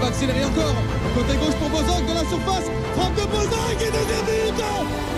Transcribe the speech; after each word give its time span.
Va 0.00 0.06
accélérer 0.08 0.44
encore. 0.44 0.74
Côté 1.14 1.36
gauche 1.36 1.56
pour 1.60 1.68
Bozok 1.68 2.02
de 2.06 2.14
la 2.14 2.24
surface. 2.24 2.66
Frappe 2.96 3.14
de 3.14 3.26
Bozok 3.28 3.76
et 3.80 3.90
deuxième 3.92 4.24
but 4.26 4.64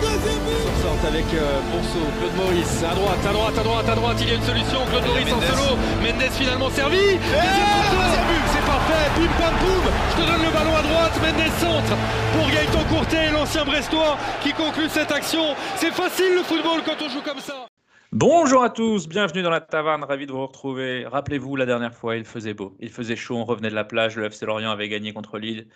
Deuxième 0.01 0.43
but. 0.43 0.63
Sorte 0.83 1.05
avec 1.07 1.25
euh, 1.33 1.59
Bonso, 1.71 2.03
Claude 2.19 2.35
Maurice, 2.35 2.83
à 2.83 2.93
droite, 2.93 3.23
à 3.23 3.33
droite, 3.33 3.57
à 3.57 3.63
droite, 3.63 3.89
à 3.89 3.95
droite, 3.95 4.17
il 4.19 4.27
y 4.27 4.31
a 4.31 4.35
une 4.35 4.43
solution, 4.43 4.79
Claude 4.89 5.05
Maurice 5.05 5.31
en 5.31 5.41
solo, 5.41 5.77
Mendes 6.03 6.31
finalement 6.31 6.69
servi, 6.69 7.15
deuxième 7.15 8.27
but, 8.27 8.45
c'est 8.51 8.65
parfait, 8.67 9.05
bim 9.15 9.31
pam 9.39 9.55
poum, 9.63 9.85
je 10.11 10.21
te 10.21 10.27
donne 10.27 10.43
le 10.43 10.51
ballon 10.51 10.75
à 10.75 10.81
droite, 10.83 11.13
Mendes 11.23 11.51
centre 11.59 11.95
pour 12.35 12.47
Gaëtan 12.51 12.83
Courtet, 12.93 13.31
l'ancien 13.31 13.63
Brestois 13.63 14.17
qui 14.43 14.51
conclut 14.51 14.89
cette 14.89 15.11
action, 15.11 15.55
c'est 15.77 15.93
facile 15.93 16.35
le 16.35 16.43
football 16.43 16.81
quand 16.85 16.99
on 16.99 17.09
joue 17.09 17.21
comme 17.21 17.39
ça. 17.39 17.72
Bonjour 18.15 18.63
à 18.63 18.69
tous, 18.69 19.07
bienvenue 19.07 19.41
dans 19.41 19.49
la 19.49 19.59
taverne, 19.59 20.03
ravi 20.03 20.27
de 20.27 20.31
vous 20.31 20.45
retrouver. 20.45 21.03
Rappelez-vous, 21.07 21.55
la 21.55 21.65
dernière 21.65 21.95
fois, 21.95 22.15
il 22.15 22.25
faisait 22.25 22.53
beau, 22.53 22.77
il 22.79 22.91
faisait 22.91 23.15
chaud, 23.15 23.37
on 23.37 23.43
revenait 23.43 23.71
de 23.71 23.73
la 23.73 23.85
plage, 23.85 24.17
le 24.17 24.25
FC 24.25 24.45
Lorient 24.45 24.69
avait 24.69 24.87
gagné 24.87 25.13
contre 25.13 25.39
Lille. 25.39 25.67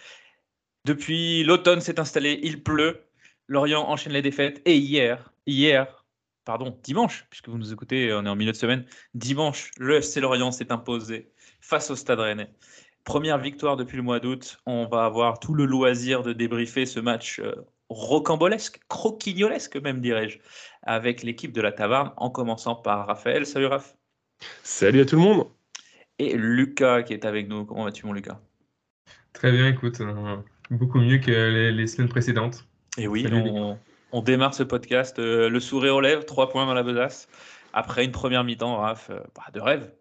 Depuis 0.86 1.44
l'automne 1.44 1.82
s'est 1.82 2.00
installé, 2.00 2.40
il 2.44 2.62
pleut, 2.62 3.02
Lorient 3.48 3.90
enchaîne 3.90 4.14
les 4.14 4.22
défaites. 4.22 4.62
Et 4.66 4.78
hier, 4.78 5.34
hier, 5.48 6.06
pardon, 6.46 6.78
dimanche, 6.84 7.26
puisque 7.32 7.50
vous 7.50 7.58
nous 7.58 7.74
écoutez, 7.74 8.14
on 8.14 8.24
est 8.24 8.30
en 8.30 8.36
milieu 8.36 8.52
de 8.52 8.58
semaine, 8.58 8.86
dimanche, 9.16 9.72
le 9.80 9.96
FC 9.96 10.22
Lorient 10.22 10.52
s'est 10.52 10.72
imposé 10.72 11.32
face 11.60 11.90
au 11.90 11.96
Stade 11.96 12.20
Rennais. 12.20 12.54
Première 13.04 13.40
victoire 13.40 13.78
depuis 13.78 13.98
le 13.98 14.04
mois 14.04 14.20
d'août. 14.20 14.60
On 14.68 14.86
va 14.86 15.06
avoir 15.06 15.40
tout 15.40 15.56
le 15.56 15.66
loisir 15.66 16.22
de 16.22 16.34
débriefer 16.34 16.86
ce 16.86 17.00
match 17.00 17.40
euh, 17.40 17.56
rocambolesque, 17.90 18.80
croquignolesque 18.90 19.78
même, 19.78 20.02
dirais-je, 20.02 20.40
avec 20.88 21.22
l'équipe 21.22 21.52
de 21.52 21.62
la 21.62 21.72
Taverne, 21.72 22.12
en 22.18 22.30
commençant 22.30 22.76
par 22.76 23.06
Raphaël. 23.06 23.46
Salut 23.46 23.68
Raph. 23.68 23.96
Salut 24.64 25.02
à 25.02 25.06
tout 25.06 25.16
le 25.16 25.22
monde. 25.22 25.48
Et 26.18 26.36
Lucas 26.36 27.04
qui 27.04 27.14
est 27.14 27.26
avec 27.26 27.48
nous. 27.48 27.66
Comment 27.66 27.84
vas-tu, 27.84 28.06
mon 28.08 28.14
Lucas? 28.14 28.40
Très 29.34 29.52
bien, 29.52 29.68
écoute, 29.68 30.02
euh, 30.02 30.38
beaucoup 30.72 31.00
mieux 31.00 31.20
que 31.20 31.70
les 31.70 31.88
semaines 31.88 32.10
précédentes. 32.10 32.68
Et 32.98 33.08
oui, 33.08 33.28
on, 34.12 34.22
démarre 34.22 34.56
ce 34.56 34.64
podcast, 34.64 35.20
euh, 35.20 35.50
le 35.50 35.60
sourire 35.60 35.96
aux 35.96 36.02
lèvres, 36.02 36.26
trois 36.26 36.50
points 36.50 36.66
dans 36.66 36.74
la 36.74 36.82
besace. 36.82 37.28
Après 37.74 38.04
une 38.04 38.12
première 38.12 38.44
mi-temps, 38.44 38.78
Raph, 38.78 39.12
euh, 39.12 39.20
bah, 39.36 39.44
de 39.54 39.60
rêve. 39.60 39.92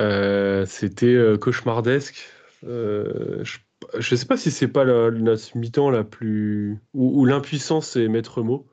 Euh, 0.00 0.66
c'était 0.66 1.16
cauchemardesque. 1.40 2.28
je 2.62 3.46
ne 3.94 4.16
sais 4.16 4.26
pas 4.26 4.36
si 4.36 4.50
c'est 4.50 4.68
pas 4.68 4.84
la, 4.84 5.10
mi-temps 5.54 5.90
la 5.90 6.02
plus. 6.02 6.78
où, 6.92 7.24
l'impuissance 7.24 7.94
est 7.94 8.08
maître 8.08 8.42
mot. 8.42 8.66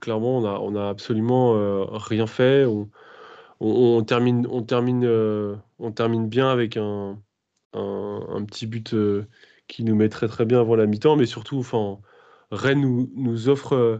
Clairement, 0.00 0.38
on 0.38 0.44
a, 0.44 0.58
on 0.58 0.74
a 0.76 0.88
absolument 0.88 1.86
rien 1.96 2.26
fait. 2.26 2.66
On, 3.60 4.02
termine, 4.02 4.46
on, 4.50 4.62
termine, 4.62 5.06
on 5.78 5.92
termine 5.92 6.28
bien 6.28 6.48
avec 6.48 6.76
un, 6.76 7.18
petit 7.72 8.66
but 8.66 8.94
qui 9.68 9.84
nous 9.84 9.94
met 9.94 10.08
très 10.08 10.28
très 10.28 10.44
bien 10.44 10.60
avant 10.60 10.76
la 10.76 10.86
mi-temps, 10.86 11.16
mais 11.16 11.26
surtout, 11.26 11.58
enfin 11.58 11.98
Rennes 12.50 13.08
nous, 13.14 13.48
offre 13.48 13.74
euh, 13.74 13.98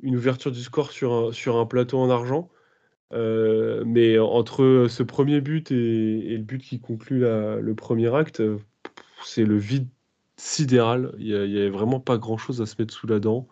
une 0.00 0.16
ouverture 0.16 0.50
du 0.50 0.62
score 0.62 0.90
sur 0.92 1.56
un, 1.56 1.66
plateau 1.66 1.98
en 1.98 2.10
argent. 2.10 2.50
Euh, 3.12 3.84
mais 3.86 4.18
entre 4.18 4.86
ce 4.88 5.02
premier 5.02 5.40
but 5.40 5.70
et, 5.70 6.36
le 6.36 6.42
but 6.42 6.60
qui 6.60 6.80
conclut 6.80 7.20
le 7.20 7.74
premier 7.74 8.14
acte, 8.14 8.42
c'est 9.24 9.44
le 9.44 9.56
vide 9.56 9.88
sidéral. 10.36 11.14
Il 11.18 11.26
n'y 11.26 11.58
avait 11.58 11.70
vraiment 11.70 12.00
pas 12.00 12.18
grand-chose 12.18 12.60
à 12.60 12.66
se 12.66 12.74
mettre 12.78 12.92
sous 12.92 13.06
la 13.06 13.20
dent. 13.20 13.48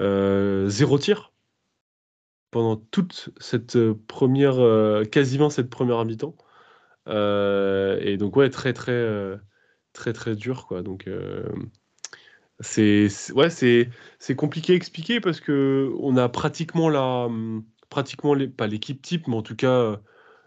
Euh, 0.00 0.68
zéro 0.68 0.98
tir 0.98 1.32
pendant 2.50 2.76
toute 2.76 3.30
cette 3.40 3.78
première, 4.06 4.56
quasiment 5.10 5.50
cette 5.50 5.70
première 5.70 6.04
mi-temps. 6.04 6.36
et 7.08 8.16
donc 8.18 8.36
ouais, 8.36 8.50
très 8.50 8.72
très 8.72 9.38
très 9.92 10.12
très 10.12 10.36
dur 10.36 10.66
quoi. 10.66 10.82
Donc 10.82 11.08
c'est 12.60 13.08
ouais, 13.32 13.50
c'est 13.50 13.90
c'est 14.18 14.36
compliqué 14.36 14.72
à 14.74 14.76
expliquer 14.76 15.20
parce 15.20 15.40
que 15.40 15.92
on 16.00 16.16
a 16.16 16.28
pratiquement 16.28 16.88
la 16.88 17.28
pratiquement 17.90 18.34
les, 18.34 18.48
pas 18.48 18.66
l'équipe 18.66 19.02
type, 19.02 19.28
mais 19.28 19.36
en 19.36 19.42
tout 19.42 19.56
cas 19.56 20.00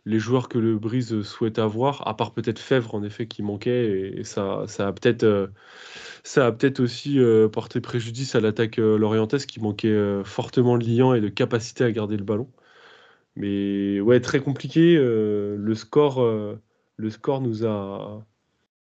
les 0.07 0.19
joueurs 0.19 0.49
que 0.49 0.57
le 0.57 0.77
Brise 0.77 1.21
souhaite 1.23 1.59
avoir, 1.59 2.07
à 2.07 2.15
part 2.15 2.33
peut-être 2.33 2.59
Fèvre 2.59 2.95
en 2.95 3.03
effet 3.03 3.27
qui 3.27 3.43
manquait 3.43 4.13
et, 4.17 4.23
ça 4.23 4.63
ça 4.67 4.87
a 4.87 4.93
peut-être 4.93 5.23
euh, 5.23 5.47
peut-être 6.51 6.79
aussi 6.79 7.19
euh, 7.19 7.47
porté 7.49 7.81
préjudice 7.81 8.35
à 8.35 8.39
l'attaque 8.41 8.79
euh, 8.79 8.97
lorientaise 8.97 9.45
qui 9.45 9.59
manquait 9.59 10.23
fortement 10.23 10.77
de 10.77 10.85
liant 10.85 11.13
et 11.13 11.21
de 11.21 11.29
capacité 11.29 11.83
à 11.83 11.91
garder 11.91 12.17
le 12.17 12.23
ballon. 12.23 12.49
Mais 13.35 13.99
ouais, 14.01 14.19
très 14.21 14.39
compliqué. 14.39 14.95
le 14.97 15.73
score 15.75 16.21
le 16.97 17.09
score 17.09 17.41
nous 17.41 17.65
a 17.65 18.25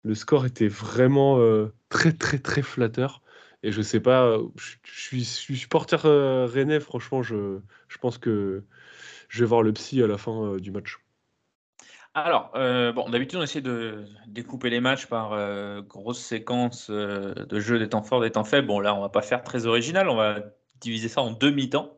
le 0.06 0.14
score 0.14 0.46
était 0.46 0.68
vraiment 0.68 1.38
euh, 1.40 1.72
très 1.88 2.12
très 2.12 2.38
très 2.38 2.62
flatteur. 2.62 3.22
Et 3.62 3.72
je 3.72 3.82
sais 3.82 4.00
pas, 4.00 4.38
je, 4.56 4.76
suis, 4.84 5.24
supporter 5.24 6.06
euh, 6.06 6.46
rennais, 6.46 6.78
franchement, 6.78 7.22
je, 7.22 7.58
je, 7.88 7.98
pense 7.98 8.18
que 8.18 8.62
je 9.28 9.40
vais 9.40 9.48
voir 9.48 9.62
le 9.62 9.72
psy 9.72 10.02
à 10.02 10.06
la 10.06 10.18
fin 10.18 10.54
euh, 10.54 10.60
du 10.60 10.70
match. 10.70 10.98
Alors, 12.18 12.50
bon, 12.94 13.10
d'habitude, 13.10 13.38
on 13.38 13.42
essaie 13.42 13.60
de 13.60 14.06
découper 14.26 14.70
les 14.70 14.80
matchs 14.80 15.04
par 15.04 15.36
grosses 15.82 16.24
séquences 16.24 16.90
de 16.90 17.60
jeux 17.60 17.78
des 17.78 17.90
temps 17.90 18.02
forts, 18.02 18.22
des 18.22 18.30
temps 18.30 18.42
faibles. 18.42 18.66
Bon, 18.66 18.80
là, 18.80 18.94
on 18.94 19.02
va 19.02 19.10
pas 19.10 19.20
faire 19.20 19.42
très 19.42 19.66
original, 19.66 20.08
on 20.08 20.16
va 20.16 20.40
diviser 20.80 21.08
ça 21.08 21.20
en 21.20 21.32
deux 21.32 21.50
mi-temps, 21.50 21.94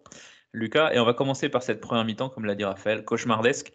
Lucas, 0.52 0.92
et 0.92 0.98
on 0.98 1.04
va 1.04 1.14
commencer 1.14 1.48
par 1.48 1.62
cette 1.62 1.80
première 1.80 2.04
mi-temps, 2.04 2.30
comme 2.30 2.46
l'a 2.46 2.56
dit 2.56 2.64
Raphaël, 2.64 3.04
cauchemardesque. 3.04 3.72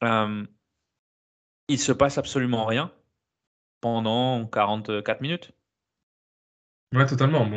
il 0.00 1.78
se 1.78 1.90
passe 1.90 2.16
absolument 2.16 2.64
rien 2.64 2.92
pendant 3.80 4.46
44 4.46 5.20
minutes. 5.20 5.50
Ouais, 6.94 7.06
totalement. 7.06 7.48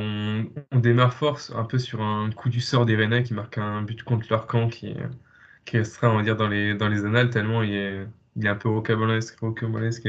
On 0.71 0.79
démarre 0.79 1.13
force 1.13 1.51
un 1.55 1.65
peu 1.65 1.77
sur 1.77 2.01
un 2.01 2.31
coup 2.31 2.49
du 2.49 2.61
sort 2.61 2.87
des 2.87 3.23
qui 3.23 3.35
marque 3.35 3.59
un 3.59 3.83
but 3.83 4.01
contre 4.01 4.25
leur 4.31 4.47
camp 4.47 4.67
qui, 4.67 4.95
qui 5.65 5.77
restera, 5.77 6.11
on 6.11 6.17
va 6.17 6.23
dire, 6.23 6.35
dans 6.37 6.47
les, 6.47 6.75
dans 6.75 6.87
les 6.87 7.05
annales, 7.05 7.29
tellement 7.29 7.63
il 7.63 7.73
est, 7.73 8.07
il 8.35 8.45
est 8.45 8.49
un 8.49 8.55
peu 8.55 8.69
rocambolesque. 8.69 10.07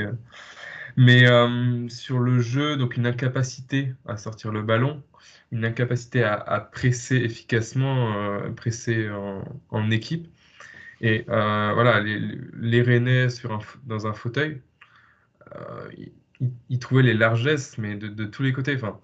Mais 0.96 1.28
euh, 1.28 1.88
sur 1.88 2.18
le 2.20 2.40
jeu, 2.40 2.76
donc 2.76 2.96
une 2.96 3.06
incapacité 3.06 3.94
à 4.06 4.16
sortir 4.16 4.52
le 4.52 4.62
ballon, 4.62 5.02
une 5.52 5.64
incapacité 5.64 6.24
à, 6.24 6.60
presser 6.60 7.16
efficacement, 7.16 8.16
euh, 8.16 8.50
presser 8.50 9.08
en, 9.70 9.90
équipe. 9.90 10.28
Et 11.00 11.24
euh, 11.28 11.72
voilà, 11.74 12.00
les, 12.00 12.18
les 12.54 12.82
Rennais 12.82 13.30
sur 13.30 13.52
un, 13.52 13.60
dans 13.84 14.06
un 14.06 14.12
fauteuil, 14.14 14.62
euh, 15.54 15.88
il, 16.70 16.78
trouvait 16.78 17.02
les 17.02 17.14
largesses, 17.14 17.78
mais 17.78 17.96
de, 17.96 18.24
tous 18.24 18.42
les 18.42 18.52
côtés. 18.52 18.74
Enfin, 18.76 18.98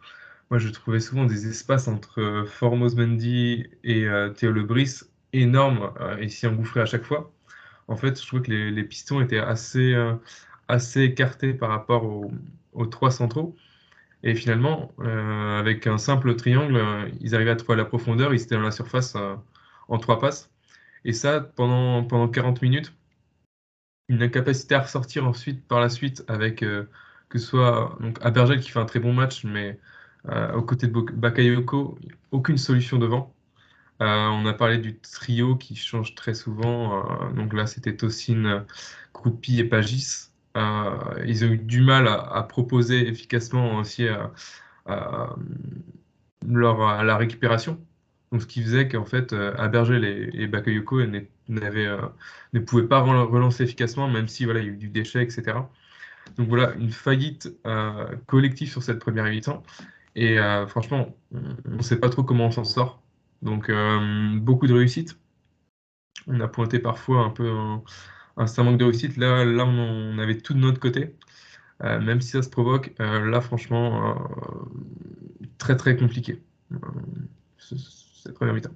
moi, 0.50 0.58
je 0.58 0.68
trouvais 0.68 1.00
souvent 1.00 1.24
des 1.26 1.48
espaces 1.48 1.88
entre 1.88 2.44
Formos 2.46 2.94
Mendy 2.96 3.66
et 3.84 4.06
Théo 4.36 4.52
Lebris 4.52 5.02
énormes 5.32 5.92
et 6.18 6.28
s'y 6.28 6.46
engouffraient 6.46 6.80
à 6.82 6.86
chaque 6.86 7.04
fois. 7.04 7.32
En 7.88 7.96
fait, 7.96 8.20
je 8.20 8.26
trouvais 8.26 8.42
que 8.42 8.52
les, 8.52 8.84
pistons 8.84 9.20
étaient 9.20 9.38
assez, 9.38 9.94
assez 10.68 11.02
écartés 11.02 11.54
par 11.54 11.70
rapport 11.70 12.04
aux, 12.72 12.86
trois 12.86 13.10
centraux. 13.10 13.56
Et 14.24 14.34
finalement, 14.34 14.92
euh, 15.00 15.58
avec 15.58 15.86
un 15.86 15.98
simple 15.98 16.36
triangle, 16.36 16.76
euh, 16.76 17.08
ils 17.20 17.34
arrivaient 17.34 17.50
à 17.50 17.56
trouver 17.56 17.76
la 17.76 17.84
profondeur, 17.84 18.32
ils 18.34 18.42
étaient 18.42 18.54
dans 18.54 18.62
la 18.62 18.70
surface 18.70 19.14
euh, 19.16 19.34
en 19.88 19.98
trois 19.98 20.18
passes. 20.20 20.50
Et 21.04 21.12
ça, 21.12 21.40
pendant, 21.40 22.04
pendant 22.04 22.28
40 22.28 22.62
minutes, 22.62 22.94
une 24.08 24.22
incapacité 24.22 24.74
à 24.74 24.80
ressortir 24.82 25.26
ensuite 25.26 25.66
par 25.66 25.80
la 25.80 25.88
suite 25.88 26.24
avec 26.28 26.60
que 26.60 27.38
ce 27.38 27.46
soit 27.46 27.96
donc 28.00 28.18
Abergel 28.22 28.60
qui 28.60 28.70
fait 28.70 28.78
un 28.78 28.84
très 28.84 29.00
bon 29.00 29.12
match, 29.12 29.44
mais 29.44 29.78
aux 30.54 30.62
côtés 30.62 30.86
de 30.86 30.92
Bakayoko, 30.92 31.98
aucune 32.30 32.58
solution 32.58 32.98
devant. 32.98 33.34
On 34.04 34.46
a 34.46 34.52
parlé 34.52 34.78
du 34.78 34.98
trio 34.98 35.56
qui 35.56 35.76
change 35.76 36.14
très 36.14 36.34
souvent. 36.34 37.30
donc 37.34 37.52
là, 37.52 37.66
c'était 37.66 37.96
Tosin, 37.96 38.64
Kroupi 39.12 39.60
et 39.60 39.64
Pagis. 39.64 40.30
Euh, 40.56 41.24
ils 41.26 41.44
ont 41.44 41.48
eu 41.48 41.58
du 41.58 41.80
mal 41.80 42.08
à, 42.08 42.42
proposer 42.48 43.08
efficacement 43.08 43.76
aussi 43.76 44.06
leur, 46.46 46.82
à 46.82 47.04
la 47.04 47.16
récupération. 47.16 47.78
Donc, 48.30 48.42
ce 48.42 48.46
qui 48.46 48.62
faisait 48.62 48.88
qu'en 48.88 49.04
fait, 49.04 49.32
euh, 49.32 49.54
Abergel 49.58 50.04
et, 50.04 50.30
et 50.32 50.46
Bakayoko 50.46 51.00
euh, 51.00 51.20
ne 51.48 52.60
pouvaient 52.60 52.88
pas 52.88 53.00
relancer 53.00 53.64
efficacement, 53.64 54.08
même 54.08 54.28
si 54.28 54.44
voilà, 54.46 54.60
il 54.60 54.66
y 54.66 54.68
a 54.70 54.72
eu 54.72 54.76
du 54.76 54.88
déchet, 54.88 55.22
etc. 55.22 55.58
Donc 56.36 56.48
voilà, 56.48 56.72
une 56.74 56.90
faillite 56.90 57.52
collective 58.26 58.70
sur 58.70 58.82
cette 58.82 59.00
première 59.00 59.24
mi-temps. 59.24 59.62
Et 60.14 60.38
franchement, 60.68 61.16
on 61.32 61.76
ne 61.76 61.82
sait 61.82 61.98
pas 61.98 62.08
trop 62.08 62.22
comment 62.22 62.46
on 62.46 62.50
s'en 62.52 62.64
sort. 62.64 63.01
Donc 63.42 63.70
beaucoup 64.40 64.66
de 64.66 64.74
réussite. 64.74 65.18
On 66.26 66.40
a 66.40 66.48
pointé 66.48 66.78
parfois 66.78 67.24
un 67.24 67.30
peu 67.30 67.50
un 67.50 68.62
manque 68.62 68.78
de 68.78 68.84
réussite. 68.84 69.16
Là, 69.16 69.44
là 69.44 69.64
on, 69.64 70.18
avait 70.18 70.38
tout 70.38 70.54
de 70.54 70.58
notre 70.58 70.80
côté. 70.80 71.16
Euh, 71.84 72.00
même 72.00 72.20
si 72.20 72.30
ça 72.30 72.42
se 72.42 72.48
provoque, 72.48 72.92
euh, 73.00 73.28
là, 73.28 73.40
franchement, 73.40 74.10
euh, 74.10 74.14
très 75.58 75.76
très 75.76 75.96
compliqué. 75.96 76.40
cette 77.58 78.34
première 78.34 78.54
mi-temps. 78.54 78.70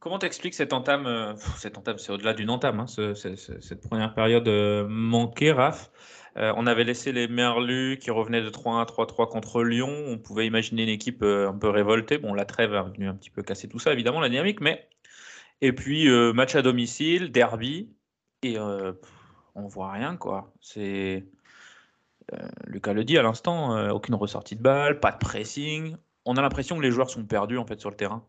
Comment 0.00 0.18
t'expliques 0.18 0.54
cette 0.54 0.74
entame 0.74 1.34
Cette 1.56 1.78
entame, 1.78 1.96
c'est 1.96 2.12
au-delà 2.12 2.34
d'une 2.34 2.50
entame, 2.50 2.80
hein, 2.80 2.86
cette 2.86 3.88
première 3.88 4.12
période 4.12 4.46
manquée, 4.86 5.50
Raph? 5.50 5.90
On 6.36 6.66
avait 6.66 6.84
laissé 6.84 7.12
les 7.12 7.28
Merlus 7.28 7.98
qui 7.98 8.10
revenaient 8.10 8.42
de 8.42 8.50
3-1 8.50 8.86
3-3 8.86 9.28
contre 9.28 9.62
Lyon. 9.62 9.92
On 10.08 10.18
pouvait 10.18 10.46
imaginer 10.46 10.82
une 10.82 10.88
équipe 10.88 11.22
un 11.22 11.56
peu 11.56 11.68
révoltée. 11.68 12.18
Bon, 12.18 12.34
la 12.34 12.44
trêve 12.44 12.74
est 12.74 12.82
venue 12.82 13.08
un 13.08 13.14
petit 13.14 13.30
peu 13.30 13.42
casser 13.42 13.68
tout 13.68 13.78
ça, 13.78 13.92
évidemment, 13.92 14.20
la 14.20 14.28
dynamique, 14.28 14.60
mais. 14.60 14.88
Et 15.60 15.72
puis, 15.72 16.08
match 16.32 16.54
à 16.56 16.62
domicile, 16.62 17.30
derby, 17.30 17.94
et 18.42 18.58
on 18.58 19.66
voit 19.68 19.92
rien, 19.92 20.16
quoi. 20.16 20.52
C'est. 20.60 21.24
Lucas 22.66 22.94
le 22.94 23.04
dit 23.04 23.18
à 23.18 23.22
l'instant, 23.22 23.90
aucune 23.90 24.14
ressortie 24.14 24.56
de 24.56 24.62
balle, 24.62 24.98
pas 24.98 25.12
de 25.12 25.18
pressing. 25.18 25.96
On 26.24 26.36
a 26.36 26.42
l'impression 26.42 26.76
que 26.76 26.82
les 26.82 26.90
joueurs 26.90 27.10
sont 27.10 27.24
perdus 27.24 27.58
en 27.58 27.66
fait 27.66 27.78
sur 27.78 27.90
le 27.90 27.96
terrain. 27.96 28.26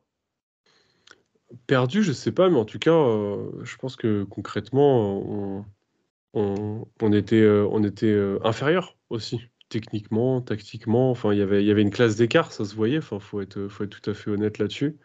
Perdus, 1.65 2.03
je 2.03 2.11
sais 2.11 2.31
pas, 2.31 2.49
mais 2.49 2.57
en 2.57 2.65
tout 2.65 2.79
cas, 2.79 2.91
je 2.91 3.75
pense 3.77 3.95
que 3.95 4.23
concrètement, 4.25 5.17
on, 5.19 5.65
était, 7.13 7.47
on 7.47 7.83
était 7.83 8.37
inférieur 8.43 8.97
aussi, 9.09 9.41
techniquement, 9.69 10.41
tactiquement. 10.41 11.11
Enfin, 11.11 11.33
y 11.33 11.37
il 11.37 11.65
y 11.65 11.71
avait 11.71 11.81
une 11.81 11.91
classe 11.91 12.15
d'écart, 12.15 12.51
ça 12.51 12.65
se 12.65 12.75
voyait. 12.75 12.97
Enfin, 12.97 13.19
faut 13.19 13.41
être, 13.41 13.67
faut 13.67 13.83
être 13.83 14.01
tout 14.01 14.09
à 14.09 14.13
fait 14.13 14.29
honnête 14.31 14.57
là-dessus. 14.57 14.97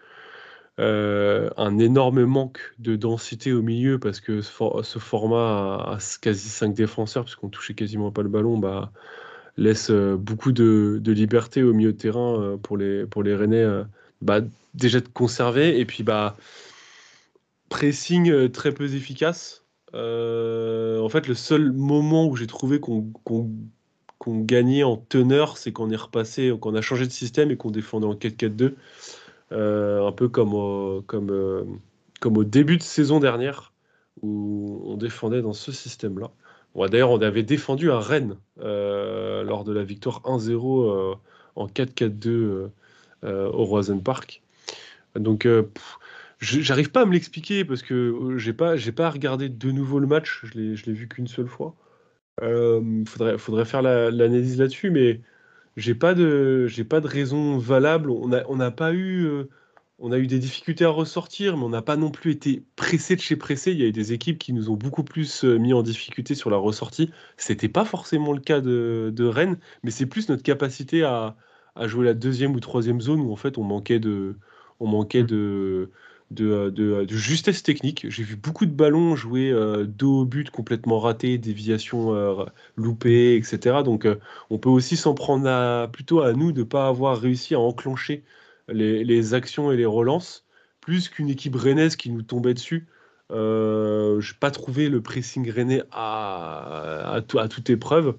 Euh, 0.80 1.50
un 1.58 1.78
énorme 1.78 2.24
manque 2.24 2.60
de 2.78 2.96
densité 2.96 3.52
au 3.52 3.60
milieu 3.60 3.98
parce 3.98 4.18
que 4.20 4.40
ce, 4.40 4.98
format 4.98 5.96
à, 5.96 5.98
quasi 6.22 6.48
5 6.48 6.72
défenseurs, 6.74 7.24
puisqu'on 7.24 7.50
touchait 7.50 7.74
quasiment 7.74 8.10
pas 8.12 8.22
le 8.22 8.30
ballon, 8.30 8.56
bah, 8.56 8.90
laisse 9.58 9.90
euh, 9.90 10.16
beaucoup 10.16 10.52
de, 10.52 11.02
liberté 11.06 11.62
au 11.62 11.74
milieu 11.74 11.92
de 11.92 11.98
terrain 11.98 12.40
euh, 12.40 12.56
pour 12.56 12.78
les, 12.78 13.04
pour 13.06 13.22
les 13.22 13.34
Rennais 13.34 13.66
bah, 14.22 14.40
déjà 14.74 15.00
de 15.00 15.08
conserver. 15.08 15.78
Et 15.80 15.84
puis, 15.84 16.02
bah, 16.02 16.36
pressing 17.68 18.50
très 18.50 18.72
peu 18.72 18.84
efficace. 18.94 19.59
En 19.94 21.08
fait, 21.08 21.26
le 21.26 21.34
seul 21.34 21.72
moment 21.72 22.26
où 22.26 22.36
j'ai 22.36 22.46
trouvé 22.46 22.80
qu'on 22.80 23.50
gagnait 24.26 24.82
en 24.82 24.96
teneur, 24.96 25.56
c'est 25.56 25.72
qu'on 25.72 25.90
est 25.90 25.96
repassé, 25.96 26.52
qu'on 26.60 26.74
a 26.74 26.80
changé 26.80 27.06
de 27.06 27.12
système 27.12 27.50
et 27.50 27.56
qu'on 27.56 27.70
défendait 27.70 28.06
en 28.06 28.14
4-4-2. 28.14 28.74
Euh, 29.52 30.06
un 30.06 30.12
peu 30.12 30.28
comme 30.28 30.54
au, 30.54 31.02
comme, 31.06 31.30
euh, 31.30 31.64
comme 32.20 32.36
au 32.36 32.44
début 32.44 32.76
de 32.76 32.82
saison 32.82 33.18
dernière, 33.18 33.72
où 34.22 34.82
on 34.84 34.96
défendait 34.96 35.42
dans 35.42 35.52
ce 35.52 35.72
système-là. 35.72 36.30
D'ailleurs, 36.88 37.10
on 37.10 37.20
avait 37.20 37.42
défendu 37.42 37.90
à 37.90 37.98
Rennes 37.98 38.36
euh, 38.60 39.42
lors 39.42 39.64
de 39.64 39.72
la 39.72 39.82
victoire 39.82 40.22
1-0 40.24 41.16
en 41.56 41.66
4-4-2 41.66 42.70
au 43.24 43.64
Roisen 43.64 44.02
Park. 44.02 44.42
Donc, 45.16 45.48
j'arrive 46.40 46.90
pas 46.90 47.02
à 47.02 47.06
me 47.06 47.12
l'expliquer 47.12 47.64
parce 47.64 47.82
que 47.82 48.36
j'ai 48.38 48.52
pas, 48.52 48.76
j'ai 48.76 48.92
pas 48.92 49.10
regardé 49.10 49.48
de 49.48 49.70
nouveau 49.70 49.98
le 49.98 50.06
match. 50.06 50.40
Je 50.44 50.58
l'ai, 50.58 50.76
je 50.76 50.86
l'ai 50.86 50.92
vu 50.92 51.08
qu'une 51.08 51.28
seule 51.28 51.48
fois. 51.48 51.76
Il 52.42 53.04
faudrait, 53.06 53.38
faudrait 53.38 53.64
faire 53.66 53.82
l'analyse 53.82 54.58
là-dessus, 54.58 54.90
mais 54.90 55.20
j'ai 55.76 55.94
pas 55.94 56.14
de 56.14 56.66
j'ai 56.68 56.84
pas 56.84 57.00
de 57.00 57.06
raison 57.08 57.58
valable. 57.58 58.10
On 58.10 58.32
a 58.32 58.44
on 58.48 58.56
n'a 58.56 58.70
pas 58.70 58.92
eu 58.92 59.24
euh, 59.26 59.48
on 59.98 60.12
a 60.12 60.18
eu 60.18 60.26
des 60.26 60.38
difficultés 60.38 60.84
à 60.84 60.88
ressortir, 60.90 61.56
mais 61.56 61.64
on 61.64 61.68
n'a 61.70 61.82
pas 61.82 61.96
non 61.96 62.10
plus 62.10 62.32
été 62.32 62.64
pressé 62.76 63.16
de 63.16 63.20
chez 63.20 63.36
pressé. 63.36 63.72
Il 63.72 63.80
y 63.80 63.84
a 63.84 63.86
eu 63.86 63.92
des 63.92 64.12
équipes 64.12 64.38
qui 64.38 64.52
nous 64.52 64.70
ont 64.70 64.76
beaucoup 64.76 65.04
plus 65.04 65.44
euh, 65.44 65.58
mis 65.58 65.72
en 65.74 65.82
difficulté 65.82 66.34
sur 66.34 66.50
la 66.50 66.56
ressortie. 66.56 67.10
C'était 67.36 67.68
pas 67.68 67.84
forcément 67.84 68.32
le 68.32 68.40
cas 68.40 68.60
de, 68.60 69.12
de 69.14 69.24
Rennes, 69.26 69.58
mais 69.82 69.90
c'est 69.90 70.06
plus 70.06 70.28
notre 70.28 70.42
capacité 70.42 71.02
à, 71.04 71.36
à 71.74 71.86
jouer 71.88 72.06
la 72.06 72.14
deuxième 72.14 72.54
ou 72.54 72.60
troisième 72.60 73.00
zone 73.00 73.20
où 73.20 73.32
en 73.32 73.36
fait 73.36 73.58
on 73.58 73.64
manquait 73.64 74.00
de 74.00 74.38
on 74.80 74.86
manquait 74.86 75.24
de 75.24 75.90
euh, 76.38 76.70
de, 76.70 77.06
justesse 77.08 77.62
technique. 77.64 78.06
J'ai 78.08 78.22
vu 78.22 78.36
beaucoup 78.36 78.64
de 78.64 78.70
ballons 78.70 79.16
jouer 79.16 79.50
euh, 79.50 79.84
dos 79.84 80.20
au 80.20 80.24
but 80.24 80.50
complètement 80.50 81.00
ratés, 81.00 81.38
déviations 81.38 82.14
euh, 82.14 82.44
loupées, 82.76 83.34
etc. 83.34 83.82
Donc 83.84 84.06
on 84.48 84.58
peut 84.58 84.68
aussi 84.68 84.96
s'en 84.96 85.14
prendre 85.14 85.90
plutôt 85.90 86.20
à 86.20 86.32
nous 86.32 86.52
de 86.52 86.60
ne 86.60 86.64
pas 86.64 86.86
avoir 86.86 87.18
réussi 87.20 87.54
à 87.54 87.60
enclencher 87.60 88.22
les, 88.68 89.34
actions 89.34 89.72
et 89.72 89.76
les 89.76 89.86
relances, 89.86 90.44
plus 90.80 91.08
qu'une 91.08 91.28
équipe 91.28 91.56
rennaise 91.56 91.96
qui 91.96 92.10
nous 92.10 92.22
tombait 92.22 92.54
dessus. 92.54 92.86
je 93.30 94.16
n'ai 94.16 94.38
pas 94.38 94.52
trouvé 94.52 94.88
le 94.88 95.02
pressing 95.02 95.50
rennais 95.50 95.82
à, 95.90 97.16
à, 97.16 97.40
à 97.40 97.48
toute 97.48 97.70
épreuve. 97.70 98.16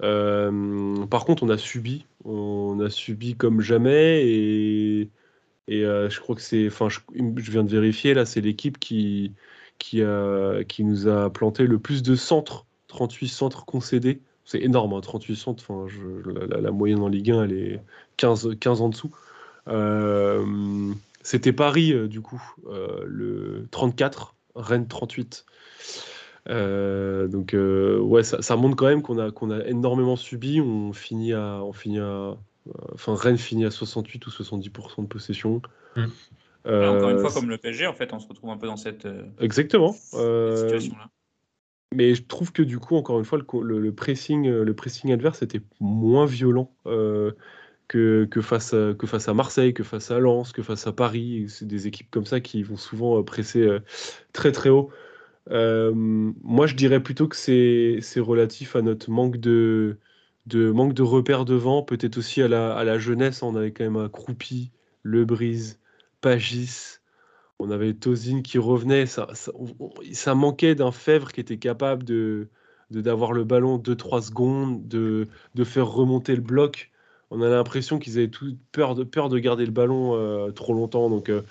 par 0.00 1.24
contre, 1.24 1.42
on 1.42 1.48
a 1.48 1.56
subi, 1.56 2.04
on 2.24 2.80
a 2.80 2.90
subi 2.90 3.34
comme 3.34 3.62
jamais 3.62 4.28
et 4.28 5.10
et 5.68 5.84
euh, 5.84 6.08
je 6.08 6.20
crois 6.20 6.36
que 6.36 6.42
c'est, 6.42 6.66
enfin, 6.66 6.88
je, 6.88 7.00
viens 7.50 7.64
de 7.64 7.70
vérifier 7.70 8.14
là, 8.14 8.24
c'est 8.24 8.40
l'équipe 8.40 8.78
qui 8.78 9.32
qui, 9.78 10.02
qui 10.68 10.84
nous 10.84 11.06
a 11.06 11.30
planté 11.30 11.66
le 11.66 11.78
plus 11.78 12.02
de 12.02 12.16
centres, 12.16 12.64
38 12.88 13.28
centres 13.28 13.66
concédés. 13.66 14.22
C'est 14.46 14.62
énorme, 14.62 14.98
38 14.98 15.32
hein, 15.32 15.36
centres. 15.36 15.64
Enfin, 15.68 15.86
la, 16.48 16.70
moyenne 16.70 17.00
en 17.00 17.08
Ligue 17.08 17.30
1, 17.30 17.44
elle 17.44 17.52
est 17.52 17.82
15, 18.16 18.56
15 18.58 18.80
en 18.80 18.88
dessous. 18.88 19.10
Euh, 19.68 20.94
c'était 21.22 21.52
Paris, 21.52 21.92
euh, 21.92 22.08
du 22.08 22.22
coup, 22.22 22.42
le 23.04 23.66
34, 23.70 24.34
Rennes 24.54 24.88
38. 24.88 25.44
donc 26.48 27.54
ouais, 27.54 28.22
ça, 28.22 28.40
ça, 28.40 28.56
montre 28.56 28.76
quand 28.76 28.86
même 28.86 29.02
qu'on 29.02 29.18
a, 29.18 29.30
qu'on 29.30 29.50
a 29.50 29.62
énormément 29.66 30.16
subi. 30.16 30.62
On 30.62 30.94
finit 30.94 31.34
à, 31.34 31.60
on 31.62 31.74
finit 31.74 31.98
à, 31.98 32.38
Enfin, 32.92 33.14
Rennes 33.14 33.38
finit 33.38 33.64
à 33.64 33.70
68 33.70 34.26
ou 34.26 34.30
70% 34.30 35.02
de 35.02 35.06
possession. 35.06 35.62
Hmm. 35.94 36.06
encore 36.64 37.10
une 37.10 37.18
fois, 37.18 37.30
euh, 37.30 37.34
comme 37.34 37.48
le 37.48 37.58
PSG, 37.58 37.86
en 37.86 37.92
fait, 37.92 38.12
on 38.12 38.18
se 38.18 38.28
retrouve 38.28 38.50
un 38.50 38.56
peu 38.56 38.66
dans 38.66 38.76
cette, 38.76 39.06
euh, 39.06 39.24
Exactement. 39.40 39.96
Euh, 40.14 40.56
situation-là. 40.56 41.10
Mais 41.94 42.14
je 42.14 42.22
trouve 42.24 42.52
que 42.52 42.62
du 42.62 42.78
coup, 42.78 42.96
encore 42.96 43.18
une 43.18 43.24
fois, 43.24 43.38
le, 43.38 43.92
pressing, 43.92 44.48
le 44.48 44.74
pressing 44.74 45.12
adverse 45.12 45.42
était 45.42 45.60
moins 45.80 46.26
violent 46.26 46.74
que, 46.84 48.24
que, 48.24 48.40
face 48.40 48.74
à, 48.74 48.92
que 48.98 49.06
face 49.06 49.28
à 49.28 49.34
Marseille, 49.34 49.72
que 49.72 49.84
face 49.84 50.10
à 50.10 50.18
Lens, 50.18 50.52
que 50.52 50.62
face 50.62 50.86
à 50.88 50.92
Paris. 50.92 51.46
C'est 51.48 51.66
des 51.66 51.86
équipes 51.86 52.10
comme 52.10 52.26
ça 52.26 52.40
qui 52.40 52.64
vont 52.64 52.76
souvent 52.76 53.22
presser 53.22 53.78
très 54.32 54.50
très 54.50 54.68
haut. 54.68 54.90
moi, 55.48 56.66
je 56.66 56.74
dirais 56.74 57.00
plutôt 57.00 57.28
que 57.28 57.36
c'est 57.36 58.20
relatif 58.20 58.74
à 58.74 58.82
notre 58.82 59.08
manque 59.10 59.36
de, 59.36 59.96
de 60.46 60.70
manque 60.70 60.94
de 60.94 61.02
repères 61.02 61.44
devant, 61.44 61.82
peut-être 61.82 62.18
aussi 62.18 62.42
à 62.42 62.48
la, 62.48 62.76
à 62.76 62.84
la 62.84 62.98
jeunesse. 62.98 63.42
On 63.42 63.56
avait 63.56 63.72
quand 63.72 63.84
même 63.84 63.96
un 63.96 64.08
Croupi, 64.08 64.70
Le 65.02 65.24
Brise, 65.24 65.80
Pagis. 66.20 66.98
On 67.58 67.70
avait 67.70 67.94
Tozin 67.94 68.42
qui 68.42 68.58
revenait. 68.58 69.06
Ça, 69.06 69.28
ça, 69.34 70.34
manquait 70.34 70.74
d'un 70.74 70.92
Fèvre 70.92 71.32
qui 71.32 71.40
était 71.40 71.58
capable 71.58 72.04
de 72.04 72.48
d'avoir 72.90 73.32
le 73.32 73.42
ballon 73.42 73.78
2-3 73.78 74.22
secondes, 74.26 74.86
de, 74.86 75.26
de 75.56 75.64
faire 75.64 75.88
remonter 75.88 76.36
le 76.36 76.40
bloc. 76.40 76.92
On 77.32 77.42
a 77.42 77.48
l'impression 77.48 77.98
qu'ils 77.98 78.18
avaient 78.18 78.28
tout 78.28 78.56
peur 78.70 78.94
de, 78.94 79.02
peur 79.02 79.28
de 79.28 79.40
garder 79.40 79.66
le 79.66 79.72
ballon 79.72 80.14
euh, 80.14 80.52
trop 80.52 80.72
longtemps. 80.72 81.10
Donc, 81.10 81.28
euh, 81.28 81.42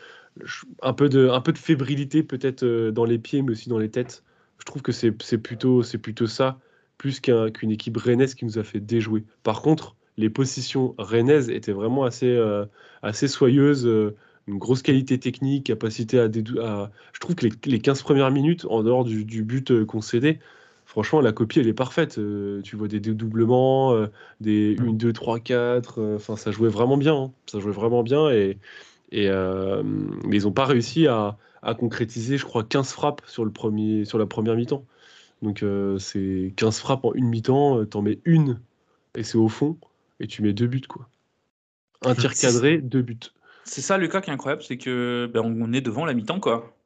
un, 0.82 0.94
peu 0.94 1.10
de, 1.10 1.28
un 1.28 1.42
peu 1.42 1.52
de 1.52 1.58
fébrilité 1.58 2.24
peut-être 2.24 2.64
euh, 2.64 2.92
dans 2.92 3.04
les 3.04 3.20
pieds, 3.20 3.42
mais 3.42 3.52
aussi 3.52 3.68
dans 3.68 3.78
les 3.78 3.92
têtes. 3.92 4.24
Je 4.60 4.66
trouve 4.66 4.82
que 4.82 4.94
c'est 4.94 5.12
plutôt, 5.12 5.82
plutôt 6.02 6.28
ça 6.28 6.58
plus 6.98 7.20
qu'une 7.20 7.72
équipe 7.72 7.98
rennaise 7.98 8.36
qui 8.36 8.46
nous 8.46 8.58
a 8.60 8.64
fait 8.64 8.80
déjouer. 8.80 9.24
Par 9.44 9.62
contre, 9.62 9.96
les 10.18 10.30
positions 10.30 10.96
rennaises 10.98 11.50
étaient 11.50 11.74
vraiment 11.74 12.06
assez, 12.06 12.28
euh, 12.30 12.66
assez 13.02 13.28
soyeuses. 13.28 13.86
euh, 13.86 14.16
une 14.48 14.60
grosse 14.60 14.84
qualité 14.84 15.18
technique, 15.20 15.66
capacité 15.66 16.20
à, 16.20 16.28
dédou- 16.28 16.60
à- 16.62 16.92
Je 17.14 17.20
trouve 17.20 17.36
que 17.36 17.48
les, 17.48 17.52
les 17.66 17.80
15 17.80 18.04
premières 18.04 18.30
minutes, 18.32 18.66
en 18.70 18.84
dehors 18.84 19.04
du, 19.04 19.26
du 19.26 19.44
but 19.44 19.72
euh, 19.72 19.86
concédé, 19.86 20.40
franchement, 20.86 21.20
la 21.20 21.32
copie, 21.32 21.60
elle 21.60 21.68
est 21.68 21.74
parfaite. 21.74 22.20
Tu 22.64 22.76
vois 22.76 22.88
des 22.88 23.00
dédoublements, 23.00 24.08
des 24.42 24.76
1, 24.80 24.94
2, 24.94 25.14
3, 25.14 25.40
4. 25.40 26.00
euh, 26.00 26.16
Enfin, 26.18 26.36
ça 26.36 26.52
jouait 26.52 26.70
vraiment 26.70 26.98
bien. 26.98 27.16
hein. 27.16 27.32
Ça 27.48 27.60
jouait 27.60 27.72
vraiment 27.72 28.04
bien. 28.04 28.30
Et, 28.30 28.60
et, 29.12 29.30
mais 29.30 30.38
ils 30.38 30.44
n'ont 30.44 30.52
pas 30.52 30.66
réussi 30.66 31.08
à, 31.08 31.38
à 31.62 31.74
concrétiser, 31.74 32.38
je 32.38 32.46
crois, 32.46 32.64
15 32.64 32.92
frappes 32.92 33.22
sur, 33.28 33.46
le 33.46 33.52
premier, 33.52 34.06
sur 34.06 34.18
la 34.20 34.26
première 34.26 34.56
mi-temps. 34.56 34.86
Donc, 35.42 35.64
euh, 35.64 35.98
c'est 36.00 36.54
15 36.56 36.80
frappes 36.80 37.06
en 37.06 37.14
une 37.14 37.28
mi-temps. 37.28 37.80
euh, 37.80 37.86
T'en 37.86 38.02
mets 38.02 38.20
une 38.26 38.60
et 39.16 39.24
c'est 39.24 39.38
au 39.38 39.50
fond. 39.50 39.78
Et 40.20 40.28
tu 40.28 40.42
mets 40.42 40.54
deux 40.54 40.68
buts, 40.68 40.82
quoi. 40.88 41.10
Un 42.04 42.16
tir 42.16 42.34
cadré, 42.34 42.78
deux 42.80 43.02
buts. 43.02 43.20
C'est 43.64 43.82
ça, 43.82 43.98
Lucas, 43.98 44.22
qui 44.22 44.30
est 44.30 44.34
incroyable, 44.34 44.62
c'est 44.64 44.78
que 44.78 45.30
ben, 45.34 45.42
on 45.42 45.74
est 45.74 45.82
devant 45.82 46.06
la 46.06 46.14
mi-temps, 46.14 46.40
quoi. 46.40 46.78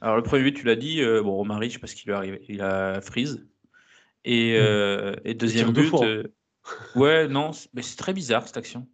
Alors 0.00 0.16
le 0.16 0.22
premier 0.22 0.42
but, 0.42 0.54
tu 0.54 0.64
l'as 0.66 0.76
dit, 0.76 1.00
euh, 1.00 1.22
bon, 1.22 1.32
Romari, 1.36 1.68
je 1.68 1.74
sais 1.74 1.78
pas 1.78 1.86
ce 1.86 1.94
qui 1.94 2.04
lui 2.06 2.12
est 2.12 2.16
arrivé, 2.16 2.42
il 2.48 2.60
a 2.60 3.00
freeze. 3.00 3.46
Et, 4.24 4.56
euh, 4.58 5.14
et 5.24 5.34
deuxième 5.34 5.72
but, 5.72 5.92
hein. 5.94 6.00
euh, 6.04 6.22
ouais, 6.96 7.28
non, 7.28 7.50
mais 7.72 7.82
c'est 7.82 7.96
très 7.96 8.12
bizarre 8.12 8.46
cette 8.46 8.56
action. 8.56 8.86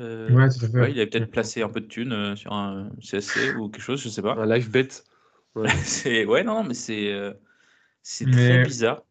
Euh, 0.00 0.28
Ouais, 0.30 0.48
tout 0.48 0.64
à 0.64 0.68
fait. 0.68 0.80
ouais, 0.80 0.90
il 0.92 0.98
avait 1.00 1.06
peut-être 1.08 1.30
placé 1.30 1.62
un 1.62 1.68
peu 1.68 1.80
de 1.80 1.86
thunes 1.86 2.12
euh, 2.12 2.36
sur 2.36 2.52
un 2.52 2.90
CSC 3.00 3.54
ou 3.58 3.68
quelque 3.68 3.82
chose, 3.82 4.02
je 4.02 4.08
sais 4.08 4.22
pas. 4.22 4.34
Un 4.34 4.46
live 4.46 4.70
bet. 4.70 4.88
Ouais. 5.54 5.68
C'est 5.84 6.24
ouais, 6.24 6.44
non, 6.44 6.64
mais 6.64 6.72
c'est 6.72 7.12
c'est 8.02 8.30
très 8.30 8.58
bizarre. 8.58 9.02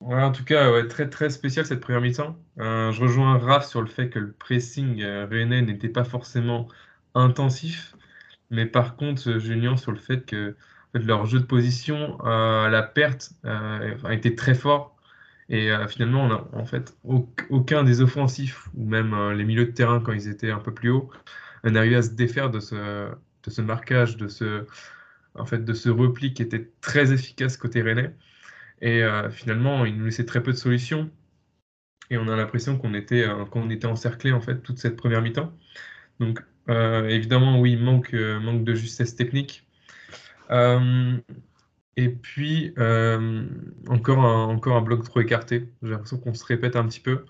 Ouais, 0.00 0.22
en 0.22 0.32
tout 0.32 0.44
cas, 0.44 0.70
ouais, 0.70 0.86
très 0.86 1.08
très 1.08 1.30
spécial 1.30 1.64
cette 1.64 1.80
première 1.80 2.00
mi-temps. 2.02 2.36
Euh, 2.58 2.92
je 2.92 3.00
rejoins 3.00 3.38
Raph 3.38 3.66
sur 3.66 3.80
le 3.80 3.86
fait 3.86 4.10
que 4.10 4.18
le 4.18 4.32
pressing 4.32 5.00
euh, 5.02 5.26
rennais 5.26 5.62
n'était 5.62 5.88
pas 5.88 6.04
forcément 6.04 6.68
intensif, 7.14 7.94
mais 8.50 8.66
par 8.66 8.96
contre, 8.96 9.28
euh, 9.30 9.54
nuance 9.56 9.82
sur 9.82 9.92
le 9.92 9.98
fait 9.98 10.26
que 10.26 10.56
en 10.94 10.98
fait, 10.98 11.04
leur 11.06 11.26
jeu 11.26 11.40
de 11.40 11.46
position 11.46 12.18
euh, 12.26 12.66
à 12.66 12.68
la 12.70 12.82
perte 12.82 13.32
a 13.44 14.14
été 14.14 14.34
très 14.34 14.54
fort. 14.54 14.96
Et 15.50 15.70
finalement, 15.88 16.24
on 16.24 16.32
a 16.32 16.48
en 16.60 16.64
fait 16.66 16.96
au- 17.04 17.28
aucun 17.50 17.84
des 17.84 18.00
offensifs, 18.02 18.68
ou 18.74 18.84
même 18.86 19.32
les 19.32 19.44
milieux 19.44 19.66
de 19.66 19.72
terrain 19.72 20.00
quand 20.00 20.12
ils 20.12 20.28
étaient 20.28 20.50
un 20.50 20.58
peu 20.60 20.72
plus 20.74 20.90
hauts, 20.90 21.10
n'arrivait 21.64 21.96
à 21.96 22.02
se 22.02 22.10
défaire 22.12 22.50
de 22.50 22.60
ce, 22.60 22.76
de 23.44 23.50
ce 23.50 23.62
marquage, 23.62 24.16
de 24.16 24.28
ce, 24.28 24.66
en 25.34 25.46
fait, 25.46 25.64
de 25.64 25.74
ce 25.74 25.88
repli 25.88 26.34
qui 26.34 26.42
était 26.42 26.70
très 26.80 27.12
efficace 27.12 27.56
côté 27.56 27.82
rennais. 27.82 28.14
Et 28.80 29.02
euh, 29.02 29.30
finalement, 29.30 29.84
il 29.84 29.96
nous 29.96 30.06
laissait 30.06 30.26
très 30.26 30.42
peu 30.42 30.52
de 30.52 30.56
solutions. 30.56 31.10
Et 32.10 32.18
on 32.18 32.28
a 32.28 32.36
l'impression 32.36 32.78
qu'on 32.78 32.94
était, 32.94 33.26
euh, 33.26 33.44
qu'on 33.46 33.70
était 33.70 33.86
encerclé 33.86 34.32
en 34.32 34.40
fait 34.40 34.62
toute 34.62 34.78
cette 34.78 34.96
première 34.96 35.22
mi-temps. 35.22 35.52
Donc 36.20 36.42
euh, 36.68 37.08
évidemment, 37.08 37.60
oui, 37.60 37.76
manque, 37.76 38.14
euh, 38.14 38.40
manque 38.40 38.64
de 38.64 38.74
justesse 38.74 39.16
technique. 39.16 39.66
Et 41.96 42.08
puis 42.08 42.74
encore 43.88 44.18
un, 44.24 44.44
encore 44.48 44.76
un 44.76 44.82
bloc 44.82 45.04
trop 45.04 45.20
écarté. 45.20 45.68
J'ai 45.82 45.90
l'impression 45.90 46.18
qu'on 46.18 46.34
se 46.34 46.44
répète 46.44 46.76
un 46.76 46.86
petit 46.86 47.00
peu. 47.00 47.24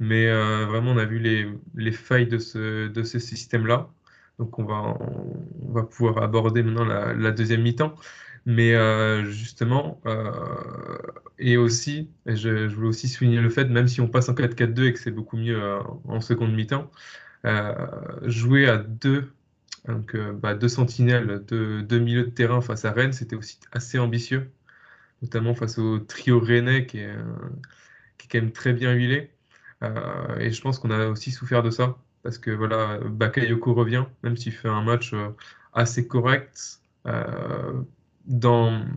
Mais 0.00 0.26
vraiment, 0.64 0.92
on 0.92 0.98
a 0.98 1.04
vu 1.04 1.18
les, 1.18 1.48
les 1.74 1.92
failles 1.92 2.26
de 2.26 2.38
ce, 2.38 2.88
de 2.88 3.02
ce 3.02 3.18
système-là. 3.18 3.90
Donc 4.38 4.58
on 4.58 4.64
va, 4.64 5.82
pouvoir 5.84 6.18
aborder 6.22 6.62
maintenant 6.62 6.84
la, 6.84 7.30
deuxième 7.30 7.62
mi-temps. 7.62 7.94
Mais 8.46 8.74
euh, 8.74 9.24
justement, 9.24 10.00
euh, 10.06 10.30
et 11.38 11.56
aussi, 11.56 12.10
je, 12.26 12.66
voulais 12.66 12.88
aussi 12.88 13.08
souligner 13.08 13.40
le 13.40 13.48
fait, 13.48 13.64
même 13.66 13.88
si 13.88 14.00
on 14.00 14.08
passe 14.08 14.28
en 14.28 14.34
4-4-2 14.34 14.84
et 14.84 14.92
que 14.92 14.98
c'est 14.98 15.10
beaucoup 15.10 15.36
mieux 15.38 15.62
euh, 15.62 15.80
en 16.04 16.20
seconde 16.20 16.52
mi-temps, 16.54 16.90
jouer 18.24 18.68
à 18.68 18.78
deux, 18.78 19.32
donc, 19.86 20.16
bah, 20.16 20.54
deux 20.54 20.68
sentinelles, 20.68 21.42
deux, 21.46 21.98
milieux 21.98 22.24
de 22.24 22.30
terrain 22.30 22.60
face 22.60 22.84
à 22.84 22.92
Rennes, 22.92 23.12
c'était 23.12 23.36
aussi 23.36 23.60
assez 23.72 23.98
ambitieux, 23.98 24.50
notamment 25.22 25.54
face 25.54 25.78
au 25.78 25.98
trio 26.00 26.40
rennais 26.40 26.86
qui 26.86 26.98
est, 26.98 27.16
qui 28.18 28.26
est 28.26 28.30
quand 28.30 28.42
même 28.44 28.52
très 28.52 28.72
bien 28.72 28.92
huilé. 28.94 29.30
Et 30.40 30.50
je 30.52 30.60
pense 30.62 30.78
qu'on 30.78 30.90
a 30.90 31.06
aussi 31.08 31.30
souffert 31.30 31.62
de 31.62 31.70
ça, 31.70 31.98
parce 32.24 32.38
que 32.38 32.50
voilà, 32.52 32.98
Bakayoko 33.00 33.74
revient, 33.74 34.06
même 34.24 34.36
s'il 34.36 34.52
fait 34.54 34.68
un 34.68 34.82
match 34.82 35.14
euh, 35.14 35.30
assez 35.74 36.08
correct. 36.08 36.80
euh, 37.06 37.84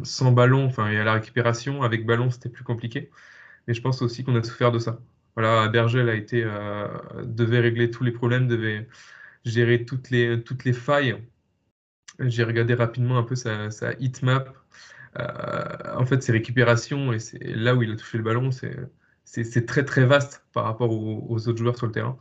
sans 0.04 0.32
ballon, 0.32 0.66
enfin, 0.66 0.90
et 0.90 0.98
à 1.00 1.04
la 1.04 1.14
récupération, 1.14 1.84
avec 1.84 2.06
ballon, 2.06 2.30
c'était 2.32 2.50
plus 2.50 2.64
compliqué. 2.64 3.12
Mais 3.68 3.74
je 3.76 3.82
pense 3.82 4.02
aussi 4.04 4.24
qu'on 4.24 4.36
a 4.36 4.44
souffert 4.44 4.72
de 4.72 4.80
ça. 4.80 5.00
Voilà, 5.36 5.68
Bergel 5.70 6.10
a 6.10 6.16
été, 6.16 6.44
euh, 6.46 6.88
devait 7.26 7.60
régler 7.62 7.92
tous 7.92 8.04
les 8.04 8.12
problèmes, 8.12 8.48
devait 8.48 8.88
gérer 9.46 9.86
toutes 9.86 10.10
les, 10.12 10.44
toutes 10.44 10.66
les 10.66 10.74
failles. 10.74 11.24
J'ai 12.20 12.44
regardé 12.44 12.74
rapidement 12.76 13.18
un 13.18 13.24
peu 13.24 13.36
sa, 13.36 13.72
sa 13.72 13.94
heatmap. 13.94 14.56
Euh, 15.20 15.96
en 15.96 16.06
fait, 16.06 16.24
ses 16.24 16.32
récupérations, 16.32 17.14
et 17.14 17.20
c'est 17.20 17.40
là 17.44 17.76
où 17.76 17.84
il 17.84 17.92
a 17.92 17.96
touché 17.96 18.18
le 18.18 18.24
ballon, 18.24 18.52
c'est 18.52 19.66
très 19.66 19.86
très 19.86 20.06
vaste 20.06 20.46
par 20.54 20.66
rapport 20.66 20.92
aux 20.92 21.48
autres 21.48 21.58
joueurs 21.58 21.78
sur 21.78 21.88
le 21.88 21.92
terrain. 21.92 22.18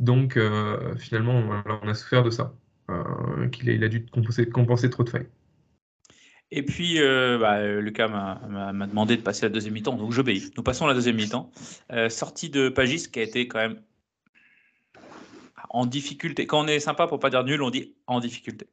Donc, 0.00 0.36
euh, 0.36 0.96
finalement, 0.96 1.42
voilà, 1.42 1.80
on 1.82 1.88
a 1.88 1.94
souffert 1.94 2.22
de 2.24 2.30
ça. 2.30 2.54
Euh, 2.90 3.48
qu'il 3.50 3.70
a, 3.70 3.72
il 3.72 3.84
a 3.84 3.88
dû 3.88 4.04
compenser, 4.06 4.48
compenser 4.50 4.90
trop 4.90 5.04
de 5.04 5.10
failles. 5.10 5.28
Et 6.52 6.64
puis, 6.64 7.00
euh, 7.00 7.38
bah, 7.38 7.64
Lucas 7.80 8.08
m'a- 8.08 8.40
m'a 8.48 8.72
m'a 8.72 8.86
demandé 8.88 9.16
de 9.16 9.22
passer 9.22 9.42
la 9.46 9.50
deuxième 9.50 9.74
mi-temps, 9.74 9.96
donc 9.96 10.12
j'obéis. 10.12 10.50
Nous 10.56 10.62
passons 10.64 10.84
à 10.84 10.88
la 10.88 10.94
deuxième 10.94 11.16
mi-temps. 11.16 11.50
Euh, 11.92 12.08
sortie 12.08 12.50
de 12.50 12.68
Pagis 12.68 13.10
qui 13.10 13.20
a 13.20 13.22
été 13.22 13.46
quand 13.48 13.58
même 13.60 13.80
en 15.70 15.86
difficulté. 15.86 16.46
Quand 16.46 16.64
on 16.64 16.66
est 16.68 16.80
sympa 16.80 17.06
pour 17.06 17.20
pas 17.20 17.30
dire 17.30 17.44
nul, 17.44 17.62
on 17.62 17.70
dit 17.70 17.94
en 18.06 18.20
difficulté. 18.20 18.66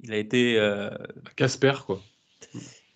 Il 0.00 0.12
a 0.12 0.16
été. 0.18 0.58
euh, 0.58 0.90
Casper, 1.36 1.74
quoi. 1.86 2.00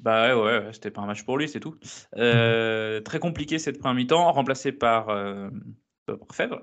bah 0.01 0.37
ouais, 0.37 0.43
ouais, 0.43 0.73
c'était 0.73 0.91
pas 0.91 1.03
un 1.03 1.07
match 1.07 1.25
pour 1.25 1.39
lui, 1.39 1.49
c'est 1.49 1.61
tout. 1.61 1.77
Euh, 2.17 3.01
très 3.01 3.19
compliqué 3.19 3.59
cette 3.59 3.79
première 3.79 3.95
mi-temps, 3.97 4.33
remplacé 4.33 4.73
par, 4.73 5.09
euh, 5.11 5.51
par 6.07 6.19
Fèvre. 6.35 6.63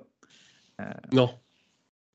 Non. 1.14 1.30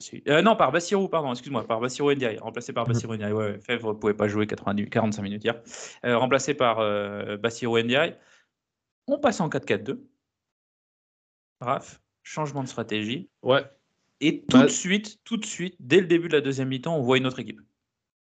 Si. 0.01 0.23
Euh, 0.29 0.43
non, 0.43 0.57
par 0.57 0.73
Bassirou, 0.73 1.09
pardon, 1.09 1.31
excuse-moi, 1.33 1.67
par 1.67 1.81
Bassirou 1.81 2.13
Ndiaye, 2.13 2.39
remplacé 2.39 2.73
par 2.73 2.85
Bassirou 2.87 3.15
Ndiaye. 3.15 3.33
Ouais, 3.33 3.59
Fèvre 3.61 3.95
ne 3.95 3.99
pouvait 3.99 4.13
pas 4.15 4.27
jouer 4.29 4.47
90, 4.47 4.91
45 4.91 5.23
minutes 5.23 5.45
hier. 5.45 5.61
Euh, 6.05 6.19
remplacé 6.19 6.53
par 6.55 6.81
euh, 6.81 7.37
Bassirou 7.37 7.79
Ndiaye. 7.81 8.17
On 9.07 9.19
passe 9.19 9.41
en 9.41 9.49
4-4-2. 9.49 9.99
Raph, 11.61 12.01
changement 12.23 12.63
de 12.63 12.69
stratégie. 12.69 13.29
Ouais. 13.43 13.63
Et 14.21 14.41
tout 14.43 14.59
Bah- 14.59 14.65
de 14.65 14.69
suite, 14.71 15.19
tout 15.25 15.37
de 15.37 15.45
suite, 15.47 15.77
dès 15.81 16.01
le 16.01 16.07
début 16.07 16.29
de 16.29 16.35
la 16.35 16.41
deuxième 16.41 16.69
mi-temps, 16.69 16.97
on 16.97 17.03
voit 17.03 17.17
une 17.19 17.27
autre 17.27 17.39
équipe. 17.39 17.61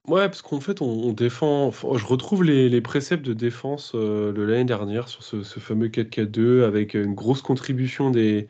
Ouais, 0.09 0.27
parce 0.29 0.43
qu'en 0.43 0.61
fait, 0.61 0.83
on, 0.83 0.87
on 0.87 1.13
défend. 1.13 1.71
je 1.71 2.05
retrouve 2.05 2.45
les, 2.45 2.69
les 2.69 2.81
préceptes 2.83 3.25
de 3.25 3.33
défense 3.33 3.93
euh, 3.95 4.33
de 4.33 4.43
l'année 4.43 4.65
dernière 4.65 5.09
sur 5.09 5.23
ce, 5.23 5.43
ce 5.43 5.61
fameux 5.61 5.89
4-4-2 5.89 6.63
avec 6.65 6.93
une 6.95 7.15
grosse 7.15 7.41
contribution 7.41 8.11
des, 8.11 8.49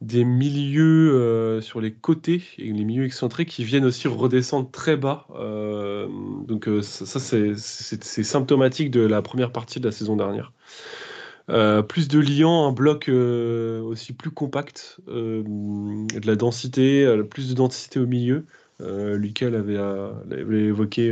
des 0.00 0.24
milieux 0.24 1.12
euh, 1.14 1.60
sur 1.60 1.80
les 1.80 1.92
côtés 1.92 2.42
et 2.58 2.72
les 2.72 2.84
milieux 2.84 3.04
excentrés 3.04 3.46
qui 3.46 3.64
viennent 3.64 3.84
aussi 3.84 4.06
redescendre 4.06 4.70
très 4.70 4.96
bas. 4.96 5.26
Euh, 5.34 6.06
donc, 6.46 6.68
euh, 6.68 6.82
ça, 6.82 7.18
c'est 7.18 8.22
symptomatique 8.22 8.90
de 8.90 9.00
la 9.00 9.22
première 9.22 9.50
partie 9.50 9.80
de 9.80 9.86
la 9.86 9.92
saison 9.92 10.16
dernière. 10.16 10.52
Plus 11.88 12.08
de 12.08 12.18
liants, 12.18 12.68
un 12.68 12.72
bloc 12.72 13.08
aussi 13.08 14.12
plus 14.12 14.30
compact, 14.30 14.98
de 15.06 16.26
la 16.26 16.36
densité, 16.36 17.22
plus 17.30 17.48
de 17.48 17.54
densité 17.54 17.98
au 17.98 18.06
milieu. 18.06 18.44
Lucas 18.80 19.48
l'avait 19.48 20.64
évoqué 20.64 21.06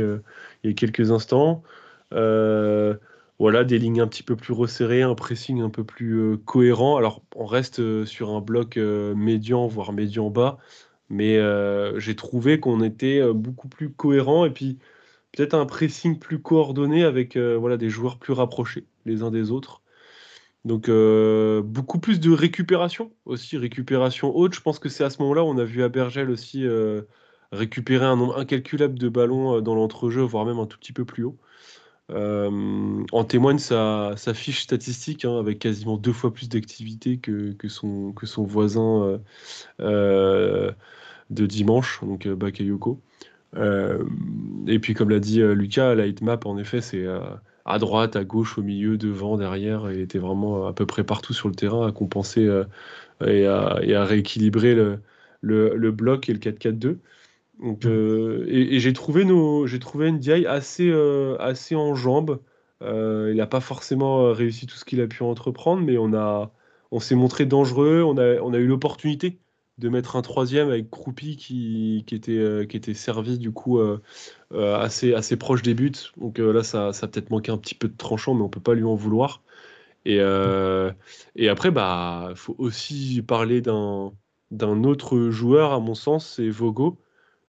il 0.63 0.69
y 0.69 0.71
a 0.71 0.75
quelques 0.75 1.09
instants. 1.09 1.63
Voilà, 3.39 3.63
des 3.63 3.77
lignes 3.79 4.01
un 4.01 4.07
petit 4.07 4.23
peu 4.23 4.35
plus 4.35 4.53
resserrées, 4.53 5.03
un 5.03 5.15
pressing 5.15 5.61
un 5.61 5.69
peu 5.69 5.83
plus 5.83 6.19
euh, 6.19 6.37
cohérent. 6.37 6.97
Alors, 6.97 7.21
on 7.35 7.45
reste 7.45 7.79
euh, 7.79 8.05
sur 8.05 8.31
un 8.31 8.41
bloc 8.41 8.77
euh, 8.77 9.13
médian, 9.15 9.67
voire 9.67 9.93
médian 9.93 10.29
bas, 10.29 10.57
mais 11.09 11.39
j'ai 11.99 12.15
trouvé 12.15 12.59
qu'on 12.59 12.81
était 12.83 13.21
beaucoup 13.33 13.69
plus 13.69 13.91
cohérent 13.91 14.45
et 14.45 14.49
puis 14.51 14.77
peut-être 15.31 15.53
un 15.53 15.65
pressing 15.65 16.19
plus 16.19 16.41
coordonné 16.41 17.03
avec 17.05 17.37
voilà, 17.37 17.77
des 17.77 17.89
joueurs 17.89 18.19
plus 18.19 18.33
rapprochés 18.33 18.85
les 19.05 19.23
uns 19.23 19.31
des 19.31 19.51
autres. 19.51 19.81
Donc, 20.65 20.89
beaucoup 21.63 21.99
plus 21.99 22.19
de 22.19 22.31
récupération 22.31 23.13
aussi, 23.25 23.57
récupération 23.57 24.35
haute. 24.35 24.53
Je 24.53 24.61
pense 24.61 24.79
que 24.79 24.89
c'est 24.89 25.05
à 25.05 25.09
ce 25.09 25.21
moment-là 25.21 25.45
on 25.45 25.57
a 25.57 25.63
vu 25.63 25.81
Abergel 25.81 26.29
aussi 26.29 26.65
euh, 26.65 27.03
récupérer 27.53 28.05
un 28.05 28.17
nombre 28.17 28.37
incalculable 28.37 28.99
de 28.99 29.07
ballons 29.07 29.61
dans 29.61 29.75
l'entrejeu, 29.75 30.23
voire 30.23 30.45
même 30.45 30.59
un 30.59 30.65
tout 30.65 30.77
petit 30.77 30.93
peu 30.93 31.05
plus 31.05 31.23
haut. 31.23 31.37
Euh, 32.09 33.03
en 33.11 33.23
témoigne 33.25 33.57
sa, 33.59 34.15
fiche 34.33 34.61
statistique, 34.61 35.25
hein, 35.25 35.37
avec 35.39 35.59
quasiment 35.59 35.97
deux 35.97 36.13
fois 36.13 36.33
plus 36.33 36.47
d'activité 36.47 37.17
que, 37.17 37.55
son, 37.67 38.13
voisin 38.45 39.03
euh, 39.03 39.17
euh, 39.81 40.71
de 41.29 41.45
dimanche, 41.45 41.99
donc 42.01 42.27
Bakayoko. 42.27 43.01
Et 44.67 44.79
puis, 44.79 44.93
comme 44.93 45.09
l'a 45.09 45.19
dit 45.19 45.41
Lucas, 45.41 45.95
la 45.95 46.07
hitmap, 46.07 46.45
en 46.45 46.57
effet, 46.57 46.81
c'est 46.81 47.05
à 47.65 47.79
droite, 47.79 48.15
à 48.15 48.23
gauche, 48.23 48.57
au 48.57 48.61
milieu, 48.61 48.97
devant, 48.97 49.37
derrière. 49.37 49.91
Il 49.91 49.99
était 49.99 50.19
vraiment 50.19 50.67
à 50.67 50.73
peu 50.73 50.85
près 50.85 51.03
partout 51.03 51.33
sur 51.33 51.49
le 51.49 51.55
terrain 51.55 51.87
à 51.87 51.91
compenser 51.91 52.43
et 53.25 53.45
à, 53.47 53.79
et 53.81 53.97
rééquilibrer 53.97 54.75
le 55.41 55.91
bloc 55.91 56.29
et 56.29 56.33
le 56.33 56.39
4-4-2. 56.39 56.97
Donc, 57.59 57.85
euh, 57.85 58.45
et, 58.47 58.79
j'ai 58.79 58.93
trouvé 58.93 59.25
nos, 59.25 59.67
trouvé 59.79 60.11
Ndiaye 60.11 60.45
assez, 60.45 60.89
euh, 60.89 61.37
assez 61.39 61.75
en 61.75 61.95
jambes. 61.95 62.39
Euh, 62.83 63.29
il 63.31 63.37
n'a 63.37 63.47
pas 63.47 63.61
forcément 63.61 64.25
euh, 64.25 64.31
réussi 64.31 64.67
tout 64.67 64.75
ce 64.75 64.85
qu'il 64.85 65.01
a 65.01 65.07
pu 65.07 65.23
entreprendre, 65.23 65.81
mais 65.81 65.97
on 65.97 66.11
on 66.91 66.99
s'est 66.99 67.15
montré 67.15 67.45
dangereux. 67.45 68.03
On 68.03 68.17
a, 68.17 68.39
on 68.41 68.53
a 68.53 68.57
eu 68.57 68.67
l'opportunité 68.67 69.39
de 69.77 69.89
mettre 69.89 70.15
un 70.15 70.21
troisième 70.21 70.69
avec 70.69 70.89
Croupi 70.89 71.35
qui, 71.37 72.03
qui 72.07 72.15
était, 72.15 72.65
qui 72.67 72.77
était 72.77 72.93
servi 72.93 73.37
du 73.37 73.51
coup 73.51 73.79
assez, 74.55 75.13
assez 75.13 75.37
proche 75.37 75.61
des 75.61 75.73
buts. 75.73 75.91
Donc 76.17 76.39
là, 76.39 76.63
ça, 76.63 76.93
ça 76.93 77.05
a 77.05 77.09
peut-être 77.09 77.29
manqué 77.29 77.51
un 77.51 77.57
petit 77.57 77.75
peu 77.75 77.87
de 77.89 77.97
tranchant, 77.97 78.33
mais 78.35 78.41
on 78.41 78.49
peut 78.49 78.61
pas 78.61 78.73
lui 78.73 78.85
en 78.85 78.95
vouloir. 78.95 79.43
Et, 80.05 80.19
et 81.35 81.49
après, 81.49 81.71
bah, 81.71 82.31
faut 82.35 82.55
aussi 82.57 83.21
parler 83.21 83.61
d'un 83.61 84.83
autre 84.83 85.29
joueur, 85.29 85.73
à 85.73 85.79
mon 85.79 85.93
sens, 85.93 86.35
c'est 86.37 86.49
Vogo, 86.49 86.97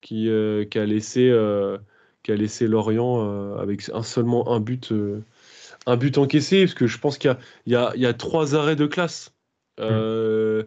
qui, 0.02 0.30
euh, 0.30 0.66
qui 0.66 0.80
a 0.80 0.86
laissé, 0.86 1.30
euh, 1.30 1.78
qui 2.24 2.32
a 2.32 2.36
laissé 2.36 2.68
Lorient 2.68 3.20
euh, 3.22 3.58
avec 3.58 3.90
un, 3.94 4.04
seulement 4.04 4.52
un 4.52 4.60
but, 4.60 4.94
un 5.86 5.98
but 5.98 6.18
encaissé, 6.18 6.66
parce 6.66 6.74
que 6.74 6.88
je 6.88 6.98
pense 7.00 7.18
qu'il 7.18 7.36
y 7.66 7.72
y 7.74 8.00
y 8.00 8.06
a 8.06 8.14
trois 8.14 8.56
arrêts 8.56 8.76
de 8.76 8.86
classe. 8.86 9.34
Euh, 9.80 10.64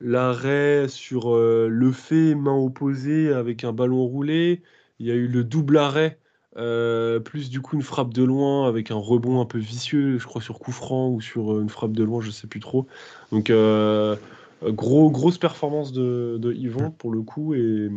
L'arrêt 0.00 0.88
sur 0.88 1.34
le 1.36 1.92
fait 1.92 2.34
main 2.34 2.56
opposée 2.56 3.32
avec 3.32 3.64
un 3.64 3.72
ballon 3.72 4.04
roulé, 4.04 4.62
il 4.98 5.06
y 5.06 5.10
a 5.10 5.14
eu 5.14 5.28
le 5.28 5.44
double 5.44 5.78
arrêt, 5.78 6.18
euh, 6.56 7.20
plus 7.20 7.48
du 7.50 7.60
coup 7.60 7.76
une 7.76 7.82
frappe 7.82 8.12
de 8.12 8.22
loin 8.22 8.68
avec 8.68 8.90
un 8.90 8.96
rebond 8.96 9.40
un 9.40 9.44
peu 9.44 9.58
vicieux, 9.58 10.18
je 10.18 10.26
crois 10.26 10.42
sur 10.42 10.58
coup 10.58 10.72
franc 10.72 11.08
ou 11.08 11.20
sur 11.20 11.60
une 11.60 11.68
frappe 11.68 11.92
de 11.92 12.04
loin, 12.04 12.20
je 12.20 12.30
sais 12.30 12.46
plus 12.46 12.60
trop. 12.60 12.86
Donc 13.32 13.50
euh, 13.50 14.16
gros, 14.62 15.10
grosse 15.10 15.38
performance 15.38 15.92
de, 15.92 16.36
de 16.38 16.52
Yvon 16.52 16.90
pour 16.90 17.12
le 17.12 17.22
coup. 17.22 17.54
Et, 17.54 17.88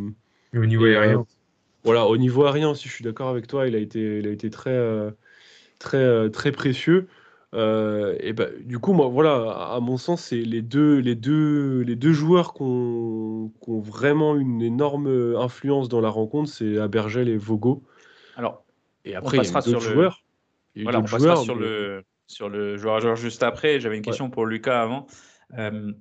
Et 0.52 0.58
au 0.58 0.66
niveau 0.66 0.86
et, 0.86 0.94
euh, 0.94 1.00
aérien. 1.00 1.26
voilà, 1.84 2.06
au 2.06 2.16
niveau 2.16 2.44
aérien 2.44 2.70
aussi, 2.70 2.88
je 2.88 2.94
suis 2.94 3.04
d'accord 3.04 3.28
avec 3.28 3.46
toi, 3.46 3.66
il 3.68 3.74
a 3.74 3.78
été, 3.78 4.18
il 4.18 4.26
a 4.26 4.30
été 4.30 4.50
très, 4.50 4.70
euh, 4.70 5.10
très, 5.78 5.98
euh, 5.98 6.28
très 6.28 6.52
précieux. 6.52 7.08
Euh, 7.54 8.14
et 8.20 8.34
bah, 8.34 8.46
du 8.60 8.78
coup, 8.78 8.92
moi, 8.92 9.08
voilà, 9.08 9.72
à 9.72 9.80
mon 9.80 9.96
sens, 9.96 10.22
c'est 10.22 10.42
les 10.42 10.60
deux, 10.60 10.98
les 10.98 11.14
deux, 11.14 11.80
les 11.80 11.96
deux 11.96 12.12
joueurs 12.12 12.52
qui 12.52 12.62
ont, 12.62 13.50
ont 13.66 13.80
vraiment 13.80 14.36
une 14.36 14.60
énorme 14.60 15.34
influence 15.36 15.88
dans 15.88 16.00
la 16.00 16.10
rencontre, 16.10 16.50
c'est 16.50 16.78
Abergel 16.78 17.28
et 17.28 17.38
Vogo. 17.38 17.84
Alors, 18.36 18.64
Et 19.04 19.16
on 19.16 19.20
après, 19.20 19.38
il 19.38 19.44
y 19.44 19.48
a 19.48 19.52
passera 19.52 19.62
sur 19.62 19.94
le- 19.94 20.10
eu 20.76 20.82
Voilà, 20.82 20.98
on 20.98 21.02
passera 21.02 21.18
joueurs, 21.18 21.38
sur 21.38 21.56
mais- 21.56 21.62
le, 21.62 22.04
sur 22.26 22.48
le 22.50 22.76
joueur 22.76 22.96
à 22.96 23.00
joueur 23.00 23.16
juste 23.16 23.42
après. 23.42 23.80
J'avais 23.80 23.96
une 23.96 24.02
question 24.02 24.28
pour 24.28 24.44
Lucas 24.44 24.82
avant. 24.82 25.06
Euh, 25.56 25.92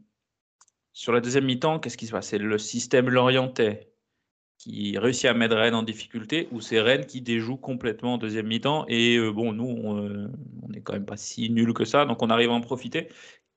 sur 0.92 1.14
la 1.14 1.22
deuxième 1.22 1.46
mi-temps, 1.46 1.80
qu'est-ce 1.80 1.98
qui 1.98 2.08
se 2.08 2.12
passe? 2.12 2.28
C'est 2.28 2.38
le 2.38 2.58
système 2.58 3.10
Lorientais 3.10 3.94
qui 4.58 4.98
réussit 4.98 5.26
à 5.26 5.34
mettre 5.34 5.56
Rennes 5.56 5.76
en 5.76 5.84
difficulté 5.84 6.48
ou 6.52 6.62
c'est 6.62 6.82
Rennes 6.82 7.06
qui 7.06 7.22
déjoue 7.22 7.58
complètement 7.58 8.16
en 8.16 8.18
deuxième 8.18 8.48
mi-temps 8.48 8.86
Et 8.88 9.18
euh, 9.18 9.32
bon, 9.32 9.54
nous, 9.54 9.66
on 9.66 10.04
euh, 10.04 10.28
n'est 10.70 10.82
quand 10.82 10.94
même 10.94 11.06
pas 11.06 11.18
si 11.18 11.50
nul 11.50 11.74
que 11.74 11.86
ça, 11.86 12.06
donc 12.06 12.22
on 12.22 12.30
arrive 12.30 12.50
à 12.50 12.54
en 12.54 12.62
profiter. 12.62 13.10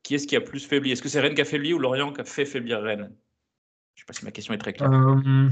Qui 0.03 0.15
est-ce 0.15 0.27
qui 0.27 0.37
a 0.37 0.41
plus 0.41 0.67
faibli? 0.67 0.93
Est-ce 0.93 1.03
que 1.03 1.09
c'est 1.09 1.21
Rennes 1.21 1.35
qui 1.35 1.41
a 1.43 1.45
faibli 1.45 1.73
ou 1.73 1.79
Lorient 1.79 2.13
qui 2.13 2.21
a 2.21 2.25
fait 2.25 2.45
faiblir 2.45 2.81
Rennes? 2.83 3.13
Je 3.95 4.01
ne 4.01 4.01
sais 4.01 4.05
pas 4.07 4.13
si 4.13 4.25
ma 4.25 4.31
question 4.31 4.55
est 4.55 4.59
très 4.59 4.73
claire. 4.73 4.91
Euh, 4.93 5.49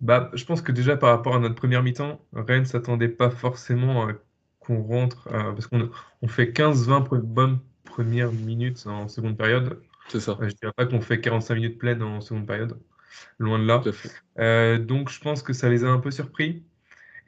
bah, 0.00 0.30
je 0.34 0.44
pense 0.44 0.62
que 0.62 0.72
déjà 0.72 0.96
par 0.96 1.10
rapport 1.10 1.36
à 1.36 1.38
notre 1.38 1.54
première 1.54 1.82
mi-temps, 1.82 2.20
Rennes 2.32 2.64
s'attendait 2.64 3.08
pas 3.08 3.30
forcément 3.30 4.06
à 4.08 4.12
qu'on 4.60 4.82
rentre, 4.82 5.28
euh, 5.28 5.52
parce 5.52 5.66
qu'on 5.68 5.90
on 6.22 6.28
fait 6.28 6.52
15-20 6.52 7.00
pre- 7.02 7.20
bonnes 7.20 7.60
premières 7.84 8.32
minutes 8.32 8.86
en 8.86 9.08
seconde 9.08 9.36
période. 9.36 9.80
C'est 10.08 10.20
ça. 10.20 10.36
Je 10.40 10.48
dirais 10.48 10.72
pas 10.76 10.86
qu'on 10.86 11.00
fait 11.00 11.20
45 11.20 11.54
minutes 11.54 11.78
pleines 11.78 12.02
en 12.02 12.20
seconde 12.20 12.46
période, 12.46 12.78
loin 13.38 13.58
de 13.58 13.66
là. 13.66 13.82
Euh, 14.38 14.78
donc 14.78 15.10
je 15.10 15.20
pense 15.20 15.42
que 15.42 15.52
ça 15.52 15.68
les 15.68 15.84
a 15.84 15.88
un 15.88 15.98
peu 15.98 16.10
surpris. 16.10 16.62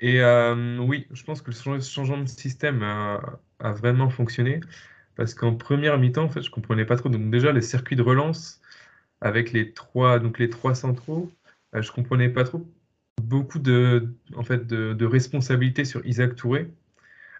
Et 0.00 0.20
euh, 0.22 0.78
oui, 0.78 1.06
je 1.12 1.24
pense 1.24 1.42
que 1.42 1.50
le 1.50 1.56
change- 1.56 1.84
changement 1.84 2.18
de 2.18 2.28
système 2.28 2.82
a, 2.82 3.40
a 3.58 3.72
vraiment 3.72 4.10
fonctionné, 4.10 4.60
parce 5.16 5.34
qu'en 5.34 5.54
première 5.54 5.98
mi-temps, 5.98 6.24
en 6.24 6.28
fait, 6.28 6.42
je 6.42 6.50
comprenais 6.50 6.84
pas 6.84 6.96
trop. 6.96 7.08
Donc 7.08 7.30
déjà 7.30 7.52
les 7.52 7.62
circuits 7.62 7.96
de 7.96 8.02
relance 8.02 8.60
avec 9.20 9.52
les 9.52 9.72
trois, 9.72 10.20
donc 10.20 10.38
les 10.38 10.50
trois 10.50 10.74
centraux, 10.74 11.32
euh, 11.74 11.82
je 11.82 11.90
comprenais 11.90 12.28
pas 12.28 12.44
trop. 12.44 12.66
Beaucoup 13.20 13.58
de, 13.58 14.08
en 14.36 14.44
fait, 14.44 14.66
de, 14.66 14.92
de 14.94 15.06
responsabilités 15.06 15.84
sur 15.84 16.06
Isaac 16.06 16.36
Touré. 16.36 16.70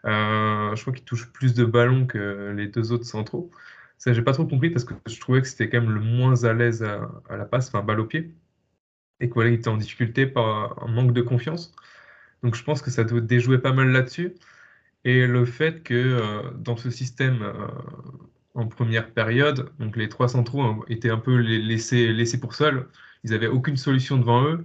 Je 0.05 0.81
crois 0.81 0.93
qu'il 0.93 1.05
touche 1.05 1.31
plus 1.33 1.55
de 1.55 1.65
ballons 1.65 2.07
que 2.07 2.53
les 2.57 2.67
deux 2.67 2.93
autres 2.93 3.05
centraux. 3.05 3.51
Ça, 3.99 4.13
j'ai 4.13 4.23
pas 4.23 4.33
trop 4.33 4.47
compris 4.47 4.71
parce 4.71 4.85
que 4.85 4.95
je 5.07 5.21
trouvais 5.21 5.43
que 5.43 5.49
c'était 5.49 5.69
quand 5.69 5.81
même 5.81 5.91
le 5.91 6.01
moins 6.01 6.45
à 6.45 6.53
l'aise 6.55 6.83
à, 6.85 7.37
la 7.37 7.45
passe, 7.45 7.69
enfin 7.69 7.83
balle 7.83 8.01
au 8.01 8.07
pied, 8.07 8.33
et 9.21 9.29
qu'il 9.31 9.47
était 9.47 9.69
en 9.69 9.77
difficulté 9.77 10.27
par 10.27 10.83
un 10.85 10.89
manque 10.89 11.13
de 11.13 11.23
confiance. 11.23 11.75
Donc 12.43 12.55
je 12.55 12.63
pense 12.65 12.83
que 12.83 12.91
ça 12.91 13.05
doit 13.05 13.21
déjouer 13.21 13.59
pas 13.59 13.73
mal 13.73 13.91
là-dessus. 13.91 14.35
Et 15.05 15.27
le 15.27 15.45
fait 15.45 15.83
que 15.83 15.95
euh, 15.95 16.51
dans 16.59 16.77
ce 16.77 16.91
système 16.91 17.43
euh, 17.43 17.55
en 18.55 18.67
première 18.69 19.11
période, 19.13 19.71
donc 19.79 19.97
les 19.97 20.09
trois 20.09 20.29
centraux 20.29 20.63
hein, 20.63 20.81
étaient 20.89 21.11
un 21.11 21.19
peu 21.19 21.37
laissés, 21.37 22.13
laissés 22.13 22.41
pour 22.41 22.55
seuls. 22.55 22.89
Ils 23.25 23.31
n'avaient 23.31 23.49
aucune 23.49 23.77
solution 23.77 24.17
devant 24.19 24.45
eux 24.45 24.65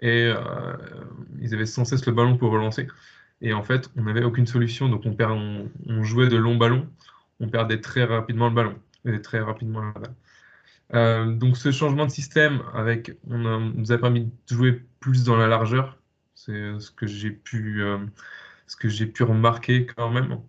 et 0.00 0.24
euh, 0.26 0.76
ils 1.40 1.54
avaient 1.54 1.66
sans 1.66 1.84
cesse 1.84 2.06
le 2.06 2.12
ballon 2.12 2.36
pour 2.36 2.50
relancer. 2.52 2.88
Et 3.40 3.52
en 3.52 3.62
fait, 3.62 3.90
on 3.96 4.02
n'avait 4.02 4.24
aucune 4.24 4.46
solution, 4.46 4.88
donc 4.88 5.02
on, 5.04 5.14
perd, 5.14 5.32
on 5.86 6.02
jouait 6.04 6.28
de 6.28 6.36
longs 6.36 6.56
ballons, 6.56 6.88
on 7.42 7.48
perdait 7.48 7.80
très 7.80 8.04
rapidement 8.04 8.48
le 8.48 8.54
ballon, 8.54 8.78
et 9.04 9.20
très 9.20 9.40
rapidement 9.40 9.82
la 9.82 9.92
balle. 9.92 10.14
Euh, 10.94 11.32
donc 11.34 11.56
ce 11.56 11.72
changement 11.72 12.06
de 12.06 12.10
système, 12.10 12.62
avec, 12.74 13.12
on, 13.28 13.38
nous 13.60 13.92
a 13.92 13.98
permis 13.98 14.26
de 14.26 14.32
jouer 14.54 14.82
plus 15.00 15.24
dans 15.24 15.36
la 15.36 15.48
largeur, 15.48 15.98
c'est 16.34 16.78
ce 16.78 16.90
que 16.90 17.06
j'ai 17.06 17.30
pu, 17.30 17.82
euh, 17.82 17.98
ce 18.66 18.76
que 18.76 18.88
j'ai 18.88 19.06
pu 19.06 19.22
remarquer 19.24 19.86
quand 19.86 20.10
même, 20.10 20.40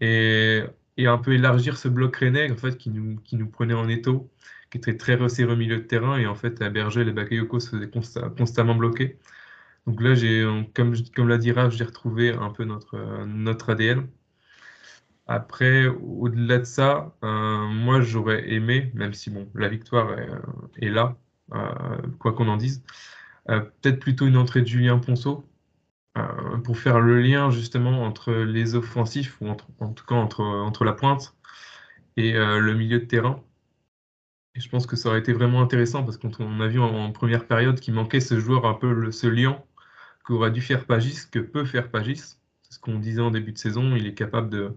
et, 0.00 0.64
un 0.98 1.18
peu 1.18 1.32
élargir 1.34 1.78
ce 1.78 1.88
bloc 1.88 2.16
rennais 2.16 2.50
en 2.52 2.56
fait 2.56 2.76
qui 2.76 2.90
nous, 2.90 3.16
qui 3.20 3.36
nous 3.36 3.48
prenait 3.48 3.74
en 3.74 3.88
étau, 3.88 4.30
qui 4.70 4.78
était 4.78 4.96
très 4.96 5.14
resserré 5.16 5.52
au 5.52 5.56
milieu 5.56 5.78
de 5.78 5.82
terrain, 5.84 6.18
et 6.18 6.26
en 6.26 6.34
fait 6.34 6.62
à 6.62 6.70
Berger, 6.70 7.04
les 7.04 7.12
Bakayoko 7.12 7.60
se 7.60 7.70
faisaient 7.70 7.86
consta- 7.86 8.34
constamment 8.36 8.74
bloquer. 8.74 9.18
Donc 9.86 10.00
là, 10.02 10.14
j'ai, 10.14 10.42
euh, 10.42 10.62
comme, 10.74 10.94
comme 11.14 11.28
l'a 11.28 11.38
dit 11.38 11.52
Raph, 11.52 11.72
j'ai 11.74 11.84
retrouvé 11.84 12.30
un 12.30 12.50
peu 12.50 12.64
notre, 12.64 12.96
euh, 12.96 13.26
notre 13.26 13.70
ADN. 13.70 14.08
Après, 15.30 15.86
au-delà 15.86 16.58
de 16.58 16.64
ça, 16.64 17.16
euh, 17.22 17.68
moi 17.68 18.00
j'aurais 18.00 18.50
aimé, 18.50 18.90
même 18.94 19.14
si 19.14 19.30
bon, 19.30 19.48
la 19.54 19.68
victoire 19.68 20.18
est, 20.18 20.28
euh, 20.28 20.90
là, 20.92 21.16
euh, 21.54 22.02
quoi 22.18 22.32
qu'on 22.32 22.48
en 22.48 22.56
dise, 22.56 22.82
peut-être 23.46 24.00
plutôt 24.00 24.26
une 24.26 24.36
entrée 24.36 24.62
de 24.62 24.66
Julien 24.66 24.98
Ponceau 24.98 25.48
pour 26.64 26.78
faire 26.78 27.00
le 27.00 27.20
lien 27.20 27.50
justement 27.50 28.02
entre 28.04 28.32
les 28.32 28.74
offensifs, 28.74 29.40
ou 29.40 29.48
en 29.48 29.54
tout 29.92 30.04
cas 30.04 30.16
entre, 30.16 30.42
entre 30.42 30.84
la 30.84 30.94
pointe 30.94 31.36
et 32.16 32.32
le 32.32 32.74
milieu 32.74 32.98
de 33.00 33.04
terrain. 33.04 33.42
Et 34.56 34.60
je 34.60 34.68
pense 34.68 34.86
que 34.86 34.96
ça 34.96 35.10
aurait 35.10 35.20
été 35.20 35.32
vraiment 35.32 35.62
intéressant 35.62 36.02
parce 36.04 36.16
qu'on 36.18 36.60
a 36.60 36.68
vu 36.68 36.80
en, 36.80 37.12
première 37.12 37.46
période 37.46 37.78
qu'il 37.80 37.94
manquait 37.94 38.20
ce 38.20 38.40
joueur, 38.40 38.66
un 38.66 38.74
peu 38.74 39.12
ce 39.12 39.28
lien 39.28 39.62
qu'aurait 40.24 40.50
dû 40.50 40.60
faire 40.60 40.86
Pagis, 40.86 41.30
que 41.30 41.38
peut 41.38 41.64
faire 41.64 41.90
Pagis. 41.90 42.38
C'est 42.62 42.74
ce 42.74 42.80
qu'on 42.80 42.98
disait 42.98 43.22
en 43.22 43.30
début 43.30 43.52
de 43.52 43.58
saison, 43.58 43.94
il 43.96 44.06
est 44.06 44.14
capable 44.14 44.50
de, 44.50 44.76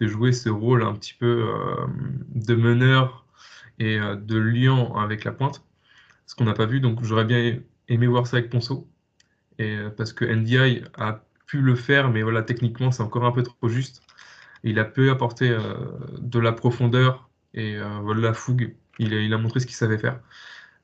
de 0.00 0.06
jouer 0.06 0.32
ce 0.32 0.48
rôle 0.48 0.82
un 0.82 0.94
petit 0.94 1.14
peu 1.14 1.44
euh, 1.48 1.86
de 2.34 2.54
meneur 2.54 3.26
et 3.78 3.98
euh, 3.98 4.16
de 4.16 4.38
lien 4.38 4.92
avec 4.96 5.24
la 5.24 5.32
pointe, 5.32 5.62
ce 6.26 6.34
qu'on 6.34 6.44
n'a 6.44 6.54
pas 6.54 6.66
vu. 6.66 6.80
Donc 6.80 7.02
j'aurais 7.04 7.24
bien 7.24 7.60
aimé 7.88 8.06
voir 8.06 8.26
ça 8.26 8.38
avec 8.38 8.50
Ponceau, 8.50 8.88
et, 9.58 9.76
euh, 9.76 9.90
parce 9.90 10.12
que 10.12 10.24
NDI 10.24 10.82
a 10.96 11.24
pu 11.46 11.60
le 11.60 11.74
faire, 11.74 12.10
mais 12.10 12.22
voilà, 12.22 12.42
techniquement 12.42 12.90
c'est 12.90 13.02
encore 13.02 13.24
un 13.24 13.32
peu 13.32 13.42
trop 13.42 13.68
juste. 13.68 14.02
Il 14.64 14.78
a 14.78 14.84
peu 14.84 15.10
apporté 15.10 15.56
de 16.18 16.38
la 16.38 16.52
profondeur 16.52 17.30
et 17.54 17.78
voilà, 18.02 18.20
la 18.20 18.34
fougue. 18.34 18.76
Il 18.98 19.32
a, 19.32 19.38
montré 19.38 19.60
ce 19.60 19.66
qu'il 19.66 19.74
savait 19.74 19.96
faire. 19.96 20.20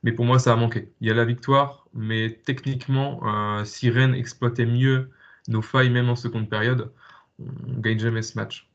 Mais 0.03 0.11
pour 0.11 0.25
moi, 0.25 0.39
ça 0.39 0.51
a 0.53 0.55
manqué. 0.55 0.91
Il 0.99 1.07
y 1.07 1.11
a 1.11 1.13
la 1.13 1.25
victoire, 1.25 1.87
mais 1.93 2.39
techniquement, 2.43 3.21
si 3.65 3.91
Rennes 3.91 4.15
exploitait 4.15 4.65
mieux 4.65 5.11
nos 5.47 5.61
failles, 5.61 5.91
même 5.91 6.09
en 6.09 6.15
seconde 6.15 6.49
période, 6.49 6.91
on 7.39 7.73
ne 7.73 7.81
gagne 7.81 7.99
jamais 7.99 8.23
ce 8.23 8.35
match. 8.37 8.66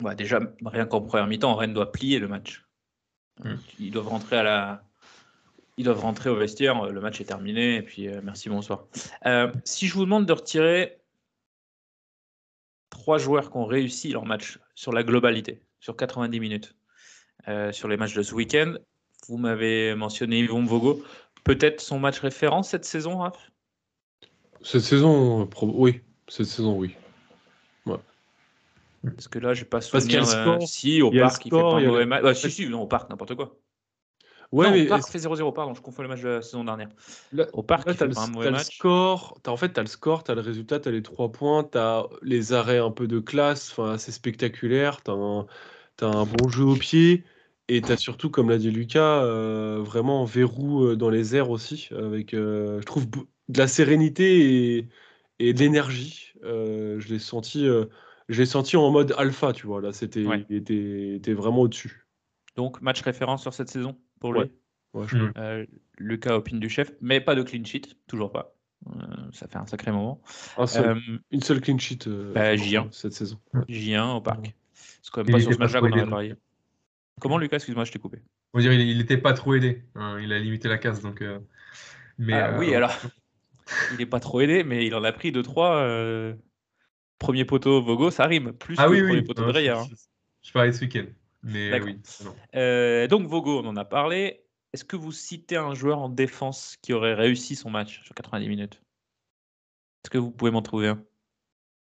Bah, 0.00 0.14
déjà, 0.14 0.40
rien 0.64 0.86
qu'en 0.86 1.00
première 1.00 1.26
mi-temps, 1.26 1.54
Rennes 1.54 1.74
doit 1.74 1.92
plier 1.92 2.18
le 2.18 2.28
match. 2.28 2.64
Mm. 3.42 3.54
Ils 3.78 3.90
doivent 3.90 4.08
rentrer 4.08 4.36
à 4.36 4.42
la. 4.42 4.84
Ils 5.76 5.84
doivent 5.84 6.00
rentrer 6.00 6.30
au 6.30 6.36
vestiaire, 6.36 6.86
le 6.86 7.00
match 7.00 7.20
est 7.20 7.24
terminé, 7.24 7.76
et 7.76 7.82
puis 7.82 8.08
euh, 8.08 8.20
merci, 8.22 8.48
bonsoir. 8.48 8.86
Euh, 9.26 9.52
si 9.64 9.88
je 9.88 9.94
vous 9.94 10.04
demande 10.04 10.24
de 10.24 10.32
retirer 10.32 11.00
trois 12.90 13.18
joueurs 13.18 13.50
qui 13.50 13.56
ont 13.56 13.64
réussi 13.64 14.10
leur 14.10 14.24
match 14.24 14.60
sur 14.76 14.92
la 14.92 15.02
globalité, 15.02 15.60
sur 15.80 15.96
90 15.96 16.38
minutes, 16.38 16.76
euh, 17.48 17.72
sur 17.72 17.88
les 17.88 17.96
matchs 17.96 18.14
de 18.14 18.22
ce 18.22 18.36
week-end, 18.36 18.74
vous 19.26 19.36
m'avez 19.36 19.96
mentionné 19.96 20.38
Yvon 20.38 20.64
Vogo, 20.64 21.02
peut-être 21.42 21.80
son 21.80 21.98
match 21.98 22.20
référence 22.20 22.68
cette 22.68 22.84
saison, 22.84 23.18
Raph? 23.18 23.50
Cette 24.62 24.82
saison, 24.82 25.48
oui. 25.60 26.02
Cette 26.28 26.46
saison, 26.46 26.78
oui. 26.78 26.94
Parce 29.16 29.28
que 29.28 29.38
là, 29.38 29.54
j'ai 29.54 29.64
pas 29.64 29.80
Parce 29.90 30.06
qu'il 30.06 30.14
y 30.14 30.18
a 30.18 30.20
souvenir. 30.20 30.20
le 30.20 30.26
euh, 30.26 30.58
score, 30.58 30.68
si, 30.68 31.02
au 31.02 31.12
parc, 31.12 31.46
il 31.46 31.52
fait 31.52 31.64
pas 31.64 31.76
un 31.78 31.80
mauvais 31.82 32.06
match. 32.06 32.22
Ah, 32.26 32.34
si, 32.34 32.50
si, 32.50 32.68
non, 32.68 32.82
au 32.82 32.86
parc, 32.86 33.10
n'importe 33.10 33.34
quoi. 33.34 33.58
Ouais, 34.52 34.66
non, 34.66 34.72
mais 34.72 34.82
au 34.82 34.86
parc 34.86 35.08
fait 35.10 35.18
0-0, 35.18 35.52
pardon, 35.52 35.74
je 35.74 35.80
confonds 35.82 36.02
le 36.02 36.08
match 36.08 36.20
de 36.22 36.28
la 36.28 36.42
saison 36.42 36.64
dernière. 36.64 36.88
Là- 37.32 37.48
Au 37.52 37.62
parc, 37.62 37.88
Là, 37.88 37.94
fait 37.94 38.06
le, 38.06 38.14
pas 38.14 38.22
un 38.22 38.26
t'as 38.26 38.28
mauvais 38.28 38.50
le 38.50 38.56
match. 38.56 38.78
score, 38.78 39.40
t'as, 39.42 39.50
en 39.50 39.56
fait, 39.56 39.72
tu 39.72 39.80
as 39.80 39.82
le 39.82 39.88
score, 39.88 40.22
tu 40.24 40.30
as 40.30 40.34
le 40.34 40.40
résultat, 40.40 40.78
tu 40.80 40.88
as 40.88 40.92
les 40.92 41.02
trois 41.02 41.32
points, 41.32 41.64
tu 41.64 41.78
as 41.78 42.04
les 42.22 42.52
arrêts 42.52 42.78
un 42.78 42.90
peu 42.92 43.06
de 43.08 43.18
classe, 43.18 43.70
enfin, 43.72 43.92
assez 43.92 44.12
spectaculaires, 44.12 45.02
tu 45.02 45.10
as 45.10 45.14
un, 45.14 45.46
t'as 45.96 46.06
un 46.08 46.26
bon 46.26 46.48
jeu 46.48 46.64
au 46.64 46.76
pied, 46.76 47.24
et 47.68 47.84
tu 47.84 47.90
as 47.92 47.96
surtout, 47.96 48.30
comme 48.30 48.50
l'a 48.50 48.58
dit 48.58 48.70
Lucas, 48.70 49.22
euh, 49.24 49.80
vraiment 49.82 50.22
un 50.22 50.26
verrou 50.26 50.84
euh, 50.86 50.96
dans 50.96 51.10
les 51.10 51.34
airs 51.34 51.50
aussi, 51.50 51.88
avec, 51.92 52.34
euh, 52.34 52.80
je 52.80 52.86
trouve, 52.86 53.06
de 53.10 53.58
la 53.58 53.66
sérénité 53.68 54.76
et, 54.78 54.88
et 55.40 55.52
de 55.54 55.58
l'énergie. 55.60 56.32
Euh, 56.44 57.00
je 57.00 57.08
l'ai 57.08 57.18
senti, 57.18 57.66
je 58.28 58.40
l'ai 58.40 58.46
senti 58.46 58.76
en 58.76 58.90
mode 58.90 59.14
alpha, 59.18 59.52
tu 59.52 59.66
vois, 59.66 59.80
là, 59.80 59.92
c'était, 59.92 60.24
Ouais. 60.24 60.44
il 60.48 60.56
était, 60.56 61.16
était 61.16 61.34
vraiment 61.34 61.60
au-dessus. 61.62 62.06
Donc, 62.56 62.80
match 62.80 63.00
référence 63.02 63.42
sur 63.42 63.52
cette 63.54 63.68
saison 63.68 63.96
pour 64.20 64.32
lui. 64.32 64.40
Ouais. 64.40 64.50
Ouais, 64.94 65.06
je- 65.08 65.16
Mm. 65.16 65.32
Euh, 65.38 65.66
Lucas 65.98 66.34
opine 66.36 66.60
du 66.60 66.68
chef, 66.68 66.92
mais 67.00 67.20
pas 67.20 67.34
de 67.34 67.42
clean 67.42 67.64
sheet, 67.64 67.96
toujours 68.06 68.30
pas. 68.30 68.54
Euh, 68.86 68.90
ça 69.32 69.48
fait 69.48 69.56
un 69.56 69.66
sacré 69.66 69.90
moment. 69.90 70.20
un 70.58 70.66
seul- 70.66 70.88
Euh, 70.96 71.18
une 71.30 71.40
seule 71.42 71.60
clean 71.60 71.78
sheet 71.78 72.06
euh, 72.06 72.32
bah, 72.32 72.54
J1. 72.54 72.88
cette 72.92 73.12
saison. 73.12 73.38
J1 73.68 74.16
au 74.16 74.20
parc. 74.20 74.54
C'est 74.72 75.10
quand 75.12 75.20
même 75.22 75.28
Il 75.28 75.32
pas 75.32 75.40
sur 75.40 75.52
ce 75.52 75.56
pas 75.58 75.64
match-là 75.64 75.80
qu'on 75.80 76.10
parié. 76.10 76.34
Comment 77.20 77.38
Lucas, 77.38 77.56
excuse-moi, 77.56 77.84
je 77.84 77.92
t'ai 77.92 77.98
coupé. 77.98 78.18
On 78.52 78.58
va 78.58 78.62
dire, 78.62 78.72
il, 78.72 78.80
il 78.88 79.00
était 79.00 79.16
pas 79.18 79.32
trop 79.32 79.54
aidé. 79.54 79.82
hein, 79.94 80.18
il 80.20 80.32
a 80.32 80.38
limité 80.38 80.68
la 80.68 80.78
casse, 80.78 81.00
donc. 81.00 81.22
euh, 81.22 81.38
mais 82.18 82.34
Ah, 82.34 82.54
euh, 82.54 82.58
oui, 82.58 82.74
alors, 82.74 82.90
il 83.92 83.98
n'est 83.98 84.06
pas 84.06 84.20
trop 84.20 84.40
aidé, 84.40 84.62
mais 84.64 84.86
il 84.86 84.94
en 84.94 85.02
a 85.04 85.12
pris 85.12 85.32
2-3. 85.32 85.76
euh, 85.78 86.34
Premier 87.18 87.44
poteau 87.44 87.80
Vogo, 87.82 88.10
ça 88.10 88.26
rime. 88.26 88.52
Plus 88.52 88.76
Ah 88.78 88.84
que 88.86 88.90
oui, 88.90 88.98
le 88.98 89.04
premier 89.06 89.20
oui. 89.20 89.24
poteau 89.26 89.42
non, 89.42 89.48
de 89.48 89.52
je, 89.52 89.58
Dreyer. 89.58 89.70
hein. 89.70 89.86
je- 89.90 89.96
je 90.48 90.52
parlais 90.52 90.72
ce 90.72 90.80
week-end. 90.82 91.06
Mais 91.42 91.80
oui. 91.80 91.98
Euh, 92.54 93.06
donc 93.06 93.26
Vogo, 93.28 93.60
on 93.62 93.66
en 93.66 93.76
a 93.76 93.84
parlé. 93.84 94.40
Est-ce 94.72 94.84
que 94.84 94.96
vous 94.96 95.12
citez 95.12 95.56
un 95.56 95.74
joueur 95.74 95.98
en 96.00 96.08
défense 96.08 96.76
qui 96.82 96.92
aurait 96.92 97.14
réussi 97.14 97.54
son 97.54 97.70
match 97.70 98.02
sur 98.02 98.14
90 98.14 98.48
minutes? 98.48 98.74
Est-ce 100.04 100.10
que 100.10 100.18
vous 100.18 100.30
pouvez 100.30 100.50
m'en 100.50 100.62
trouver 100.62 100.88
un? 100.88 101.02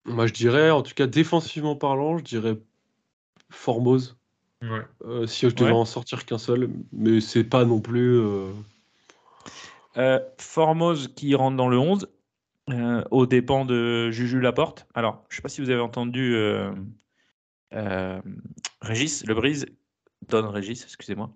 Moi, 0.05 0.27
je 0.27 0.33
dirais, 0.33 0.69
en 0.71 0.81
tout 0.83 0.93
cas, 0.93 1.07
défensivement 1.07 1.75
parlant, 1.75 2.17
je 2.17 2.23
dirais 2.23 2.57
Formose. 3.49 4.17
Ouais. 4.61 4.81
euh, 5.05 5.25
si 5.27 5.49
je 5.49 5.55
devais 5.55 5.71
Ouais. 5.71 5.77
en 5.77 5.85
sortir 5.85 6.25
qu'un 6.25 6.37
seul, 6.37 6.69
mais 6.91 7.21
c'est 7.21 7.43
pas 7.43 7.65
non 7.65 7.79
plus. 7.81 8.19
euh, 8.19 8.51
Euh, 9.97 10.19
Formose 10.39 11.07
qui 11.15 11.33
rentre 11.35 11.55
dans 11.55 11.69
le 11.69 11.77
11, 11.79 12.09
euh, 12.69 13.03
aux 13.11 13.25
dépens 13.25 13.65
de 13.65 14.11
Juju 14.11 14.39
Laporte. 14.39 14.87
Alors, 14.93 15.25
je 15.29 15.33
ne 15.33 15.37
sais 15.37 15.41
pas 15.41 15.49
si 15.49 15.61
vous 15.61 15.69
avez 15.69 15.81
entendu 15.81 16.35
euh, 16.35 16.71
euh, 17.73 18.21
Régis 18.81 19.25
Lebrise, 19.25 19.65
Don 20.29 20.49
Régis, 20.49 20.83
excusez-moi, 20.83 21.31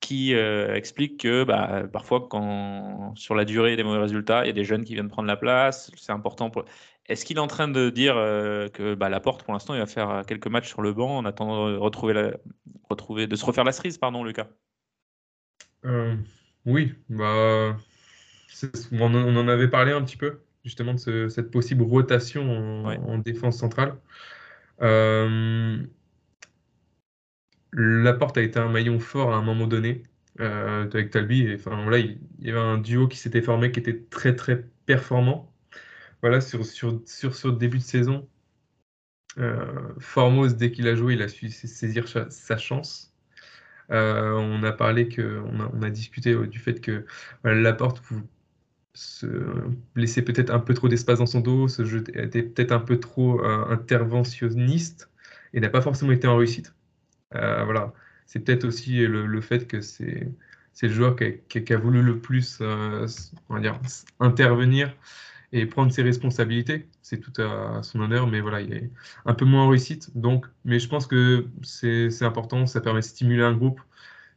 qui 0.00 0.34
euh, 0.34 0.74
explique 0.74 1.20
que 1.20 1.44
bah, 1.44 1.84
parfois, 1.92 2.26
quand 2.28 3.14
sur 3.14 3.34
la 3.34 3.44
durée 3.44 3.76
des 3.76 3.84
mauvais 3.84 4.00
résultats, 4.00 4.44
il 4.44 4.48
y 4.48 4.50
a 4.50 4.54
des 4.54 4.64
jeunes 4.64 4.84
qui 4.84 4.94
viennent 4.94 5.08
prendre 5.08 5.28
la 5.28 5.36
place. 5.36 5.90
C'est 5.96 6.12
important. 6.12 6.50
Pour... 6.50 6.64
Est-ce 7.06 7.24
qu'il 7.24 7.36
est 7.36 7.40
en 7.40 7.46
train 7.46 7.68
de 7.68 7.90
dire 7.90 8.16
euh, 8.16 8.68
que 8.68 8.94
bah, 8.94 9.08
Laporte, 9.08 9.44
pour 9.44 9.52
l'instant, 9.52 9.74
il 9.74 9.80
va 9.80 9.86
faire 9.86 10.10
euh, 10.10 10.22
quelques 10.22 10.46
matchs 10.46 10.68
sur 10.68 10.82
le 10.82 10.92
banc 10.92 11.18
en 11.18 11.24
attendant 11.24 11.70
de 11.70 11.76
retrouver, 11.76 13.26
de 13.26 13.36
se 13.36 13.44
refaire 13.44 13.64
la 13.64 13.72
cerise, 13.72 13.98
pardon, 13.98 14.24
Lucas? 14.24 14.48
Oui, 16.64 16.94
bah, 17.10 17.76
on 18.92 19.36
en 19.36 19.48
avait 19.48 19.68
parlé 19.68 19.92
un 19.92 20.02
petit 20.02 20.16
peu, 20.16 20.40
justement, 20.64 20.94
de 20.94 20.98
ce- 20.98 21.28
cette 21.28 21.50
possible 21.50 21.82
rotation 21.82 22.50
en, 22.50 22.88
Ouais. 22.88 22.98
en 22.98 23.18
défense 23.18 23.58
centrale. 23.58 23.96
Euh, 24.82 25.78
Laporte 27.72 28.38
a 28.38 28.42
été 28.42 28.58
un 28.58 28.68
maillon 28.70 28.98
fort 29.00 29.34
à 29.34 29.36
un 29.36 29.42
moment 29.42 29.66
donné 29.66 30.02
euh, 30.40 30.84
avec 30.84 31.10
Talbi. 31.10 31.42
Et, 31.42 31.54
enfin, 31.56 31.88
là, 31.90 31.98
il, 31.98 32.18
il 32.38 32.46
y 32.46 32.50
avait 32.50 32.58
un 32.60 32.78
duo 32.78 33.08
qui 33.08 33.18
s'était 33.18 33.42
formé 33.42 33.72
qui 33.72 33.80
était 33.80 34.00
très, 34.10 34.34
très 34.36 34.64
performant. 34.86 35.52
Voilà, 36.22 36.40
sur, 36.40 36.64
sur, 36.66 37.00
sur 37.06 37.34
ce 37.36 37.48
début 37.48 37.78
de 37.78 37.82
saison, 37.84 38.28
euh, 39.38 39.92
Formose, 39.98 40.56
dès 40.56 40.70
qu'il 40.72 40.86
a 40.88 40.94
joué, 40.94 41.14
il 41.14 41.22
a 41.22 41.28
su 41.28 41.48
saisir 41.50 42.08
sa, 42.08 42.30
sa 42.30 42.56
chance. 42.56 43.12
Euh, 43.90 44.32
on 44.34 44.62
a 44.64 44.72
parlé 44.72 45.08
que, 45.08 45.42
on 45.46 45.60
a, 45.60 45.70
on 45.74 45.82
a 45.82 45.90
discuté 45.90 46.34
du 46.48 46.58
fait 46.58 46.80
que 46.80 47.06
voilà, 47.42 47.60
Laporte 47.60 48.02
se 48.94 49.26
laissait 49.96 50.22
peut-être 50.22 50.50
un 50.50 50.60
peu 50.60 50.72
trop 50.72 50.88
d'espace 50.88 51.18
dans 51.18 51.26
son 51.26 51.40
dos, 51.40 51.68
ce 51.68 51.84
jeu 51.84 52.04
était 52.14 52.42
peut-être 52.42 52.72
un 52.72 52.78
peu 52.78 52.98
trop 53.00 53.40
euh, 53.44 53.66
interventionniste 53.68 55.10
et 55.52 55.60
n'a 55.60 55.68
pas 55.68 55.82
forcément 55.82 56.12
été 56.12 56.28
en 56.28 56.36
réussite. 56.36 56.74
Euh, 57.34 57.64
voilà, 57.64 57.92
c'est 58.26 58.40
peut-être 58.40 58.64
aussi 58.64 59.04
le, 59.06 59.40
fait 59.40 59.66
que 59.66 59.80
c'est 59.80 60.32
le 60.82 60.88
joueur 60.88 61.16
qui 61.16 61.72
a, 61.72 61.76
voulu 61.76 62.02
le 62.02 62.20
plus 62.20 62.58
euh, 62.60 63.06
intervenir 64.20 64.94
et 65.52 65.66
prendre 65.66 65.92
ses 65.92 66.02
responsabilités. 66.02 66.86
C'est 67.02 67.18
tout 67.18 67.42
à 67.42 67.82
son 67.82 68.00
honneur, 68.00 68.28
mais 68.28 68.40
voilà, 68.40 68.60
il 68.60 68.72
est 68.72 68.90
un 69.26 69.34
peu 69.34 69.44
moins 69.44 69.64
en 69.64 69.68
réussite. 69.68 70.16
Donc, 70.16 70.46
mais 70.64 70.78
je 70.78 70.88
pense 70.88 71.06
que 71.08 71.46
c'est 71.62 72.10
c'est 72.10 72.24
important, 72.24 72.66
ça 72.66 72.80
permet 72.80 73.00
de 73.00 73.04
stimuler 73.04 73.42
un 73.42 73.54
groupe, 73.54 73.80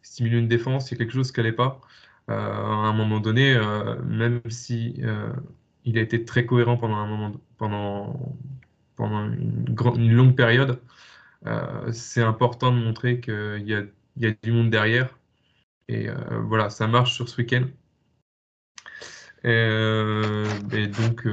stimuler 0.02 0.38
une 0.40 0.48
défense. 0.48 0.90
Il 0.90 0.96
y 0.96 0.96
a 0.96 0.98
quelque 0.98 1.14
chose 1.14 1.32
qui 1.32 1.40
n'allait 1.40 1.54
pas. 1.54 1.82
Euh, 2.30 2.34
à 2.34 2.88
un 2.88 2.94
moment 2.94 3.20
donné, 3.22 3.54
euh, 3.56 4.02
même 4.04 4.42
si 4.50 4.96
euh, 5.04 5.32
il 5.86 5.98
a 5.98 6.02
été 6.02 6.26
très 6.26 6.46
cohérent 6.46 6.78
pendant 6.78 6.98
un 6.98 7.08
moment, 7.08 7.32
pendant, 7.58 8.36
pendant 8.96 9.24
une, 9.26 10.12
longue 10.12 10.36
période, 10.36 10.82
c'est 11.94 12.22
important 12.22 12.72
de 12.74 12.78
montrer 12.78 13.22
qu'il 13.22 13.64
y 13.66 13.74
a, 13.74 13.84
il 14.18 14.24
y 14.24 14.28
a 14.28 14.34
du 14.44 14.52
monde 14.52 14.70
derrière. 14.70 15.18
Et 15.88 16.10
voilà, 16.44 16.70
ça 16.70 16.88
marche 16.88 17.14
sur 17.16 17.30
ce 17.30 17.38
week-end. 17.38 17.66
Et, 19.44 20.88
donc, 20.88 21.26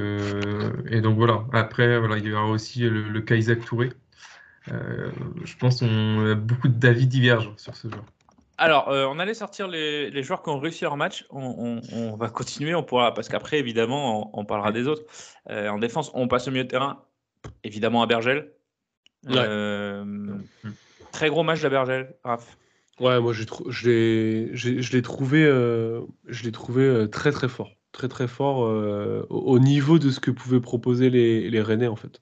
et 0.89 1.01
donc 1.01 1.17
voilà. 1.17 1.45
Après, 1.53 1.99
voilà, 1.99 2.17
il 2.17 2.25
y 2.25 2.33
aura 2.33 2.45
aussi 2.47 2.81
le, 2.81 3.09
le 3.09 3.55
Touré. 3.65 3.91
Je 4.67 5.57
pense 5.59 5.79
qu'on 5.81 6.31
a 6.31 6.35
beaucoup 6.35 6.69
d'avis 6.69 7.07
divergent 7.07 7.53
sur 7.57 7.75
ce 7.75 7.89
joueur. 7.89 8.05
Alors, 8.57 8.89
euh, 8.89 9.05
on 9.09 9.19
allait 9.19 9.33
sortir 9.33 9.67
les, 9.67 10.09
les 10.09 10.23
joueurs 10.23 10.41
qui 10.41 10.49
ont 10.49 10.59
réussi 10.59 10.83
leur 10.83 10.95
match. 10.97 11.25
On, 11.29 11.81
on- 11.93 11.97
on 11.97 12.15
va 12.15 12.29
continuer, 12.29 12.73
on 12.75 12.83
pourra, 12.83 13.13
parce 13.13 13.27
qu'après, 13.27 13.59
évidemment, 13.59 14.31
on, 14.33 14.41
on 14.41 14.45
parlera 14.45 14.71
des 14.71 14.87
autres. 14.87 15.03
Euh, 15.49 15.67
en 15.69 15.77
défense, 15.79 16.11
on 16.13 16.27
passe 16.27 16.47
au 16.47 16.51
milieu 16.51 16.63
de 16.63 16.69
terrain. 16.69 17.03
Évidemment, 17.63 18.01
à 18.01 18.07
Bergel. 18.07 18.51
Euh, 19.27 20.03
Très 21.11 21.29
gros 21.29 21.43
match 21.43 21.61
de 21.61 21.69
Bergel, 21.69 22.15
Raph. 22.23 22.57
Ouais, 22.99 23.19
moi 23.19 23.33
je 23.33 23.43
l'ai 23.89 24.49
j'ai- 24.55 24.81
je 24.81 24.91
l'ai 24.93 25.01
trouvé, 25.01 25.41
je 25.43 26.43
l'ai 26.43 26.51
trouvé 26.51 27.07
très 27.11 27.31
très 27.31 27.49
fort. 27.49 27.71
Très 27.91 28.07
très 28.07 28.27
fort 28.27 28.65
euh, 28.65 29.25
au, 29.29 29.39
au 29.39 29.59
niveau 29.59 29.99
de 29.99 30.09
ce 30.11 30.19
que 30.19 30.31
pouvaient 30.31 30.59
proposer 30.61 31.09
les, 31.09 31.49
les 31.49 31.61
Rennais 31.61 31.87
en 31.87 31.95
fait. 31.95 32.21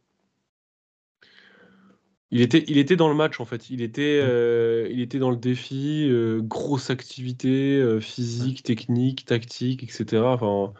Il 2.33 2.41
était, 2.41 2.63
il 2.67 2.77
était 2.79 2.95
dans 2.95 3.09
le 3.09 3.15
match 3.15 3.39
en 3.39 3.45
fait. 3.45 3.69
Il 3.69 3.81
était, 3.81 4.19
euh, 4.23 4.87
il 4.91 5.01
était 5.01 5.19
dans 5.19 5.29
le 5.29 5.37
défi, 5.37 6.07
euh, 6.09 6.41
grosse 6.41 6.89
activité 6.89 7.77
euh, 7.77 7.99
physique, 7.99 8.63
technique, 8.63 9.25
tactique, 9.25 9.83
etc. 9.83 10.33
Enfin, 10.33 10.73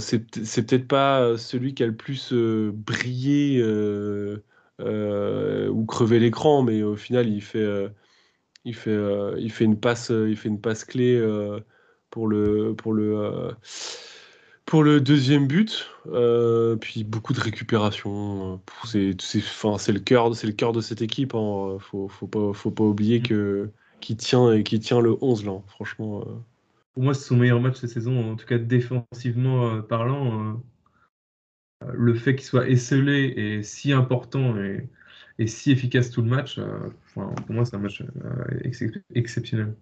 c'est 0.00 0.20
peut- 0.20 0.44
c'est 0.44 0.66
peut-être 0.66 0.88
pas 0.88 1.36
celui 1.38 1.74
qui 1.74 1.82
a 1.84 1.86
le 1.86 1.96
plus 1.96 2.32
brillé 2.32 3.62
ou 4.80 5.84
crevé 5.86 6.18
l'écran, 6.18 6.62
mais 6.62 6.82
au 6.82 6.96
final 6.96 7.28
il 7.28 7.42
fait. 7.42 7.88
il 8.64 8.74
fait, 8.74 8.98
il 9.38 9.52
fait 9.52 9.64
une 9.66 9.80
passe, 9.80 10.10
il 10.10 10.36
fait 10.36 10.48
une 10.50 10.60
passe 10.60 10.84
clé 10.84 11.20
pour 12.10 12.28
le, 12.28 12.74
pour 12.76 12.92
le, 12.94 13.52
pour 14.70 14.84
le 14.84 15.00
deuxième 15.00 15.46
but. 15.46 15.88
Euh, 16.06 16.76
puis 16.76 17.04
beaucoup 17.04 17.32
de 17.32 17.40
récupération. 17.40 18.60
euh, 18.84 19.12
C'est, 19.20 19.38
enfin, 19.38 19.76
le 19.92 20.00
cœur, 20.00 20.34
c'est 20.34 20.46
le 20.46 20.52
cœur 20.52 20.72
de 20.72 20.80
cette 20.80 21.02
équipe. 21.02 21.34
Hein. 21.34 21.76
Faut, 21.80 22.08
faut 22.08 22.26
pas, 22.26 22.52
faut 22.52 22.70
pas 22.70 22.84
oublier 22.84 23.20
que 23.20 23.70
qui 24.00 24.16
tient 24.16 24.52
et 24.52 24.62
qui 24.64 24.80
tient 24.80 25.00
le 25.00 25.16
11 25.20 25.44
là. 25.44 25.60
Franchement. 25.66 26.22
euh. 26.22 26.24
Pour 26.94 27.02
moi, 27.02 27.14
c'est 27.14 27.24
son 27.28 27.36
meilleur 27.36 27.60
match 27.60 27.76
cette 27.78 27.90
saison, 27.90 28.32
en 28.32 28.36
tout 28.36 28.46
cas 28.46 28.58
défensivement 28.58 29.68
euh, 29.74 29.82
parlant. 29.82 30.52
euh, 30.52 30.54
euh, 31.84 31.92
le 31.94 32.14
fait 32.14 32.36
qu'il 32.36 32.44
soit 32.46 32.68
esselé 32.68 33.32
et 33.36 33.62
si 33.62 33.92
important 33.92 34.56
et, 34.58 34.88
et 35.38 35.46
si 35.46 35.70
efficace 35.72 36.10
tout 36.10 36.22
le 36.22 36.28
match, 36.28 36.58
euh, 36.58 36.90
pour 37.14 37.32
moi, 37.50 37.64
c'est 37.64 37.76
un 37.76 37.78
match 37.80 38.02
euh, 38.02 38.58
ex- 38.64 38.84
exceptionnel. 39.14 39.74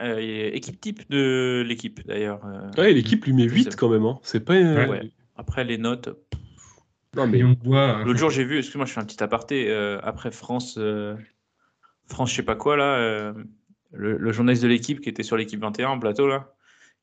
Euh, 0.00 0.18
et 0.18 0.56
équipe 0.56 0.80
type 0.80 1.10
de 1.10 1.62
l'équipe, 1.66 2.06
d'ailleurs. 2.06 2.40
euh, 2.46 2.70
Ouais, 2.80 2.92
l'équipe 2.92 3.24
lui 3.24 3.32
met 3.34 3.48
je 3.48 3.54
8 3.54 3.64
sais. 3.64 3.76
quand 3.76 3.88
même. 3.90 4.04
Hein. 4.06 4.18
C'est 4.22 4.44
pas. 4.44 4.54
euh, 4.54 4.86
Ouais. 4.88 5.10
Après, 5.36 5.62
les 5.64 5.78
notes. 5.78 6.08
Non 7.16 7.26
mais. 7.26 7.40
L'autre 7.40 8.18
jour, 8.18 8.30
j'ai 8.30 8.44
vu, 8.44 8.58
excuse-moi, 8.58 8.86
je 8.86 8.92
fais 8.92 9.00
un 9.00 9.04
petit 9.04 9.22
aparté. 9.22 9.68
euh, 9.68 9.98
après 10.02 10.30
France, 10.30 10.76
euh, 10.78 11.16
France, 12.06 12.30
je 12.30 12.36
sais 12.36 12.42
pas 12.42 12.54
quoi, 12.56 12.76
là, 12.76 12.94
euh, 12.96 13.32
le, 13.92 14.16
le 14.16 14.32
journaliste 14.32 14.62
de 14.62 14.68
l'équipe 14.68 15.00
qui 15.00 15.08
était 15.08 15.22
sur 15.24 15.36
l'équipe 15.36 15.60
21 15.60 15.88
en 15.88 15.98
plateau, 15.98 16.26
là, 16.28 16.54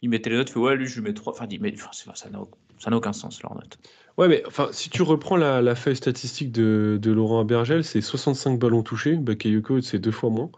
il 0.02 0.10
mettait 0.10 0.30
les 0.30 0.38
notes, 0.38 0.50
il 0.50 0.54
fait 0.54 0.60
ouais, 0.60 0.76
lui, 0.76 0.88
je 0.88 0.96
lui 0.96 1.02
mets 1.02 1.14
3. 1.14 1.34
Enfin, 1.34 1.46
il 1.46 1.50
dit, 1.50 1.60
mais 1.60 1.74
enfin, 1.74 2.14
ça 2.14 2.30
n'a 2.30 2.98
aucun 2.98 3.14
sens, 3.14 3.42
leur 3.42 3.56
note. 3.56 3.78
Ouais, 4.18 4.28
mais 4.28 4.44
enfin, 4.48 4.70
si 4.72 4.90
tu 4.90 5.04
reprends 5.04 5.38
la, 5.38 5.62
la 5.62 5.76
feuille 5.76 5.96
statistique 5.96 6.52
de, 6.52 6.98
de 7.00 7.12
Laurent 7.12 7.46
Bergel, 7.46 7.84
c'est 7.84 8.02
65 8.02 8.58
ballons 8.60 8.82
touchés. 8.82 9.16
Bakayoko, 9.16 9.82
c'est 9.82 10.00
deux 10.00 10.12
fois 10.12 10.30
moins. 10.32 10.50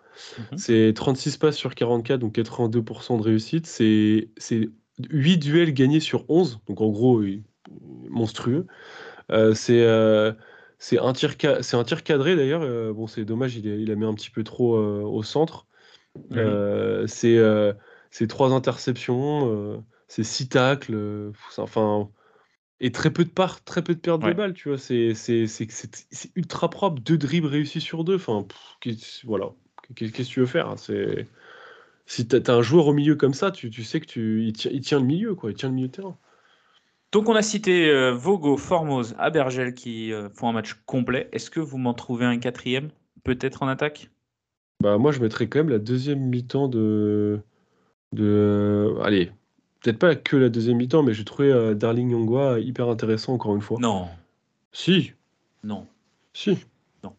Mhm. 0.52 0.58
C'est 0.58 0.94
36 0.96 1.38
passes 1.38 1.58
sur 1.58 1.76
44, 1.76 2.20
donc 2.20 2.38
82% 2.38 3.18
de 3.18 3.24
réussite. 3.24 3.66
C'est 3.66 4.30
c'est 4.38 4.70
8 5.10 5.38
duels 5.38 5.74
gagnés 5.74 6.00
sur 6.00 6.26
11, 6.30 6.60
donc 6.68 6.80
en 6.82 6.90
gros, 6.90 7.22
monstrueux. 8.10 8.66
Euh, 9.32 9.54
c'est 9.54 9.82
euh, 9.84 10.32
c'est 10.78 10.98
un, 10.98 11.12
tir 11.12 11.36
c'est 11.62 11.76
un 11.76 11.84
tir 11.84 12.04
cadré 12.04 12.36
d'ailleurs. 12.38 12.62
Euh, 12.64 12.94
bon, 12.94 13.08
c'est 13.08 13.26
dommage, 13.26 13.58
il, 13.58 13.66
il 13.66 13.92
a 13.92 13.96
mis 13.96 14.06
un 14.06 14.14
petit 14.14 14.30
peu 14.30 14.44
trop 14.44 14.78
au 14.78 15.24
centre. 15.24 15.68
C'est 17.08 17.38
euh, 18.12 18.16
c'est 18.16 18.28
trois 18.28 18.52
interceptions, 18.54 19.52
euh, 19.54 19.78
c'est 20.08 20.24
six 20.24 20.50
tacles, 20.50 20.94
euh, 20.96 21.32
enfin, 21.58 22.10
et 22.80 22.92
très 22.92 23.12
peu 23.12 23.26
de 23.26 23.30
parts, 23.30 23.64
très 23.64 23.84
peu 23.84 23.96
de 23.96 24.00
pertes 24.00 24.22
de 24.22 24.34
balles, 24.34 24.54
tu 24.54 24.70
vois. 24.70 24.78
C'est 24.78 25.14
ultra 26.36 26.70
propre, 26.70 27.02
deux 27.02 27.18
dribbles 27.18 27.48
réussis 27.48 27.82
sur 27.82 28.04
deux. 28.04 28.16
Enfin, 28.16 28.44
pff, 28.44 29.26
voilà. 29.26 29.52
Qu'est- 29.96 30.12
Qu'est-ce 30.12 30.30
que 30.30 30.34
tu 30.34 30.40
veux 30.42 30.46
faire 30.46 30.70
hein, 30.70 30.78
C'est 30.78 31.28
si 32.06 32.28
t'as 32.28 32.40
as 32.54 32.58
un 32.58 32.62
joueur 32.62 32.88
au 32.88 32.94
milieu 32.94 33.16
comme 33.16 33.34
ça, 33.34 33.52
tu, 33.52 33.70
tu 33.70 33.84
sais 33.84 34.00
que 34.00 34.06
tu 34.08 34.44
il 34.46 34.54
tient, 34.54 34.72
il 34.74 34.82
tient 34.82 35.00
le 35.00 35.06
milieu, 35.06 35.36
quoi. 35.36 35.52
Il 35.52 35.56
tient 35.56 35.70
le 35.70 35.76
milieu 35.76 35.88
de 35.88 35.94
terrain. 35.94 36.18
Donc, 37.12 37.28
on 37.30 37.36
a 37.36 37.42
cité 37.42 37.90
euh, 37.90 38.12
Vogo, 38.14 38.58
Formose, 38.58 39.16
Abergel 39.18 39.74
qui 39.74 40.14
euh, 40.14 40.30
font 40.30 40.50
un 40.50 40.54
match 40.54 40.74
complet. 40.86 41.30
Est-ce 41.32 41.50
que 41.50 41.60
vous 41.60 41.78
m'en 41.78 41.94
trouvez 41.94 42.26
un 42.26 42.38
quatrième, 42.38 42.90
peut-être 43.24 43.64
en 43.64 43.68
attaque? 43.68 44.10
Bah, 44.80 44.98
moi, 44.98 45.12
je 45.12 45.20
mettrais 45.20 45.48
quand 45.50 45.60
même 45.60 45.70
la 45.70 45.80
deuxième 45.80 46.22
mi-temps 46.22 46.68
de. 46.68 47.42
De... 48.14 48.96
Allez, 49.04 49.32
peut-être 49.82 50.00
pas 50.00 50.16
que 50.16 50.36
la 50.38 50.50
deuxième 50.50 50.78
mi-temps, 50.78 51.04
mais 51.04 51.14
j'ai 51.14 51.26
trouvé 51.26 51.52
euh, 51.52 51.74
Darling 51.74 52.12
Yongwa 52.12 52.60
hyper 52.60 52.90
intéressant 52.90 53.34
encore 53.34 53.56
une 53.56 53.62
fois. 53.62 53.78
Non, 53.80 54.08
Si, 54.72 55.14
non, 55.64 55.88
si. 56.34 56.58
Non. 57.04 57.14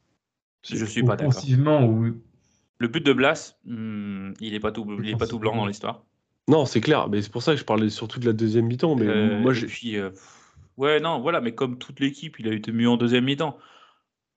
Si. 0.62 0.76
je 0.76 0.84
suis 0.84 1.02
pas 1.02 1.16
d'accord. 1.16 1.28
Offensivement, 1.30 1.84
ou 1.86 2.14
Le 2.78 2.88
but 2.88 3.04
de 3.04 3.12
Blas, 3.12 3.56
hmm, 3.64 4.32
il 4.40 4.54
est 4.54 4.60
pas 4.60 4.72
tout, 4.72 4.86
il 5.02 5.10
est 5.10 5.16
pas 5.16 5.26
tout 5.26 5.38
blanc 5.38 5.56
dans 5.56 5.66
l'histoire. 5.66 6.04
Non, 6.48 6.64
c'est 6.66 6.80
clair, 6.80 7.08
mais 7.08 7.22
c'est 7.22 7.30
pour 7.30 7.42
ça 7.42 7.52
que 7.52 7.60
je 7.60 7.64
parlais 7.64 7.90
surtout 7.90 8.18
de 8.18 8.26
la 8.26 8.32
deuxième 8.32 8.66
mi-temps. 8.66 8.96
Mais 8.96 9.06
Euh, 9.06 9.38
moi, 9.40 9.52
et 9.52 9.54
j'ai. 9.54 9.66
puis, 9.68 9.96
euh, 9.96 10.10
pff, 10.10 10.52
ouais, 10.78 10.98
non, 10.98 11.20
voilà, 11.20 11.40
mais 11.40 11.54
comme 11.54 11.78
toute 11.78 12.00
l'équipe, 12.00 12.40
il 12.40 12.48
a 12.48 12.52
été 12.52 12.72
mieux 12.72 12.88
en 12.88 12.96
deuxième 12.96 13.24
mi-temps. 13.24 13.56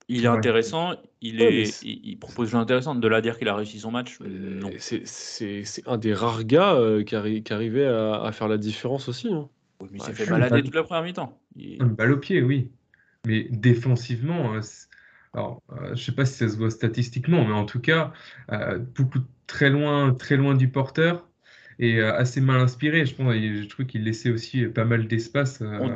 Il 0.09 0.25
est 0.25 0.27
Ouais. 0.27 0.37
intéressant, 0.37 0.93
il, 1.21 1.41
Ouais, 1.41 1.53
est, 1.61 1.65
c'est- 1.65 1.87
il, 1.87 2.17
propose 2.19 2.47
des 2.47 2.51
choses 2.51 2.61
intéressantes. 2.61 2.99
De 2.99 3.07
là 3.07 3.17
à 3.17 3.21
dire 3.21 3.37
qu'il 3.37 3.47
a 3.47 3.55
réussi 3.55 3.79
son 3.79 3.91
match, 3.91 4.19
euh, 4.21 4.27
non. 4.27 4.69
C'est- 4.79 5.87
un 5.87 5.97
des 5.97 6.13
rares 6.13 6.43
gars 6.43 6.75
euh, 6.75 7.03
qui, 7.03 7.15
arri- 7.15 7.43
qui 7.43 7.53
arrivait 7.53 7.85
à, 7.85 8.21
à 8.23 8.31
faire 8.31 8.47
la 8.47 8.57
différence 8.57 9.07
aussi. 9.07 9.27
hein. 9.31 9.49
Oui, 9.81 9.89
mais 9.91 9.97
il 9.97 10.01
Ouais, 10.01 10.07
s'est 10.07 10.13
je 10.13 10.17
fait 10.23 10.31
balader 10.31 10.63
toute 10.63 10.75
la 10.75 10.83
première 10.83 11.03
mi-temps. 11.03 11.39
Il- 11.55 11.81
une 11.81 11.89
balle 11.89 12.11
au 12.11 12.17
pied, 12.17 12.41
oui. 12.41 12.71
Mais 13.25 13.43
défensivement, 13.49 14.53
euh, 14.55 14.61
alors, 15.33 15.61
euh, 15.71 15.95
je 15.95 16.03
sais 16.03 16.11
pas 16.11 16.25
si 16.25 16.33
ça 16.33 16.49
se 16.49 16.57
voit 16.57 16.69
statistiquement, 16.69 17.45
mais 17.45 17.53
en 17.53 17.65
tout 17.65 17.79
cas, 17.79 18.11
euh, 18.51 18.79
beaucoup 18.79 19.19
très 19.47 19.69
loin, 19.69 20.13
très 20.13 20.35
loin 20.37 20.55
du 20.55 20.69
porteur 20.69 21.29
et 21.79 21.99
euh, 21.99 22.13
assez 22.15 22.41
mal 22.41 22.59
inspiré. 22.59 23.05
Je 23.05 23.15
pense, 23.15 23.33
je 23.33 23.67
trouve 23.67 23.85
qu'il 23.85 24.03
laissait 24.03 24.29
aussi 24.29 24.65
pas 24.67 24.85
mal 24.85 25.07
d'espace. 25.07 25.61
euh, 25.61 25.79
On, 25.81 25.93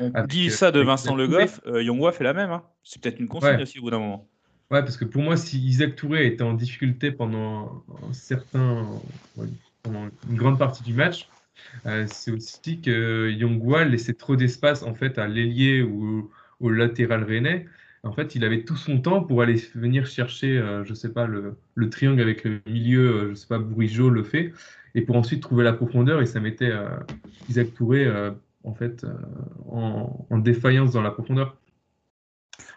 euh, 0.00 0.48
ça 0.50 0.70
de 0.70 0.80
Vincent 0.80 1.14
Le 1.14 1.28
Goff, 1.28 1.60
euh, 1.66 1.82
Yongwa 1.82 2.12
fait 2.12 2.24
la 2.24 2.32
même. 2.32 2.50
hein. 2.50 2.62
C'est 2.82 3.00
peut-être 3.02 3.20
une 3.20 3.28
consigne 3.28 3.56
Ouais. 3.56 3.62
aussi 3.62 3.78
au 3.78 3.82
bout 3.82 3.90
d'un 3.90 3.98
moment. 3.98 4.26
Ouais, 4.70 4.80
parce 4.82 4.96
que 4.96 5.04
pour 5.04 5.22
moi, 5.22 5.36
si 5.36 5.58
Isaac 5.58 5.96
Touré 5.96 6.26
était 6.26 6.42
en 6.42 6.54
difficulté 6.54 7.10
pendant 7.10 7.84
un 8.08 8.12
certain, 8.12 8.86
pendant 9.82 10.08
une 10.28 10.36
grande 10.36 10.58
partie 10.58 10.82
du 10.84 10.94
match, 10.94 11.28
euh, 11.86 12.06
c'est 12.06 12.30
aussi 12.30 12.80
que 12.80 13.30
Yongwa 13.30 13.84
laissait 13.84 14.14
trop 14.14 14.36
d'espace 14.36 14.82
en 14.82 14.94
fait 14.94 15.18
à 15.18 15.26
l'ailier 15.26 15.82
ou 15.82 16.30
au 16.60 16.70
latéral 16.70 17.24
rennais. 17.24 17.66
En 18.02 18.12
fait, 18.12 18.34
il 18.34 18.44
avait 18.44 18.62
tout 18.62 18.76
son 18.76 19.00
temps 19.00 19.22
pour 19.24 19.42
aller 19.42 19.56
venir 19.74 20.06
chercher, 20.06 20.56
euh, 20.56 20.84
je 20.84 20.94
sais 20.94 21.12
pas, 21.12 21.26
le, 21.26 21.58
le 21.74 21.90
triangle 21.90 22.22
avec 22.22 22.44
le 22.44 22.60
milieu, 22.66 23.10
euh, 23.10 23.30
je 23.30 23.34
sais 23.34 23.48
pas, 23.48 23.58
Bourigeau 23.58 24.08
le 24.08 24.22
fait, 24.22 24.52
et 24.94 25.02
pour 25.02 25.16
ensuite 25.16 25.42
trouver 25.42 25.64
la 25.64 25.74
profondeur, 25.74 26.22
et 26.22 26.26
ça 26.26 26.40
mettait 26.40 26.70
euh, 26.70 26.88
Isaac 27.48 27.74
Touré 27.74 28.06
en 28.64 28.74
fait 28.74 29.04
euh, 29.04 29.14
en, 29.70 30.26
en 30.30 30.38
défaillance 30.38 30.92
dans 30.92 31.02
la 31.02 31.10
profondeur. 31.10 31.56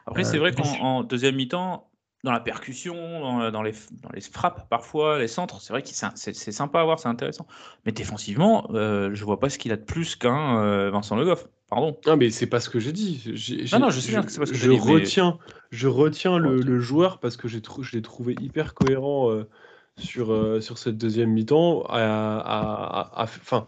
Après, 0.06 0.22
Euh, 0.22 0.26
c'est 0.26 0.38
vrai 0.38 0.54
qu'en 0.54 1.04
deuxième 1.04 1.36
mi-temps, 1.36 1.90
dans 2.24 2.32
la 2.32 2.40
percussion, 2.40 2.96
dans, 3.20 3.52
dans 3.52 3.62
les, 3.62 3.74
dans 4.02 4.10
les 4.14 4.22
frappes 4.22 4.70
parfois, 4.70 5.20
les 5.20 5.28
centres, 5.28 5.62
c'est 5.62 5.74
vrai 5.74 5.82
que 5.82 5.90
c'est 5.90 6.52
sympa 6.52 6.80
à 6.80 6.84
voir, 6.86 7.00
c'est 7.00 7.10
intéressant. 7.10 7.46
Mais 7.86 7.92
défensivement, 7.92 8.70
euh, 8.74 9.12
je 9.14 9.26
vois 9.26 9.40
pas 9.40 9.50
ce 9.50 9.58
qu'il 9.58 9.72
a 9.74 9.76
de 9.78 9.84
plus 9.84 10.16
qu'un 10.16 10.58
euh, 10.62 10.90
Vincent 10.90 11.18
Le 11.18 11.26
Goff. 11.26 11.48
Pardon. 11.70 11.98
Ah, 12.06 12.16
mais 12.16 12.30
c'est 12.30 12.48
pas 12.48 12.60
ce 12.60 12.70
que 12.70 12.80
j'ai 12.80 12.94
dit. 12.94 13.22
J'ai- 13.34 13.66
j'ai- 13.66 13.80
non, 13.80 13.90
je 13.90 14.00
sais 14.00 14.12
bien 14.12 14.24
que 14.24 14.32
c'est 14.32 14.40
pas 14.40 14.46
ce 14.46 14.52
que 14.52 14.58
je 14.58 14.70
dit, 14.70 14.78
mais- 14.86 14.94
retiens, 14.94 15.38
je 15.72 15.88
retiens 15.88 16.38
le, 16.38 16.80
joueur 16.80 17.20
parce 17.20 17.36
que 17.36 17.48
j'ai 17.48 17.62
trou- 17.62 17.84
je 17.84 17.92
l'ai 17.94 18.02
trouvé 18.02 18.36
hyper 18.36 18.74
cohérent 18.74 19.32
euh, 19.32 19.50
sur, 19.98 20.32
euh, 20.32 20.62
sur 20.62 20.78
cette 20.78 20.98
deuxième 20.98 21.32
mi-temps. 21.32 21.84
à- 21.90 21.98
à- 21.98 22.40
à- 22.40 23.22
à- 23.22 23.24
Enfin, 23.24 23.66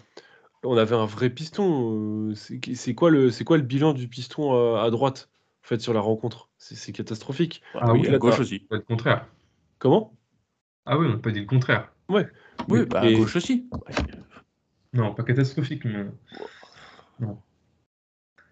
on 0.65 0.77
avait 0.77 0.95
un 0.95 1.05
vrai 1.05 1.29
piston. 1.29 2.29
euh, 2.29 2.35
C'est 2.35 2.59
c'est 2.75 2.93
quoi, 2.95 3.09
le- 3.09 3.31
c'est 3.31 3.43
quoi 3.43 3.57
le 3.57 3.63
bilan 3.63 3.93
du 3.93 4.07
piston 4.07 4.75
à 4.77 4.89
droite 4.91 5.29
en 5.63 5.67
fait, 5.67 5.79
sur 5.81 5.93
la 5.93 5.99
rencontre? 6.01 6.49
C'est 6.57 6.91
catastrophique. 6.91 7.61
Ah 7.75 7.93
oui, 7.93 8.01
oui, 8.01 8.13
à 8.13 8.17
gauche 8.17 8.39
aussi. 8.39 8.59
Pas 8.59 8.75
le 8.75 8.81
contraire. 8.81 9.27
Comment? 9.79 10.13
Ah 10.85 10.97
oui, 10.97 11.07
on 11.07 11.11
n'a 11.11 11.17
pas 11.17 11.31
dit 11.31 11.39
le 11.41 11.45
contraire. 11.45 11.91
Ouais. 12.09 12.27
Oui, 12.69 12.79
Mais- 12.79 12.85
bah, 12.85 13.01
à 13.01 13.11
gauche 13.11 13.35
aussi. 13.35 13.69
Non, 14.93 15.13
pas 15.13 15.23
catastrophique, 15.23 15.83
mais 15.85 16.05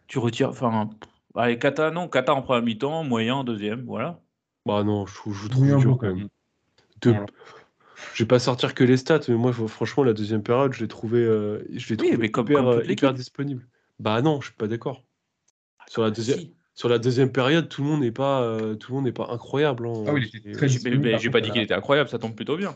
Tu 0.07 0.19
retires. 0.19 0.49
Enfin, 0.49 0.89
allez, 1.35 1.57
Kata, 1.57 1.91
non, 1.91 2.07
Kata 2.07 2.33
en 2.33 2.41
première 2.41 2.63
mi-temps, 2.63 3.03
moyen 3.03 3.35
en 3.35 3.43
deuxième, 3.43 3.85
voilà. 3.85 4.19
Bah 4.65 4.83
non, 4.83 5.05
je, 5.05 5.15
trouve- 5.15 5.35
je 5.35 5.47
trouve 5.47 5.63
Oui, 5.63 5.81
dur 5.81 5.97
quand 5.97 6.07
même. 6.07 6.17
même. 6.17 6.29
De- 7.01 7.09
Voilà. 7.11 7.25
Je 8.13 8.23
vais 8.23 8.27
pas 8.27 8.39
sortir 8.39 8.73
que 8.73 8.83
les 8.83 8.97
stats, 8.97 9.21
mais 9.27 9.35
moi, 9.35 9.53
franchement, 9.53 10.03
la 10.03 10.13
deuxième 10.13 10.43
période, 10.43 10.73
je 10.73 10.81
l'ai 10.81 10.87
trouvé, 10.87 11.19
euh, 11.19 11.59
je 11.73 11.89
l'ai 11.93 12.01
Oui, 12.01 12.07
trouvé 12.09 12.17
mais 12.17 12.31
comme- 12.31 12.47
hyper, 12.47 12.63
comme 12.63 12.79
euh, 12.79 12.85
hyper 12.91 13.13
disponible. 13.13 13.67
Bah 13.99 14.21
non, 14.21 14.41
je 14.41 14.47
suis 14.47 14.55
pas 14.55 14.67
d'accord. 14.67 15.03
Sur 15.87 16.01
la 16.03 16.11
deuxième, 16.11 16.39
Si. 16.39 16.55
sur 16.73 16.89
la 16.89 16.97
deuxième 16.99 17.31
période, 17.31 17.69
tout 17.69 17.83
le 17.83 17.87
monde 17.89 18.01
n'est 18.01 18.11
pas, 18.11 18.41
euh, 18.43 18.75
tout 18.75 18.91
le 18.91 18.95
monde 18.95 19.05
n'est 19.05 19.11
pas 19.11 19.27
incroyable. 19.29 19.87
hein. 19.87 20.03
Ah 20.07 20.13
oui, 20.13 20.29
J'ai 20.31 20.41
mais 20.97 21.19
j'ai 21.19 21.29
pas 21.29 21.41
dit 21.41 21.51
qu'il 21.51 21.61
était 21.61 21.73
incroyable, 21.73 22.09
ça 22.09 22.19
tombe 22.19 22.35
plutôt 22.35 22.57
bien. 22.57 22.75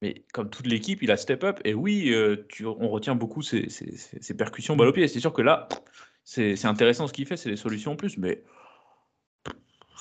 Mais 0.00 0.24
comme 0.32 0.50
toute 0.50 0.66
l'équipe, 0.66 1.02
il 1.02 1.10
a 1.12 1.16
step 1.16 1.44
up. 1.44 1.60
Et 1.64 1.74
oui, 1.74 2.12
euh, 2.12 2.44
tu, 2.48 2.66
on 2.66 2.88
retient 2.88 3.14
beaucoup 3.14 3.42
ses, 3.42 3.68
ses- 3.68 3.96
ses- 3.96 4.20
ses 4.20 4.36
percussions 4.36 4.74
balle 4.74 4.88
au 4.88 4.92
pied. 4.92 5.06
C'est 5.06 5.20
sûr 5.20 5.32
que 5.32 5.42
là, 5.42 5.68
c'est 6.24 6.56
c'est 6.56 6.66
intéressant 6.66 7.06
ce 7.06 7.12
qu'il 7.12 7.26
fait, 7.26 7.36
c'est 7.36 7.50
des 7.50 7.56
solutions 7.56 7.92
en 7.92 7.96
plus. 7.96 8.18
Mais. 8.18 8.42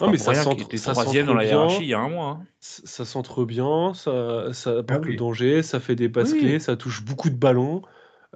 Non, 0.02 0.12
mais 0.12 0.18
ça 0.18 0.34
qu'il 0.34 0.62
était 0.62 0.78
troisième 0.78 1.28
dans 1.28 1.34
la 1.34 1.46
hiérarchie 1.46 1.84
il 1.84 1.90
y 1.90 1.94
a 1.94 2.00
un 2.00 2.10
mois. 2.10 2.40
hein. 2.42 2.46
Ça, 2.60 2.82
ça 2.86 3.06
centre 3.06 3.46
bien, 3.46 3.94
ça, 3.94 4.54
ça 4.54 4.72
apporte 4.80 5.02
Ah 5.04 5.06
oui. 5.06 5.12
le 5.14 5.18
danger, 5.18 5.64
ça 5.64 5.80
fait 5.80 5.96
des 5.96 6.10
passes 6.10 6.34
Oui. 6.34 6.40
clés, 6.40 6.60
ça 6.60 6.76
touche 6.76 7.04
beaucoup 7.04 7.30
de 7.30 7.36
ballons. 7.36 7.82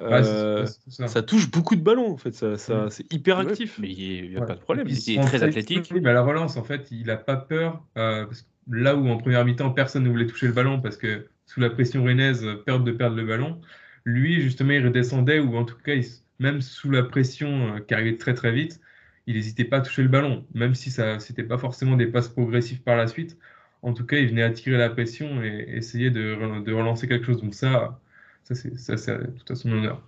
Euh, 0.01 0.65
ça. 0.89 1.08
ça 1.08 1.21
touche 1.21 1.49
beaucoup 1.49 1.78
de 1.78 1.82
ballons 1.82 2.12
en 2.12 2.17
fait, 2.17 2.34
ça, 2.34 2.58
ça- 2.58 2.89
c'est 2.89 3.12
hyper 3.13 3.38
Ouais, 3.38 3.47
actif. 3.49 3.80
mais 3.80 3.89
il 3.89 4.30
n'y 4.30 4.36
a 4.36 4.41
Ouais. 4.41 4.45
pas 4.45 4.56
de 4.56 4.60
problème. 4.60 4.88
Il 4.89 5.10
est 5.12 5.21
très 5.23 5.41
athlétique. 5.41 5.80
disponibles 5.80 6.10
à 6.10 6.13
la 6.13 6.21
relance, 6.21 6.58
en 6.58 6.63
fait, 6.63 6.91
il 6.91 7.06
n'a 7.08 7.15
pas 7.17 7.38
peur. 7.38 7.82
euh, 7.97 8.25
parce 8.25 8.41
que 8.41 8.47
là 8.71 8.95
où 8.95 9.08
en 9.08 9.17
première 9.17 9.45
mi-temps, 9.45 9.71
personne 9.71 10.04
ne 10.04 10.10
voulait 10.10 10.28
toucher 10.28 10.47
le 10.47 10.54
ballon 10.54 10.82
parce 10.82 10.97
que 10.97 11.28
sous 11.45 11.62
la 11.62 11.69
pression 11.69 12.04
rennaise, 12.04 12.43
euh, 12.43 12.56
peur 12.65 12.82
de 12.82 12.91
perdre 12.91 13.15
le 13.15 13.25
ballon. 13.25 13.62
Lui, 14.04 14.41
justement, 14.41 14.73
il 14.73 14.86
redescendait 14.86 15.39
ou 15.39 15.56
en 15.56 15.63
tout 15.63 15.78
cas, 15.78 15.93
il 15.93 16.06
même 16.39 16.60
sous 16.62 16.91
la 16.91 17.04
pression 17.04 17.75
euh, 17.75 17.80
qui 17.80 17.93
arrivait 17.93 18.17
très 18.17 18.34
très 18.34 18.51
vite, 18.51 18.82
il 19.28 19.36
n'hésitait 19.36 19.66
pas 19.66 19.78
à 19.78 19.82
toucher 19.82 20.04
le 20.04 20.10
ballon, 20.10 20.46
même 20.54 20.76
si 20.76 20.92
ça 20.92 21.20
c'était 21.20 21.44
pas 21.44 21.58
forcément 21.58 21.96
des 21.98 22.08
passes 22.08 22.30
progressives 22.30 22.82
par 22.84 22.96
la 22.98 23.08
suite. 23.08 23.38
En 23.82 23.94
tout 23.94 24.06
cas, 24.06 24.18
il 24.18 24.28
venait 24.30 24.44
attirer 24.44 24.78
la 24.78 24.90
pression 24.90 25.44
et 25.44 25.66
essayer 25.70 26.10
de, 26.12 26.36
re- 26.36 26.64
de 26.64 26.74
relancer 26.74 27.08
quelque 27.08 27.26
chose. 27.26 27.42
Donc 27.42 27.54
ça, 27.56 28.00
ça 28.44 28.56
c'est 28.56 28.78
ça, 28.78 28.98
c'est 28.98 29.36
tout 29.36 29.54
à 29.54 29.56
son 29.56 29.72
honneur. 29.72 30.02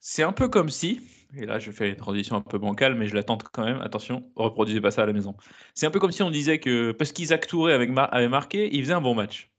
C'est 0.00 0.22
un 0.22 0.32
peu 0.32 0.48
comme 0.48 0.68
si, 0.68 1.00
et 1.34 1.46
là 1.46 1.58
je 1.58 1.70
fais 1.70 1.88
une 1.90 1.96
transition 1.96 2.36
un 2.36 2.40
peu 2.42 2.58
bancale, 2.58 2.94
mais 2.94 3.06
je 3.06 3.14
la 3.14 3.22
tente 3.22 3.44
quand 3.52 3.64
même, 3.64 3.80
attention, 3.80 4.30
reproduisez 4.36 4.80
pas 4.80 4.90
ça 4.90 5.02
à 5.02 5.06
la 5.06 5.12
maison. 5.12 5.36
C'est 5.74 5.86
un 5.86 5.90
peu 5.90 6.00
comme 6.00 6.12
si 6.12 6.22
on 6.22 6.30
disait 6.30 6.58
que 6.58 6.92
parce 6.92 7.12
qu'Isaac 7.12 7.46
Touré 7.46 7.72
avec 7.72 7.90
Mar- 7.90 8.12
avait 8.12 8.28
marqué, 8.28 8.74
il 8.74 8.82
faisait 8.82 8.94
un 8.94 9.00
bon 9.00 9.14
match. 9.14 9.50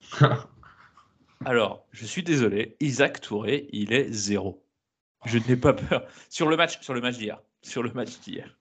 Alors, 1.44 1.86
je 1.92 2.04
suis 2.06 2.22
désolé, 2.22 2.76
Isaac 2.80 3.20
Touré, 3.20 3.68
il 3.72 3.92
est 3.92 4.10
zéro. 4.12 4.64
Je 5.26 5.38
n'ai 5.38 5.56
pas 5.56 5.72
peur. 5.74 6.06
Sur 6.30 6.48
le 6.48 6.56
match, 6.56 6.80
sur 6.80 6.94
le 6.94 7.00
match 7.00 7.18
d'hier. 7.18 7.42
Sur 7.62 7.82
le 7.82 7.92
match 7.92 8.18
d'hier. 8.20 8.56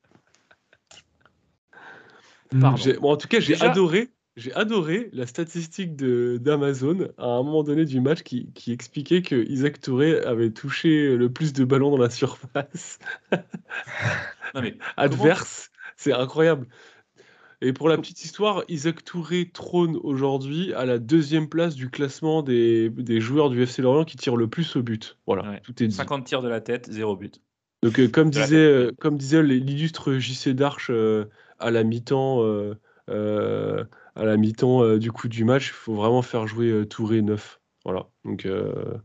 Bon, 2.51 2.73
en 3.11 3.17
tout 3.17 3.27
cas, 3.27 3.39
j'ai 3.39 3.53
Déjà- 3.53 3.71
adoré, 3.71 4.09
j'ai 4.35 4.51
adoré 4.53 5.09
la 5.13 5.27
statistique 5.27 5.95
de 5.95 6.37
d'Amazon 6.41 7.09
à 7.17 7.25
un 7.27 7.43
moment 7.43 7.63
donné 7.63 7.85
du 7.85 8.01
match 8.01 8.23
qui, 8.23 8.51
qui 8.53 8.71
expliquait 8.71 9.21
que 9.21 9.35
Isaac 9.49 9.79
Touré 9.79 10.19
avait 10.23 10.49
touché 10.49 11.15
le 11.15 11.31
plus 11.31 11.53
de 11.53 11.63
ballons 11.63 11.91
dans 11.91 11.97
la 11.97 12.09
surface 12.09 12.97
Non 14.55 14.61
mais 14.61 14.77
adverse. 14.97 15.69
C'est 15.95 16.13
incroyable. 16.13 16.67
Et 17.61 17.73
pour 17.73 17.89
la 17.89 17.97
petite 17.97 18.23
histoire, 18.23 18.63
Isaac 18.69 19.03
Touré 19.03 19.51
trône 19.51 19.97
aujourd'hui 20.01 20.73
à 20.73 20.85
la 20.85 20.97
deuxième 20.97 21.49
place 21.49 21.75
du 21.75 21.89
classement 21.89 22.41
des, 22.41 22.89
des 22.89 23.19
joueurs 23.19 23.49
du 23.49 23.61
FC 23.61 23.81
Lorient 23.81 24.05
qui 24.05 24.15
tirent 24.17 24.37
le 24.37 24.47
plus 24.47 24.75
au 24.77 24.81
but. 24.81 25.17
Voilà, 25.27 25.43
Ouais. 25.51 25.61
tout 25.61 25.83
est 25.83 25.87
dit. 25.87 25.93
50 25.95 26.23
tirs 26.25 26.41
de 26.41 26.47
la 26.47 26.61
tête, 26.61 26.89
0 26.89 27.15
but. 27.17 27.41
Donc, 27.81 27.99
euh, 27.99 28.07
comme, 28.09 28.29
De 28.29 28.39
la 28.39 28.45
disait, 28.45 28.57
euh, 28.57 28.91
comme 28.99 29.17
disait 29.17 29.41
l'illustre 29.43 30.15
JC 30.17 30.49
Darche 30.53 30.89
euh, 30.89 31.25
à 31.59 31.71
la 31.71 31.83
mi-temps, 31.83 32.43
euh, 32.43 32.75
euh, 33.09 33.85
à 34.15 34.25
la 34.25 34.37
mi-temps 34.37 34.83
euh, 34.83 34.99
du 34.99 35.11
coup 35.11 35.27
du 35.29 35.45
match, 35.45 35.69
il 35.69 35.73
faut 35.73 35.95
vraiment 35.95 36.21
faire 36.21 36.45
jouer 36.47 36.69
euh, 36.69 36.85
Touré 36.85 37.21
neuf. 37.21 37.61
Voilà. 37.85 38.07
Donc, 38.25 38.45
euh, 38.45 38.97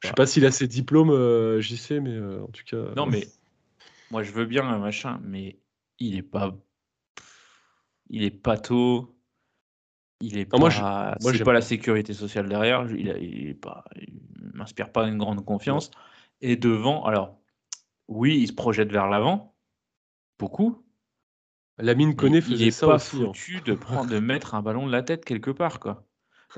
je 0.00 0.08
sais 0.08 0.14
pas 0.14 0.26
s'il 0.26 0.44
a 0.44 0.50
ses 0.50 0.68
diplômes, 0.68 1.10
euh, 1.10 1.60
JC, 1.60 2.00
mais 2.00 2.10
euh, 2.10 2.42
en 2.42 2.48
tout 2.48 2.64
cas. 2.64 2.92
Non, 2.96 3.06
mais 3.06 3.26
moi, 4.10 4.22
je 4.22 4.32
veux 4.32 4.44
bien 4.44 4.64
un 4.68 4.78
machin, 4.78 5.20
mais 5.24 5.58
il 5.98 6.16
est 6.16 6.22
pas. 6.22 6.54
Il 8.10 8.24
est 8.24 8.30
pas 8.30 8.58
tôt. 8.58 9.16
Il 10.20 10.36
est 10.38 10.44
pas. 10.44 10.58
moi, 10.58 10.68
je- 10.70 10.80
moi, 10.80 11.32
pas 11.44 11.52
la 11.52 11.62
sécurité 11.62 12.12
sociale 12.12 12.48
derrière. 12.48 12.86
Il, 12.90 13.10
a- 13.10 13.18
il 13.18 13.48
est 13.48 13.54
pas. 13.54 13.84
Il 13.96 14.20
m'inspire 14.54 14.92
pas 14.92 15.08
une 15.08 15.18
grande 15.18 15.44
confiance. 15.44 15.90
Et 16.42 16.56
devant, 16.56 17.04
alors, 17.04 17.40
oui, 18.16 18.38
il 18.40 18.46
se 18.48 18.52
projette 18.52 18.90
vers 18.92 19.08
l'avant. 19.08 19.54
Beaucoup. 20.38 20.84
Lamine 21.78 22.14
Koné 22.14 22.38
il 22.38 22.42
faisait 22.42 22.66
est 22.66 22.70
ça 22.70 22.86
pas 22.86 22.94
aussi. 22.96 23.16
hein. 23.16 23.26
foutu 23.26 23.60
de 23.62 23.74
prendre, 23.74 24.10
de 24.10 24.18
mettre 24.18 24.54
un 24.54 24.62
ballon 24.62 24.86
de 24.86 24.92
la 24.92 25.02
tête 25.02 25.24
quelque 25.24 25.50
part, 25.50 25.80
quoi. 25.80 26.04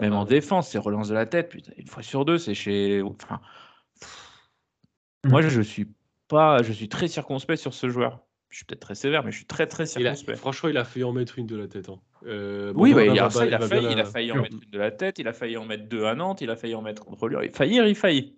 Même 0.00 0.12
en 0.12 0.24
défense, 0.24 0.70
c'est 0.70 0.78
relance 0.78 1.08
de 1.08 1.14
la 1.14 1.24
tête, 1.24 1.48
putain, 1.50 1.72
une 1.76 1.86
fois 1.86 2.02
sur 2.02 2.24
deux, 2.24 2.36
c'est 2.36 2.54
chez. 2.54 3.00
Enfin, 3.02 3.40
moi, 5.24 5.40
je 5.40 5.60
suis 5.60 5.86
pas, 6.28 6.62
je 6.62 6.72
suis 6.72 6.88
très 6.88 7.08
circonspect 7.08 7.60
sur 7.60 7.74
ce 7.74 7.88
joueur. 7.88 8.20
Je 8.50 8.58
suis 8.58 8.66
peut-être 8.66 8.80
très 8.80 8.94
sévère, 8.94 9.24
mais 9.24 9.32
je 9.32 9.36
suis 9.36 9.46
très 9.46 9.66
très 9.66 9.84
Il 9.84 10.06
a- 10.06 10.14
circonspect. 10.14 10.38
franchement, 10.38 10.68
il 10.68 10.76
a 10.76 10.84
failli 10.84 11.04
en 11.04 11.12
mettre 11.12 11.38
une 11.38 11.46
de 11.46 11.56
la 11.56 11.66
tête. 11.68 11.88
hein. 11.88 12.00
Euh, 12.26 12.72
bon, 12.72 12.82
Oui, 12.82 12.94
bah, 12.94 13.04
il, 13.04 13.18
a 13.18 13.28
ça, 13.30 13.46
il, 13.46 13.54
a 13.54 13.58
failli, 13.60 13.86
il 13.92 14.00
a 14.32 14.34
en 14.34 14.42
mettre 14.42 14.56
une 14.62 14.70
de 14.70 14.78
la 14.78 14.90
tête, 14.90 15.18
il 15.18 15.26
a 15.28 15.32
failli 15.32 15.56
en 15.56 15.64
mettre 15.64 15.88
deux 15.88 16.04
à 16.04 16.14
Nantes, 16.14 16.40
il 16.40 16.50
a 16.50 16.56
failli 16.56 16.74
en 16.74 16.82
mettre 16.82 17.04
contre 17.04 17.28
lui. 17.28 17.36
Il 17.44 17.50
faillir, 17.52 17.86
il 17.86 17.94
faillit. 17.96 18.36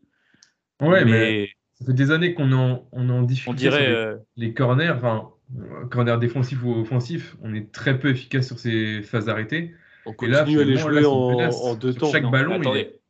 Ouais, 0.80 1.04
mais, 1.04 1.10
mais 1.10 1.48
ça 1.78 1.84
fait 1.86 1.92
des 1.92 2.10
années 2.10 2.34
qu'on 2.34 2.52
en, 2.52 2.86
on 2.92 3.08
en 3.10 3.22
difficulté 3.22 3.50
on 3.68 3.70
dirait. 3.70 3.84
sur 3.84 3.88
les, 3.90 3.94
euh, 3.96 4.16
les 4.36 4.54
corners, 4.54 4.90
enfin, 4.96 5.30
euh, 5.58 5.86
corners 5.86 6.18
défensifs 6.18 6.62
ou 6.64 6.72
offensifs. 6.74 7.36
On 7.42 7.54
est 7.54 7.70
très 7.72 7.98
peu 7.98 8.08
efficace 8.10 8.46
sur 8.46 8.58
ces 8.58 9.02
phases 9.02 9.28
arrêtées. 9.28 9.74
On 10.06 10.12
Et 10.12 10.26
là, 10.28 10.40
continue 10.40 10.60
à 10.60 10.64
les 10.64 10.76
jouer 10.76 11.00
là, 11.02 11.08
en, 11.10 11.74
deux 11.74 11.92
Sur 11.92 12.00
temps. 12.02 12.10
chaque 12.12 12.22
non, 12.22 12.30
ballon, 12.30 12.60
attendez. 12.60 12.80
est- 12.80 13.00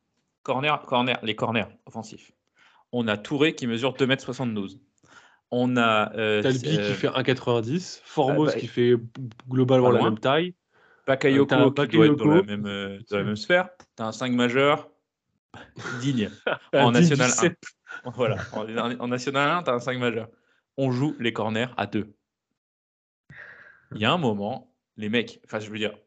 Corner, 0.43 0.79
corner, 0.85 1.19
les 1.23 1.35
corners 1.35 1.65
offensifs. 1.85 2.31
On 2.93 3.07
a 3.07 3.17
Touré 3.17 3.53
qui 3.53 3.67
mesure 3.67 3.93
2m72. 3.95 4.79
On 5.51 5.77
a. 5.77 6.13
euh, 6.17 6.41
Talbi 6.41 6.77
euh, 6.77 6.87
qui 6.87 6.93
fait 6.93 7.07
1,90, 7.07 8.01
Formos 8.03 8.47
ah 8.49 8.51
bah, 8.53 8.59
qui 8.59 8.67
fait 8.67 8.93
globalement 9.49 9.91
la 9.91 10.03
même 10.03 10.19
taille. 10.19 10.53
Bakayoko 11.05 11.55
Euh, 11.55 11.69
t'as 11.69 11.87
qui 11.87 11.95
doit 11.97 12.05
être 12.07 12.15
dans 12.17 12.25
la 12.35 12.43
même, 12.43 12.65
euh, 12.65 12.99
dans 13.09 13.17
la 13.17 13.23
même 13.23 13.35
sphère. 13.37 13.69
Tu 13.95 14.03
as 14.03 14.07
un 14.07 14.11
5 14.11 14.31
majeur 14.33 14.89
digne. 16.01 16.29
En 16.73 16.91
National 16.91 17.29
1. 17.29 17.33
CEP. 17.33 17.57
Voilà. 18.15 18.37
En, 18.53 18.99
en 18.99 19.07
National 19.07 19.49
1, 19.49 19.63
tu 19.63 19.69
as 19.69 19.73
un 19.73 19.79
5 19.79 19.97
majeur. 19.97 20.27
On 20.77 20.91
joue 20.91 21.15
les 21.19 21.33
corners 21.33 21.67
à 21.77 21.87
2. 21.87 22.13
Il 23.95 24.01
y 24.01 24.05
a 24.05 24.11
un 24.11 24.17
moment, 24.17 24.73
les 24.97 25.09
mecs, 25.09 25.39
enfin 25.45 25.59
je 25.59 25.69
veux 25.69 25.77
dire, 25.77 25.97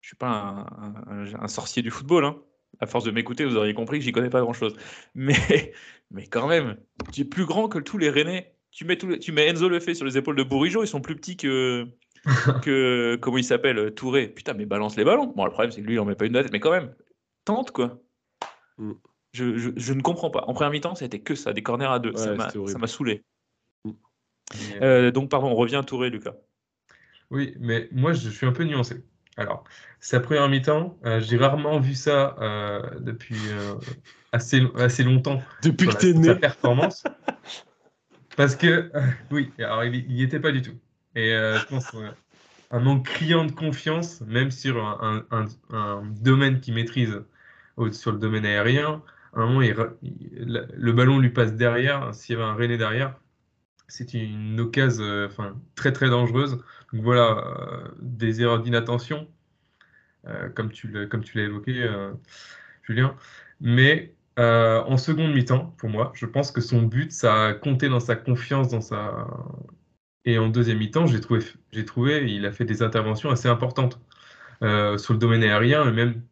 je 0.00 0.08
suis 0.08 0.16
pas 0.16 0.28
un, 0.28 0.58
un- 0.60 1.04
un- 1.24 1.40
un 1.42 1.48
sorcier 1.48 1.82
du 1.82 1.90
football. 1.90 2.24
Hein. 2.24 2.36
À 2.80 2.86
force 2.86 3.04
de 3.04 3.10
m'écouter, 3.10 3.44
vous 3.44 3.56
auriez 3.56 3.74
compris 3.74 3.98
que 3.98 4.04
j'y 4.04 4.12
connais 4.12 4.30
pas 4.30 4.40
grand-chose. 4.40 4.76
Mais, 5.14 5.72
mais 6.10 6.26
quand 6.26 6.46
même, 6.48 6.76
tu 7.12 7.22
es 7.22 7.24
plus 7.24 7.44
grand 7.46 7.68
que 7.68 7.78
tous 7.78 7.98
les 7.98 8.10
Rennais. 8.10 8.54
Tu 8.70 8.84
mets, 8.84 8.96
les- 8.96 9.18
tu 9.18 9.32
mets 9.32 9.46
Enzo 9.48 9.68
Lefebvre 9.68 9.96
sur 9.96 10.04
les 10.06 10.18
épaules 10.18 10.36
de 10.36 10.42
Bourigeau, 10.42 10.82
ils 10.84 10.88
sont 10.88 11.00
plus 11.00 11.16
petits 11.16 11.36
que, 11.36 11.86
que 12.62 13.16
comment 13.22 13.38
il 13.38 13.44
s'appelle, 13.44 13.94
Touré. 13.94 14.28
Putain, 14.28 14.52
mais 14.54 14.66
balance 14.66 14.96
les 14.96 15.04
ballons. 15.04 15.28
Bon, 15.34 15.44
le 15.46 15.50
problème, 15.50 15.70
c'est 15.72 15.80
que 15.80 15.86
lui, 15.86 15.94
il 15.94 15.98
en 16.00 16.04
met 16.04 16.14
pas 16.16 16.26
une 16.26 16.32
de 16.32 16.38
la 16.38 16.42
tête, 16.44 16.52
mais 16.52 16.60
quand 16.60 16.70
même, 16.70 16.94
tente 17.44 17.70
quoi. 17.70 17.98
Mm. 18.78 18.92
Je, 19.34 19.58
je- 19.58 19.70
je 19.76 19.92
ne 19.92 20.00
comprends 20.00 20.30
pas. 20.30 20.44
En 20.46 20.54
première 20.54 20.70
mi-temps, 20.70 20.94
ça 20.94 21.04
a 21.04 21.06
été 21.06 21.20
que 21.20 21.34
ça, 21.34 21.52
des 21.52 21.62
corners 21.62 21.84
à 21.92 21.98
deux. 21.98 22.16
ça 22.16 22.30
Ouais, 22.30 22.36
m'a- 22.36 22.46
c'était 22.46 22.58
horrible. 22.58 22.72
ça 22.72 22.78
m'a 22.78 22.86
saoulé. 22.86 23.22
Mais, 23.84 24.82
Euh, 24.82 25.10
donc, 25.10 25.30
pardon, 25.30 25.48
on 25.48 25.54
revient 25.54 25.76
à 25.76 25.82
Touré, 25.82 26.08
Lucas. 26.08 26.34
Oui, 27.30 27.54
mais 27.60 27.88
moi, 27.92 28.14
je 28.14 28.30
suis 28.30 28.46
un 28.46 28.52
peu 28.52 28.64
nuancé. 28.64 29.04
Alors, 29.36 29.64
sa 30.00 30.18
première 30.20 30.48
mi-temps, 30.48 30.98
euh, 31.04 31.20
j'ai 31.20 31.36
rarement 31.36 31.78
vu 31.78 31.94
ça 31.94 32.34
euh, 32.40 32.98
depuis 33.00 33.36
euh, 33.50 33.74
assez, 34.32 34.62
assez 34.76 35.04
longtemps 35.04 35.42
Depuis 35.62 35.86
que 35.88 35.92
t'es 35.92 36.12
sur 36.12 36.24
sa 36.24 36.34
né. 36.34 36.40
performance. 36.40 37.04
Parce 38.36 38.56
que, 38.56 38.90
euh, 38.94 39.00
oui, 39.30 39.52
alors 39.58 39.84
il 39.84 40.08
n'y 40.08 40.22
était 40.22 40.40
pas 40.40 40.52
du 40.52 40.62
tout. 40.62 40.74
Et 41.14 41.34
euh, 41.34 41.58
je 41.58 41.66
pense 41.66 41.94
euh, 41.94 42.10
un 42.70 42.80
manque 42.80 43.04
criant 43.06 43.44
de 43.44 43.52
confiance, 43.52 44.22
même 44.22 44.50
sur 44.50 44.82
un, 44.84 45.24
un- 45.30 45.38
un- 45.70 45.76
un 45.76 46.02
domaine 46.20 46.60
qu'il 46.60 46.74
maîtrise 46.74 47.22
sur 47.92 48.12
le 48.12 48.18
domaine 48.18 48.44
aérien. 48.46 49.02
Un 49.34 49.46
moment, 49.46 49.60
le 49.60 50.92
ballon 50.92 51.18
lui 51.18 51.30
passe 51.30 51.54
derrière. 51.54 52.14
S'il 52.14 52.36
y 52.36 52.38
avait 52.38 52.48
un 52.48 52.54
René 52.54 52.76
derrière, 52.78 53.14
c'est 53.88 54.14
une 54.14 54.60
occasion 54.60 55.02
euh, 55.04 55.26
enfin, 55.26 55.56
très 55.74 55.92
très 55.92 56.08
dangereuse. 56.08 56.58
Donc 56.92 57.02
voilà, 57.02 57.38
euh, 57.38 57.88
des 58.00 58.40
erreurs 58.42 58.60
d'inattention, 58.60 59.28
euh, 60.26 60.48
comme 60.50 60.70
tu 60.70 60.88
l'as 60.92 61.42
évoqué, 61.42 61.82
euh, 61.82 62.12
Julien. 62.82 63.16
Mais 63.60 64.14
en 64.36 64.96
seconde 64.96 65.34
mi-temps, 65.34 65.74
pour 65.78 65.88
moi, 65.88 66.12
je 66.14 66.24
pense 66.24 66.52
que 66.52 66.60
son 66.60 66.82
but, 66.82 67.10
ça 67.10 67.46
a 67.46 67.54
compté 67.54 67.88
dans 67.88 67.98
sa 68.00 68.14
confiance, 68.14 68.68
dans 68.68 68.80
sa... 68.80 69.26
Et 70.24 70.38
en 70.38 70.48
deuxième 70.48 70.78
mi-temps, 70.78 71.06
j'ai 71.06 71.20
trouvé, 71.20 71.40
trouvé, 71.84 72.32
il 72.32 72.46
a 72.46 72.52
fait 72.52 72.64
des 72.64 72.82
interventions 72.82 73.30
assez 73.30 73.48
importantes 73.48 74.00
sur 74.60 75.12
le 75.12 75.18
domaine 75.18 75.42
aérien 75.42 75.88
et 75.88 75.92
même 75.92 76.22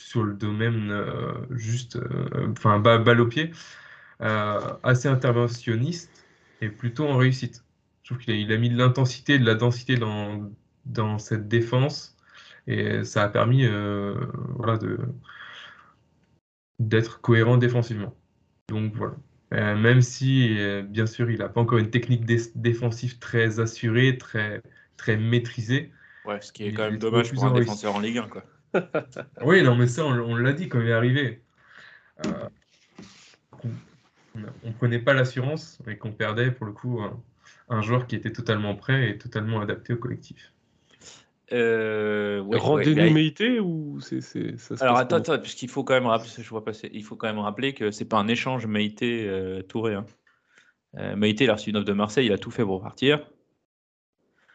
sur 0.00 0.24
le 0.24 0.34
domaine 0.34 0.90
euh, 0.90 1.32
juste, 1.50 1.96
euh, 1.96 2.48
enfin, 2.52 2.78
ba- 2.80 2.98
balle 2.98 3.20
au 3.20 3.26
pied, 3.26 3.50
euh, 4.22 4.60
assez 4.82 5.08
interventionniste 5.08 6.10
et 6.60 6.68
plutôt 6.68 7.06
en 7.08 7.16
réussite. 7.16 7.64
Je 8.02 8.14
trouve 8.14 8.24
qu'il 8.24 8.34
a, 8.34 8.36
il 8.36 8.52
a 8.52 8.56
mis 8.58 8.70
de 8.70 8.76
l'intensité, 8.78 9.38
de 9.38 9.44
la 9.44 9.54
densité 9.54 9.96
dans, 9.96 10.50
dans 10.86 11.18
cette 11.18 11.48
défense 11.48 12.16
et 12.66 13.04
ça 13.04 13.24
a 13.24 13.28
permis 13.28 13.66
voilà, 14.56 14.78
de, 14.78 14.98
d'être 16.78 17.20
cohérent 17.20 17.56
défensivement. 17.56 18.14
Donc 18.68 18.94
voilà. 18.94 19.14
Euh, 19.54 19.76
même 19.76 20.02
si, 20.02 20.58
euh, 20.58 20.82
bien 20.82 21.06
sûr, 21.06 21.30
il 21.30 21.38
n'a 21.38 21.48
pas 21.48 21.60
encore 21.60 21.78
une 21.78 21.90
technique 21.90 22.24
dé- 22.26 22.52
défensive 22.54 23.18
très 23.18 23.60
assurée, 23.60 24.18
très, 24.18 24.60
très 24.96 25.16
maîtrisée. 25.16 25.90
Ouais, 26.26 26.40
ce 26.40 26.52
qui 26.52 26.64
est 26.64 26.72
quand 26.72 26.90
même 26.90 26.98
dommage 26.98 27.32
pour 27.32 27.46
un 27.46 27.54
défenseur 27.54 27.94
en 27.94 28.00
Ligue 28.00 28.18
1. 28.18 28.28
Quoi. 28.28 28.44
Oui, 29.42 29.62
non, 29.62 29.76
mais 29.76 29.86
ça, 29.86 30.04
on, 30.04 30.12
on 30.12 30.36
l'a 30.36 30.52
dit 30.52 30.68
quand 30.68 30.80
il 30.80 30.88
est 30.88 30.92
arrivé. 30.92 31.42
Euh, 32.26 32.30
qu'on- 33.50 33.70
on 34.34 34.68
ne 34.68 34.72
prenait 34.72 34.98
pas 34.98 35.14
l'assurance 35.14 35.78
et 35.88 35.96
qu'on 35.96 36.12
perdait, 36.12 36.50
pour 36.50 36.66
le 36.66 36.72
coup, 36.72 37.00
un, 37.00 37.20
un 37.68 37.82
joueur 37.82 38.06
qui 38.06 38.14
était 38.16 38.32
totalement 38.32 38.74
prêt 38.74 39.10
et 39.10 39.18
totalement 39.18 39.60
adapté 39.60 39.92
au 39.92 39.96
collectif. 39.96 40.52
Euh, 41.50 42.40
ouais, 42.40 42.58
Rendez-nous 42.58 43.14
ouais, 43.14 43.60
ou 43.60 44.00
c'est, 44.00 44.20
c'est- 44.20 44.58
ça 44.58 44.76
se 44.76 44.82
Alors 44.84 44.98
attends, 44.98 45.16
attends, 45.16 45.38
parce 45.38 45.54
qu'il 45.54 45.70
faut 45.70 45.82
quand 45.82 45.94
même 45.94 46.06
rappeler, 46.06 46.28
je 46.38 46.48
vois 46.50 46.62
passer, 46.62 46.90
il 46.92 47.02
faut 47.02 47.16
quand 47.16 47.26
même 47.26 47.38
rappeler 47.38 47.72
que 47.72 47.90
c'est 47.90 48.04
pas 48.04 48.18
un 48.18 48.28
échange 48.28 48.66
Meïté 48.66 49.26
euh, 49.26 49.62
Touré. 49.62 49.94
Hein. 49.94 50.04
Euh, 50.98 51.16
Meïté, 51.16 51.44
il 51.44 51.50
a 51.50 51.54
reçu 51.54 51.70
une 51.70 51.76
offre 51.76 51.86
de 51.86 51.92
Marseille, 51.94 52.26
il 52.26 52.32
a 52.32 52.38
tout 52.38 52.50
fait 52.50 52.64
pour 52.64 52.82
partir. 52.82 53.26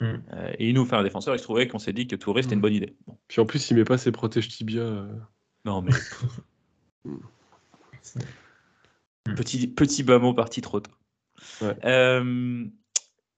Mm. 0.04 0.24
Euh, 0.34 0.52
et 0.60 0.70
il 0.70 0.76
nous 0.76 0.86
fait 0.86 0.96
un 0.96 1.04
défenseur, 1.04 1.36
il 1.36 1.40
se 1.40 1.44
trouvait 1.44 1.68
qu'on 1.68 1.80
s'est 1.80 1.94
dit 1.94 2.08
que 2.08 2.16
Touré 2.16 2.44
c'était 2.44 2.54
une 2.56 2.60
Mm. 2.60 2.62
bonne 2.62 2.74
idée. 2.74 2.96
Bon. 3.08 3.18
Puis 3.28 3.42
en 3.42 3.46
plus, 3.46 3.70
il 3.72 3.78
met 3.78 3.84
pas 3.86 3.98
ses 3.98 4.12
protèges 4.12 4.48
tibia. 4.50 4.82
euh. 4.82 5.08
Non 5.66 5.82
mais 5.82 5.92
petit 9.36 9.68
petit 9.68 10.04
bas 10.04 10.20
mot 10.20 10.34
parti 10.34 10.62
trop 10.62 10.80
tôt. 10.80 10.92
Ouais. 11.62 11.76
Euh, 11.86 12.66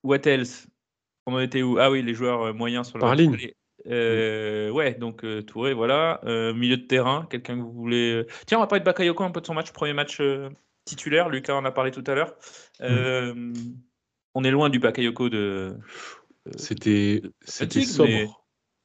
what 0.04 0.17
else? 0.25 0.67
On 1.25 1.34
en 1.34 1.39
était 1.39 1.62
où? 1.63 1.78
Ah 1.80 1.89
oui, 1.91 2.01
les 2.04 2.13
joueurs 2.13 2.54
moyens 2.54 2.88
sur 2.88 2.97
le 2.97 3.01
Par 3.01 3.15
ligne. 3.15 3.38
Euh, 3.88 4.69
Ouais, 4.71 4.93
donc 4.95 5.23
euh, 5.23 5.41
Touré, 5.41 5.73
voilà. 5.73 6.19
Euh, 6.25 6.54
milieu 6.54 6.78
de 6.78 6.84
terrain, 6.84 7.28
quelqu'un 7.30 7.56
que 7.56 7.62
vous 7.62 7.71
voulez. 7.71 8.25
Tiens, 8.47 8.58
on 8.58 8.62
va 8.62 8.67
parler 8.67 8.80
de 8.82 8.86
Bakayoko 8.86 9.23
un 9.23 9.32
peu 9.32 9.41
de 9.41 9.45
son 9.45 9.54
match, 9.54 9.71
premier 9.71 9.93
match 9.93 10.19
euh, 10.21 10.49
titulaire. 10.86 11.30
Lucas 11.30 11.56
en 11.56 11.65
a 11.65 11.71
parlé 11.71 11.91
tout 11.91 12.04
à 12.08 12.15
l'heure. 12.15 12.34
Euh, 12.82 13.54
On 14.34 14.43
est 14.43 14.51
loin 14.51 14.69
du 14.69 14.80
Bakayoko 14.80 15.30
de. 15.30 15.78
C'était, 16.58 17.22
sobre. 17.45 18.09
mais- 18.09 18.30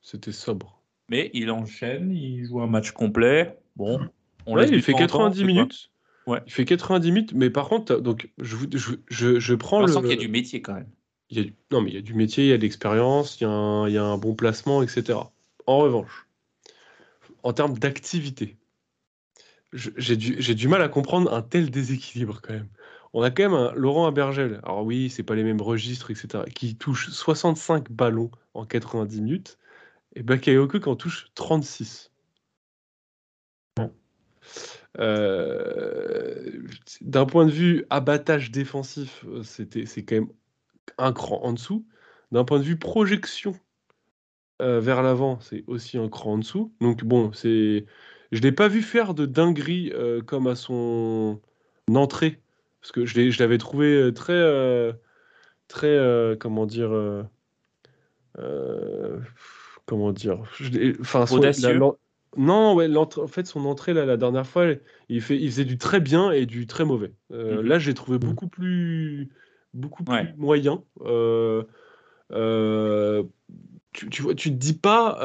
C'était 0.01 0.33
sobre. 0.33 0.83
Mais 1.09 1.31
il 1.35 1.51
enchaîne, 1.51 2.11
il 2.13 2.45
joue 2.47 2.61
un 2.61 2.67
match 2.67 2.93
complet. 2.93 3.59
Bon, 3.77 4.01
on 4.47 4.57
Ouais, 4.57 4.69
il 4.69 4.83
fait 4.83 4.93
temps 4.93 4.99
au 4.99 5.07
temps, 5.07 5.19
90 5.31 5.37
c'est 5.39 5.43
quoi 5.45 5.53
minutes. 5.53 5.91
Ouais. 6.27 6.41
Il 6.47 6.53
fait 6.53 6.65
90 6.65 7.13
minutes, 7.13 7.33
mais 7.35 7.51
par 7.51 7.69
contre, 7.69 7.97
donc 8.01 8.31
je, 8.39 8.57
je, 8.75 8.93
je, 9.09 9.41
je 9.41 9.55
prends 9.55 9.79
On 9.81 9.87
le. 9.87 9.93
sent 9.93 10.01
qu'il 10.03 10.11
y 10.11 10.13
a 10.13 10.17
du 10.17 10.29
métier 10.29 10.63
quand 10.63 10.75
même. 10.75 10.89
il 11.31 11.39
y 11.39 11.41
a 11.41 11.45
du- 11.45 11.55
Non, 11.73 11.81
mais 11.81 11.91
il 11.91 11.95
y 11.95 11.99
a 11.99 12.03
du 12.03 12.15
métier, 12.15 12.45
il 12.45 12.51
y 12.51 12.53
a 12.53 12.57
de 12.57 12.63
l'expérience, 12.63 13.41
il 13.41 13.45
y 13.45 13.47
a 13.47 13.51
un, 13.51 13.89
il 13.89 13.95
y 13.95 13.99
a 13.99 14.05
un 14.05 14.17
bon 14.19 14.35
placement, 14.35 14.83
etc. 14.83 15.19
En 15.67 15.79
revanche, 15.79 16.27
en 17.43 17.53
termes 17.53 17.77
d'activité, 17.79 18.57
j'ai 19.73 20.17
du, 20.17 20.37
j'ai 20.41 20.55
du 20.55 20.69
mal 20.69 20.83
à 20.83 20.89
comprendre 20.89 21.33
un 21.33 21.43
tel 21.43 21.71
déséquilibre 21.71 22.41
quand 22.43 22.53
même. 22.55 22.69
On 23.13 23.23
a 23.23 23.31
quand 23.31 23.43
même 23.43 23.55
un 23.55 23.73
Laurent 23.73 24.07
Abergel. 24.07 24.61
Alors 24.63 24.85
oui, 24.85 25.11
c'est 25.11 25.23
pas 25.23 25.35
les 25.35 25.45
mêmes 25.45 25.61
registres, 25.61 26.11
etc. 26.11 26.45
Qui 26.55 26.77
touche 26.77 27.11
65 27.11 27.91
ballons 27.91 28.31
en 28.55 28.65
90 28.65 29.23
minutes. 29.23 29.59
Et 30.15 30.23
Bakayoko 30.23 30.81
qui 30.81 30.89
en 30.89 30.97
touche 30.97 31.31
36. 31.35 32.13
Bon. 33.77 33.93
Euh, 34.99 36.63
D'un 37.01 37.27
point 37.27 37.47
de 37.47 37.51
vue 37.51 37.85
abattage 37.91 38.51
défensif, 38.51 39.25
c'était 39.43 39.87
c'est 39.87 40.05
quand 40.05 40.17
même 40.17 40.33
un 40.99 41.13
cran 41.13 41.41
en 41.43 41.53
dessous. 41.53 41.87
D'un 42.33 42.45
point 42.45 42.59
de 42.59 42.65
vue 42.65 42.79
projection 42.79 43.57
euh, 44.63 44.81
vers 44.81 45.03
l'avant, 45.03 45.41
c'est 45.41 45.65
aussi 45.67 45.99
un 45.99 46.09
cran 46.09 46.35
en 46.35 46.39
dessous. 46.39 46.73
Donc 46.81 47.05
bon, 47.05 47.33
c'est 47.33 47.87
je 48.33 48.41
l'ai 48.41 48.53
pas 48.53 48.69
vu 48.69 48.83
faire 48.83 49.15
de 49.15 49.27
dinguerie 49.27 49.91
euh, 49.95 50.23
comme 50.23 50.47
à 50.47 50.55
son 50.55 51.41
entrée 51.89 52.41
parce 52.81 52.93
que 52.93 53.05
je 53.05 53.39
l'avais 53.39 53.59
trouvé 53.59 53.95
euh, 53.95 54.13
très, 54.13 54.33
euh, 54.33 54.93
très, 55.69 55.89
euh, 55.89 56.37
comment 56.37 56.67
dire, 56.67 56.91
comment 59.87 60.13
dire, 60.13 60.43
enfin, 61.01 61.25
non, 62.37 62.75
ouais, 62.75 62.89
en 62.97 63.27
fait, 63.27 63.47
son 63.47 63.67
entrée 63.67 63.93
là, 63.93 64.07
la 64.07 64.17
dernière 64.17 64.47
fois, 64.47 64.67
il, 65.09 65.21
fait, 65.21 65.37
il 65.37 65.51
faisait 65.51 65.65
du 65.65 65.79
très 65.79 65.99
bien 66.01 66.31
et 66.31 66.47
du 66.47 66.67
très 66.67 66.85
mauvais. 66.85 67.13
Mmh 67.31 67.61
là, 67.61 67.79
j'ai 67.79 67.93
trouvé 67.93 68.19
mmh. 68.19 68.21
beaucoup 68.21 68.49
plus, 68.49 69.31
beaucoup 69.75 70.05
plus 70.05 70.33
moyen. 70.39 70.83
tu, 73.93 74.09
tu, 74.09 74.23
vois, 74.23 74.35
tu 74.37 74.51
te 74.51 74.57
dis 74.57 74.75
pas, 74.75 75.19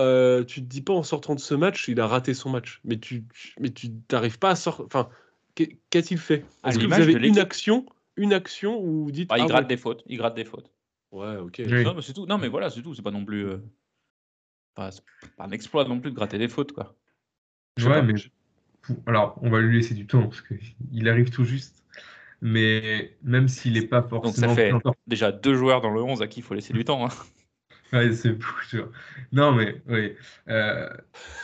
tu 0.45 0.61
te 0.61 0.67
dis 0.67 0.81
pas 0.81 0.93
en 0.93 1.03
sortant 1.03 1.35
de 1.35 1.39
ce 1.39 1.53
match, 1.55 1.87
il 1.87 2.01
a 2.01 2.07
raté 2.07 2.33
son 2.33 2.49
match, 2.49 2.81
mais 2.83 2.97
tu, 2.99 3.23
mais 3.59 3.69
tu 3.69 3.91
n'arrives 4.11 4.39
pas 4.39 4.49
à 4.49 4.55
sortir. 4.55 4.85
Enfin, 4.85 5.07
Qu'a-t-il 5.55 6.17
fait? 6.17 6.45
Est-ce 6.65 6.79
que 6.79 6.85
vous 6.85 6.93
avez 6.93 7.27
une 7.27 7.39
action, 7.39 7.85
une 8.17 8.33
action 8.33 8.79
où 8.79 9.05
vous 9.05 9.11
dites 9.11 9.29
ah, 9.31 9.37
il 9.37 9.43
ah 9.43 9.47
gratte 9.47 9.67
des 9.67 9.77
fautes, 9.77 10.03
il 10.07 10.17
gratte 10.17 10.35
des 10.35 10.45
fautes. 10.45 10.71
Ouais, 11.11 11.37
ok. 11.37 11.59
Non, 11.59 11.93
mais 11.95 12.01
c'est 12.01 12.13
tout. 12.13 12.25
Non, 12.25 12.37
mais 12.37 12.49
voilà, 12.49 12.69
c'est 12.69 12.81
tout. 12.81 12.93
C'est 12.93 13.01
pas 13.01 13.11
non 13.11 13.23
plus 13.23 13.47
euh, 13.47 13.57
pas, 14.75 14.89
un 15.39 15.51
exploit 15.51 15.85
non 15.85 15.99
plus 15.99 16.11
de 16.11 16.15
gratter 16.15 16.37
des 16.37 16.49
fautes, 16.49 16.73
quoi. 16.73 16.95
Ouais, 17.83 18.01
mais 18.01 18.13
alors 19.07 19.37
on 19.41 19.49
va 19.49 19.61
lui 19.61 19.77
laisser 19.77 19.95
du 19.95 20.05
temps 20.05 20.23
parce 20.23 20.41
qu'il 20.41 21.09
arrive 21.09 21.29
tout 21.29 21.45
juste. 21.45 21.83
Mais 22.41 23.17
même 23.23 23.47
s'il 23.47 23.73
n'est 23.73 23.87
pas 23.87 24.03
forcément. 24.03 24.47
Donc 24.47 24.55
ça 24.55 24.55
fait 24.55 24.73
déjà 25.07 25.31
deux 25.31 25.55
joueurs 25.55 25.81
dans 25.81 25.91
le 25.91 26.03
11 26.03 26.21
à 26.21 26.27
qui 26.27 26.41
il 26.41 26.43
faut 26.43 26.53
laisser 26.53 26.73
du 26.73 26.83
temps. 26.83 27.05
Hein. 27.05 27.09
Ouais, 27.93 28.11
c'est. 28.13 28.35
Non, 29.31 29.51
mais 29.51 29.81
oui. 29.87 30.13
Euh, 30.49 30.89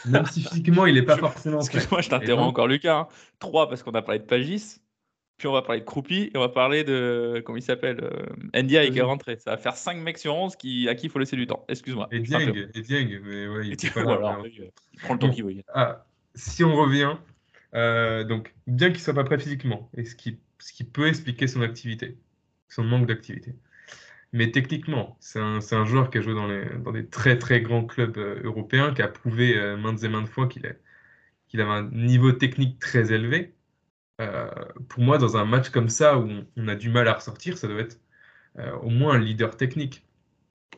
même 0.05 0.25
si 0.25 0.41
physiquement, 0.41 0.85
il 0.85 0.95
n'est 0.95 1.03
pas 1.03 1.17
forcément. 1.17 1.59
Excuse-moi, 1.59 2.01
je 2.01 2.09
t'interromps 2.09 2.49
encore, 2.49 2.67
Lucas. 2.67 2.97
Hein. 2.97 3.07
Trois, 3.39 3.69
parce 3.69 3.83
qu'on 3.83 3.91
a 3.91 4.01
parlé 4.01 4.19
de 4.19 4.25
Pagis. 4.25 4.79
Puis 5.37 5.47
on 5.47 5.53
va 5.53 5.63
parler 5.63 5.79
de 5.81 5.85
Croupi 5.85 6.29
et 6.31 6.37
on 6.37 6.39
va 6.39 6.49
parler 6.49 6.83
de. 6.83 7.41
Comment 7.43 7.57
il 7.57 7.63
s'appelle 7.63 7.99
euh, 8.03 8.61
NDI 8.61 8.91
qui 8.91 8.99
est 8.99 9.01
rentré. 9.01 9.37
Ça 9.37 9.51
va 9.51 9.57
faire 9.57 9.75
5 9.75 9.97
mecs 9.97 10.19
sur 10.19 10.35
11 10.35 10.55
qui, 10.55 10.87
à 10.87 10.93
qui 10.93 11.07
il 11.07 11.09
faut 11.09 11.17
laisser 11.17 11.35
du 11.35 11.47
temps. 11.47 11.65
Excuse-moi. 11.67 12.07
Et 12.11 12.19
Dieng, 12.19 12.53
et 12.75 12.81
Dieng, 12.81 13.19
mais 13.23 13.47
ouais, 13.47 13.67
il, 13.67 13.91
pas 13.91 14.03
là, 14.03 14.37
il 14.93 14.99
prend 14.99 15.13
le 15.13 15.19
temps 15.19 15.31
qu'il 15.31 15.43
veut. 15.43 15.55
Ah, 15.73 16.05
si 16.35 16.63
on 16.63 16.75
revient, 16.75 17.15
euh, 17.73 18.23
donc 18.23 18.53
bien 18.67 18.91
qu'il 18.91 18.99
soit 18.99 19.15
pas 19.15 19.23
prêt 19.23 19.39
physiquement, 19.39 19.89
et 19.97 20.05
ce 20.05 20.15
qui, 20.15 20.37
ce 20.59 20.73
qui 20.73 20.83
peut 20.83 21.07
expliquer 21.07 21.47
son 21.47 21.61
activité, 21.61 22.17
son 22.69 22.83
manque 22.83 23.07
d'activité. 23.07 23.55
Mais 24.33 24.51
techniquement, 24.51 25.17
c'est 25.19 25.39
un, 25.39 25.59
un, 25.71 25.85
joueur 25.85 26.09
qui 26.09 26.17
a 26.17 26.21
joué 26.21 26.33
dans, 26.33 26.47
les, 26.47 26.65
dans, 26.79 26.93
des 26.93 27.05
très 27.05 27.37
très 27.37 27.59
grands 27.61 27.83
clubs 27.83 28.17
euh, 28.17 28.41
européens, 28.43 28.93
qui 28.93 29.01
a 29.01 29.09
prouvé 29.09 29.57
euh, 29.57 29.75
maintes 29.75 30.03
et 30.03 30.09
maintes 30.09 30.27
fois 30.27 30.47
qu'il 30.47 30.77
qu'il 31.49 31.59
avait 31.59 31.71
un 31.71 31.89
niveau 31.91 32.31
technique 32.31 32.79
très 32.79 33.11
élevé. 33.11 33.53
Euh, 34.21 34.49
pour 34.87 35.03
moi, 35.03 35.17
dans 35.17 35.35
un 35.35 35.43
match 35.43 35.69
comme 35.69 35.89
ça 35.89 36.17
où 36.17 36.29
on, 36.55 36.67
a 36.69 36.75
du 36.75 36.89
mal 36.89 37.09
à 37.09 37.13
ressortir, 37.13 37.57
ça 37.57 37.67
doit 37.67 37.81
être 37.81 37.99
au 38.81 38.89
moins 38.89 39.15
un 39.15 39.19
leader 39.19 39.57
technique. 39.57 40.05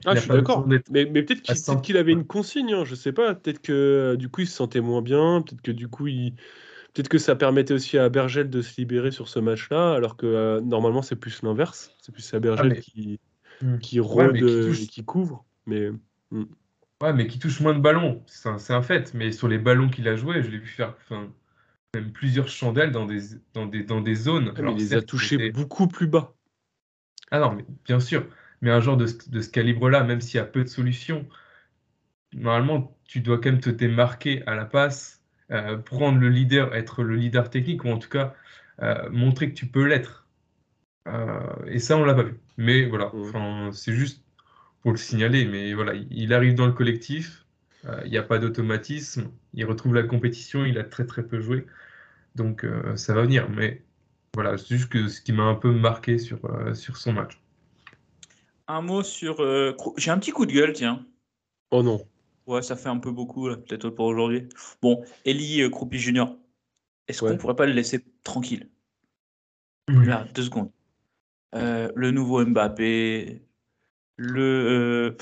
Ah, 0.05 0.15
je 0.15 0.21
suis 0.21 0.29
d'accord. 0.29 0.67
Mais, 0.67 0.81
mais 0.89 1.23
peut-être 1.23 1.81
qu'il 1.81 1.97
avait 1.97 2.11
une 2.11 2.25
consigne, 2.25 2.73
hein, 2.73 2.85
je 2.85 2.95
sais 2.95 3.11
pas. 3.11 3.35
Peut-être 3.35 3.61
que 3.61 4.15
du 4.17 4.29
coup 4.29 4.41
il 4.41 4.47
se 4.47 4.55
sentait 4.55 4.81
moins 4.81 5.03
bien. 5.03 5.43
Peut-être 5.43 5.61
que 5.61 5.71
du 5.71 5.87
coup 5.87 6.07
il. 6.07 6.33
Peut-être 6.93 7.09
que 7.09 7.17
ça 7.19 7.35
permettait 7.35 7.73
aussi 7.73 7.97
à 7.97 8.09
Bergel 8.09 8.49
de 8.49 8.61
se 8.61 8.79
libérer 8.79 9.11
sur 9.11 9.27
ce 9.27 9.39
match-là, 9.39 9.93
alors 9.93 10.17
que 10.17 10.59
normalement 10.61 11.03
c'est 11.03 11.15
plus 11.15 11.43
l'inverse. 11.43 11.95
C'est 12.01 12.11
plus 12.11 12.33
à 12.33 12.39
Bergel 12.39 12.73
ah, 12.75 12.81
qui, 12.81 13.19
Mmh. 13.64 13.80
qui 13.80 13.99
rôde 14.01 14.36
et 14.36 14.88
qui 14.88 15.05
couvre. 15.05 15.45
Mais, 15.66 15.89
mmh. 16.32 16.43
Ouais, 17.01 17.14
mais 17.14 17.28
qui 17.28 17.39
touche 17.39 17.61
moins 17.61 17.74
de 17.74 17.80
ballons, 17.80 18.22
c'est 18.28 18.74
un, 18.74 18.82
fait. 18.82 19.14
Mais 19.14 19.32
sur 19.32 19.47
les 19.47 19.57
ballons 19.57 19.89
qu'il 19.89 20.07
a 20.07 20.16
joué, 20.16 20.43
je 20.43 20.49
l'ai 20.49 20.57
vu 20.57 20.68
faire 20.68 20.95
même 21.93 22.11
plusieurs 22.11 22.49
chandelles 22.49 22.91
dans 22.91 23.05
des, 23.05 23.22
dans 23.53 23.66
des, 23.66 23.84
dans 23.84 24.01
des 24.01 24.16
zones. 24.16 24.53
il 24.57 24.66
les 24.76 24.93
a 24.93 25.01
touchés 25.01 25.51
beaucoup 25.51 25.88
plus 25.88 26.07
bas. 26.07 26.34
Ah 27.32 27.39
non, 27.39 27.53
mais 27.53 27.66
bien 27.86 27.99
sûr. 27.99 28.28
Mais 28.61 28.72
un 28.72 28.80
genre 28.80 28.97
de, 28.97 29.07
de 29.28 29.41
ce 29.41 29.49
calibre-là, 29.49 30.03
même 30.03 30.20
s'il 30.20 30.38
y 30.38 30.41
a 30.41 30.45
peu 30.45 30.64
de 30.64 30.70
solutions, 30.70 31.26
normalement, 32.34 32.97
tu 33.05 33.22
dois 33.22 33.38
quand 33.38 33.51
même 33.51 33.59
te 33.59 33.70
démarquer 33.70 34.43
à 34.45 34.55
la 34.55 34.66
passe, 34.66 35.22
euh, 35.51 35.78
prendre 35.78 36.20
le 36.20 36.30
leader, 36.30 36.74
être 36.76 37.03
le 37.03 37.16
leader 37.16 37.49
technique, 37.49 37.86
ou 37.86 37.89
en 37.89 37.97
tout 37.97 38.09
cas 38.09 38.34
euh, 38.82 39.09
montrer 39.09 39.49
que 39.49 39.55
tu 39.55 39.68
peux 39.68 39.86
l'être. 39.86 40.22
Euh, 41.07 41.65
et 41.67 41.79
ça, 41.79 41.97
on 41.97 42.05
l'a 42.05 42.13
pas 42.13 42.23
vu. 42.23 42.39
Mais 42.57 42.85
voilà, 42.85 43.11
mmh. 43.13 43.71
c'est 43.73 43.93
juste 43.93 44.23
pour 44.81 44.91
le 44.91 44.97
signaler. 44.97 45.45
Mais 45.45 45.73
voilà, 45.73 45.93
il 45.93 46.33
arrive 46.33 46.55
dans 46.55 46.65
le 46.65 46.71
collectif, 46.71 47.45
euh, 47.85 48.01
il 48.05 48.11
n'y 48.11 48.17
a 48.17 48.23
pas 48.23 48.39
d'automatisme, 48.39 49.29
il 49.53 49.65
retrouve 49.65 49.93
la 49.93 50.03
compétition, 50.03 50.65
il 50.65 50.77
a 50.77 50.83
très 50.83 51.05
très 51.05 51.23
peu 51.23 51.39
joué. 51.39 51.65
Donc 52.35 52.63
euh, 52.63 52.95
ça 52.95 53.13
va 53.13 53.23
venir. 53.23 53.49
Mais 53.49 53.83
voilà, 54.33 54.57
c'est 54.57 54.77
juste 54.77 54.89
que 54.89 55.07
ce 55.07 55.21
qui 55.21 55.33
m'a 55.33 55.43
un 55.43 55.55
peu 55.55 55.71
marqué 55.71 56.17
sur, 56.17 56.39
sur 56.73 56.97
son 56.97 57.13
match. 57.13 57.39
Un 58.67 58.81
mot 58.81 59.03
sur. 59.03 59.37
J'ai 59.97 60.11
un 60.11 60.17
petit 60.17 60.31
coup 60.31 60.45
de 60.45 60.53
gueule, 60.53 60.73
tiens. 60.73 61.05
Oh 61.71 61.83
non. 61.83 62.05
Ouais, 62.45 62.61
ça 62.61 62.75
fait 62.75 62.89
un 62.89 62.97
peu 62.97 63.11
beaucoup, 63.11 63.45
peut-être 63.47 63.89
pour 63.89 64.05
aujourd'hui. 64.05 64.49
Bon, 64.81 65.03
Eli 65.23 65.69
Croupi 65.69 65.97
Junior, 65.97 66.35
est-ce 67.07 67.21
qu'on 67.21 67.37
pourrait 67.37 67.55
pas 67.55 67.65
le 67.65 67.71
laisser 67.71 68.03
tranquille? 68.23 68.69
Là, 69.87 70.27
deux 70.33 70.43
secondes. 70.43 70.71
Euh, 71.55 71.91
le 71.95 72.11
nouveau 72.11 72.43
Mbappé, 72.43 73.43
le, 74.17 74.41
euh, 74.41 75.17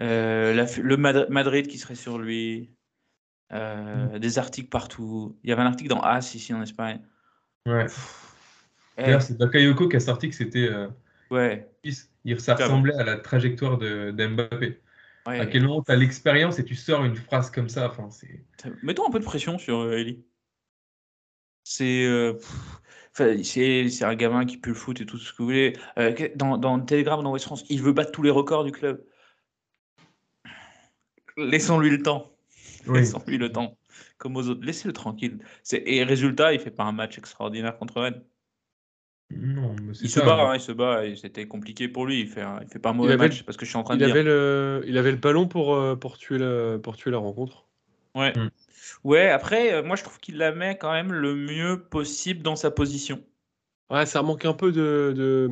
euh, 0.00 0.66
le 0.82 0.96
Madrid 0.96 1.66
qui 1.66 1.78
serait 1.78 1.94
sur 1.94 2.18
lui, 2.18 2.70
mm. 3.52 4.18
des 4.18 4.38
articles 4.38 4.68
partout. 4.68 5.38
Il 5.42 5.50
y 5.50 5.52
avait 5.52 5.62
un 5.62 5.66
article 5.66 5.90
dans 5.90 6.00
As 6.00 6.34
ici 6.34 6.54
en 6.54 6.62
Espagne. 6.62 7.00
Ouais. 7.66 7.86
D'ailleurs, 8.96 9.22
c'est 9.22 9.36
Bakayoko 9.36 9.88
qui 9.88 9.96
a 9.96 10.00
sorti 10.00 10.28
que 10.30 10.34
c'était. 10.34 10.70
ouais. 11.30 11.70
Il, 12.24 12.40
ça 12.40 12.54
ressemblait 12.54 12.94
à 12.94 13.04
la 13.04 13.16
trajectoire 13.16 13.78
de. 13.78 14.14
À 15.26 15.44
quel 15.44 15.62
moment 15.62 15.82
tu 15.82 15.92
as 15.92 15.96
l'expérience 15.96 16.58
et 16.58 16.64
tu 16.64 16.74
sors 16.74 17.04
une 17.04 17.16
phrase 17.16 17.50
comme 17.50 17.68
ça 17.68 17.88
enfin, 17.90 18.08
Mettons 18.82 19.06
un 19.06 19.10
peu 19.10 19.18
de 19.18 19.24
pression 19.24 19.58
sur 19.58 19.92
Eli. 19.92 20.24
C'est 21.64 22.06
c'est 23.42 24.04
un 24.04 24.14
gamin 24.14 24.44
qui 24.44 24.56
peut 24.56 24.70
le 24.70 24.76
foot 24.76 25.00
et 25.00 25.06
tout 25.06 25.18
ce 25.18 25.32
que 25.32 25.38
vous 25.38 25.44
voulez. 25.44 25.76
Euh, 25.98 26.14
dans, 26.36 26.58
dans 26.58 26.78
Telegram, 26.80 27.22
dans 27.22 27.32
West 27.32 27.44
France, 27.44 27.64
il 27.68 27.82
veut 27.82 27.92
battre 27.92 28.12
tous 28.12 28.22
les 28.22 28.30
records 28.30 28.64
du 28.64 28.72
club. 28.72 29.04
Laissons-lui 31.36 31.90
le 31.90 32.02
temps. 32.02 32.32
Laissons-lui 32.86 33.38
le 33.38 33.50
temps. 33.52 33.76
Comme 34.16 34.36
aux 34.36 34.48
autres. 34.48 34.64
Laissez-le 34.64 34.92
tranquille. 34.92 35.38
Et 35.72 36.02
résultat, 36.02 36.52
il 36.52 36.60
fait 36.60 36.70
pas 36.70 36.84
un 36.84 36.92
match 36.92 37.18
extraordinaire 37.18 37.76
contre 37.78 38.00
Rennes. 38.00 38.22
Non, 39.30 39.76
il, 40.00 40.08
se 40.08 40.20
bat, 40.20 40.48
hein, 40.48 40.54
il 40.54 40.60
se 40.60 40.72
bat, 40.72 41.02
c'était 41.14 41.46
compliqué 41.46 41.86
pour 41.86 42.06
lui. 42.06 42.20
Il 42.20 42.28
fait, 42.28 42.44
il 42.62 42.68
fait 42.68 42.78
pas 42.78 42.90
un 42.90 42.94
mauvais 42.94 43.18
match 43.18 43.42
parce 43.42 43.58
que 43.58 43.66
je 43.66 43.70
suis 43.70 43.78
en 43.78 43.82
train 43.82 43.94
il 43.94 44.00
de 44.00 44.04
avait 44.06 44.22
Le, 44.22 44.82
il 44.86 44.96
avait 44.96 45.10
le 45.10 45.18
ballon 45.18 45.46
pour, 45.46 45.74
euh, 45.74 45.96
pour, 45.96 46.16
tuer, 46.16 46.38
la, 46.38 46.78
pour 46.78 46.96
tuer 46.96 47.10
la 47.10 47.18
rencontre. 47.18 47.66
Ouais. 48.14 48.32
Mm. 48.32 48.50
Ouais, 49.04 49.28
après, 49.28 49.72
euh, 49.72 49.82
moi 49.82 49.96
je 49.96 50.04
trouve 50.04 50.18
qu'il 50.18 50.36
la 50.38 50.52
met 50.52 50.76
quand 50.78 50.92
même 50.92 51.12
le 51.12 51.34
mieux 51.34 51.82
possible 51.82 52.42
dans 52.42 52.56
sa 52.56 52.70
position. 52.70 53.22
Ouais, 53.90 54.06
ça 54.06 54.22
manque 54.22 54.44
un 54.44 54.52
peu 54.52 54.70
de, 54.70 55.50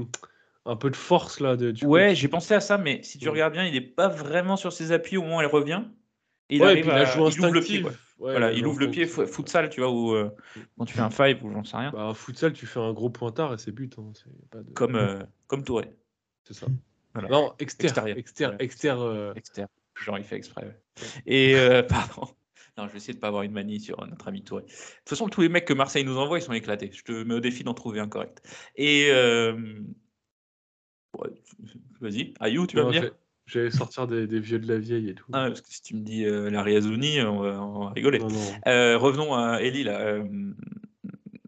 un 0.67 0.77
peu 0.77 0.91
de 0.91 0.97
force 0.97 1.41
là. 1.41 1.57
De, 1.57 1.73
ouais, 1.85 2.15
j'ai 2.15 2.29
pensé 2.29 2.55
à 2.55 2.61
ça, 2.61 2.77
mais 2.77 3.03
si 3.03 3.19
tu 3.19 3.29
regardes 3.29 3.55
bien, 3.55 3.65
il 3.65 3.73
n'est 3.73 3.81
pas 3.81 4.09
vraiment 4.09 4.57
sur 4.57 4.73
ses 4.73 4.93
appuis 4.93 5.17
au 5.17 5.23
moment 5.23 5.39
où 5.39 5.41
elle 5.41 5.47
revient. 5.47 5.83
il 6.51 6.61
ouais, 6.61 6.89
à, 6.91 7.03
il, 7.15 7.21
ouvre 7.21 7.51
le 7.51 7.61
pied. 7.61 7.85
voilà, 8.19 8.53
il 8.53 8.67
ouvre 8.67 8.81
le 8.81 8.91
pied, 8.91 9.07
futsal, 9.07 9.71
tu 9.71 9.81
vois, 9.81 9.91
ou 9.91 10.15
euh, 10.15 10.31
quand 10.77 10.85
tu 10.85 10.95
fais 10.95 11.01
un 11.01 11.11
five 11.11 11.43
ou 11.45 11.53
j'en 11.53 11.65
sais 11.65 11.77
rien. 11.77 11.91
Bah, 11.91 12.13
futsal, 12.15 12.53
tu 12.53 12.67
fais 12.67 12.81
un 12.81 12.93
gros 12.93 13.11
pointard 13.11 13.55
et 13.55 13.59
c'est 13.59 13.73
but. 13.73 13.97
Hein, 13.99 14.13
comme, 14.75 14.97
euh, 14.97 15.19
comme 15.47 15.65
Touré. 15.65 15.91
C'est 16.45 16.55
ça. 16.55 16.67
Non, 17.31 17.55
extérieur. 17.59 18.19
Extérieur. 18.19 18.61
Extérieur. 18.61 19.71
Genre, 19.95 20.19
il 20.19 20.25
fait 20.25 20.37
exprès. 20.37 20.79
Et, 21.25 21.55
pardon. 21.89 22.29
Non, 22.77 22.87
je 22.87 22.93
vais 22.93 22.99
essayer 22.99 23.15
de 23.15 23.19
pas 23.19 23.29
avoir 23.29 23.43
une 23.43 23.53
manie 23.53 23.81
sur 23.81 24.07
notre 24.07 24.29
ami 24.29 24.43
Touré. 24.43 24.63
De 24.63 24.69
toute 24.69 25.09
façon, 25.09 25.29
tous 25.29 25.41
les 25.41 25.49
mecs 25.49 25.65
que 25.65 25.73
Marseille 25.73 26.05
nous 26.05 26.19
envoie, 26.19 26.39
ils 26.39 26.43
sont 26.43 26.53
éclatés. 26.53 26.91
Je 26.93 27.03
te 27.03 27.13
mets 27.13 27.35
au 27.35 27.41
défi 27.41 27.65
d'en 27.65 27.75
trouver 27.75 28.01
un 28.01 28.09
correct. 28.09 28.43
Et 28.77 29.09
euh... 29.11 29.81
vas-y, 32.01 32.35
Ayou, 32.41 32.67
tu 32.67 32.77
vas 32.77 32.85
me 32.85 32.93
dire 32.93 33.13
J'allais 33.47 33.71
sortir 33.71 34.09
des, 34.09 34.41
vieux 34.41 34.59
de 34.59 34.67
la 34.67 34.77
vieille 34.77 35.09
et 35.09 35.15
tout. 35.15 35.27
Ah, 35.33 35.47
parce 35.47 35.61
que 35.61 35.69
si 35.73 35.81
tu 35.81 35.95
me 35.95 36.01
dis 36.01 36.25
euh, 36.25 36.51
la 36.51 36.65
Riazouni, 36.65 37.23
on 37.23 37.41
va, 37.41 37.91
rigoler. 37.91 38.19
Euh, 38.67 38.99
revenons 38.99 39.35
à 39.35 39.63
Eli. 39.63 39.85
Là. 39.85 40.01
Euh, 40.01 40.25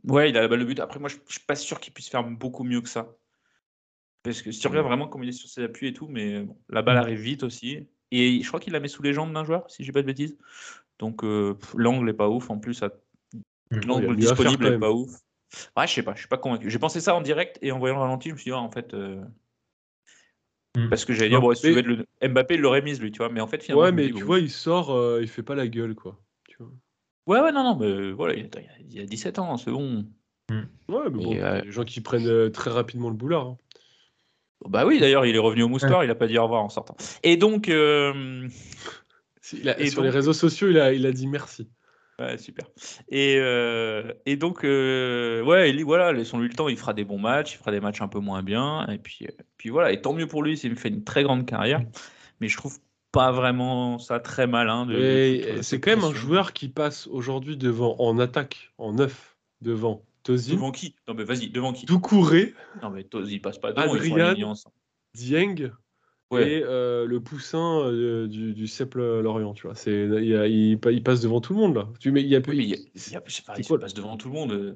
Ouais, 0.08 0.30
il 0.30 0.36
a 0.38 0.40
la 0.40 0.48
balle 0.48 0.60
de 0.60 0.64
but. 0.64 0.80
Après, 0.80 0.98
moi, 0.98 1.08
je 1.08 1.16
je 1.26 1.32
suis 1.32 1.44
pas 1.44 1.54
sûr 1.54 1.80
qu'il 1.80 1.92
puisse 1.92 2.08
faire 2.08 2.24
beaucoup 2.24 2.64
mieux 2.64 2.80
que 2.80 2.88
ça. 2.88 3.14
Parce 4.22 4.42
que 4.42 4.50
si 4.50 4.60
tu 4.60 4.68
regardes 4.68 4.86
vraiment 4.86 5.06
comme 5.06 5.22
il 5.22 5.28
est 5.28 5.32
sur 5.32 5.48
ses 5.48 5.62
appuis 5.62 5.88
et 5.88 5.92
tout, 5.92 6.08
mais 6.08 6.42
bon, 6.42 6.56
la 6.70 6.82
balle 6.82 6.96
arrive 6.96 7.20
vite 7.20 7.42
aussi. 7.42 7.86
Et 8.10 8.40
je 8.42 8.48
crois 8.48 8.58
qu'il 8.58 8.72
la 8.72 8.80
met 8.80 8.88
sous 8.88 9.02
les 9.02 9.12
jambes 9.12 9.32
d'un 9.32 9.44
joueur, 9.44 9.70
si 9.70 9.84
j'ai 9.84 9.92
pas 9.92 10.00
de 10.00 10.06
bêtises. 10.06 10.36
Donc 10.98 11.24
euh, 11.24 11.54
l'angle 11.76 12.08
est 12.10 12.14
pas 12.14 12.28
ouf. 12.28 12.50
En 12.50 12.58
plus, 12.58 12.74
ça- 12.74 12.86
a 13.70 13.76
l'angle 13.86 14.16
disponible 14.16 14.62
quand 14.62 14.68
est 14.68 14.70
même. 14.72 14.80
pas 14.80 14.92
ouf. 14.92 15.10
Ouais, 15.76 15.86
je 15.86 15.92
sais 15.94 16.02
pas, 16.02 16.14
je 16.14 16.18
suis 16.20 16.28
pas 16.28 16.38
convaincu. 16.38 16.68
J'ai 16.70 16.78
pensé 16.78 17.00
ça 17.00 17.14
en 17.14 17.20
direct 17.20 17.58
et 17.62 17.72
en 17.72 17.78
voyant 17.78 17.94
le 17.96 18.00
ralenti, 18.02 18.28
je 18.28 18.34
me 18.34 18.38
suis 18.38 18.50
dit, 18.50 18.54
ah, 18.54 18.60
en 18.60 18.70
fait. 18.70 18.94
euh, 18.94 19.22
Mm. 20.76 20.90
Parce 20.90 21.06
que 21.06 21.14
j'allais 21.14 21.30
dire, 21.30 21.40
bon, 21.40 21.54
si 21.54 21.70
mais- 21.72 21.80
le... 21.82 22.04
Mbappé, 22.22 22.54
il 22.54 22.60
l'aurait 22.60 22.82
mise, 22.82 23.00
lui, 23.00 23.10
tu 23.10 23.18
vois. 23.18 23.30
Mais 23.30 23.40
en 23.40 23.46
fait, 23.46 23.62
finalement. 23.62 23.84
Ouais, 23.84 23.90
mais 23.92 24.08
dis, 24.08 24.12
tu 24.12 24.20
bon, 24.20 24.26
vois, 24.26 24.38
il 24.38 24.50
sort, 24.50 24.90
euh, 24.94 25.20
il 25.22 25.26
fait 25.28 25.42
pas 25.42 25.54
la 25.54 25.66
gueule, 25.66 25.94
quoi. 25.94 26.20
Tu 26.46 26.56
vois. 26.58 26.70
Ouais, 27.26 27.40
ouais, 27.42 27.52
non, 27.52 27.64
non, 27.64 27.76
mais 27.76 28.12
voilà, 28.12 28.34
il 28.34 28.44
a, 28.44 28.60
il 28.88 29.00
a 29.00 29.06
17 29.06 29.38
ans, 29.38 29.56
c'est 29.56 29.70
bon. 29.70 30.04
Ouais, 30.50 30.64
mais 31.04 31.10
bon, 31.10 31.32
Et, 31.32 31.42
euh, 31.42 31.62
des 31.62 31.72
gens 31.72 31.84
qui 31.84 32.00
prennent 32.02 32.26
euh, 32.28 32.50
très 32.50 32.70
rapidement 32.70 33.08
le 33.08 33.16
boulard. 33.16 33.46
hein. 33.46 33.58
Bah 34.68 34.84
oui, 34.86 35.00
d'ailleurs, 35.00 35.24
il 35.24 35.34
est 35.34 35.40
revenu 35.40 35.62
au 35.62 35.68
moustoir, 35.68 36.04
il 36.04 36.10
a 36.10 36.14
pas 36.14 36.26
dit 36.26 36.36
au 36.36 36.42
revoir 36.42 36.62
en 36.62 36.68
sortant. 36.68 36.96
Et 37.22 37.36
donc. 37.36 37.68
euh, 37.68 38.46
il 39.52 39.68
a- 39.68 39.78
Et 39.80 39.90
sur 39.90 40.02
les 40.02 40.10
réseaux 40.10 40.32
sociaux, 40.32 40.68
il 40.68 40.78
a, 40.78 40.92
il 40.92 41.06
a 41.06 41.12
dit 41.12 41.26
merci. 41.26 41.68
Ouais, 42.18 42.36
super. 42.36 42.66
Et, 43.08 43.36
euh, 43.38 44.12
et 44.26 44.36
donc, 44.36 44.64
euh, 44.64 45.40
ouais, 45.44 45.70
il 45.70 45.84
voilà, 45.84 46.12
laissons-lui 46.12 46.48
le 46.48 46.54
temps, 46.54 46.68
il 46.68 46.76
fera 46.76 46.92
des 46.92 47.04
bons 47.04 47.18
matchs, 47.20 47.54
il 47.54 47.58
fera 47.58 47.70
des 47.70 47.78
matchs 47.80 48.00
un 48.02 48.08
peu 48.08 48.18
moins 48.18 48.42
bien. 48.42 48.86
Et 48.88 48.98
puis, 48.98 49.26
euh, 49.26 49.30
puis 49.56 49.68
voilà, 49.70 49.92
et 49.92 50.00
tant 50.00 50.12
mieux 50.12 50.26
pour 50.26 50.42
lui, 50.42 50.60
me 50.64 50.74
fait 50.74 50.88
une 50.88 51.04
très 51.04 51.22
grande 51.22 51.46
carrière. 51.46 51.80
Mais 52.40 52.48
je 52.48 52.56
trouve 52.56 52.78
pas 53.12 53.30
vraiment 53.30 53.98
ça 53.98 54.18
très 54.18 54.46
malin. 54.48 54.84
De, 54.84 55.60
c'est 55.62 55.80
quand 55.80 55.90
même 55.92 56.04
un 56.04 56.12
joueur 56.14 56.52
qui 56.52 56.68
passe 56.68 57.06
aujourd'hui 57.06 57.56
devant 57.56 57.94
en 58.00 58.18
attaque, 58.18 58.72
en 58.78 58.92
neuf, 58.94 59.36
devant 59.62 60.04
Tozin, 60.24 60.54
Devant 60.54 60.72
qui? 60.72 60.94
Non, 61.06 61.14
mais 61.14 61.24
vas-y, 61.24 61.48
devant 61.50 61.72
qui? 61.72 61.86
Doucouré, 61.86 62.52
Non, 62.82 62.90
mais 62.90 63.04
Toz, 63.04 63.30
il 63.32 63.40
passe 63.40 63.58
pas 63.58 63.72
devant, 63.72 63.94
ils 63.94 64.08
sont 64.08 64.16
Adrian. 64.16 64.54
Dieng 65.14 65.70
Ouais. 66.30 66.50
et 66.50 66.62
euh, 66.62 67.06
le 67.06 67.20
poussin 67.20 67.80
euh, 67.86 68.26
du, 68.28 68.52
du 68.52 68.66
CEP 68.66 68.94
Lorient. 68.96 69.54
Tu 69.54 69.62
vois, 69.66 69.74
c'est 69.74 70.04
il, 70.04 70.24
y 70.26 70.36
a- 70.36 70.46
il 70.46 70.78
pa- 70.78 70.90
il 70.90 71.02
passe 71.02 71.20
devant 71.20 71.40
tout 71.40 71.54
le 71.54 71.58
monde 71.60 71.74
là. 71.76 71.88
Tu 72.00 72.12
mais 72.12 72.20
il 72.20 72.28
y 72.28 72.36
a 72.36 72.40
Oui, 72.40 72.56
mais 72.56 72.64
il 72.64 72.68
y 72.70 72.74
a- 72.74 72.76
il 72.76 73.12
y 73.12 73.16
a- 73.16 73.22
je 73.24 73.34
sais 73.34 73.42
pas, 73.42 73.54
c'est 73.54 73.60
il 73.60 73.64
se 73.64 73.68
quoi 73.68 73.78
passe 73.78 73.94
devant 73.94 74.16
tout 74.18 74.28
le 74.28 74.34
monde. 74.34 74.52
euh. 74.52 74.74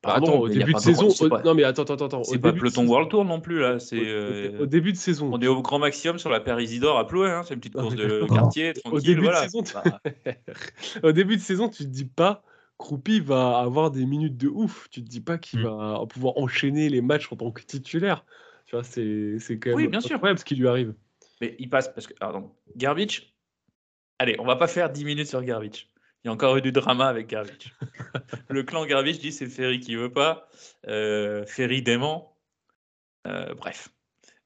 Bah, 0.00 0.10
Pardon, 0.12 0.26
attends, 0.28 0.38
au 0.42 0.48
début 0.48 0.74
de 0.74 0.78
saison, 0.78 1.10
c'est 1.10 1.24
au- 1.24 1.28
pas- 1.28 1.42
non 1.42 1.54
mais 1.54 1.64
attends, 1.64 1.82
attends, 1.82 2.06
attends. 2.06 2.20
au 2.20 2.24
C'est 2.24 2.38
pas 2.38 2.52
de 2.52 2.58
peloton 2.58 2.86
World 2.86 3.10
Tour 3.10 3.24
non 3.24 3.40
plus, 3.40 3.58
là. 3.58 3.80
C'est, 3.80 3.98
au- 3.98 4.04
euh, 4.04 4.58
au 4.60 4.66
début 4.66 4.92
de 4.92 4.96
saison. 4.96 5.28
On 5.32 5.40
est 5.40 5.48
au 5.48 5.60
grand 5.60 5.80
maximum 5.80 6.18
sur 6.20 6.30
la 6.30 6.38
paire 6.38 6.60
Isidore 6.60 6.98
à 6.98 7.06
Ploué, 7.06 7.28
hein, 7.28 7.42
c'est 7.42 7.54
une 7.54 7.60
petite 7.60 7.74
Non, 7.74 7.82
course 7.82 7.96
de 7.96 8.24
quartier, 8.32 8.70
Au 8.70 8.90
tranquille, 8.90 9.02
début 9.06 9.22
voilà. 9.22 9.40
de 9.46 9.50
saison, 9.50 9.62
tu- 9.64 9.72
Bah, 9.74 10.00
au 11.02 11.10
début 11.12 11.36
de 11.36 11.42
saison, 11.42 11.68
tu 11.68 11.82
te 11.84 11.88
dis 11.88 12.04
pas 12.04 12.42
Croupi 12.78 13.18
va 13.18 13.58
avoir 13.58 13.90
des 13.90 14.06
minutes 14.06 14.36
de 14.36 14.46
ouf. 14.46 14.86
Tu 14.92 15.02
te 15.02 15.08
dis 15.08 15.20
pas 15.20 15.36
qu'il 15.36 15.58
Mm. 15.58 15.64
va 15.64 16.06
pouvoir 16.08 16.34
enchaîner 16.38 16.88
les 16.88 17.00
matchs 17.00 17.32
en 17.32 17.36
tant 17.36 17.50
que 17.50 17.62
titulaire. 17.62 18.24
Tu 18.68 18.76
vois, 18.76 18.84
c'est 18.84 19.38
c'est 19.40 19.58
quand 19.58 19.70
même 19.70 19.76
Oui, 19.76 19.88
bien 19.88 20.00
sûr. 20.00 20.14
incroyable 20.14 20.38
ce 20.38 20.44
qui 20.44 20.54
lui 20.54 20.68
arrive. 20.68 20.94
mais 21.40 21.56
il 21.58 21.68
passe 21.68 21.88
parce 21.92 22.06
que. 22.06 22.14
Pardon. 22.14 22.54
Garbage. 22.76 23.34
Allez, 24.20 24.36
on 24.38 24.44
va 24.44 24.56
pas 24.56 24.66
faire 24.68 24.90
10 24.90 25.04
minutes 25.04 25.26
sur 25.28 25.42
Garbage. 25.42 25.88
Il 26.24 26.26
y 26.26 26.30
a 26.30 26.32
encore 26.32 26.56
eu 26.56 26.62
du 26.62 26.70
drama 26.72 27.06
avec 27.08 27.28
Garbage. 27.28 27.74
Le 28.50 28.62
clan 28.62 28.84
Garbage 28.86 29.18
dit 29.20 29.32
c'est 29.32 29.46
Ferry 29.46 29.80
qui 29.80 29.96
veut 29.96 30.12
pas. 30.12 30.48
Euh, 30.86 31.44
Ferry 31.46 31.82
dément. 31.82 32.36
Euh, 33.26 33.54
bref, 33.54 33.88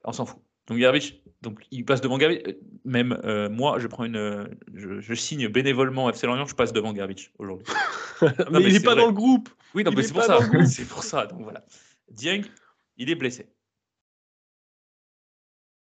on 0.05 0.13
s'en 0.13 0.25
fout. 0.27 0.41
Donc 0.69 0.79
Garbage, 0.79 1.17
donc 1.41 1.61
il 1.73 1.85
passe 1.85 2.01
devant 2.01 2.19
Garbage. 2.19 2.41
Euh, 2.47 2.53
Même 2.85 3.19
euh, 3.25 3.49
moi, 3.49 3.79
je 3.81 3.87
prends 3.89 4.05
une, 4.05 4.49
je, 4.75 5.01
je 5.01 5.15
signe 5.15 5.49
bénévolement 5.49 6.09
FC 6.11 6.27
Lorient, 6.27 6.47
je 6.47 6.55
passe 6.55 6.73
devant 6.73 6.93
Garbage 6.93 7.33
aujourd'hui. 7.39 7.67
mais, 8.23 8.29
mais 8.53 8.61
il 8.61 8.67
est 8.69 8.73
c'est 8.79 8.83
pas 8.85 8.93
vrai. 8.93 9.01
dans 9.03 9.09
le 9.09 9.13
groupe. 9.15 9.49
Oui, 9.75 9.83
non, 9.83 9.91
Il 9.91 9.97
mais 9.97 10.03
est 10.05 10.07
c'est 10.07 10.13
pour 10.13 10.23
ça. 10.23 10.39
C'est 10.67 10.85
pour 10.89 11.03
ça. 11.03 11.27
Donc 11.27 11.43
voilà. 11.43 11.65
Dieng, 12.11 12.43
il 12.99 13.11
est 13.11 13.15
blessé. 13.17 13.49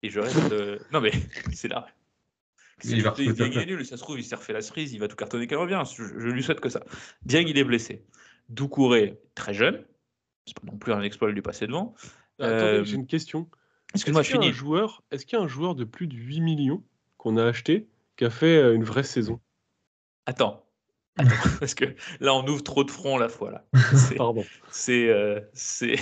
Et 0.06 0.10
je 0.10 0.20
reste. 0.20 0.52
euh, 0.52 0.78
Non, 0.92 1.00
mais 1.00 1.10
c'est 1.52 1.68
là. 1.68 1.86
Il 2.84 3.02
va 3.02 3.14
est 3.16 3.66
nul, 3.66 3.84
ça 3.86 3.96
se 3.96 4.02
trouve, 4.02 4.18
il 4.20 4.24
s'est 4.24 4.36
refait 4.36 4.52
la 4.52 4.60
cerise, 4.60 4.92
il 4.92 5.00
va 5.00 5.08
tout 5.08 5.16
cartonner 5.16 5.46
quand 5.46 5.56
il 5.56 5.58
revient. 5.58 5.82
Je, 5.96 6.04
je 6.04 6.28
lui 6.28 6.42
souhaite 6.42 6.60
que 6.60 6.68
ça. 6.68 6.80
Dieng, 7.24 7.46
il 7.48 7.56
est 7.58 7.64
blessé. 7.64 8.04
Doucouré, 8.50 9.18
très 9.34 9.54
jeune. 9.54 9.82
C'est 10.46 10.54
pas 10.60 10.66
non 10.70 10.76
plus 10.78 10.92
un 10.92 11.02
exploit 11.02 11.28
de 11.28 11.32
lui 11.32 11.42
passer 11.42 11.66
devant. 11.66 11.94
Attendez, 12.38 12.54
Euh, 12.62 12.84
j'ai 12.84 12.96
une 12.96 13.06
question. 13.06 13.48
Excuse-moi, 13.94 14.20
Est-ce 14.20 14.28
je 14.30 14.34
qu'il 14.36 14.42
y 14.44 14.46
a 14.46 14.50
un 14.50 14.52
joueur, 14.54 15.02
est-ce 15.10 15.24
qu'il 15.24 15.38
y 15.38 15.40
a 15.40 15.44
un 15.44 15.48
joueur 15.48 15.74
de 15.74 15.84
plus 15.84 16.06
de 16.06 16.14
8 16.14 16.40
millions 16.40 16.84
qu'on 17.16 17.36
a 17.38 17.44
acheté 17.44 17.88
qui 18.16 18.24
a 18.26 18.30
fait 18.30 18.56
euh, 18.58 18.74
une 18.74 18.84
vraie 18.84 19.02
saison? 19.04 19.40
Attends. 20.26 20.62
Attends, 21.16 21.30
parce 21.60 21.74
que 21.74 21.86
là, 22.20 22.34
on 22.34 22.46
ouvre 22.46 22.62
trop 22.62 22.84
de 22.84 22.90
fronts 22.90 23.16
à 23.16 23.20
la 23.20 23.30
fois. 23.30 23.50
Là. 23.52 23.64
C'est- 23.96 24.16
Pardon. 24.16 24.44
C'est. 24.70 25.08
euh, 25.08 25.40
c'est- 25.54 25.96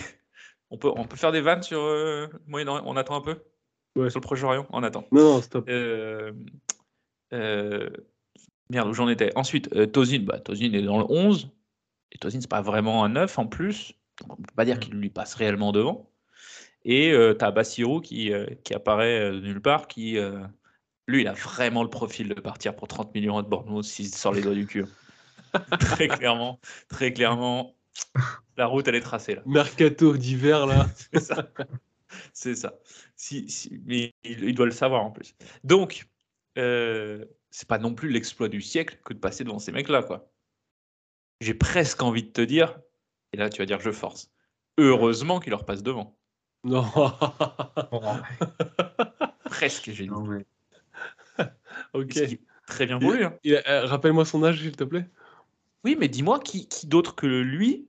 on, 0.70 0.76
peut, 0.76 0.90
on 0.96 1.04
peut 1.06 1.16
faire 1.16 1.30
des 1.30 1.40
vannes 1.40 1.62
sur 1.62 1.78
euh, 1.80 2.26
Moyen-Orient? 2.48 2.82
On 2.84 2.96
attend 2.96 3.14
un 3.14 3.20
peu? 3.20 3.40
Ouais. 3.96 4.10
Sur 4.10 4.20
le 4.20 4.24
Proche-Orient 4.24 4.66
On 4.70 4.82
attend. 4.82 5.04
Non, 5.12 5.22
non, 5.22 5.42
stop. 5.42 5.68
Euh, 5.68 6.32
euh, 7.32 7.90
merde, 8.70 8.88
où 8.88 8.94
j'en 8.94 9.08
étais. 9.08 9.30
Ensuite, 9.36 9.72
euh, 9.74 9.86
Tozin, 9.86 10.20
bah, 10.20 10.40
Tozin 10.40 10.72
est 10.72 10.82
dans 10.82 10.98
le 10.98 11.06
11. 11.08 11.50
Et 12.12 12.18
Tozin, 12.18 12.40
c'est 12.40 12.50
pas 12.50 12.62
vraiment 12.62 13.04
un 13.04 13.10
9 13.10 13.38
en 13.38 13.46
plus. 13.46 13.94
Donc 14.20 14.38
on 14.38 14.42
peut 14.42 14.54
pas 14.54 14.64
dire 14.64 14.78
qu'il 14.78 14.94
lui 14.94 15.10
passe 15.10 15.34
réellement 15.34 15.72
devant. 15.72 16.10
Et 16.84 17.14
tu 17.38 17.44
as 17.44 17.50
Bassirou 17.50 18.00
qui, 18.00 18.32
euh, 18.32 18.46
qui 18.62 18.74
apparaît 18.74 19.20
euh, 19.20 19.40
de 19.40 19.40
nulle 19.40 19.60
part, 19.60 19.88
qui, 19.88 20.18
euh, 20.18 20.40
lui, 21.06 21.22
il 21.22 21.28
a 21.28 21.32
vraiment 21.32 21.82
le 21.82 21.88
profil 21.88 22.28
de 22.28 22.34
partir 22.34 22.76
pour 22.76 22.88
30 22.88 23.14
millions 23.14 23.40
de 23.40 23.48
Bournemouth 23.48 23.84
s'il 23.84 24.14
sort 24.14 24.32
les 24.32 24.42
doigts 24.42 24.54
du 24.54 24.66
cul. 24.66 24.84
très 25.80 26.08
clairement, 26.08 26.60
très 26.88 27.12
clairement, 27.12 27.74
la 28.56 28.66
route, 28.66 28.86
elle 28.88 28.96
est 28.96 29.00
tracée 29.00 29.36
là. 29.36 29.42
Mercato 29.46 30.16
d'hiver 30.16 30.66
là. 30.66 30.86
C'est 31.12 31.20
ça. 31.20 31.48
C'est 32.32 32.54
ça. 32.54 32.78
Si, 33.16 33.48
si- 33.50 33.80
mais 33.84 34.12
il, 34.24 34.44
il 34.44 34.54
doit 34.54 34.66
le 34.66 34.72
savoir 34.72 35.04
en 35.04 35.10
plus. 35.10 35.34
Donc, 35.64 36.06
euh, 36.58 37.24
c'est 37.50 37.68
pas 37.68 37.78
non 37.78 37.94
plus 37.94 38.10
l'exploit 38.10 38.48
du 38.48 38.60
siècle 38.60 38.98
que 39.04 39.12
de 39.14 39.18
passer 39.18 39.44
devant 39.44 39.58
ces 39.58 39.72
mecs-là, 39.72 40.02
quoi. 40.02 40.30
J'ai 41.40 41.54
presque 41.54 42.02
envie 42.02 42.22
de 42.24 42.30
te 42.30 42.40
dire, 42.40 42.78
et 43.32 43.36
là 43.36 43.50
tu 43.50 43.58
vas 43.60 43.66
dire 43.66 43.80
je 43.80 43.90
force. 43.90 44.30
Heureusement 44.78 45.40
qu'il 45.40 45.50
leur 45.50 45.64
passe 45.64 45.82
devant. 45.82 46.16
Non. 46.64 46.84
Presque, 49.44 49.90
j'ai 49.90 50.04
dit. 50.04 50.10
Non, 50.10 50.22
mais- 50.24 50.46
ok. 51.94 52.38
Très 52.66 52.86
bien 52.86 52.98
pour 52.98 53.12
lui. 53.12 53.24
hein. 53.24 53.34
Euh, 53.46 53.86
Rappelle-moi 53.86 54.24
son 54.24 54.42
âge, 54.42 54.60
s'il 54.62 54.74
te 54.76 54.84
plaît. 54.84 55.06
Oui, 55.84 55.96
mais 55.98 56.08
dis-moi 56.08 56.40
qui, 56.40 56.66
qui 56.66 56.86
d'autre 56.86 57.14
que 57.14 57.26
lui, 57.26 57.88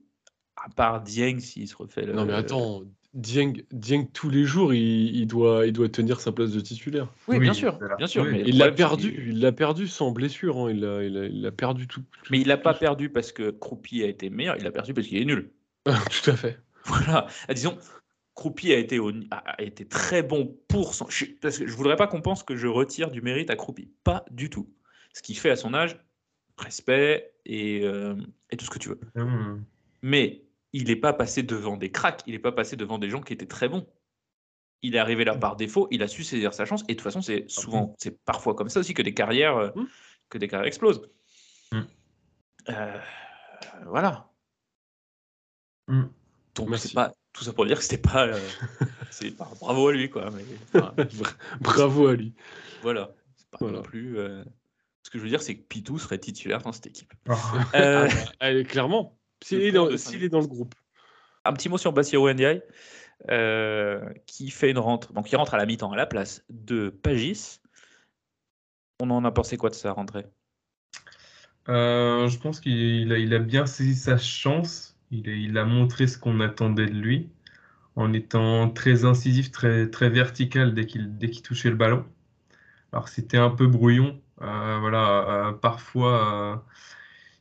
à 0.56 0.68
part 0.68 1.00
Dieng 1.00 1.38
s'il 1.40 1.66
se 1.66 1.74
refait 1.76 2.04
le. 2.04 2.12
Non, 2.12 2.26
mais 2.26 2.34
attends, 2.34 2.82
Dieng, 3.16 3.54
Dieng, 3.72 4.06
tous 4.12 4.28
les 4.28 4.44
jours, 4.44 4.74
il, 4.74 5.16
il 5.16 5.26
doit, 5.26 5.66
il 5.66 5.72
doit 5.72 5.88
tenir 5.88 6.20
sa 6.20 6.32
place 6.32 6.52
de 6.52 6.60
titulaire. 6.60 7.08
Oui, 7.28 7.36
Oui, 7.36 7.40
bien 7.40 7.54
sûr, 7.54 7.78
bien 7.96 8.06
sûr. 8.06 8.24
Oui. 8.24 8.28
mais 8.32 8.38
le 8.42 8.48
Il 8.50 8.58
l'a 8.58 8.70
perdu, 8.70 9.24
il 9.28 9.40
l'a 9.40 9.52
perdu 9.52 9.88
sans 9.88 10.10
blessure. 10.10 10.58
hein, 10.58 10.70
Il 10.70 10.80
l'a 10.80 11.02
il 11.02 11.16
a, 11.16 11.24
il 11.24 11.46
a 11.46 11.50
perdu 11.50 11.86
tout. 11.88 12.02
Mais 12.30 12.40
il 12.40 12.46
l'a 12.46 12.58
pas 12.58 12.74
perdu 12.74 13.08
parce 13.08 13.32
que 13.32 13.50
Croupi 13.50 14.02
a 14.02 14.06
été 14.06 14.28
meilleur, 14.28 14.56
il 14.58 14.64
l'a 14.64 14.70
perdu 14.70 14.92
parce 14.92 15.06
qu'il 15.06 15.16
est 15.16 15.24
nul. 15.24 15.50
tout 15.86 16.30
à 16.30 16.36
fait. 16.36 16.58
Voilà. 16.84 17.26
Ah, 17.48 17.54
Disons, 17.54 17.78
Croupi 18.34 18.72
a 18.74 18.78
été, 18.78 18.98
au- 18.98 19.12
a, 19.30 19.62
été 19.62 19.86
très 19.88 20.22
bon 20.22 20.54
pour 20.68 20.94
son. 20.94 21.06
Je, 21.08 21.24
parce 21.40 21.58
que 21.58 21.66
je 21.66 21.72
voudrais 21.74 21.96
pas 21.96 22.06
qu'on 22.06 22.20
pense 22.20 22.42
que 22.42 22.54
je 22.54 22.66
retire 22.66 23.10
du 23.10 23.22
mérite 23.22 23.48
à 23.48 23.56
Croupi. 23.56 23.90
Pas 24.04 24.26
du 24.30 24.50
tout. 24.50 24.68
Ce 25.14 25.22
qu'il 25.22 25.38
fait 25.38 25.50
à 25.50 25.56
son 25.56 25.72
âge, 25.72 25.96
respect 26.58 27.32
et, 27.46 27.80
euh, 27.84 28.14
et 28.50 28.58
tout 28.58 28.66
ce 28.66 28.70
que 28.70 28.78
tu 28.78 28.90
veux. 28.90 29.00
Hum. 29.16 29.64
Mais 30.02 30.42
il 30.72 30.84
n'est 30.88 30.96
pas 30.96 31.12
passé 31.12 31.42
devant 31.42 31.76
des 31.76 31.90
cracks, 31.90 32.22
il 32.26 32.32
n'est 32.32 32.38
pas 32.38 32.52
passé 32.52 32.76
devant 32.76 32.98
des 32.98 33.08
gens 33.08 33.20
qui 33.22 33.32
étaient 33.32 33.46
très 33.46 33.68
bons. 33.68 33.86
Il 34.82 34.94
est 34.94 34.98
arrivé 34.98 35.24
là 35.24 35.34
par 35.34 35.56
défaut, 35.56 35.88
il 35.90 36.02
a 36.02 36.08
su 36.08 36.22
saisir 36.22 36.52
sa 36.54 36.64
chance, 36.66 36.82
et 36.82 36.92
de 36.92 36.92
toute 36.94 37.02
façon, 37.02 37.22
c'est 37.22 37.44
souvent, 37.48 37.94
c'est 37.98 38.22
parfois 38.24 38.54
comme 38.54 38.68
ça 38.68 38.80
aussi 38.80 38.92
que 38.94 39.02
des 39.02 39.14
carrières, 39.14 39.56
euh, 39.56 39.70
Mm. 39.74 39.86
que 40.28 40.38
des 40.38 40.48
carrières 40.48 40.66
explosent. 40.66 41.02
Mm. 41.72 41.80
Euh, 42.68 43.00
voilà. 43.86 44.30
Mm. 45.88 46.02
Donc 46.56 46.68
Merci. 46.70 46.88
c'est 46.88 46.94
pas 46.94 47.12
tout 47.32 47.44
ça 47.44 47.52
pour 47.52 47.66
dire 47.66 47.78
que 47.78 47.84
c'était 47.84 47.98
pas, 47.98 48.26
euh, 48.26 48.40
pas 49.38 49.50
bravo 49.60 49.88
à 49.88 49.92
lui 49.92 50.10
quoi. 50.10 50.30
Mais 50.30 50.44
enfin, 50.74 50.94
Bravo 51.60 52.06
à 52.08 52.14
lui. 52.14 52.34
voilà, 52.82 53.12
c'est 53.36 53.48
pas 53.50 53.58
Voilà. 53.60 53.78
non 53.78 53.82
plus. 53.82 54.18
euh, 54.18 54.42
Ce 55.02 55.10
que 55.10 55.18
je 55.18 55.22
veux 55.22 55.28
dire, 55.30 55.42
c'est 55.42 55.54
que 55.56 55.62
Pitou 55.62 55.98
serait 55.98 56.18
titulaire 56.18 56.62
dans 56.62 56.72
cette 56.72 56.86
équipe. 56.86 57.12
Ah. 57.28 57.36
Euh, 57.74 58.08
Ah 58.40 58.62
clairement. 58.64 59.18
S'il 59.42 59.62
est, 59.62 59.72
dans- 59.72 59.88
est 59.90 60.10
le 60.10 60.46
groupe. 60.46 60.74
Un 61.44 61.52
petit 61.52 61.68
mot 61.68 61.78
sur 61.78 61.92
Bassirou 61.92 62.28
Ndiaye, 62.30 62.62
euh, 63.30 64.12
qui 64.26 64.50
fait 64.50 64.70
une 64.70 64.78
rentre, 64.78 65.12
donc 65.12 65.30
il 65.30 65.36
rentre 65.36 65.54
à 65.54 65.56
la 65.56 65.66
mi-temps 65.66 65.92
à 65.92 65.96
la 65.96 66.06
place 66.06 66.44
de 66.50 66.88
Pagis. 66.90 67.60
On 69.00 69.10
en 69.10 69.24
a 69.24 69.30
pensé 69.30 69.56
quoi 69.56 69.70
de 69.70 69.74
sa 69.74 69.92
rentrée 69.92 70.26
Euh, 71.68 72.28
je 72.28 72.38
pense 72.38 72.60
qu'il 72.60 73.12
a, 73.12 73.18
il 73.18 73.34
a 73.34 73.38
bien 73.38 73.66
saisi 73.66 73.94
sa 73.94 74.18
chance. 74.18 74.96
Il 75.10 75.28
a, 75.28 75.32
il 75.32 75.58
a 75.58 75.64
montré 75.64 76.06
ce 76.06 76.18
qu'on 76.18 76.40
attendait 76.40 76.86
de 76.86 76.94
lui 76.94 77.28
en 77.94 78.12
étant 78.12 78.68
très 78.70 79.04
incisif, 79.04 79.50
très, 79.50 79.88
très 79.88 80.10
vertical 80.10 80.74
dès 80.74 80.86
qu'il 80.86 81.42
touchait 81.42 81.70
le 81.70 81.76
ballon. 81.76 82.04
Alors 82.92 83.08
c'était 83.08 83.38
un 83.38 83.50
peu 83.50 83.66
brouillon. 83.66 84.20
Euh, 84.42 84.78
voilà, 84.80 85.48
euh, 85.48 85.52
parfois 85.52 86.54
euh, 86.54 86.56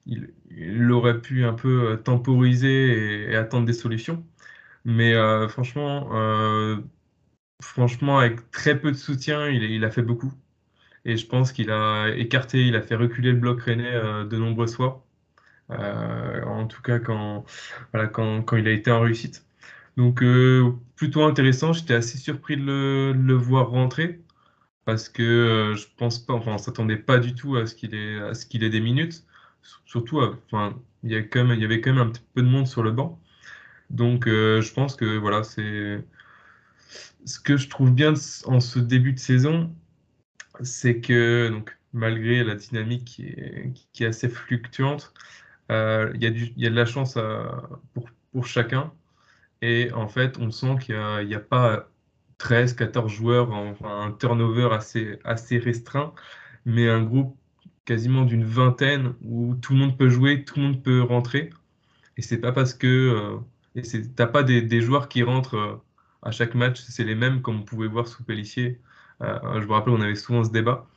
il, 0.05 0.33
il, 0.51 0.91
aurait 0.91 1.21
pu 1.21 1.45
un 1.45 1.53
peu 1.53 2.01
temporiser 2.03 3.29
et, 3.31 3.35
attendre 3.35 3.65
des 3.65 3.73
solutions. 3.73 4.25
Mais 4.85 5.13
franchement, 5.49 6.09
franchement, 7.61 8.19
avec 8.19 8.51
très 8.51 8.79
peu 8.79 8.91
de 8.91 8.97
soutien, 8.97 9.47
il, 9.49 9.83
a 9.83 9.91
fait 9.91 10.03
beaucoup. 10.03 10.33
Et 11.05 11.17
je 11.17 11.27
pense 11.27 11.51
qu'il 11.51 11.71
a 11.71 12.09
écarté, 12.15 12.67
il 12.67 12.75
a 12.75 12.81
fait 12.81 12.95
reculer 12.95 13.31
le 13.31 13.39
bloc 13.39 13.61
rennais 13.61 13.93
de 14.25 14.37
nombreuses 14.37 14.75
fois. 14.75 15.05
en 15.69 16.67
tout 16.67 16.81
cas, 16.81 16.99
quand, 16.99 17.45
voilà, 17.93 18.07
quand, 18.07 18.43
quand, 18.43 18.57
il 18.57 18.67
a 18.67 18.71
été 18.71 18.91
en 18.91 19.01
réussite. 19.01 19.45
Donc, 19.97 20.21
plutôt 20.95 21.23
intéressant. 21.23 21.73
J'étais 21.73 21.93
assez 21.93 22.17
surpris 22.17 22.57
de 22.57 23.13
le, 23.15 23.33
voir 23.33 23.69
rentrer 23.69 24.21
parce 24.85 25.09
que 25.09 25.23
euh, 25.23 25.75
je 25.75 25.87
pense 25.97 26.19
pas, 26.19 26.33
enfin, 26.33 26.53
on 26.53 26.57
s'attendait 26.57 26.97
pas 26.97 27.19
du 27.19 27.35
tout 27.35 27.55
à 27.57 27.65
ce 27.67 27.75
qu'il 27.75 27.95
ait, 27.95 28.19
à 28.19 28.33
ce 28.35 28.45
qu'il 28.45 28.63
ait 28.63 28.69
des 28.69 28.81
minutes. 28.81 29.25
Surtout, 29.85 30.19
euh, 30.19 30.35
enfin, 30.47 30.79
il 31.03 31.11
y 31.11 31.15
a 31.15 31.23
quand 31.23 31.43
même, 31.45 31.57
il 31.57 31.61
y 31.61 31.65
avait 31.65 31.81
quand 31.81 31.93
même 31.93 32.07
un 32.07 32.11
petit 32.11 32.23
peu 32.33 32.41
de 32.41 32.47
monde 32.47 32.67
sur 32.67 32.83
le 32.83 32.91
banc. 32.91 33.19
Donc, 33.89 34.27
euh, 34.27 34.61
je 34.61 34.73
pense 34.73 34.95
que 34.95 35.17
voilà, 35.17 35.43
c'est 35.43 36.03
ce 37.25 37.39
que 37.39 37.57
je 37.57 37.69
trouve 37.69 37.91
bien 37.91 38.13
en 38.45 38.59
ce 38.59 38.79
début 38.79 39.13
de 39.13 39.19
saison, 39.19 39.73
c'est 40.63 41.01
que 41.01 41.49
donc 41.49 41.77
malgré 41.93 42.43
la 42.43 42.55
dynamique 42.55 43.05
qui 43.05 43.27
est, 43.27 43.73
qui 43.93 44.03
est 44.03 44.07
assez 44.07 44.29
fluctuante, 44.29 45.13
il 45.69 46.17
y, 46.21 46.25
a 46.27 46.29
du, 46.31 46.53
il 46.57 46.63
y 46.63 46.67
a 46.67 46.69
de 46.69 46.75
la 46.75 46.85
chance 46.85 47.17
pour, 47.93 48.09
pour 48.31 48.45
chacun. 48.47 48.93
Et 49.61 49.91
en 49.93 50.07
fait, 50.07 50.37
on 50.39 50.51
sent 50.51 50.77
qu'il 50.81 50.95
n'y 50.95 51.35
a, 51.35 51.37
a, 51.37 51.41
pas 51.41 51.89
13, 52.37 52.73
14 52.75 53.11
joueurs, 53.11 53.51
enfin, 53.51 54.01
un 54.07 54.11
turnover 54.11 54.69
assez, 54.73 55.19
assez 55.23 55.57
restreint, 55.57 56.13
mais 56.65 56.89
un 56.89 57.03
groupe 57.03 57.37
quasiment 57.85 58.25
d'une 58.25 58.43
vingtaine 58.43 59.13
où 59.23 59.55
tout 59.55 59.73
le 59.73 59.79
monde 59.79 59.97
peut 59.97 60.09
jouer, 60.09 60.43
tout 60.43 60.59
le 60.59 60.63
monde 60.63 60.83
peut 60.83 61.01
rentrer. 61.01 61.51
Et 62.17 62.21
c'est 62.21 62.39
pas 62.39 62.51
parce 62.51 62.73
que 62.73 63.41
euh, 63.77 63.81
t'as 64.15 64.27
pas 64.27 64.43
des, 64.43 64.81
joueurs 64.81 65.09
qui 65.09 65.23
rentrent 65.23 65.57
euh, 65.57 65.75
à 66.23 66.31
chaque 66.31 66.55
match, 66.55 66.81
c'est 66.81 67.03
les 67.03 67.15
mêmes 67.15 67.41
comme 67.41 67.59
on 67.61 67.63
pouvait 67.63 67.87
voir 67.87 68.07
sous 68.07 68.23
Pellissier. 68.23 68.79
Euh, 69.21 69.61
je 69.61 69.67
me 69.67 69.73
rappelle, 69.73 69.93
on 69.93 70.01
avait 70.01 70.15
souvent 70.15 70.43
ce 70.43 70.51
débat. 70.51 70.87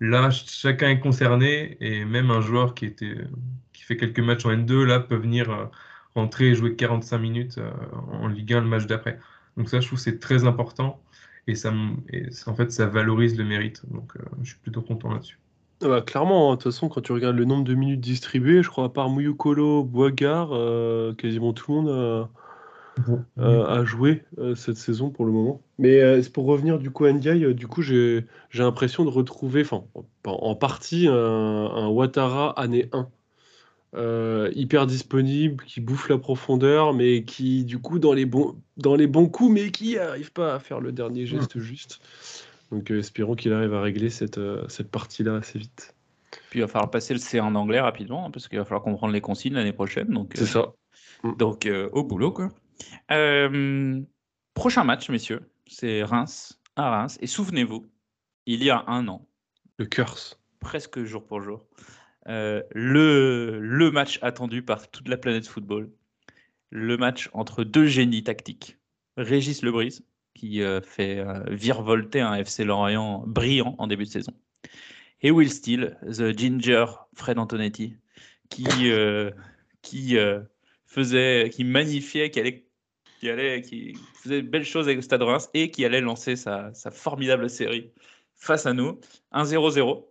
Là, 0.00 0.30
chacun 0.30 0.90
est 0.90 1.00
concerné 1.00 1.76
et 1.80 2.04
même 2.04 2.30
un 2.30 2.40
joueur 2.40 2.74
qui 2.74 2.86
était 2.86 3.16
qui 3.72 3.82
fait 3.82 3.96
quelques 3.96 4.20
matchs 4.20 4.46
en 4.46 4.50
N2 4.50 4.84
là 4.84 5.00
peut 5.00 5.16
venir 5.16 5.70
rentrer 6.14 6.50
et 6.50 6.54
jouer 6.54 6.76
45 6.76 7.18
minutes 7.18 7.60
en 8.12 8.28
Ligue 8.28 8.52
1 8.54 8.60
le 8.62 8.66
match 8.68 8.86
d'après. 8.86 9.18
Donc 9.56 9.70
ça, 9.70 9.80
je 9.80 9.86
trouve 9.86 9.98
c'est 9.98 10.18
très 10.18 10.46
important 10.46 11.02
et 11.46 11.54
ça, 11.54 11.72
en 12.46 12.54
fait, 12.54 12.72
ça 12.72 12.86
valorise 12.86 13.38
le 13.38 13.44
mérite. 13.44 13.82
Donc 13.90 14.12
je 14.42 14.50
suis 14.50 14.58
plutôt 14.58 14.82
content 14.82 15.12
là-dessus. 15.12 15.38
Ah 15.82 15.88
bah, 15.88 16.00
clairement, 16.00 16.50
hein. 16.50 16.56
de 16.56 16.62
toute 16.62 16.72
façon, 16.72 16.88
quand 16.88 17.00
tu 17.00 17.12
regardes 17.12 17.36
le 17.36 17.44
nombre 17.44 17.64
de 17.64 17.74
minutes 17.74 18.00
distribuées, 18.00 18.62
je 18.62 18.68
crois 18.68 18.84
à 18.84 18.88
part 18.88 19.10
Mouyukolo, 19.10 19.84
Boigard, 19.84 20.50
euh, 20.52 21.14
quasiment 21.14 21.52
tout 21.52 21.72
le 21.72 21.80
monde 21.82 22.28
a, 23.38 23.84
joué 23.84 24.24
euh, 24.38 24.54
cette 24.54 24.78
saison 24.78 25.10
pour 25.10 25.26
le 25.26 25.32
moment. 25.32 25.60
Mais 25.78 26.22
pour 26.32 26.46
revenir 26.46 26.78
du 26.78 26.90
coup 26.90 27.04
à 27.04 27.12
Ndiaye, 27.12 27.54
du 27.54 27.66
coup 27.66 27.82
j'ai 27.82 28.24
l'impression 28.54 29.04
de 29.04 29.10
retrouver, 29.10 29.62
enfin 29.62 29.84
en 30.24 30.54
partie, 30.54 31.08
un, 31.08 31.14
un 31.14 31.88
Ouattara 31.88 32.58
année 32.58 32.88
1. 32.92 33.08
Euh, 33.96 34.50
hyper 34.54 34.86
disponible, 34.86 35.64
qui 35.64 35.80
bouffe 35.80 36.10
la 36.10 36.18
profondeur, 36.18 36.92
mais 36.92 37.24
qui, 37.24 37.64
du 37.64 37.78
coup, 37.78 37.98
dans 37.98 38.12
les 38.12 38.26
bons, 38.26 38.54
dans 38.76 38.94
les 38.94 39.06
bons 39.06 39.26
coups, 39.26 39.54
mais 39.54 39.70
qui 39.70 39.94
n'arrive 39.94 40.32
pas 40.32 40.54
à 40.54 40.58
faire 40.58 40.80
le 40.80 40.92
dernier 40.92 41.22
mmh. 41.22 41.26
geste 41.26 41.58
juste. 41.58 42.00
Donc, 42.70 42.90
euh, 42.90 42.98
espérons 42.98 43.34
qu'il 43.34 43.52
arrive 43.52 43.74
à 43.74 43.80
régler 43.80 44.10
cette, 44.10 44.38
euh, 44.38 44.66
cette 44.68 44.90
partie-là 44.90 45.36
assez 45.36 45.58
vite. 45.58 45.94
Puis 46.50 46.58
il 46.58 46.62
va 46.62 46.68
falloir 46.68 46.90
passer 46.90 47.14
le 47.14 47.20
C 47.20 47.40
en 47.40 47.54
anglais 47.54 47.80
rapidement, 47.80 48.26
hein, 48.26 48.30
parce 48.30 48.48
qu'il 48.48 48.58
va 48.58 48.64
falloir 48.64 48.82
comprendre 48.82 49.12
les 49.12 49.20
consignes 49.20 49.54
l'année 49.54 49.72
prochaine. 49.72 50.08
Donc, 50.08 50.32
C'est 50.34 50.46
ça. 50.46 50.72
Mmh. 51.22 51.36
Donc, 51.36 51.68
au 51.92 52.04
boulot, 52.04 52.32
quoi. 52.32 52.48
prochain 54.54 54.84
match, 54.84 55.08
messieurs, 55.08 55.48
c'est 55.66 56.02
Reims 56.02 56.60
à 56.76 56.90
Reims. 56.90 57.18
Et 57.20 57.26
souvenez-vous, 57.26 57.86
il 58.46 58.62
y 58.62 58.70
a 58.70 58.84
un 58.86 59.08
an. 59.08 59.26
Le 59.78 59.86
curse. 59.86 60.40
Presque 60.60 61.02
jour 61.04 61.24
pour 61.24 61.40
jour. 61.40 61.66
Euh, 62.28 62.62
le, 62.72 63.60
le 63.60 63.90
match 63.90 64.18
attendu 64.22 64.62
par 64.62 64.90
toute 64.90 65.08
la 65.08 65.16
planète 65.16 65.46
football. 65.46 65.90
Le 66.70 66.96
match 66.96 67.30
entre 67.32 67.62
deux 67.64 67.86
génies 67.86 68.24
tactiques. 68.24 68.78
Régis 69.16 69.62
Lebris, 69.62 70.04
qui 70.36 70.62
euh, 70.62 70.80
fait 70.80 71.18
euh, 71.18 71.42
virevolter 71.48 72.20
un 72.20 72.34
FC 72.34 72.64
Lorient 72.64 73.24
brillant 73.26 73.74
en 73.78 73.86
début 73.86 74.04
de 74.04 74.10
saison. 74.10 74.32
Et 75.22 75.30
Will 75.30 75.50
Steele, 75.50 75.96
The 76.02 76.36
Ginger 76.38 76.86
Fred 77.14 77.38
Antonetti, 77.38 77.94
qui, 78.50 78.90
qui 79.82 80.16
faisait, 80.86 81.50
qui 81.50 81.64
magnifiait, 81.64 82.30
qui 82.30 82.38
allait, 82.38 82.66
qui 83.18 83.30
allait, 83.30 83.62
qui 83.62 83.96
faisait 84.22 84.42
de 84.42 84.48
belles 84.48 84.64
choses 84.64 84.86
avec 84.86 84.96
le 84.96 85.02
Stade 85.02 85.22
Reims 85.22 85.48
et 85.54 85.70
qui 85.70 85.84
allait 85.84 86.02
lancer 86.02 86.36
sa, 86.36 86.72
formidable 86.92 87.48
série 87.48 87.92
face 88.34 88.66
à 88.66 88.74
nous. 88.74 89.00
1-0-0 89.32 90.04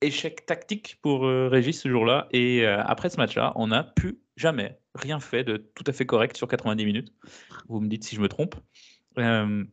échec 0.00 0.46
tactique 0.46 0.98
pour 1.02 1.26
euh, 1.26 1.48
Régis 1.48 1.80
ce 1.80 1.88
jour-là. 1.88 2.28
Et 2.30 2.66
euh, 2.66 2.82
après 2.82 3.10
ce 3.10 3.16
match-là, 3.16 3.52
on 3.56 3.68
n'a 3.68 3.84
plus 3.84 4.18
jamais 4.36 4.78
rien 4.94 5.20
fait 5.20 5.44
de 5.44 5.56
tout 5.56 5.84
à 5.86 5.92
fait 5.92 6.06
correct 6.06 6.36
sur 6.36 6.48
90 6.48 6.84
minutes. 6.84 7.12
Vous 7.68 7.80
me 7.80 7.88
dites 7.88 8.04
si 8.04 8.16
je 8.16 8.20
me 8.20 8.28
trompe. 8.28 8.54
Euh, 9.16 9.64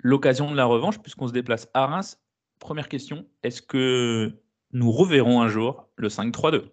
l'occasion 0.00 0.50
de 0.50 0.56
la 0.56 0.66
revanche, 0.66 1.00
puisqu'on 1.00 1.28
se 1.28 1.32
déplace 1.32 1.68
à 1.74 1.86
Reims. 1.86 2.20
Première 2.58 2.88
question, 2.88 3.26
est-ce 3.42 3.62
que 3.62 4.38
nous 4.72 4.92
reverrons 4.92 5.40
un 5.40 5.48
jour 5.48 5.88
le 5.96 6.08
5-3-2 6.08 6.70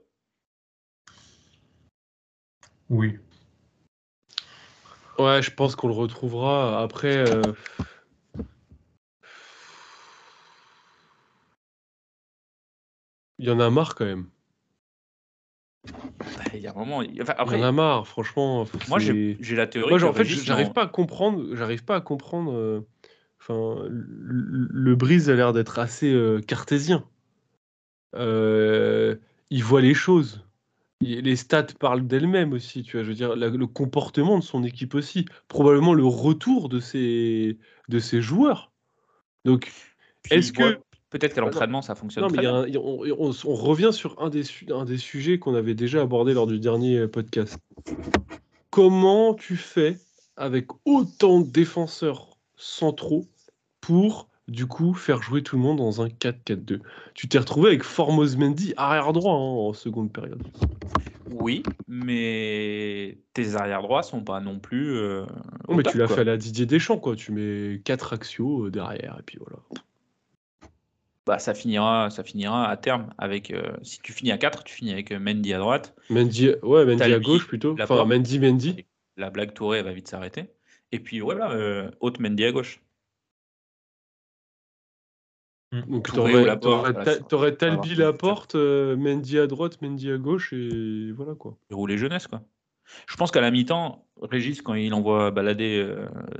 Oui. 2.89 3.17
Ouais, 5.17 5.41
je 5.41 5.51
pense 5.51 5.75
qu'on 5.75 5.87
le 5.87 5.93
retrouvera. 5.93 6.81
Après, 6.83 7.23
Il 13.39 13.45
y 13.45 13.51
en 13.51 13.59
a 13.59 13.69
marre 13.69 13.93
quand 13.93 14.05
même. 14.05 14.29
Bah, 16.19 16.43
il 16.53 16.59
y 16.59 16.67
a 16.67 16.71
un 16.71 16.73
moment. 16.73 17.01
il 17.01 17.15
y 17.15 17.21
en 17.21 17.63
a 17.63 17.71
marre, 17.71 18.07
franchement. 18.07 18.65
Moi, 18.87 18.99
j'ai 18.99 19.37
la 19.55 19.67
théorie. 19.67 19.89
Moi, 19.89 20.03
en 20.03 20.13
fait, 20.13 20.23
j'arrive 20.23 20.71
pas 20.71 20.83
à 20.83 20.87
comprendre. 20.87 21.55
J'arrive 21.55 21.83
pas 21.83 21.95
à 21.95 22.01
comprendre. 22.01 22.53
Euh, 22.53 22.87
enfin, 23.41 23.85
le, 23.89 24.95
Brise 24.95 25.29
a 25.29 25.35
l'air 25.35 25.53
d'être 25.53 25.79
assez 25.79 26.11
euh, 26.11 26.41
cartésien. 26.41 27.05
Euh, 28.15 29.15
il 29.49 29.63
voit 29.63 29.81
les 29.81 29.93
choses. 29.93 30.43
Les 30.99 31.35
stats 31.35 31.67
parlent 31.79 32.07
d'elles-mêmes 32.07 32.53
aussi, 32.53 32.81
tu 32.81 32.97
vois. 32.97 33.03
Je 33.03 33.09
veux 33.09 33.15
dire, 33.15 33.35
le 33.35 33.67
comportement 33.67 34.39
de 34.39 34.43
son 34.43 34.63
équipe 34.63 34.95
aussi. 34.95 35.25
Probablement 35.47 35.93
le 35.93 36.05
retour 36.05 36.69
de 36.69 36.79
ses, 36.79 37.59
de 37.87 37.99
ses 37.99 38.21
joueurs. 38.21 38.71
Donc, 39.45 39.71
est-ce 40.31 40.51
que 40.51 40.79
Peut-être 41.09 41.33
qu'à 41.33 41.41
l'entraînement, 41.41 41.81
ça 41.81 41.95
fonctionne 41.95 42.25
non, 42.25 42.29
mais 42.29 42.41
très 42.41 42.77
on, 42.77 43.55
revient 43.55 43.93
sur 43.93 44.21
un 44.21 44.29
des, 44.29 44.43
un 44.69 44.83
des 44.83 44.97
sujets 44.97 45.39
qu'on 45.39 45.55
avait 45.55 45.73
déjà 45.73 46.01
abordé 46.01 46.33
lors 46.33 46.47
du 46.47 46.59
dernier 46.59 46.97
euh, 46.97 47.07
podcast. 47.07 47.57
Comment 48.71 49.33
tu 49.33 49.55
fais 49.55 49.97
avec 50.35 50.67
autant 50.85 51.39
de 51.39 51.49
défenseurs 51.49 52.37
centraux 52.57 53.25
pour, 53.79 54.27
du 54.49 54.65
coup, 54.65 54.93
faire 54.93 55.21
jouer 55.21 55.43
tout 55.43 55.55
le 55.55 55.61
monde 55.61 55.77
dans 55.77 56.01
un 56.01 56.07
4-4-2 56.07 56.81
Tu 57.13 57.29
t'es 57.29 57.37
retrouvé 57.37 57.69
avec 57.69 57.83
Formos 57.83 58.35
Mendy 58.37 58.73
arrière 58.75 59.13
droit 59.13 59.33
hein, 59.33 59.37
en 59.37 59.71
seconde 59.71 60.11
période. 60.11 60.43
Oui, 61.31 61.63
mais 61.87 63.17
tes 63.33 63.55
arrière 63.55 63.81
droits 63.81 64.03
sont 64.03 64.21
pas 64.21 64.41
non 64.41 64.59
plus. 64.59 64.97
Euh, 64.97 65.25
non, 65.69 65.75
mais 65.75 65.83
tu 65.83 65.97
l'as 65.97 66.07
fait 66.07 66.21
à 66.21 66.25
la 66.25 66.37
Didier 66.37 66.65
Deschamps, 66.65 66.97
quoi. 66.97 67.15
Tu 67.15 67.31
mets 67.31 67.81
quatre 67.85 68.11
axios 68.11 68.65
euh, 68.65 68.71
derrière, 68.71 69.15
et 69.19 69.23
puis 69.23 69.37
voilà 69.39 69.59
bah, 71.27 71.39
ça, 71.39 71.53
finira, 71.53 72.09
ça 72.09 72.23
finira 72.23 72.69
à 72.69 72.77
terme 72.77 73.13
avec. 73.17 73.51
Euh, 73.51 73.73
si 73.83 73.99
tu 73.99 74.13
finis 74.13 74.31
à 74.31 74.37
4, 74.37 74.63
tu 74.63 74.73
finis 74.73 74.93
avec 74.93 75.11
euh, 75.11 75.19
Mendy 75.19 75.53
à 75.53 75.59
droite. 75.59 75.93
Mendy, 76.09 76.51
ouais, 76.63 76.85
Mendy 76.85 77.03
à 77.03 77.19
gauche 77.19 77.45
plutôt. 77.47 77.75
Enfin, 77.79 78.05
Mendy, 78.05 78.39
Mendy. 78.39 78.85
La 79.17 79.29
blague 79.29 79.53
Touré 79.53 79.83
va 79.83 79.91
vite 79.91 80.07
s'arrêter. 80.07 80.45
Et 80.93 80.99
puis 80.99 81.19
voilà, 81.19 81.51
euh, 81.51 81.91
haute 81.99 82.21
Mendy 82.21 82.45
à 82.45 82.53
gauche. 82.53 82.81
Hmm. 85.73 85.81
Donc 85.81 86.09
tu 86.13 86.17
aurais 87.35 87.55
Talbi 87.57 87.95
la 87.95 88.13
porte, 88.13 88.55
Mendy 88.55 89.37
à 89.37 89.47
droite, 89.47 89.81
Mendy 89.81 90.09
à 90.09 90.17
gauche 90.17 90.53
et 90.53 91.11
voilà 91.11 91.35
quoi. 91.35 91.57
Et 91.69 91.73
rouler 91.73 91.97
jeunesse 91.97 92.27
quoi. 92.27 92.41
Je 93.05 93.17
pense 93.17 93.31
qu'à 93.31 93.41
la 93.41 93.51
mi-temps, 93.51 94.07
Régis, 94.21 94.61
quand 94.61 94.75
il 94.75 94.93
envoie 94.93 95.29
balader 95.31 95.85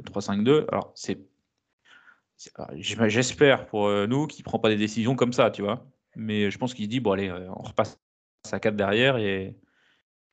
3-5-2, 0.05 0.65
alors 0.69 0.93
c'est 0.95 1.19
J'espère 2.75 3.65
pour 3.67 3.87
euh, 3.87 4.07
nous 4.07 4.27
qu'il 4.27 4.41
ne 4.41 4.45
prend 4.45 4.59
pas 4.59 4.69
des 4.69 4.77
décisions 4.77 5.15
comme 5.15 5.33
ça, 5.33 5.51
tu 5.51 5.61
vois. 5.61 5.85
Mais 6.15 6.51
je 6.51 6.57
pense 6.57 6.73
qu'il 6.73 6.85
se 6.85 6.89
dit, 6.89 6.99
bon, 6.99 7.11
allez, 7.11 7.29
euh, 7.29 7.49
on 7.49 7.63
repasse 7.63 7.99
à 8.51 8.59
4 8.59 8.75
derrière 8.75 9.17
et, 9.17 9.55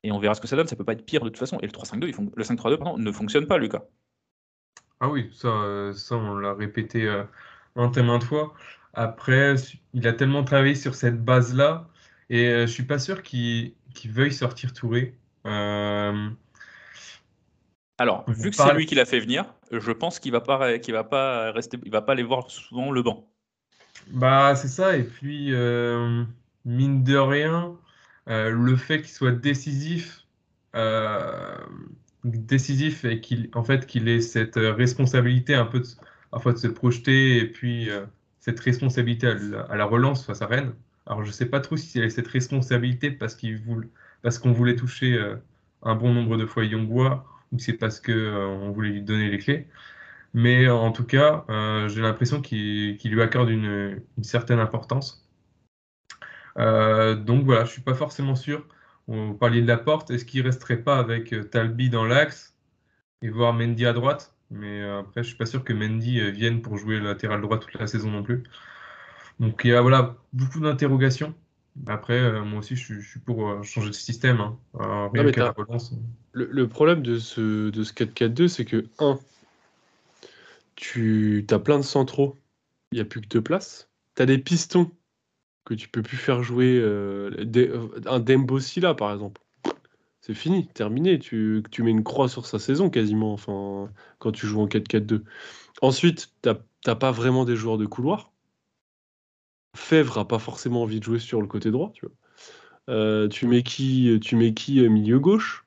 et 0.03 0.11
on 0.11 0.19
verra 0.19 0.35
ce 0.35 0.41
que 0.41 0.47
ça 0.47 0.55
donne. 0.55 0.67
Ça 0.67 0.75
peut 0.75 0.85
pas 0.85 0.93
être 0.93 1.05
pire 1.05 1.23
de 1.23 1.29
toute 1.29 1.39
façon. 1.39 1.59
Et 1.61 1.65
le 1.65 1.71
3-5-2, 1.71 2.31
le 2.35 2.43
5-3-2, 2.43 2.77
pardon, 2.77 2.97
ne 2.97 3.11
fonctionne 3.11 3.47
pas, 3.47 3.57
Lucas. 3.57 3.83
Ah 4.99 5.09
oui, 5.09 5.29
ça, 5.33 5.47
euh, 5.49 5.93
ça 5.93 6.15
on 6.15 6.37
l'a 6.37 6.53
répété 6.53 7.05
euh, 7.07 7.23
maintes 7.75 7.97
et 7.97 8.19
fois. 8.21 8.53
Après, 8.93 9.55
il 9.93 10.07
a 10.07 10.13
tellement 10.13 10.43
travaillé 10.43 10.75
sur 10.75 10.95
cette 10.95 11.23
base-là 11.23 11.89
Et 12.29 12.47
euh, 12.47 12.67
je 12.67 12.71
suis 12.71 12.83
pas 12.85 12.99
sûr 12.99 13.23
qu'il 13.23 13.75
qu'il 13.93 14.11
veuille 14.11 14.33
sortir 14.33 14.73
Touré. 14.73 15.17
Euh, 15.45 16.29
Alors, 17.97 18.25
vu 18.27 18.49
que 18.49 18.55
c'est 18.55 18.73
lui 18.73 18.85
qui 18.85 18.95
l'a 18.95 19.05
fait 19.05 19.19
venir, 19.19 19.45
je 19.71 19.91
pense 19.91 20.19
qu'il 20.19 20.31
va 20.31 20.41
pas, 20.41 20.79
qu'il 20.79 20.93
va 20.93 21.03
pas 21.03 21.51
rester, 21.51 21.77
il 21.85 21.91
va 21.91 22.01
pas 22.01 22.11
aller 22.11 22.23
voir 22.23 22.51
souvent 22.51 22.91
le 22.91 23.01
banc. 23.01 23.27
Bah, 24.11 24.55
c'est 24.55 24.67
ça. 24.67 24.97
Et 24.97 25.03
puis, 25.03 25.53
euh, 25.53 26.23
mine 26.65 27.03
de 27.03 27.17
rien, 27.17 27.75
le 28.27 28.75
fait 28.75 29.01
qu'il 29.01 29.11
soit 29.11 29.31
décisif, 29.31 30.25
décisif 32.23 33.05
et 33.05 33.21
qu'il, 33.21 33.49
en 33.53 33.63
fait, 33.63 33.85
qu'il 33.85 34.09
ait 34.09 34.21
cette 34.21 34.57
responsabilité 34.57 35.55
un 35.55 35.65
peu 35.65 35.79
de, 35.79 35.87
parfois 36.31 36.51
de 36.51 36.57
se 36.57 36.67
projeter 36.67 37.37
et 37.37 37.45
puis 37.45 37.89
cette 38.45 38.59
responsabilité 38.59 39.25
à 39.25 39.75
la, 39.75 39.85
relance 39.85 40.23
face 40.23 40.43
à 40.43 40.45
Rennes. 40.45 40.73
Alors, 41.07 41.23
je 41.23 41.29
ne 41.29 41.33
sais 41.33 41.47
pas 41.47 41.59
trop 41.61 41.77
si 41.77 41.87
c'est 41.87 42.09
cette 42.11 42.27
responsabilité 42.27 43.09
parce 43.09 43.33
qu'il 43.33 43.57
voulait, 43.57 43.87
parce 44.21 44.37
qu'on 44.37 44.51
voulait 44.51 44.75
toucher 44.75 45.15
euh, 45.15 45.35
un 45.81 45.95
bon 45.95 46.13
nombre 46.13 46.37
de 46.37 46.45
fois 46.45 46.63
Yongbois 46.63 47.25
c'est 47.59 47.73
parce 47.73 47.99
qu'on 47.99 48.11
euh, 48.11 48.71
voulait 48.71 48.89
lui 48.89 49.01
donner 49.01 49.29
les 49.29 49.39
clés. 49.39 49.67
Mais 50.33 50.69
en 50.69 50.91
tout 50.91 51.05
cas, 51.05 51.45
euh, 51.49 51.87
j'ai 51.89 52.01
l'impression 52.01 52.41
qu'il 52.41 52.97
lui 53.03 53.21
accorde 53.21 53.49
une, 53.49 54.01
certaine 54.21 54.59
importance. 54.59 55.25
donc 56.57 57.45
voilà, 57.45 57.61
je 57.65 57.69
ne 57.69 57.73
suis 57.73 57.81
pas 57.81 57.93
forcément 57.93 58.35
sûr. 58.35 58.67
On 59.07 59.33
parlait 59.33 59.61
de 59.61 59.67
la 59.67 59.77
porte. 59.77 60.11
Est-ce 60.11 60.25
qu'il 60.25 60.41
resterait 60.43 60.81
pas 60.83 60.97
avec 60.99 61.33
Talbi 61.51 61.89
dans 61.89 62.05
l'axe 62.05 62.55
et 63.21 63.29
voir 63.29 63.53
Mendy 63.53 63.85
à 63.85 63.93
droite? 63.93 64.35
Mais 64.51 64.83
après, 64.83 65.15
je 65.15 65.19
ne 65.21 65.23
suis 65.25 65.37
pas 65.37 65.45
sûr 65.45 65.63
que 65.63 65.73
Mendy 65.73 66.31
vienne 66.31 66.61
pour 66.61 66.77
jouer 66.77 66.99
latéral 66.99 67.41
droit 67.41 67.59
toute 67.59 67.73
la 67.75 67.87
saison 67.87 68.11
non 68.11 68.23
plus. 68.23 68.43
Donc 69.39 69.61
il 69.63 69.71
y 69.71 69.73
a 69.73 69.81
voilà, 69.81 70.17
beaucoup 70.33 70.59
d'interrogations. 70.59 71.35
Après, 71.87 72.19
euh, 72.19 72.43
moi 72.43 72.59
aussi, 72.59 72.75
je, 72.75 72.99
suis 72.99 73.19
pour 73.19 73.49
euh, 73.49 73.61
changer 73.63 73.89
de 73.89 73.95
système. 73.95 74.39
Hein. 74.39 74.57
Euh, 74.75 75.09
le, 76.31 76.67
problème 76.67 77.01
de 77.01 77.19
ce, 77.19 77.69
de 77.69 77.83
ce 77.83 77.93
4-4-2, 77.93 78.47
c'est 78.47 78.65
que, 78.65 78.85
1, 78.99 79.19
tu 80.75 81.45
as 81.49 81.59
plein 81.59 81.77
de 81.77 81.83
centraux, 81.83 82.37
il 82.91 82.95
n'y 82.95 83.01
a 83.01 83.05
plus 83.05 83.21
que 83.21 83.27
deux 83.27 83.41
places. 83.41 83.89
Tu 84.15 84.21
as 84.21 84.25
des 84.25 84.37
pistons 84.37 84.91
que 85.65 85.73
tu 85.73 85.89
peux 85.89 86.01
plus 86.01 86.17
faire 86.17 86.43
jouer. 86.43 86.81
un 86.81 88.19
Dembo 88.19 88.59
là, 88.77 88.93
par 88.93 89.11
exemple. 89.11 89.41
C'est 90.21 90.33
fini, 90.33 90.67
terminé. 90.67 91.19
Tu, 91.19 91.63
tu 91.71 91.83
mets 91.83 91.91
une 91.91 92.03
croix 92.03 92.29
sur 92.29 92.45
sa 92.45 92.57
saison 92.57 92.89
quasiment, 92.89 93.33
enfin, 93.33 93.89
quand 94.19 94.31
tu 94.31 94.47
joues 94.47 94.61
en 94.61 94.67
4-4-2. 94.67 95.23
Ensuite, 95.81 96.31
tu 96.41 96.49
n'as 96.85 96.95
pas 96.95 97.11
vraiment 97.11 97.45
des 97.45 97.55
joueurs 97.55 97.77
de 97.77 97.85
couloir. 97.85 98.31
Fèvre 99.75 100.17
a 100.17 100.27
pas 100.27 100.39
forcément 100.39 100.83
envie 100.83 100.99
de 100.99 101.03
jouer 101.03 101.19
sur 101.19 101.41
le 101.41 101.47
côté 101.47 101.71
droit, 101.71 101.91
tu 101.93 102.05
vois. 102.05 102.15
Euh, 102.89 103.27
tu 103.27 103.47
mets 103.47 103.63
qui, 103.63 104.19
tu 104.21 104.35
mets 104.35 104.53
qui 104.53 104.79
euh, 104.83 104.89
milieu 104.89 105.19
gauche? 105.19 105.65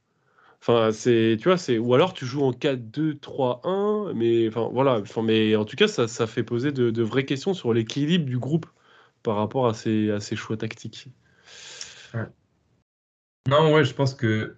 Enfin, 0.60 0.90
c'est, 0.92 1.36
tu 1.40 1.48
vois, 1.48 1.56
c'est 1.56 1.78
ou 1.78 1.94
alors 1.94 2.12
tu 2.14 2.26
joues 2.26 2.42
en 2.42 2.52
4-2-3-1, 2.52 4.12
mais 4.14 4.48
enfin 4.48 4.68
voilà, 4.72 4.98
enfin, 5.00 5.22
mais 5.22 5.54
en 5.56 5.64
tout 5.64 5.76
cas, 5.76 5.88
ça, 5.88 6.08
ça 6.08 6.26
fait 6.26 6.42
poser 6.42 6.72
de, 6.72 7.02
vraies 7.02 7.24
questions 7.24 7.54
sur 7.54 7.72
l'équilibre 7.72 8.24
du 8.24 8.38
groupe 8.38 8.66
par 9.22 9.36
rapport 9.36 9.66
à 9.66 9.74
ces, 9.74 10.10
à 10.10 10.20
ces 10.20 10.36
choix 10.36 10.56
tactiques. 10.56 11.08
Non, 13.48 13.72
ouais, 13.72 13.84
je 13.84 13.94
pense 13.94 14.14
que 14.14 14.56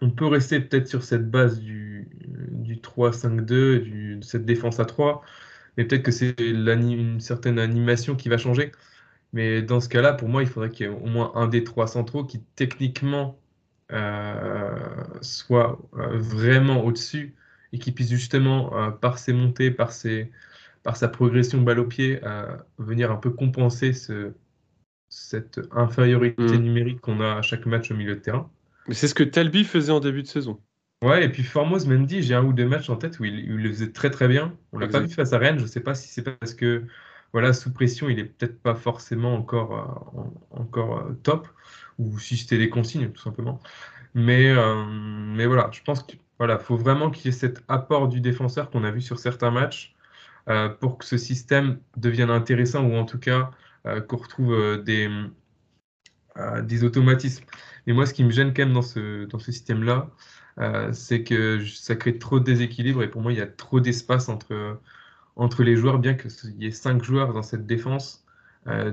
on 0.00 0.10
peut 0.10 0.26
rester 0.26 0.60
peut-être 0.60 0.86
sur 0.86 1.02
cette 1.02 1.28
base 1.28 1.58
du, 1.58 2.08
du 2.52 2.76
3-5-2, 2.76 3.46
de 3.46 4.22
cette 4.22 4.44
défense 4.44 4.78
à 4.78 4.84
3 4.84 5.22
mais 5.78 5.84
peut-être 5.84 6.02
que 6.02 6.10
c'est 6.10 6.34
une 6.40 7.20
certaine 7.20 7.60
animation 7.60 8.16
qui 8.16 8.28
va 8.28 8.36
changer. 8.36 8.72
Mais 9.32 9.62
dans 9.62 9.80
ce 9.80 9.88
cas-là, 9.88 10.12
pour 10.12 10.28
moi, 10.28 10.42
il 10.42 10.48
faudrait 10.48 10.70
qu'il 10.70 10.86
y 10.86 10.88
ait 10.88 10.92
au 10.92 11.06
moins 11.06 11.30
un 11.36 11.46
des 11.46 11.62
trois 11.62 11.86
centraux 11.86 12.24
qui 12.24 12.42
techniquement 12.56 13.38
euh, 13.92 14.76
soit 15.20 15.78
euh, 15.96 16.18
vraiment 16.18 16.84
au-dessus 16.84 17.36
et 17.72 17.78
qui 17.78 17.92
puisse 17.92 18.10
justement, 18.10 18.76
euh, 18.76 18.90
par 18.90 19.18
ses 19.18 19.32
montées, 19.32 19.70
par, 19.70 19.92
ses, 19.92 20.32
par 20.82 20.96
sa 20.96 21.06
progression 21.06 21.60
balle 21.60 21.78
au 21.78 21.86
pied, 21.86 22.20
venir 22.78 23.12
un 23.12 23.16
peu 23.16 23.30
compenser 23.30 23.92
ce, 23.92 24.32
cette 25.08 25.60
infériorité 25.70 26.42
mm. 26.42 26.62
numérique 26.62 27.00
qu'on 27.00 27.20
a 27.20 27.36
à 27.36 27.42
chaque 27.42 27.66
match 27.66 27.92
au 27.92 27.94
milieu 27.94 28.16
de 28.16 28.20
terrain. 28.20 28.50
Mais 28.88 28.94
c'est 28.94 29.06
ce 29.06 29.14
que 29.14 29.22
Talbi 29.22 29.62
faisait 29.62 29.92
en 29.92 30.00
début 30.00 30.22
de 30.22 30.28
saison. 30.28 30.58
Ouais, 31.02 31.24
et 31.24 31.28
puis 31.28 31.44
Formose 31.44 31.86
Mendy, 31.86 32.22
j'ai 32.22 32.34
un 32.34 32.42
ou 32.42 32.52
deux 32.52 32.66
matchs 32.66 32.90
en 32.90 32.96
tête 32.96 33.20
où 33.20 33.24
il, 33.24 33.46
le 33.46 33.70
faisait 33.70 33.92
très 33.92 34.10
très 34.10 34.26
bien. 34.26 34.56
On 34.72 34.78
l'a 34.78 34.88
pas 34.88 35.00
vu 35.00 35.08
face 35.08 35.32
à 35.32 35.38
Rennes, 35.38 35.60
je 35.60 35.66
sais 35.66 35.80
pas 35.80 35.94
si 35.94 36.08
c'est 36.08 36.22
parce 36.22 36.54
que 36.54 36.84
voilà, 37.32 37.52
sous 37.52 37.72
pression, 37.72 38.08
il 38.08 38.18
est 38.18 38.24
peut-être 38.24 38.60
pas 38.60 38.74
forcément 38.74 39.34
encore, 39.34 39.74
euh, 40.16 40.58
encore 40.58 40.98
euh, 40.98 41.12
top, 41.22 41.46
ou 41.98 42.18
si 42.18 42.36
c'était 42.36 42.58
des 42.58 42.70
consignes, 42.70 43.10
tout 43.10 43.20
simplement. 43.20 43.60
Mais, 44.14 44.48
euh, 44.48 44.84
mais 44.86 45.46
voilà, 45.46 45.70
je 45.72 45.82
pense 45.82 46.02
qu'il 46.02 46.18
voilà, 46.38 46.58
faut 46.58 46.76
vraiment 46.76 47.10
qu'il 47.10 47.26
y 47.26 47.28
ait 47.28 47.38
cet 47.38 47.62
apport 47.68 48.08
du 48.08 48.20
défenseur 48.20 48.70
qu'on 48.70 48.84
a 48.84 48.90
vu 48.90 49.00
sur 49.00 49.18
certains 49.18 49.50
matchs 49.50 49.94
pour 50.80 50.96
que 50.96 51.04
ce 51.04 51.18
système 51.18 51.78
devienne 51.98 52.30
intéressant, 52.30 52.82
ou 52.82 52.94
en 52.94 53.04
tout 53.04 53.18
cas 53.18 53.50
qu'on 54.06 54.16
retrouve 54.16 54.82
des, 54.82 55.10
des 56.62 56.84
automatismes. 56.84 57.44
Et 57.86 57.92
moi, 57.92 58.06
ce 58.06 58.14
qui 58.14 58.24
me 58.24 58.30
gêne 58.30 58.54
quand 58.54 58.62
même 58.62 58.72
dans 58.72 58.80
ce, 58.80 59.26
dans 59.26 59.38
ce 59.38 59.52
système-là, 59.52 60.08
euh, 60.58 60.92
c'est 60.92 61.22
que 61.22 61.64
ça 61.64 61.96
crée 61.96 62.18
trop 62.18 62.40
de 62.40 62.44
déséquilibre 62.44 63.02
et 63.02 63.08
pour 63.08 63.22
moi, 63.22 63.32
il 63.32 63.38
y 63.38 63.42
a 63.42 63.46
trop 63.46 63.80
d'espace 63.80 64.28
entre, 64.28 64.80
entre 65.36 65.62
les 65.62 65.76
joueurs, 65.76 65.98
bien 65.98 66.14
qu'il 66.14 66.30
y 66.62 66.66
ait 66.66 66.70
cinq 66.70 67.02
joueurs 67.02 67.32
dans 67.32 67.42
cette 67.42 67.66
défense. 67.66 68.24
Euh, 68.66 68.92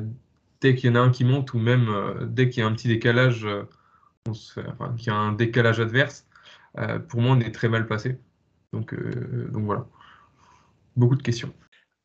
dès 0.61 0.76
qu'il 0.76 0.89
y 0.89 0.93
en 0.93 0.95
a 0.95 0.99
un 0.99 1.11
qui 1.11 1.24
monte 1.24 1.53
ou 1.53 1.59
même 1.59 1.89
euh, 1.89 2.26
dès 2.26 2.49
qu'il 2.49 2.61
y 2.61 2.63
a 2.63 2.68
un 2.68 2.74
petit 2.74 2.88
décalage, 2.88 3.47
on 4.28 4.34
a 5.07 5.13
un 5.13 5.34
décalage 5.34 5.80
adverse, 5.80 6.28
pour 7.07 7.22
moi, 7.22 7.36
on 7.36 7.39
est 7.39 7.53
très 7.53 7.70
mal 7.70 7.88
passé. 7.88 8.18
Donc, 8.74 8.93
donc 9.51 9.63
voilà. 9.63 9.86
Beaucoup 10.95 11.16
de 11.16 11.22
questions. 11.22 11.53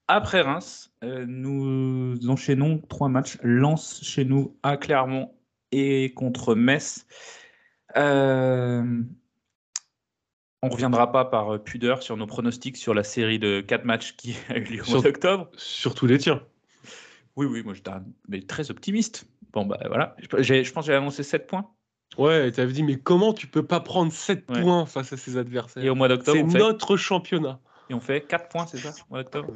Après 0.07 0.43
Reims, 0.43 0.93
nous 1.03 2.19
enchaînons 2.29 2.79
trois 2.89 3.09
matchs. 3.09 3.39
Lance 3.43 4.01
chez 4.03 4.25
nous 4.25 4.57
à 4.63 4.77
Clermont 4.77 5.33
et 5.73 6.13
contre 6.15 6.55
Metz. 6.55 7.07
Euh, 7.97 9.03
on 10.63 10.69
ne 10.69 10.73
reviendra 10.73 11.11
pas 11.11 11.25
par 11.25 11.55
euh, 11.55 11.59
pudeur 11.59 12.03
sur 12.03 12.17
nos 12.17 12.27
pronostics 12.27 12.77
sur 12.77 12.95
la 12.95 13.05
série 13.05 13.39
de 13.39 13.61
4 13.61 13.85
matchs 13.85 14.17
qui 14.17 14.37
a 14.49 14.59
eu 14.59 14.65
lieu 14.65 14.83
au 14.87 14.91
mois 14.91 15.03
d'octobre. 15.03 15.49
Surtout 15.57 16.07
les 16.07 16.19
tiens. 16.19 16.43
Oui, 17.37 17.47
oui, 17.47 17.63
moi 17.63 17.75
j'étais 17.75 18.47
très 18.47 18.71
optimiste. 18.71 19.27
Bon, 19.53 19.65
bah 19.65 19.79
voilà, 19.87 20.17
je, 20.39 20.63
je 20.63 20.73
pense 20.73 20.87
que 20.87 20.93
j'ai 20.93 20.97
annoncé 20.97 21.23
7 21.23 21.47
points. 21.47 21.71
Ouais, 22.19 22.51
tu 22.51 22.61
avais 22.61 22.73
dit, 22.73 22.83
mais 22.83 22.99
comment 22.99 23.33
tu 23.33 23.47
peux 23.47 23.65
pas 23.65 23.81
prendre 23.81 24.13
7 24.13 24.47
points 24.47 24.87
face 24.87 25.13
à 25.13 25.17
ces 25.17 25.37
adversaires? 25.37 25.83
Et 25.83 25.91
au 25.91 25.95
mois 25.95 26.09
d'octobre, 26.09 26.39
c'est 26.51 26.59
notre 26.59 26.97
championnat. 26.97 27.61
Et 27.89 27.95
on 27.95 28.01
fait 28.01 28.21
4 28.27 28.49
points, 28.49 28.67
c'est 28.67 28.79
ça, 28.79 28.91
au 28.91 29.15
mois 29.15 29.23
d'octobre? 29.23 29.53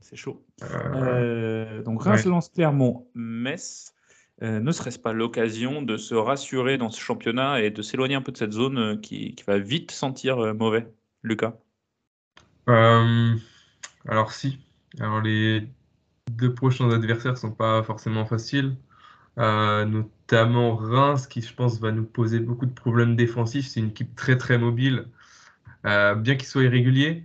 C'est 0.00 0.16
chaud. 0.16 0.40
Euh, 0.62 1.82
donc 1.82 2.02
Reims, 2.02 2.24
Lens, 2.26 2.48
Clermont, 2.48 3.08
Metz. 3.14 3.95
Euh, 4.42 4.60
ne 4.60 4.70
serait-ce 4.70 4.98
pas 4.98 5.14
l'occasion 5.14 5.80
de 5.80 5.96
se 5.96 6.14
rassurer 6.14 6.76
dans 6.76 6.90
ce 6.90 7.00
championnat 7.00 7.62
et 7.62 7.70
de 7.70 7.80
s'éloigner 7.80 8.16
un 8.16 8.20
peu 8.20 8.32
de 8.32 8.36
cette 8.36 8.52
zone 8.52 8.78
euh, 8.78 8.96
qui, 8.96 9.34
va 9.46 9.58
vite 9.58 9.90
sentir 9.90 10.38
euh, 10.38 10.52
mauvais 10.52 10.92
Lucas? 11.22 11.54
Alors 12.66 14.32
si. 14.32 14.58
Alors 15.00 15.20
les 15.20 15.66
deux 16.30 16.52
prochains 16.52 16.90
adversaires 16.90 17.38
sont 17.38 17.52
pas 17.52 17.82
forcément 17.82 18.26
faciles. 18.26 18.76
notamment 19.36 20.76
Reims 20.76 21.26
qui 21.26 21.40
je 21.42 21.54
pense 21.54 21.80
va 21.80 21.92
nous 21.92 22.04
poser 22.04 22.40
beaucoup 22.40 22.66
de 22.66 22.74
problèmes 22.74 23.16
défensifs. 23.16 23.68
C'est 23.68 23.80
une 23.80 23.88
équipe 23.88 24.14
très 24.16 24.36
très 24.36 24.58
mobile. 24.58 25.06
bien 25.84 26.36
qu'il 26.36 26.46
soit 26.46 26.64
irrégulier, 26.64 27.24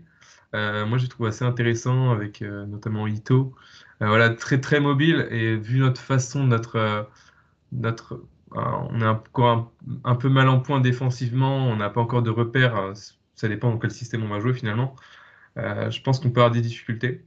moi 0.53 0.97
j'ai 0.97 1.07
trouvé 1.07 1.29
assez 1.29 1.45
intéressant 1.45 2.11
avec 2.11 2.41
notamment 2.41 3.07
Ito. 3.07 3.55
Euh, 4.01 4.07
voilà, 4.07 4.29
très 4.31 4.59
très 4.59 4.79
mobile 4.79 5.27
et 5.31 5.55
vu 5.57 5.79
notre 5.79 6.01
façon, 6.01 6.43
notre, 6.43 6.75
euh, 6.77 7.03
notre, 7.71 8.15
euh, 8.55 8.61
on 8.89 9.01
est 9.01 9.07
encore 9.07 9.71
un, 10.03 10.15
peu 10.15 10.29
mal 10.29 10.49
en 10.49 10.59
point 10.59 10.81
défensivement, 10.81 11.67
on 11.67 11.75
n'a 11.75 11.89
pas 11.89 12.01
encore 12.01 12.23
de 12.23 12.31
repères, 12.31 12.93
ça 13.35 13.47
dépend 13.47 13.69
dans 13.71 13.77
quel 13.77 13.91
système 13.91 14.23
on 14.23 14.29
va 14.29 14.39
jouer 14.39 14.53
finalement. 14.53 14.95
je 15.57 16.01
pense 16.01 16.19
qu'on 16.19 16.31
peut 16.31 16.41
avoir 16.41 16.51
des 16.51 16.61
difficultés. 16.61 17.25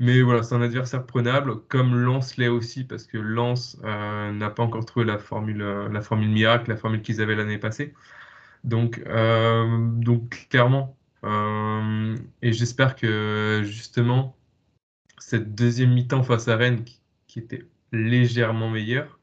Mais 0.00 0.22
voilà, 0.22 0.42
c'est 0.44 0.54
un 0.54 0.62
adversaire 0.62 1.06
prenable, 1.06 1.60
comme 1.68 1.96
Lens 1.96 2.36
l'est 2.36 2.48
aussi, 2.48 2.84
parce 2.84 3.04
que 3.06 3.18
Lens 3.18 3.78
n'a 3.82 4.50
pas 4.50 4.62
encore 4.62 4.84
trouvé 4.86 5.06
la 5.06 5.18
formule, 5.18 5.58
la 5.92 6.02
formule 6.02 6.30
miracle, 6.30 6.70
la 6.70 6.76
formule 6.76 7.02
qu'ils 7.02 7.20
avaient 7.22 7.36
l'année 7.36 7.58
passée. 7.58 7.94
Donc, 8.64 9.02
donc 10.00 10.48
clairement, 10.50 10.96
et 12.42 12.52
j'espère 12.52 12.96
que 12.96 13.62
justement, 13.64 14.37
cette 15.20 15.54
deuxième 15.54 15.92
mi-temps 15.92 16.22
face 16.22 16.48
à 16.48 16.56
Rennes, 16.56 16.84
qui, 17.26 17.38
était 17.38 17.64
légèrement 17.92 18.70
meilleure, 18.70 19.18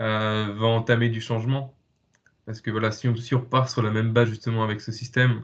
euh, 0.00 0.54
va 0.56 0.66
entamer 0.66 1.08
du 1.08 1.20
changement. 1.20 1.74
Parce 2.46 2.60
que 2.60 2.70
voilà, 2.70 2.90
si 2.90 3.08
on, 3.08 3.16
si 3.16 3.34
repart 3.34 3.68
sur 3.68 3.82
la 3.82 3.90
même 3.90 4.12
base 4.12 4.28
justement 4.28 4.64
avec 4.64 4.80
ce 4.80 4.92
système 4.92 5.42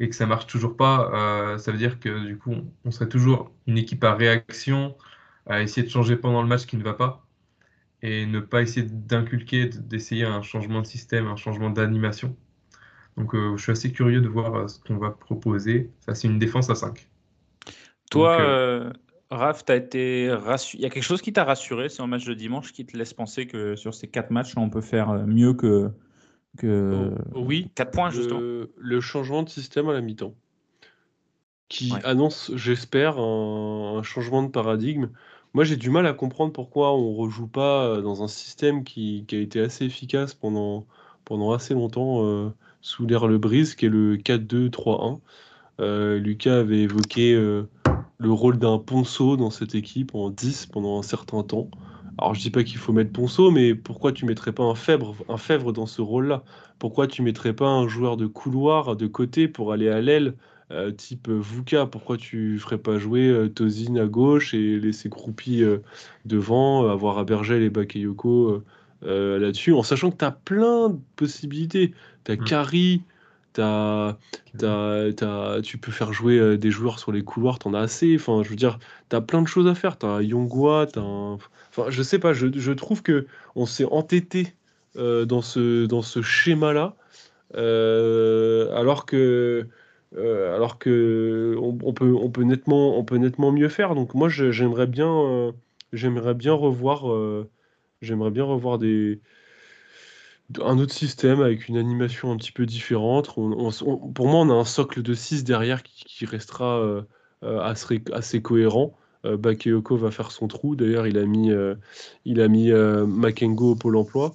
et 0.00 0.08
que 0.08 0.16
ça 0.16 0.26
marche 0.26 0.46
toujours 0.46 0.76
pas, 0.76 1.10
euh, 1.14 1.58
ça 1.58 1.72
veut 1.72 1.78
dire 1.78 2.00
que 2.00 2.26
du 2.26 2.38
coup, 2.38 2.54
on 2.84 2.90
serait 2.90 3.08
toujours 3.08 3.52
une 3.66 3.78
équipe 3.78 4.02
à 4.04 4.14
réaction, 4.14 4.96
à 5.46 5.62
essayer 5.62 5.86
de 5.86 5.90
changer 5.90 6.16
pendant 6.16 6.42
le 6.42 6.48
match 6.48 6.66
qui 6.66 6.76
ne 6.76 6.82
va 6.82 6.94
pas. 6.94 7.26
et 8.02 8.26
ne 8.26 8.40
pas 8.40 8.62
essayer 8.62 8.86
d'inculquer, 8.86 9.66
d'essayer 9.68 10.24
un 10.24 10.42
changement 10.42 10.82
de 10.82 10.86
système, 10.86 11.26
un 11.26 11.36
changement 11.36 11.70
d'animation. 11.70 12.36
Donc 13.16 13.34
euh, 13.34 13.56
je 13.56 13.62
suis 13.62 13.72
assez 13.72 13.92
curieux 13.92 14.20
de 14.20 14.28
voir 14.28 14.68
ce 14.70 14.80
qu'on 14.80 14.96
va 14.96 15.10
proposer. 15.10 15.90
Ça, 16.00 16.14
c'est 16.14 16.28
une 16.28 16.38
défense 16.38 16.70
à 16.70 16.74
5. 16.74 17.08
Toi, 18.10 18.36
Donc, 18.36 18.46
euh, 18.46 18.92
Raph, 19.30 19.64
t'as 19.64 19.76
été 19.76 20.28
rassu- 20.28 20.76
Il 20.76 20.82
y 20.82 20.86
a 20.86 20.90
quelque 20.90 21.04
chose 21.04 21.22
qui 21.22 21.32
t'a 21.32 21.44
rassuré 21.44 21.88
sur 21.88 22.04
le 22.04 22.10
match 22.10 22.24
de 22.24 22.34
dimanche 22.34 22.72
qui 22.72 22.84
te 22.84 22.96
laisse 22.96 23.14
penser 23.14 23.46
que 23.46 23.76
sur 23.76 23.94
ces 23.94 24.08
quatre 24.08 24.30
matchs, 24.30 24.54
on 24.56 24.70
peut 24.70 24.80
faire 24.80 25.10
euh, 25.10 25.24
mieux 25.24 25.54
que, 25.54 25.90
que 26.58 27.12
Oh, 27.34 27.38
oui, 27.40 27.70
4 27.76 27.92
points, 27.92 28.10
justement. 28.10 28.40
le, 28.40 28.72
le 28.76 29.00
changement 29.00 29.44
de 29.44 29.48
système 29.48 29.88
à 29.88 29.92
la 29.92 30.00
mi-temps, 30.00 30.34
qui 31.68 31.92
Ouais. 31.92 32.00
annonce, 32.04 32.50
j'espère, 32.56 33.18
un, 33.18 33.98
un 33.98 34.02
changement 34.02 34.42
de 34.42 34.48
paradigme. 34.48 35.10
Moi, 35.54 35.64
j'ai 35.64 35.76
du 35.76 35.90
mal 35.90 36.06
à 36.06 36.12
comprendre 36.12 36.52
pourquoi 36.52 36.92
on 36.92 37.14
rejoue 37.14 37.46
pas 37.48 37.84
euh, 37.86 38.02
dans 38.02 38.22
un 38.24 38.28
système 38.28 38.82
qui, 38.82 39.24
qui 39.28 39.36
a 39.36 39.40
été 39.40 39.60
assez 39.60 39.84
efficace 39.84 40.34
pendant, 40.34 40.86
pendant 41.24 41.52
assez 41.52 41.74
longtemps 41.74 42.24
euh, 42.24 42.50
sous 42.80 43.06
l'ère 43.06 43.28
Le 43.28 43.38
Brise, 43.38 43.76
qui 43.76 43.86
est 43.86 43.88
le 43.88 44.16
4-2-3-1. 44.16 45.20
Euh, 45.80 46.18
Lucas 46.18 46.58
avait 46.58 46.80
évoqué 46.82 47.32
euh, 47.34 47.68
le 48.20 48.30
rôle 48.32 48.58
d'un 48.58 48.78
Ponceau 48.78 49.36
dans 49.36 49.50
cette 49.50 49.74
équipe 49.74 50.14
en 50.14 50.30
10 50.30 50.66
pendant 50.66 50.98
un 50.98 51.02
certain 51.02 51.42
temps. 51.42 51.70
Alors, 52.18 52.34
je 52.34 52.40
dis 52.40 52.50
pas 52.50 52.62
qu'il 52.64 52.76
faut 52.76 52.92
mettre 52.92 53.12
Ponceau, 53.12 53.50
mais 53.50 53.74
pourquoi 53.74 54.12
tu 54.12 54.26
mettrais 54.26 54.52
pas 54.52 54.62
un 54.64 54.74
Fèvre, 54.74 55.16
un 55.28 55.38
Fèvre 55.38 55.72
dans 55.72 55.86
ce 55.86 56.02
rôle-là? 56.02 56.44
Pourquoi 56.78 57.06
tu 57.06 57.22
mettrais 57.22 57.54
pas 57.54 57.68
un 57.68 57.88
joueur 57.88 58.18
de 58.18 58.26
couloir 58.26 58.94
de 58.94 59.06
côté 59.06 59.48
pour 59.48 59.72
aller 59.72 59.88
à 59.88 60.02
l'aile, 60.02 60.34
euh, 60.70 60.90
type 60.90 61.28
euh, 61.28 61.40
Vuka? 61.40 61.86
Pourquoi 61.86 62.18
tu 62.18 62.58
ferais 62.58 62.76
pas 62.78 62.98
jouer 62.98 63.26
euh, 63.28 63.48
Tozin 63.48 63.96
à 63.96 64.06
gauche 64.06 64.52
et 64.52 64.78
laisser 64.78 65.08
Croupi 65.08 65.62
euh, 65.62 65.78
devant, 66.26 66.86
avoir 66.90 67.16
Abergel 67.18 67.62
et 67.62 67.70
Bakayoko 67.70 68.62
là-dessus, 69.02 69.72
en 69.72 69.82
sachant 69.82 70.10
que 70.10 70.18
tu 70.18 70.24
as 70.26 70.30
plein 70.30 70.90
de 70.90 70.98
possibilités. 71.16 71.94
Tu 72.24 72.32
as 72.32 72.36
Mm. 72.36 72.44
Kari, 72.44 73.02
t'as, 73.52 74.18
t'as- 74.58 75.12
t'as- 75.14 75.60
tu 75.62 75.78
peux 75.78 75.92
faire 75.92 76.12
jouer 76.12 76.38
euh, 76.38 76.56
des 76.58 76.70
joueurs 76.70 76.98
sur 76.98 77.12
les 77.12 77.22
couloirs, 77.24 77.58
tu 77.58 77.68
en 77.68 77.74
as 77.74 77.80
assez. 77.80 78.14
Enfin, 78.16 78.42
je 78.42 78.48
veux 78.50 78.56
dire, 78.56 78.78
tu 79.10 79.16
as 79.16 79.20
plein 79.20 79.42
de 79.42 79.48
choses 79.48 79.66
à 79.68 79.74
faire. 79.74 79.98
Tu 79.98 80.06
as 80.06 80.10
un 80.10 80.22
Yongwa, 80.22 80.86
tu 80.92 80.98
un... 80.98 81.38
Enfin, 81.70 81.90
je 81.90 82.02
sais 82.02 82.18
pas, 82.18 82.32
je, 82.32 82.46
je 82.54 82.72
trouve 82.72 83.02
que 83.02 83.26
on 83.56 83.66
s'est 83.66 83.84
entêté 83.84 84.54
euh, 84.96 85.24
dans 85.24 85.42
ce, 85.42 85.86
dans 85.86 86.02
ce 86.02 86.22
schéma-là, 86.22 86.96
euh, 87.56 88.74
alors 88.76 89.06
que, 89.06 89.68
euh, 90.16 90.54
alors 90.56 90.78
que 90.78 91.56
on, 91.60 91.78
on 91.82 91.92
peut, 91.92 92.14
on, 92.14 92.30
peut 92.30 92.42
nettement, 92.44 92.98
on 92.98 93.04
peut 93.04 93.16
nettement 93.16 93.52
mieux 93.52 93.68
faire. 93.68 93.94
Donc 93.94 94.14
moi, 94.14 94.28
je- 94.28 94.50
j'aimerais 94.52 94.86
bien, 94.86 95.08
euh, 95.10 95.52
j'aimerais 95.92 96.34
bien 96.34 96.52
revoir, 96.54 97.10
euh, 97.12 97.50
j'aimerais 98.02 98.30
bien 98.30 98.44
revoir 98.44 98.78
des, 98.78 99.20
un 100.62 100.78
autre 100.78 100.94
système 100.94 101.40
avec 101.40 101.68
une 101.68 101.76
animation 101.76 102.32
un 102.32 102.36
petit 102.36 102.52
peu 102.52 102.66
différente. 102.66 103.34
Pour 103.34 104.28
moi, 104.28 104.40
on 104.40 104.50
a 104.50 104.54
un 104.54 104.64
socle 104.64 105.02
de 105.02 105.14
6 105.14 105.44
derrière 105.44 105.82
qui, 105.82 106.26
restera 106.26 106.78
euh, 106.80 107.02
euh, 107.42 107.60
assez, 108.12 108.42
cohérent. 108.42 108.96
Euh, 109.24 109.36
Bakayoko 109.36 109.96
va 109.96 110.10
faire 110.10 110.30
son 110.30 110.48
trou. 110.48 110.76
D'ailleurs, 110.76 111.06
il 111.06 111.16
a 111.18 111.24
mis, 111.24 111.50
euh, 111.50 111.74
il 112.24 112.40
a 112.40 112.48
mis 112.48 112.70
Makengo 112.70 113.72
au 113.72 113.76
Pôle 113.76 113.96
emploi. 113.96 114.34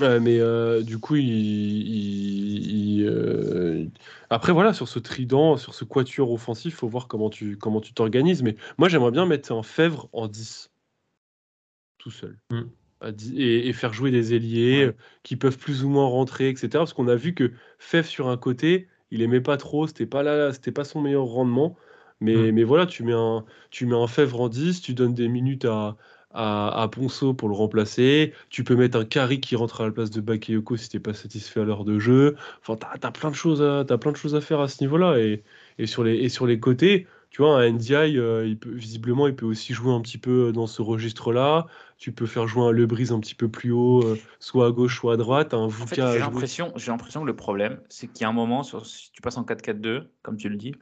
Mais 0.00 0.40
du 0.82 0.98
coup, 0.98 1.16
il, 1.16 3.08
après, 4.28 4.52
voilà, 4.52 4.72
sur 4.74 4.88
ce 4.88 4.98
trident, 4.98 5.56
sur 5.56 5.74
ce 5.74 5.84
quatuor 5.84 6.32
offensif, 6.32 6.76
faut 6.76 6.88
voir 6.88 7.06
comment 7.06 7.30
tu 7.30 7.56
comment 7.56 7.80
tu 7.80 7.94
t'organises. 7.94 8.42
Mais 8.42 8.56
moi, 8.76 8.88
j'aimerais 8.88 9.12
bien 9.12 9.24
mettre 9.24 9.52
un 9.52 9.62
Fèvre 9.62 10.08
en 10.12 10.26
10, 10.26 10.70
tout 11.98 12.10
seul. 12.10 12.36
Mm. 12.50 12.62
À 13.04 13.12
10 13.12 13.34
et, 13.36 13.68
et 13.68 13.72
faire 13.72 13.92
jouer 13.92 14.10
des 14.10 14.34
ailiers 14.34 14.84
Ouais. 14.84 14.86
euh, 14.86 14.92
qui 15.22 15.36
peuvent 15.36 15.58
plus 15.58 15.84
ou 15.84 15.88
moins 15.88 16.06
rentrer, 16.06 16.48
etc. 16.50 16.84
Parce 16.84 16.92
qu'on 16.94 17.08
a 17.08 17.16
vu 17.16 17.34
que 17.34 17.52
Fèvre 17.78 18.06
sur 18.08 18.28
un 18.28 18.36
côté, 18.36 18.88
il 19.10 19.22
aimait 19.22 19.40
pas 19.40 19.56
trop, 19.56 19.86
c'était 19.86 20.06
pas 20.06 20.22
là, 20.22 20.52
c'était 20.52 20.72
pas 20.72 20.84
son 20.84 21.00
meilleur 21.02 21.24
rendement. 21.24 21.76
Mais, 22.20 22.50
Mm. 22.50 22.52
mais 22.52 22.64
voilà, 22.64 22.86
tu 22.86 23.02
mets 23.02 23.12
un, 23.12 23.44
tu 23.70 23.86
mets 23.86 23.94
un 23.96 24.06
Fèvre 24.06 24.40
en 24.40 24.48
10, 24.48 24.80
tu 24.80 24.94
donnes 24.94 25.14
des 25.14 25.28
minutes 25.28 25.64
à, 25.64 25.96
à, 26.30 26.82
à 26.82 26.88
Ponceau 26.88 27.34
pour 27.34 27.48
le 27.48 27.54
remplacer. 27.54 28.32
Tu 28.50 28.64
peux 28.64 28.76
mettre 28.76 28.98
un 28.98 29.04
Carry 29.04 29.40
qui 29.40 29.56
rentre 29.56 29.80
à 29.80 29.86
la 29.86 29.92
place 29.92 30.10
de 30.10 30.20
Bakayoko 30.20 30.76
si 30.76 30.88
t'es 30.88 31.00
pas 31.00 31.14
satisfait 31.14 31.60
à 31.60 31.64
l'heure 31.64 31.84
de 31.84 31.98
jeu. 31.98 32.36
Enfin, 32.60 32.76
t'as, 32.76 33.08
as 33.08 33.12
plein 33.12 33.30
de 33.30 33.34
choses 33.36 33.62
à, 33.62 33.84
t'as 33.86 33.98
plein 33.98 34.12
de 34.12 34.16
choses 34.16 34.34
à 34.34 34.40
faire 34.40 34.60
à 34.60 34.68
ce 34.68 34.82
niveau-là. 34.82 35.18
Et, 35.18 35.42
et, 35.78 35.86
sur 35.86 36.04
les, 36.04 36.14
et 36.16 36.28
sur 36.28 36.46
les 36.46 36.58
côtés, 36.60 37.06
tu 37.34 37.42
vois, 37.42 37.58
un 37.58 37.68
NDI, 37.68 38.16
euh, 38.16 38.46
il 38.46 38.56
peut, 38.56 38.70
visiblement, 38.70 39.26
il 39.26 39.34
peut 39.34 39.44
aussi 39.44 39.74
jouer 39.74 39.92
un 39.92 40.00
petit 40.00 40.18
peu 40.18 40.52
dans 40.52 40.68
ce 40.68 40.82
registre-là. 40.82 41.66
Tu 41.98 42.12
peux 42.12 42.26
faire 42.26 42.46
jouer 42.46 42.62
un 42.62 42.70
Lebris 42.70 43.08
un 43.10 43.18
petit 43.18 43.34
peu 43.34 43.48
plus 43.48 43.72
haut, 43.72 44.04
euh, 44.04 44.16
soit 44.38 44.68
à 44.68 44.70
gauche, 44.70 45.00
soit 45.00 45.14
à 45.14 45.16
droite. 45.16 45.52
Un 45.52 45.64
En 45.64 45.68
fait, 45.68 45.96
Vuka 45.96 46.10
à 46.10 46.12
j'ai 46.12 46.20
l'impression, 46.20 46.72
j'ai 46.76 46.92
l'impression 46.92 47.22
que 47.22 47.26
le 47.26 47.34
problème, 47.34 47.80
c'est 47.88 48.06
qu'il 48.06 48.22
y 48.22 48.24
a 48.24 48.28
un 48.28 48.32
moment, 48.32 48.62
sur, 48.62 48.86
si 48.86 49.10
tu 49.10 49.20
passes 49.20 49.36
en 49.36 49.42
4-4-2, 49.42 50.04
comme 50.22 50.36
tu 50.36 50.48
le 50.48 50.54
dis, 50.54 50.76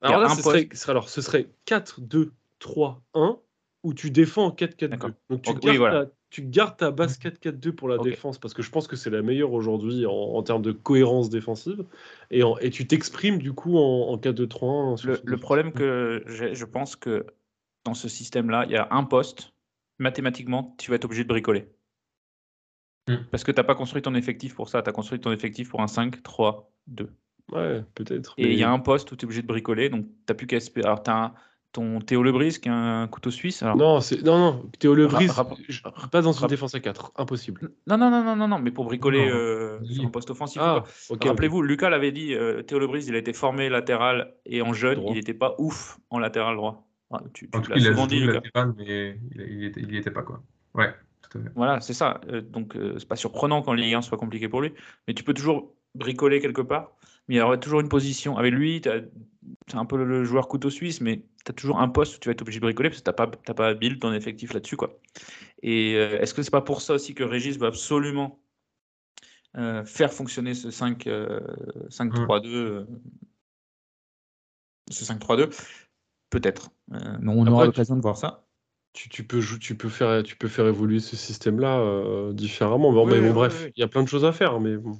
Alors 0.00 0.20
là, 0.20 0.28
ce 0.28 0.42
poste- 0.42 0.76
serait, 0.76 0.90
alors, 0.92 1.08
ce 1.08 1.20
serait 1.20 1.48
4-2-3-1 1.66 3.40
où 3.82 3.92
tu 3.92 4.12
défends 4.12 4.46
en 4.46 4.50
4-4-2. 4.52 4.86
D'accord. 4.86 5.10
Donc 5.28 5.42
tu 5.42 5.50
oui, 5.54 5.58
gardes, 5.60 5.76
voilà. 5.76 6.06
Tu 6.30 6.42
gardes 6.42 6.76
ta 6.76 6.90
base 6.90 7.18
4-4-2 7.18 7.72
pour 7.72 7.88
la 7.88 7.96
Ok. 7.96 8.04
défense 8.04 8.38
parce 8.38 8.52
que 8.52 8.62
je 8.62 8.70
pense 8.70 8.88
que 8.88 8.96
c'est 8.96 9.10
la 9.10 9.22
meilleure 9.22 9.52
aujourd'hui 9.52 10.06
en, 10.06 10.12
en 10.12 10.42
termes 10.42 10.62
de 10.62 10.72
cohérence 10.72 11.30
défensive. 11.30 11.84
Et, 12.30 12.42
en- 12.42 12.58
et 12.58 12.70
tu 12.70 12.86
t'exprimes 12.86 13.38
du 13.38 13.52
coup 13.52 13.78
en, 13.78 14.08
en 14.10 14.16
4-2-3-1. 14.16 14.96
sur 14.96 15.08
Le, 15.10 15.20
le 15.24 15.36
problème 15.36 15.72
que 15.72 16.22
j'ai, 16.26 16.54
je 16.54 16.64
pense 16.64 16.96
que 16.96 17.26
dans 17.84 17.94
ce 17.94 18.08
système-là, 18.08 18.64
il 18.66 18.72
y 18.72 18.76
a 18.76 18.88
un 18.90 19.04
poste, 19.04 19.52
mathématiquement, 19.98 20.74
tu 20.78 20.90
vas 20.90 20.96
être 20.96 21.04
obligé 21.04 21.22
de 21.22 21.28
bricoler. 21.28 21.68
Mm. 23.08 23.16
Parce 23.30 23.44
que 23.44 23.52
tu 23.52 23.56
n'as 23.56 23.64
pas 23.64 23.76
construit 23.76 24.02
ton 24.02 24.14
effectif 24.16 24.54
pour 24.54 24.68
ça, 24.68 24.82
tu 24.82 24.90
as 24.90 24.92
construit 24.92 25.20
ton 25.20 25.30
effectif 25.32 25.68
pour 25.70 25.80
un 25.80 25.86
5-3-2. 25.86 27.08
Ouais, 27.52 27.84
peut-être. 27.94 28.34
Et 28.38 28.52
il 28.52 28.58
y 28.58 28.64
a 28.64 28.70
un 28.70 28.80
poste 28.80 29.12
où 29.12 29.16
tu 29.16 29.22
es 29.22 29.26
obligé 29.26 29.42
de 29.42 29.46
bricoler, 29.46 29.88
donc 29.88 30.06
tu 30.06 30.12
n'as 30.28 30.34
plus 30.34 30.48
qu'à 30.48 30.56
espérer. 30.56 30.86
Alors, 30.86 31.04
tu 31.04 31.10
as 31.10 31.32
ton 31.76 32.00
Théo 32.00 32.22
Lebris 32.22 32.58
qui 32.58 32.70
a 32.70 32.74
un 32.74 33.06
couteau 33.06 33.30
suisse. 33.30 33.62
Alors... 33.62 33.76
Non, 33.76 34.00
non, 34.24 34.38
non, 34.38 34.70
Théo 34.78 34.94
Lebris, 34.94 35.28
pas 36.10 36.22
dans 36.22 36.32
une 36.32 36.46
défense 36.46 36.74
à 36.74 36.80
4. 36.80 37.12
Impossible. 37.16 37.70
Non, 37.86 37.98
non, 37.98 38.10
non, 38.10 38.24
non, 38.24 38.34
non, 38.34 38.48
non, 38.48 38.58
mais 38.58 38.70
pour 38.70 38.86
bricoler 38.86 39.28
euh, 39.28 39.78
Oui. 39.82 39.96
sur 39.96 40.04
un 40.06 40.08
poste 40.08 40.30
offensif. 40.30 40.62
Ah, 40.64 40.80
quoi. 40.80 40.90
ok. 41.10 41.22
ok. 41.22 41.28
Rappelez-vous, 41.28 41.60
Lucas 41.60 41.90
l'avait 41.90 42.12
dit, 42.12 42.34
euh, 42.34 42.62
Théo 42.62 42.78
Lebris, 42.78 43.04
il 43.08 43.14
a 43.14 43.18
été 43.18 43.34
formé 43.34 43.68
latéral 43.68 44.32
et 44.46 44.62
en 44.62 44.72
jeune, 44.72 44.94
Droit. 44.94 45.12
il 45.12 45.16
n'était 45.16 45.34
pas 45.34 45.54
ouf 45.58 45.98
en 46.08 46.18
latéral 46.18 46.56
droit. 46.56 46.88
Ah, 47.10 47.20
tu 47.34 47.50
tu 47.50 47.58
En 47.58 47.60
tout 47.60 47.70
l'as 47.70 47.76
cas, 47.76 47.82
il 47.82 47.88
a 47.88 47.90
souvent 47.90 48.06
dit, 48.06 48.24
latéral, 48.24 48.72
mais 48.78 49.18
il, 49.34 49.72
il, 49.76 49.96
était, 49.96 50.10
pas, 50.10 50.22
quoi. 50.22 50.42
Ouais, 50.72 50.94
tout 51.20 51.36
à 51.38 51.42
fait. 51.42 51.50
Voilà, 51.54 51.82
c'est 51.82 51.92
ça. 51.92 52.22
Euh, 52.30 52.40
donc, 52.40 52.74
euh, 52.74 52.94
c'est 52.98 53.06
pas 53.06 53.16
surprenant 53.16 53.60
qu'en 53.60 53.74
Ligue 53.74 53.92
1 53.92 54.00
soit 54.00 54.16
compliqué 54.16 54.48
pour 54.48 54.62
lui, 54.62 54.72
mais 55.06 55.12
tu 55.12 55.24
peux 55.24 55.34
toujours 55.34 55.74
bricoler 55.94 56.40
quelque 56.40 56.62
part. 56.62 56.92
Mais 57.28 57.36
il 57.36 57.38
y 57.38 57.40
aura 57.40 57.58
toujours 57.58 57.80
une 57.80 57.88
position. 57.88 58.36
Avec 58.38 58.52
lui, 58.52 58.80
c'est 58.84 59.76
un 59.76 59.84
peu 59.84 60.02
le, 60.02 60.24
joueur 60.24 60.48
couteau 60.48 60.70
suisse, 60.70 61.00
mais 61.00 61.22
tu 61.44 61.50
as 61.50 61.52
toujours 61.52 61.80
un 61.80 61.88
poste 61.88 62.16
où 62.16 62.18
tu 62.20 62.28
vas 62.28 62.32
être 62.32 62.42
obligé 62.42 62.60
de 62.60 62.64
bricoler 62.64 62.88
parce 62.90 63.00
que 63.00 63.04
tu 63.04 63.10
n'as 63.10 63.14
pas, 63.14 63.26
t'as 63.44 63.54
pas 63.54 63.74
build 63.74 63.98
ton 64.00 64.12
effectif 64.12 64.52
là-dessus. 64.52 64.76
quoi. 64.76 64.98
Et 65.62 65.94
euh, 65.96 66.20
est-ce 66.20 66.34
que 66.34 66.42
c'est 66.42 66.50
pas 66.50 66.60
pour 66.62 66.80
ça 66.82 66.94
aussi 66.94 67.14
que 67.14 67.24
Régis 67.24 67.56
va 67.58 67.68
absolument 67.68 68.38
euh, 69.56 69.84
faire 69.84 70.12
fonctionner 70.12 70.54
ce 70.54 70.70
5, 70.70 71.06
euh, 71.06 71.40
5-3-2 71.88 72.46
euh, 72.46 72.84
ce 74.90 75.04
5-3-2 75.04 75.50
Peut-être. 76.30 76.70
Euh, 76.92 76.98
mais 77.20 77.32
on 77.32 77.42
Après, 77.42 77.52
aura 77.52 77.62
tu- 77.62 77.66
l'occasion 77.68 77.96
de 77.96 78.02
voir 78.02 78.16
ça. 78.16 78.44
Tu, 78.92 79.08
tu 79.08 79.24
peux, 79.24 79.40
tu, 79.60 79.74
peux 79.74 79.88
faire, 79.88 80.22
tu 80.22 80.36
peux 80.36 80.48
faire 80.48 80.66
évoluer 80.66 81.00
ce 81.00 81.16
système-là 81.16 81.80
euh, 81.80 82.32
différemment. 82.32 82.92
Bon, 82.92 83.04
Oui, 83.06 83.12
mais 83.14 83.20
bon, 83.20 83.26
oui, 83.28 83.32
bref, 83.32 83.62
oui. 83.66 83.72
il 83.76 83.80
y 83.80 83.82
a 83.82 83.88
plein 83.88 84.02
de 84.02 84.08
choses 84.08 84.24
à 84.24 84.32
faire. 84.32 84.58
Mais 84.60 84.76
bon. 84.76 84.96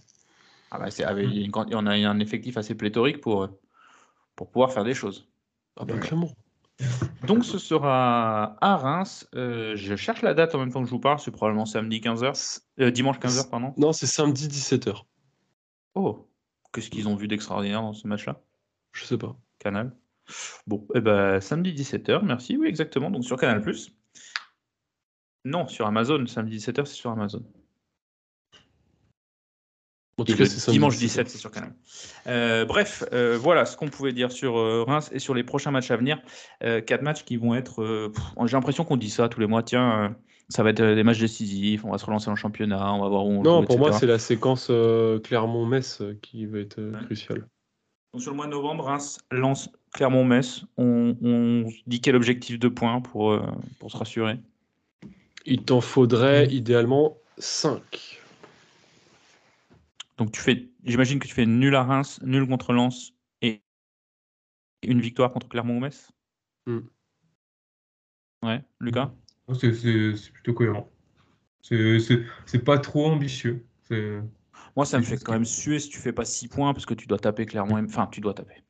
Ah 0.71 0.79
bah, 0.79 0.91
c'est 0.91 1.05
avec- 1.05 1.29
il 1.29 1.37
y 1.39 1.43
a 1.43 1.45
une 1.45 1.51
grande- 1.51 1.73
on 1.75 1.87
a 1.87 1.93
un 1.95 2.19
effectif 2.21 2.57
assez 2.57 2.75
pléthorique 2.75 3.21
pour, 3.21 3.49
pour 4.35 4.51
pouvoir 4.51 4.73
faire 4.73 4.85
des 4.85 4.95
choses. 4.95 5.29
Ah 5.79 5.85
bah, 5.85 5.99
clairement. 5.99 6.31
Donc 7.27 7.45
ce 7.45 7.59
sera 7.59 8.57
à 8.61 8.77
Reims. 8.77 9.27
Euh, 9.35 9.75
je 9.77 9.97
cherche 9.97 10.23
la 10.23 10.35
date 10.35 10.55
en 10.55 10.59
même 10.59 10.71
temps 10.73 10.81
que 10.81 10.87
je 10.87 10.91
vous 10.91 11.01
parle. 11.01 11.19
C'est 11.19 11.31
probablement 11.31 11.65
samedi 11.67 12.01
15h. 12.01 12.61
Euh, 12.81 12.91
dimanche 12.91 13.19
15h, 13.19 13.49
pardon. 13.49 13.73
Non, 13.79 13.93
c'est 13.93 14.07
samedi 14.07 14.49
17h. 14.49 15.05
Oh, 15.95 16.29
qu'est-ce 16.73 16.91
qu'ils 16.91 17.09
ont 17.09 17.17
vu 17.17 17.29
d'extraordinaire 17.29 17.81
dans 17.81 17.95
ce 17.95 18.07
match-là? 18.07 18.43
Je 18.93 19.05
sais 19.05 19.17
pas. 19.17 19.35
Canal. 19.59 19.97
Bon, 20.67 20.87
eh 20.95 21.01
ben, 21.01 21.41
samedi 21.41 21.73
17h, 21.73 22.23
merci. 22.25 22.57
Oui, 22.59 22.67
exactement. 22.69 23.11
Donc 23.11 23.25
sur 23.25 23.39
Canal+. 23.39 23.63
Non, 25.45 25.69
sur 25.69 25.87
Amazon. 25.87 26.27
Samedi 26.27 26.59
17h, 26.59 26.85
c'est 26.87 26.95
sur 26.95 27.11
Amazon. 27.11 27.43
En 30.19 30.25
tout 30.25 30.35
cas, 30.35 30.47
c'est 30.47 30.71
dimanche 30.71 30.95
17h. 30.97 31.01
17, 31.01 31.29
c'est 31.29 31.39
sur 31.39 31.51
Canal. 31.51 31.75
Euh, 32.27 32.65
bref, 32.65 33.05
euh, 33.13 33.37
voilà 33.39 33.67
ce 33.67 33.77
qu'on 33.77 33.89
pouvait 33.89 34.13
dire 34.15 34.33
sur 34.33 34.57
euh, 34.57 34.83
Reims 34.83 35.11
et 35.13 35.19
sur 35.19 35.35
les 35.35 35.45
prochains 35.45 35.71
matchs 35.71 35.91
à 35.91 35.97
venir. 35.97 36.19
Euh, 36.63 36.81
quatre 36.81 37.03
matchs 37.03 37.25
qui 37.25 37.37
vont 37.37 37.55
être. 37.55 37.83
euh, 37.83 38.11
J'ai 38.47 38.57
l'impression 38.57 38.85
qu'on 38.85 38.97
dit 38.97 39.11
ça 39.11 39.29
tous 39.29 39.41
les 39.41 39.47
mois. 39.47 39.63
Tiens, 39.63 40.05
euh, 40.05 40.09
ça 40.49 40.63
va 40.63 40.71
être 40.71 40.83
des 40.83 41.03
matchs 41.03 41.19
décisifs. 41.21 41.85
On 41.85 41.91
va 41.91 41.99
se 41.99 42.07
relancer 42.07 42.27
dans 42.27 42.33
le 42.33 42.39
championnat. 42.39 42.95
On 42.95 43.03
va 43.03 43.09
voir 43.09 43.27
où 43.27 43.31
on 43.31 43.43
Non, 43.43 43.61
joue, 43.61 43.67
pour 43.67 43.79
moi, 43.79 43.93
c'est 43.93 44.07
la 44.07 44.19
séquence 44.19 44.69
euh, 44.71 45.19
Clermont-Metz 45.21 46.03
qui 46.23 46.47
va 46.47 46.61
être 46.61 46.79
euh, 46.79 46.93
Ouais. 46.93 47.05
cruciale. 47.05 47.47
Donc 48.15 48.23
sur 48.23 48.31
le 48.31 48.37
mois 48.37 48.47
de 48.47 48.53
novembre, 48.53 48.85
Reims 48.85 49.19
lance 49.31 49.69
Clermont-Metz. 49.93 50.63
On, 50.79 51.65
dit 51.87 52.01
quel 52.01 52.17
objectif 52.17 52.59
de 52.59 52.69
points 52.69 53.03
pour, 53.03 53.33
euh, 53.33 53.43
pour 53.79 53.91
se 53.91 53.99
rassurer? 53.99 54.39
Il 55.45 55.63
t'en 55.65 55.83
faudrait 55.83 56.47
idéalement 56.47 57.19
5. 57.37 58.23
Donc 60.17 60.33
tu 60.33 60.41
fais, 60.41 60.71
j'imagine 60.85 61.19
que 61.19 61.27
tu 61.27 61.35
fais 61.35 61.47
nul 61.47 61.75
à 61.75 61.83
Reims, 61.83 62.21
nul 62.23 62.47
contre 62.47 62.73
Lens 62.73 63.13
et 63.43 63.63
une 64.83 65.01
victoire 65.01 65.33
contre 65.33 65.49
Clermont 65.49 65.77
ou 65.77 65.81
Metz. 65.81 66.11
Mm. 66.67 66.79
Ouais, 68.43 68.65
Lucas? 68.81 69.13
C'est 69.55 70.33
plutôt 70.33 70.55
cohérent. 70.55 70.91
C'est- 71.61 72.59
pas 72.65 72.79
trop 72.79 73.07
ambitieux. 73.07 73.67
Moi, 74.75 74.87
ça 74.87 74.99
me 74.99 75.03
fait 75.05 75.19
quand 75.23 75.33
même 75.33 75.45
suer 75.45 75.79
si 75.79 75.89
tu 75.89 75.99
fais 75.99 76.13
pas 76.13 76.25
6 76.25 76.49
points 76.49 76.73
parce 76.73 76.87
que 76.87 76.95
tu 76.95 77.07
dois 77.07 77.19
taper 77.19 77.47
Clermont. 77.47 77.79
et- 77.79 77.83
Enfin, 77.85 78.07
tu 78.07 78.21
dois 78.21 78.35
taper. 78.35 78.63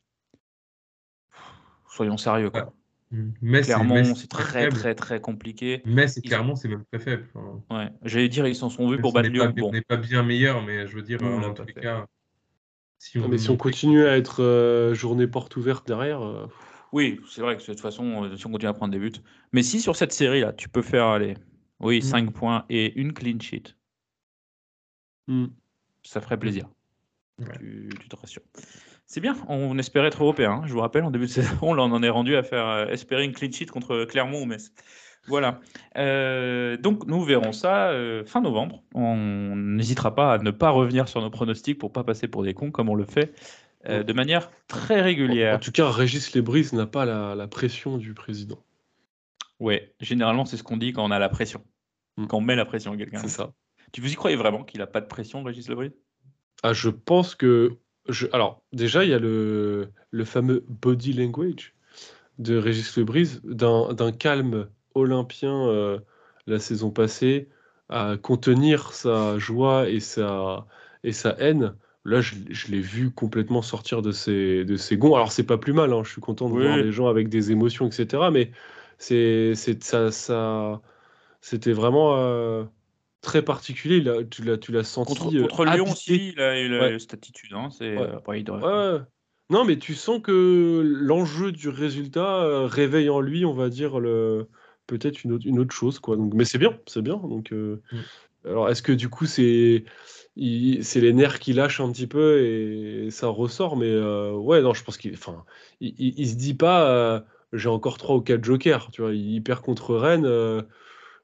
Soyons 1.89 2.17
sérieux, 2.17 2.51
quoi. 2.51 2.75
Mais 3.11 3.63
Clermont, 3.63 3.95
mais 3.95 4.15
c'est 4.15 4.29
très, 4.29 4.69
très, 4.69 4.95
très 4.95 5.21
compliqué. 5.21 5.81
Mais 5.85 6.09
c'est 6.09 6.21
clairement, 6.21 6.57
c'est 6.57 6.69
même 6.69 6.85
très 6.93 7.01
faible. 7.01 7.29
Enfin, 7.35 7.63
Ouais, 7.71 7.91
j'allais 8.03 8.29
dire, 8.29 8.47
ils 8.47 8.57
s'en 8.57 8.69
sont 8.69 8.91
vus 8.91 8.99
pour 8.99 9.13
battre 9.13 9.29
Lyon. 9.29 9.53
on 9.63 9.73
n'est 9.73 9.83
pas 9.83 9.97
bien 9.97 10.23
meilleur, 10.23 10.63
mais 10.65 10.87
je 10.87 10.97
veux 10.97 11.03
dire, 11.03 11.19
dans 11.19 11.55
tout 11.55 11.65
cas, 11.65 12.07
si 12.99 13.19
on, 13.19 13.29
mais 13.29 13.39
si 13.39 13.51
on 13.51 13.57
continue 13.57 14.05
à 14.07 14.17
être 14.17 14.43
euh, 14.43 14.95
journée 14.95 15.27
porte 15.27 15.57
ouverte 15.57 15.87
derrière, 15.87 16.23
euh, 16.23 16.47
oui, 16.93 17.21
c'est 17.29 17.43
vrai 17.43 17.57
que 17.57 17.61
de 17.61 17.67
toute 17.67 17.81
façon, 17.81 18.25
euh, 18.25 18.37
si 18.37 18.47
on 18.47 18.51
continue 18.51 18.71
à 18.71 18.73
prendre 18.73 18.93
des 18.93 18.99
buts. 18.99 19.13
Mais 19.53 19.63
si 19.63 19.81
sur 19.81 19.97
cette 19.97 20.13
série-là, 20.13 20.53
tu 20.53 20.69
peux 20.69 20.83
faire, 20.83 21.07
allez, 21.07 21.35
oui, 21.81 21.99
Mm. 21.99 22.03
5 22.03 22.33
points 22.33 22.65
et 22.69 22.99
une 22.99 23.13
clean 23.13 23.39
sheet, 23.39 23.77
hmm. 25.29 25.47
ça 26.03 26.21
ferait 26.21 26.39
plaisir. 26.39 26.69
Ouais. 27.39 27.47
Tu, 27.59 27.91
tu 28.01 28.09
te 28.09 28.17
rassures. 28.17 28.43
C'est 29.07 29.21
bien, 29.21 29.37
on 29.49 29.79
espérait 29.79 30.09
être 30.09 30.23
européen. 30.23 30.51
hein. 30.51 30.63
Je 30.67 30.73
vous 30.73 30.81
rappelle, 30.81 31.05
en 31.05 31.11
début 31.11 31.27
de 31.27 31.31
saison, 31.33 31.75
là, 31.75 31.83
on 31.83 31.93
en 31.93 32.03
est 32.03 32.09
rendu 32.09 32.37
à 32.37 32.43
faire 32.43 32.67
euh, 32.67 32.87
espérer 32.89 33.25
une 33.25 33.33
clean 33.33 33.51
sheet 33.53 33.67
contre 33.67 34.05
Clermont 34.05 34.43
ou 34.43 34.47
Metz. 34.47 34.73
Voilà. 35.29 35.61
Euh, 35.97 36.77
donc, 36.77 37.07
nous 37.07 37.23
verrons 37.23 37.53
ça 37.53 37.89
euh, 37.91 38.25
fin 38.25 38.41
novembre. 38.41 38.83
On 38.95 39.55
n'hésitera 39.57 40.15
pas 40.15 40.35
à 40.35 40.39
ne 40.39 40.51
pas 40.53 40.71
revenir 40.71 41.09
sur 41.09 41.21
nos 41.21 41.31
pronostics 41.31 41.79
pour 41.79 41.93
pas 41.93 42.05
passer 42.05 42.29
pour 42.29 42.45
des 42.45 42.55
cons, 42.55 42.71
comme 42.71 42.89
on 42.89 42.95
le 42.95 43.05
fait 43.05 43.35
euh, 43.89 44.03
de 44.03 44.13
manière 44.13 44.51
très 44.69 45.01
régulière. 45.01 45.57
en 45.57 45.59
tout 45.61 45.73
cas, 45.73 45.89
Régis 45.91 46.35
Lebris 46.35 46.69
n'a 46.73 46.87
pas 46.87 47.05
la, 47.05 47.35
la 47.35 47.49
pression 47.49 47.99
du 47.99 48.15
président. 48.15 48.59
Ouais, 49.59 49.95
généralement, 50.01 50.45
c'est 50.45 50.57
ce 50.57 50.63
qu'on 50.63 50.77
dit 50.77 50.93
quand 50.93 51.05
on 51.05 51.11
a 51.11 51.19
la 51.19 51.29
pression. 51.29 51.63
Mm. 52.17 52.27
Quand 52.27 52.39
on 52.39 52.43
met 52.43 52.57
la 52.57 52.65
pression 52.65 52.93
à 52.93 52.97
quelqu'un. 52.97 53.19
C'est 53.19 53.29
ça. 53.29 53.53
Tu 53.93 54.01
vous 54.01 54.13
y 54.13 54.15
croyez 54.15 54.37
vraiment 54.37 54.65
qu'il 54.65 54.81
n'a 54.81 54.87
pas 54.87 55.01
de 55.01 55.07
pression, 55.07 55.43
Régis 55.43 55.69
Lebris? 55.69 55.93
Ah, 56.63 56.73
je 56.73 56.89
pense 56.89 57.35
que. 57.35 57.77
Je... 58.09 58.27
Alors, 58.33 58.63
déjà, 58.73 59.05
il 59.05 59.11
y 59.11 59.15
a 59.15 59.19
le, 59.19 59.93
le 60.11 60.25
fameux 60.25 60.65
body 60.69 61.13
language 61.15 61.75
de 62.39 62.57
Régis 62.57 62.97
Lebris, 62.97 63.41
d'un 63.45 64.13
calme 64.13 64.69
olympien 64.95 65.69
euh, 65.69 65.99
la 66.47 66.59
saison 66.59 66.91
passée, 66.91 67.49
à 67.89 68.17
contenir 68.21 68.93
sa 68.93 69.39
joie 69.39 69.89
et 69.89 70.01
sa, 70.01 70.67
et 71.05 71.13
sa 71.13 71.31
haine. 71.39 71.77
Là, 72.05 72.21
je, 72.21 72.35
je 72.51 72.69
l'ai 72.71 72.81
vu 72.81 73.11
complètement 73.11 73.63
sortir 73.63 74.03
de 74.03 74.13
ses, 74.13 74.65
de 74.65 74.77
ses 74.77 74.97
gonds. 74.97 75.15
Alors, 75.15 75.33
c'est 75.33 75.45
pas 75.47 75.59
plus 75.59 75.73
mal, 75.73 75.93
hein, 75.93 76.03
je 76.05 76.11
suis 76.13 76.21
content 76.21 76.49
de 76.49 76.55
Oui. 76.55 76.63
voir 76.63 76.77
les 76.79 76.93
gens 76.93 77.09
avec 77.09 77.29
des 77.29 77.51
émotions, 77.53 77.87
etc. 77.89 78.31
Mais 78.33 78.53
c'est, 78.99 79.55
ça, 79.83 80.11
ça, 80.13 80.81
c'était 81.41 81.73
vraiment 81.73 82.17
euh, 82.19 82.65
très 83.27 83.43
particulier. 83.43 84.01
Là, 84.01 84.25
tu 84.25 84.43
l'as, 84.43 84.57
tu 84.57 84.73
l'as 84.73 84.85
senti. 84.85 85.19
Contre, 85.19 85.37
euh, 85.37 85.43
contre 85.43 85.65
Lyon 85.65 85.73
habité. 85.85 85.91
aussi, 85.93 86.29
il 86.35 86.41
a, 86.41 86.59
il 86.61 86.73
a 86.75 86.81
Ouais. 86.81 86.99
cette 86.99 87.15
attitude. 87.15 87.53
Hein, 87.53 87.69
c'est, 87.71 87.97
Ouais. 87.97 88.03
euh, 88.03 88.17
après, 88.17 88.41
il 88.41 88.51
Ouais. 88.51 89.01
Non, 89.51 89.65
mais 89.65 89.79
tu 89.79 89.95
sens 89.95 90.21
que 90.23 90.83
l'enjeu 90.85 91.53
du 91.53 91.69
résultat 91.69 92.43
euh, 92.43 92.67
réveille 92.67 93.11
en 93.11 93.21
lui, 93.21 93.45
on 93.45 93.53
va 93.53 93.69
dire, 93.69 94.01
le... 94.01 94.49
peut-être 94.87 95.23
une 95.25 95.33
autre, 95.33 95.47
une 95.47 95.59
autre 95.59 95.75
chose. 95.75 95.99
Quoi. 95.99 96.17
Donc, 96.17 96.35
mais 96.35 96.45
c'est 96.45 96.59
bien, 96.59 96.79
c'est 96.87 97.03
bien. 97.03 97.17
Donc, 97.17 97.53
euh, 97.53 97.83
Mm. 97.93 97.97
Alors, 98.49 98.69
est-ce 98.71 98.83
que 98.83 98.93
du 98.93 99.09
coup, 99.09 99.27
c'est 99.27 99.85
il- 100.37 100.85
c'est 100.85 101.01
les 101.01 101.13
nerfs 101.13 101.41
qui 101.41 101.53
lâchent 101.53 101.81
un 101.81 101.91
petit 101.91 102.07
peu 102.07 102.41
et 102.45 103.09
ça 103.11 103.27
ressort 103.27 103.77
Mais 103.77 103.91
euh, 103.91 104.33
ouais, 104.33 104.63
non, 104.63 104.73
je 104.75 104.85
pense 104.85 104.99
qu'il 104.99 105.15
enfin, 105.15 105.45
il, 105.81 105.95
il- 105.99 106.15
il 106.17 106.29
se 106.29 106.37
dit 106.37 106.55
pas 106.55 106.89
euh, 106.91 107.21
j'ai 107.53 107.69
encore 107.69 107.99
trois 107.99 108.15
ou 108.17 108.21
quatre 108.21 108.45
jokers. 108.45 108.91
Tu 108.93 109.03
vois, 109.03 109.13
il 109.15 109.43
perd 109.43 109.63
contre 109.63 109.97
Rennes, 109.97 110.27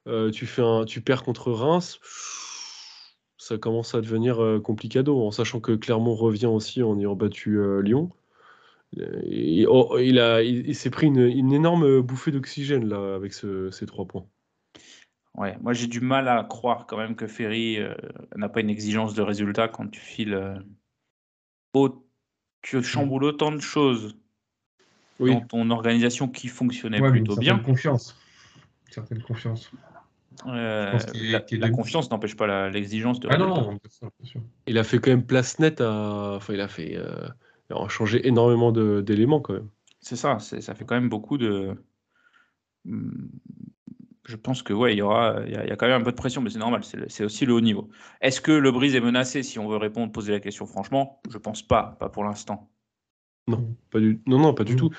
euh, 0.07 0.31
tu, 0.31 0.45
fais 0.45 0.61
un, 0.61 0.85
tu 0.85 1.01
perds 1.01 1.23
contre 1.23 1.51
Reims. 1.51 1.99
Ça 3.37 3.57
commence 3.57 3.93
à 3.93 4.01
devenir 4.01 4.41
euh, 4.41 4.59
complicado, 4.59 5.21
en 5.25 5.31
sachant 5.31 5.59
que 5.59 5.73
Clermont 5.73 6.15
revient 6.15 6.45
aussi 6.45 6.81
en 6.81 6.97
ayant 6.99 7.15
battu 7.15 7.59
euh, 7.59 7.81
Lyon. 7.81 8.09
Et- 8.95 9.65
oh, 9.67 9.97
il 9.97 10.19
a, 10.19 10.43
il, 10.43 10.67
il 10.67 10.75
s'est 10.75 10.91
pris 10.91 11.07
une, 11.07 11.17
une 11.27 11.51
énorme 11.51 12.01
bouffée 12.01 12.31
d'oxygène 12.31 12.87
là 12.87 13.15
avec 13.15 13.33
ce- 13.33 13.71
ces 13.71 13.85
trois 13.85 14.05
points. 14.05 14.25
Ouais, 15.35 15.57
moi 15.61 15.73
j'ai 15.73 15.87
du 15.87 15.99
mal 15.99 16.27
à 16.27 16.43
croire 16.43 16.85
quand 16.85 16.97
même 16.97 17.15
que 17.15 17.25
Ferry 17.25 17.79
euh, 17.79 17.95
n'a 18.35 18.49
pas 18.49 18.59
une 18.61 18.69
exigence 18.69 19.15
de 19.15 19.23
résultat 19.23 19.67
quand 19.67 19.87
tu 19.89 19.99
files. 19.99 20.35
euh, 20.35 20.59
au- 21.73 22.05
tu 22.61 22.81
chamboules 22.83 23.23
autant 23.23 23.51
de 23.51 23.59
choses 23.59 24.15
Oui. 25.19 25.31
dans 25.31 25.41
ton 25.41 25.69
organisation 25.71 26.27
qui 26.29 26.47
fonctionnait 26.47 27.01
Ouais, 27.01 27.09
mais 27.11 27.17
une 27.17 27.23
plutôt 27.23 27.41
certaine 27.41 27.55
bien. 27.57 27.63
confiance. 27.65 28.15
Une 28.87 28.93
certaine 28.93 29.21
confiance. 29.23 29.71
Euh, 30.47 30.99
la, 31.51 31.69
confiance 31.69 32.09
n'empêche 32.11 32.35
pas 32.35 32.47
la- 32.47 32.69
l'exigence 32.69 33.19
de 33.19 33.29
Ah 33.31 33.37
non. 33.37 33.77
Il 34.67 34.77
a 34.77 34.83
fait 34.83 34.99
quand 34.99 35.11
même 35.11 35.25
place 35.25 35.59
nette 35.59 35.81
à. 35.81 36.33
Enfin, 36.35 36.53
il 36.53 36.61
a 36.61 36.67
fait. 36.67 36.95
euh, 36.95 37.27
il 37.69 37.75
a 37.75 37.87
changé 37.87 38.27
énormément 38.27 38.71
de- 38.71 39.01
d'éléments 39.01 39.39
quand 39.39 39.53
même. 39.53 39.69
C'est 40.01 40.15
ça, 40.15 40.39
ça 40.39 40.75
fait 40.75 40.85
quand 40.85 40.95
même 40.95 41.09
beaucoup 41.09 41.37
de. 41.37 41.75
Hmm, 42.85 43.27
Je 44.25 44.35
pense 44.37 44.63
que 44.63 44.71
ouais, 44.73 44.93
il 44.93 44.97
y 44.97 45.01
aura, 45.01 45.41
il 45.45 45.51
y, 45.51 45.55
a, 45.55 45.63
il 45.65 45.69
y 45.69 45.71
a 45.71 45.75
quand 45.75 45.85
même 45.87 45.99
un 46.01 46.03
peu 46.03 46.11
de 46.11 46.15
pression, 46.17 46.41
mais 46.41 46.49
c'est 46.49 46.59
normal, 46.59 46.81
c'est 47.07 47.23
aussi 47.25 47.45
le 47.45 47.53
haut 47.53 47.61
niveau. 47.61 47.89
Est-ce 48.21 48.39
que 48.39 48.53
le 48.53 48.71
brise 48.71 48.95
est 48.95 49.01
menacé 49.01 49.43
si 49.43 49.59
on 49.59 49.67
veut 49.67 49.75
répondre, 49.77 50.11
poser 50.13 50.31
la 50.31 50.39
question 50.39 50.65
franchement? 50.65 51.21
Je 51.29 51.37
pense 51.37 51.61
pas, 51.61 51.97
pas 51.99 52.07
pour 52.09 52.23
l'instant. 52.23 52.69
Non, 53.49 53.75
pas 53.91 53.99
du, 53.99 54.21
non, 54.25 54.39
non, 54.39 54.53
pas 54.53 54.63
du 54.63 54.73
Mmh. 54.75 54.77
tout. 54.77 54.91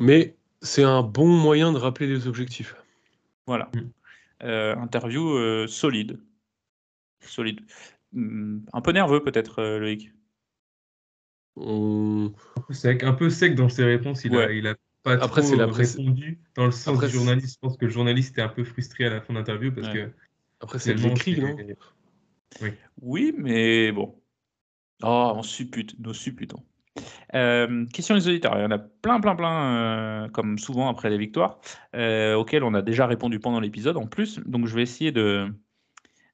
Mais 0.00 0.36
c'est 0.60 0.82
un 0.82 1.02
bon 1.02 1.28
moyen 1.28 1.72
de 1.72 1.78
rappeler 1.78 2.08
les 2.08 2.26
objectifs. 2.26 2.74
Voilà. 3.46 3.70
Mm. 3.74 3.80
Euh, 4.44 4.76
interview 4.76 5.28
euh, 5.36 5.66
solide. 5.66 6.20
Solide. 7.20 7.60
Hmm, 8.12 8.60
Un 8.72 8.80
peu 8.80 8.92
nerveux 8.92 9.22
peut-être, 9.22 9.60
euh, 9.60 9.78
Loïc. 9.78 10.12
Peu 11.54 12.74
sec, 12.74 13.02
un 13.02 13.12
peu 13.12 13.30
sec 13.30 13.54
dans 13.54 13.68
ses 13.68 13.84
réponses. 13.84 14.24
Il 14.24 14.34
a, 14.36 14.50
il 14.52 14.66
a 14.66 14.74
pas 15.02 15.12
Après, 15.14 15.42
trop 15.42 15.50
c'est 15.50 15.56
la 15.56 15.66
répondu 15.66 16.40
dans 16.54 16.64
le 16.66 16.70
sens 16.72 16.94
Après, 16.94 17.08
du 17.08 17.12
journaliste. 17.14 17.54
Je 17.54 17.58
pense 17.60 17.76
que 17.76 17.84
le 17.84 17.90
journaliste 17.90 18.32
était 18.32 18.42
un 18.42 18.48
peu 18.48 18.64
frustré 18.64 19.04
à 19.04 19.10
la 19.10 19.20
fin 19.20 19.34
d'interview 19.34 19.72
parce 19.72 19.88
Ouais. 19.88 19.94
que 19.94 20.10
Après, 20.60 20.78
c'est 20.78 20.94
l'écrit, 20.94 21.40
non 21.40 21.56
c'est- 22.58 22.78
Oui, 23.00 23.34
mais 23.36 23.92
bon. 23.92 24.20
Oh, 25.02 25.32
on 25.36 25.42
suppute, 25.42 25.98
nous 25.98 26.14
supputons. 26.14 26.64
Euh, 27.34 27.86
question 27.86 28.14
des 28.14 28.28
auditeurs. 28.28 28.56
Il 28.56 28.62
y 28.62 28.64
en 28.64 28.70
a 28.70 28.78
plein, 28.78 29.20
plein, 29.20 29.34
plein, 29.34 29.64
euh, 30.24 30.28
comme 30.28 30.58
souvent 30.58 30.88
après 30.88 31.10
les 31.10 31.18
victoires, 31.18 31.60
euh, 31.96 32.34
auxquelles 32.34 32.64
on 32.64 32.74
a 32.74 32.82
déjà 32.82 33.06
répondu 33.06 33.40
pendant 33.40 33.60
l'épisode 33.60 33.96
en 33.96 34.06
plus. 34.06 34.40
Donc, 34.40 34.66
je 34.66 34.74
vais 34.74 34.82
essayer 34.82 35.12
de, 35.12 35.48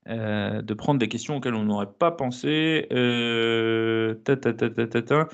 euh, 0.08 0.62
de 0.62 0.74
prendre 0.74 0.98
des 0.98 1.08
questions 1.08 1.36
auxquelles 1.36 1.54
on 1.54 1.64
n'aurait 1.64 1.92
pas 1.98 2.10
pensé. 2.10 2.86
Ta. 4.24 5.28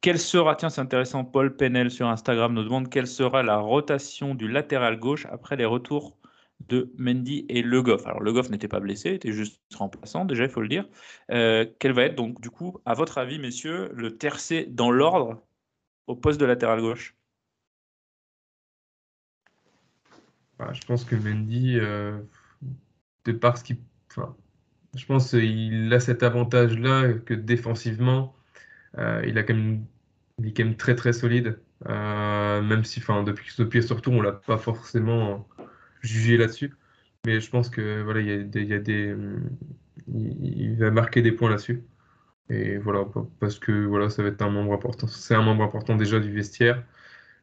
Quelle 0.00 0.18
sera, 0.18 0.56
tiens, 0.56 0.70
c'est 0.70 0.80
intéressant, 0.80 1.24
Paul 1.24 1.56
Penel 1.56 1.90
sur 1.90 2.08
Instagram 2.08 2.54
nous 2.54 2.64
demande 2.64 2.88
quelle 2.88 3.06
sera 3.06 3.42
la 3.42 3.58
rotation 3.58 4.34
du 4.34 4.48
latéral 4.48 4.98
gauche 4.98 5.26
après 5.30 5.56
les 5.56 5.66
retours 5.66 6.16
de 6.68 6.92
Mendy 6.98 7.46
et 7.48 7.62
Le 7.62 7.82
Goff. 7.82 8.06
Alors, 8.06 8.20
Le 8.20 8.32
Goff 8.32 8.50
n'était 8.50 8.68
pas 8.68 8.80
blessé, 8.80 9.10
était 9.10 9.32
juste 9.32 9.60
remplaçant, 9.74 10.24
déjà, 10.24 10.44
il 10.44 10.50
faut 10.50 10.60
le 10.60 10.68
dire. 10.68 10.86
Euh, 11.30 11.66
quel 11.78 11.92
va 11.92 12.04
être, 12.04 12.14
donc, 12.14 12.40
du 12.40 12.50
coup, 12.50 12.78
à 12.84 12.94
votre 12.94 13.18
avis, 13.18 13.38
messieurs, 13.38 13.90
le 13.94 14.16
tercé 14.16 14.66
dans 14.66 14.90
l'ordre 14.90 15.42
au 16.06 16.14
poste 16.14 16.40
de 16.40 16.46
latéral 16.46 16.80
gauche? 16.80 17.16
Bah, 20.58 20.72
je 20.72 20.82
pense 20.82 21.04
que 21.04 21.16
Mendy, 21.16 21.78
euh, 21.78 22.18
de 23.24 23.32
par 23.32 23.56
ce 23.56 23.64
qu'il. 23.64 23.78
Enfin, 24.10 24.36
je 24.94 25.06
pense 25.06 25.30
qu'il 25.30 25.92
a 25.92 26.00
cet 26.00 26.22
avantage-là 26.22 27.14
que 27.14 27.32
défensivement, 27.32 28.34
euh, 28.98 29.22
il, 29.26 29.38
a 29.38 29.42
quand 29.42 29.54
même, 29.54 29.86
il 30.38 30.48
est 30.48 30.52
quand 30.52 30.64
même 30.64 30.76
très 30.76 30.94
très 30.94 31.12
solide. 31.12 31.58
Même 31.86 32.84
si, 32.84 33.00
enfin, 33.00 33.22
depuis, 33.22 33.54
depuis 33.56 33.82
ce 33.82 33.94
retour, 33.94 34.12
on 34.12 34.20
l'a 34.20 34.32
pas 34.32 34.58
forcément 34.58 35.48
jugé 36.00 36.36
là-dessus. 36.36 36.74
Mais 37.26 37.40
je 37.40 37.50
pense 37.50 37.68
que 37.68 38.02
voilà, 38.02 38.20
il 38.20 38.26
y 38.28 38.32
a 38.32 38.38
des, 38.42 38.62
il 38.62 38.68
y 38.68 38.74
a 38.74 38.78
des, 38.78 39.14
il, 40.08 40.58
il 40.60 40.76
va 40.76 40.90
marquer 40.90 41.22
des 41.22 41.32
points 41.32 41.50
là-dessus. 41.50 41.84
Et 42.48 42.78
voilà, 42.78 43.06
parce 43.38 43.58
que 43.58 43.86
voilà, 43.86 44.10
ça 44.10 44.22
va 44.22 44.28
être 44.28 44.42
un 44.42 44.50
membre 44.50 44.72
important. 44.72 45.06
C'est 45.06 45.34
un 45.34 45.42
membre 45.42 45.62
important 45.62 45.96
déjà 45.96 46.18
du 46.18 46.32
vestiaire 46.32 46.84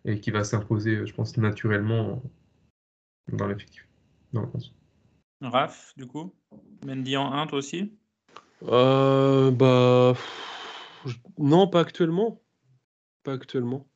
et 0.04 0.20
qui 0.20 0.32
va 0.32 0.44
s'imposer, 0.44 1.06
je 1.06 1.14
pense, 1.14 1.38
naturellement 1.38 2.22
dans 3.32 3.48
l'effectif. 3.48 3.88
Dans 4.34 4.42
le 4.42 4.48
onze. 4.54 4.76
Raph, 5.42 5.94
du 5.96 6.08
coup 6.08 6.34
Mendy 6.86 7.16
en 7.16 7.32
1, 7.32 7.48
toi 7.48 7.60
aussi? 7.60 7.94
Euh, 8.64 9.52
bah. 9.52 10.14
Non, 11.38 11.68
pas 11.68 11.82
actuellement. 11.82 12.42
Pas 13.24 13.34
actuellement. 13.34 13.88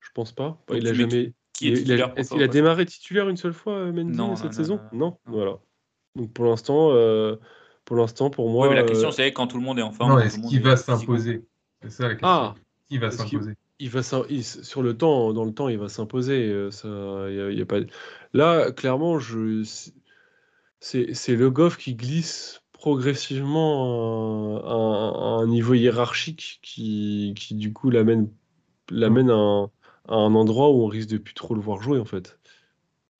Je 0.00 0.10
pense 0.14 0.32
pas. 0.32 0.62
Donc 0.66 0.78
il 0.78 0.88
a 0.88 0.94
jamais. 0.94 1.34
Qui 1.52 1.68
est 1.68 1.70
Il- 1.70 1.74
il, 1.74 1.78
titulaire 1.84 2.12
est-ce 2.16 2.30
qu'il 2.30 2.42
a 2.42 2.48
démarré 2.48 2.86
titulaire 2.86 3.28
une 3.28 3.36
seule 3.36 3.52
fois, 3.52 3.74
euh, 3.74 3.92
Mendy, 3.92 4.16
Non, 4.16 4.36
cette 4.36 4.44
non, 4.44 4.50
non, 4.50 4.52
saison 4.52 4.80
non, 4.92 4.98
non, 4.98 5.18
voilà. 5.26 5.58
Donc 6.14 6.32
pour 6.32 6.44
l'instant, 6.44 6.90
euh, 6.92 7.36
pour 7.84 7.96
l'instant, 7.96 8.30
pour 8.30 8.50
moi. 8.50 8.68
Oui, 8.68 8.74
mais 8.74 8.80
la 8.80 8.86
question 8.86 9.08
euh, 9.08 9.12
c'est 9.12 9.32
quand 9.32 9.46
tout 9.46 9.56
le 9.58 9.64
monde 9.64 9.78
est 9.78 9.82
en 9.82 9.92
forme. 9.92 10.12
Non, 10.12 10.18
est-ce 10.18 10.38
qu'il 10.38 10.58
est 10.58 10.62
va 10.62 10.76
s'imposer? 10.76 11.46
C'est 11.82 11.90
ça 11.90 12.04
la 12.04 12.14
question. 12.14 12.28
Ah, 12.28 12.54
Qui 12.88 12.98
va 12.98 13.10
s'imposer? 13.10 13.54
il 13.80 13.90
va 13.90 14.00
il- 14.28 14.44
sur 14.44 14.82
le 14.82 14.96
temps, 14.96 15.32
dans 15.32 15.44
le 15.44 15.52
temps, 15.52 15.68
il 15.68 15.78
va 15.78 15.88
s'imposer. 15.88 16.70
Ça, 16.70 16.88
y 16.88 17.40
a, 17.40 17.50
y 17.50 17.60
a 17.60 17.66
pas. 17.66 17.78
Là, 18.32 18.72
clairement, 18.72 19.18
je, 19.18 19.62
c'est, 20.80 21.14
Le 21.36 21.50
Goff 21.50 21.76
qui 21.76 21.94
glisse 21.94 22.62
progressivement 22.72 24.58
à, 24.64 24.72
un- 24.72 25.38
à 25.40 25.42
un 25.42 25.46
niveau 25.46 25.74
hiérarchique 25.74 26.60
qui, 26.62 27.34
qui 27.36 27.54
du 27.54 27.72
coup 27.72 27.90
l'amène, 27.90 28.30
l'amène 28.90 29.30
à, 29.30 29.34
un, 29.34 29.70
à 30.08 30.14
un 30.14 30.34
endroit 30.34 30.70
où 30.70 30.82
on 30.82 30.86
risque 30.86 31.08
de 31.10 31.18
plus 31.18 31.34
trop 31.34 31.54
le 31.54 31.60
voir 31.60 31.80
jouer 31.82 31.98
en 31.98 32.04
fait. 32.04 32.38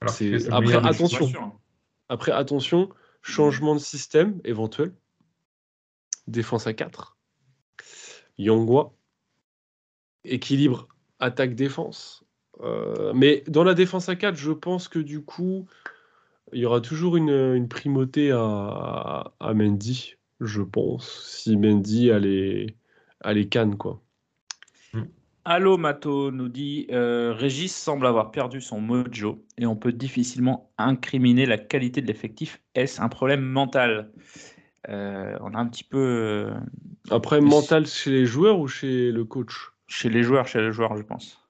Alors 0.01 0.15
C'est- 0.15 0.51
après, 0.53 0.75
attention. 0.77 1.29
Hein. 1.41 1.53
Après, 2.09 2.33
attention, 2.33 2.89
changement 3.23 3.75
de 3.75 3.81
système 3.81 4.41
éventuel. 4.45 4.93
Défense 6.27 6.67
à 6.67 6.73
4. 6.75 7.17
Yangwa. 8.39 8.93
Équilibre 10.25 10.89
attaque-défense. 11.21 12.25
Euh, 12.61 13.13
mais 13.15 13.45
dans 13.47 13.65
la 13.65 13.75
défense 13.75 14.09
à 14.09 14.17
4, 14.17 14.37
je 14.37 14.53
pense 14.53 14.89
que 14.89 14.99
du 14.99 15.23
coup, 15.23 15.67
il 16.53 16.61
y 16.61 16.67
aura 16.67 16.81
toujours 16.81 17.17
une, 17.17 17.31
une 17.31 17.69
primauté 17.69 18.31
à, 18.33 19.33
à 19.41 19.55
Mendy, 19.55 20.15
je 20.41 20.63
pense. 20.63 21.09
Si 21.25 21.57
Mendy 21.57 22.11
a 22.11 22.19
les, 22.19 22.77
a 23.21 23.33
les 23.33 23.49
cannes, 23.49 23.77
quoi. 23.77 24.01
Allo 25.51 25.79
Mato 25.79 26.31
nous 26.31 26.51
dit 26.51 26.87
euh, 26.91 27.33
Régis 27.33 27.75
semble 27.75 28.07
avoir 28.07 28.31
perdu 28.31 28.61
son 28.61 28.83
mojo 28.83 29.43
et 29.57 29.65
on 29.65 29.77
peut 29.77 29.93
difficilement 29.93 30.71
incriminer 30.77 31.47
la 31.47 31.57
qualité 31.57 32.03
de 32.03 32.07
l'effectif. 32.07 32.61
Est-ce 32.75 33.01
un 33.01 33.09
problème 33.09 33.41
mental? 33.41 34.11
Euh, 34.91 35.39
On 35.41 35.55
a 35.55 35.59
un 35.59 35.65
petit 35.65 35.85
peu 35.85 35.97
euh, 35.99 36.51
Après, 37.11 37.41
mental 37.41 37.87
chez 37.87 38.11
les 38.11 38.27
joueurs 38.27 38.59
ou 38.59 38.69
chez 38.69 39.11
le 39.11 39.25
coach? 39.25 39.73
Chez 39.87 40.11
les 40.11 40.23
joueurs, 40.23 40.47
chez 40.47 40.61
les 40.61 40.71
joueurs, 40.71 40.95
je 40.99 41.03
pense. 41.03 41.43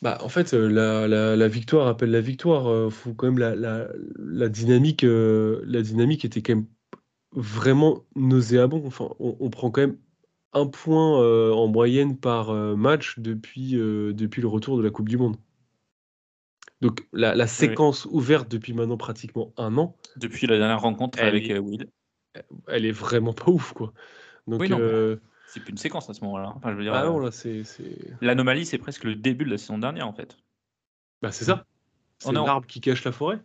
Bah, 0.00 0.16
en 0.22 0.30
fait, 0.30 0.54
euh, 0.54 0.66
la, 0.66 1.06
la- 1.06 1.36
la 1.36 1.48
victoire 1.48 1.88
appelle 1.88 2.12
la 2.12 2.22
victoire. 2.22 2.66
euh, 2.66 2.88
faut 2.88 3.12
quand 3.12 3.26
même 3.26 3.38
la, 3.38 3.54
la- 3.54 3.88
la 4.18 4.48
dynamique, 4.48 5.04
euh, 5.04 5.60
la 5.66 5.82
dynamique 5.82 6.24
était 6.24 6.40
quand 6.40 6.54
même 6.54 6.66
vraiment 7.32 8.04
nauséabond. 8.14 8.82
Enfin, 8.86 9.10
on, 9.18 9.36
on 9.38 9.50
prend 9.50 9.70
quand 9.70 9.82
même 9.82 9.98
un 10.56 10.66
point 10.66 11.20
euh, 11.22 11.52
en 11.52 11.66
moyenne 11.68 12.16
par 12.18 12.50
euh, 12.50 12.76
match 12.76 13.18
depuis, 13.18 13.76
euh, 13.76 14.12
depuis 14.12 14.40
le 14.42 14.48
retour 14.48 14.76
de 14.78 14.82
la 14.82 14.90
Coupe 14.90 15.08
du 15.08 15.16
Monde. 15.18 15.36
Donc 16.80 17.06
la, 17.12 17.34
la 17.34 17.46
séquence 17.46 18.06
ouverte 18.10 18.50
depuis 18.50 18.72
maintenant 18.74 18.96
pratiquement 18.96 19.52
un 19.56 19.76
an, 19.78 19.96
Depuis 20.16 20.46
la 20.46 20.58
dernière 20.58 20.80
rencontre 20.80 21.18
avec 21.20 21.48
est- 21.50 21.58
Will. 21.58 21.88
elle 22.68 22.84
est 22.84 22.92
vraiment 22.92 23.32
pas 23.32 23.50
ouf, 23.50 23.72
quoi. 23.72 23.92
Donc, 24.46 24.60
Oui, 24.60 24.68
C'est 25.46 25.60
plus 25.60 25.70
une 25.70 25.78
séquence 25.78 26.10
à 26.10 26.14
ce 26.14 26.22
moment-là. 26.24 26.52
Enfin, 26.56 26.72
je 26.72 26.76
veux 26.76 26.82
dire, 26.82 26.92
ah 26.94 27.04
non, 27.04 27.20
euh, 27.20 27.24
là, 27.24 27.30
c'est. 27.30 27.62
L'anomalie, 28.20 28.66
c'est 28.66 28.78
presque 28.78 29.04
le 29.04 29.14
début 29.14 29.44
de 29.44 29.50
la 29.50 29.58
saison 29.58 29.78
dernière, 29.78 30.06
en 30.06 30.12
fait. 30.12 30.36
Bah, 31.22 31.32
c'est 31.32 31.44
ça. 31.44 31.64
C'est 32.18 32.28
en- 32.28 32.44
l'arbre 32.44 32.66
qui 32.66 32.80
cache 32.80 33.04
la 33.04 33.12
forêt. 33.12 33.40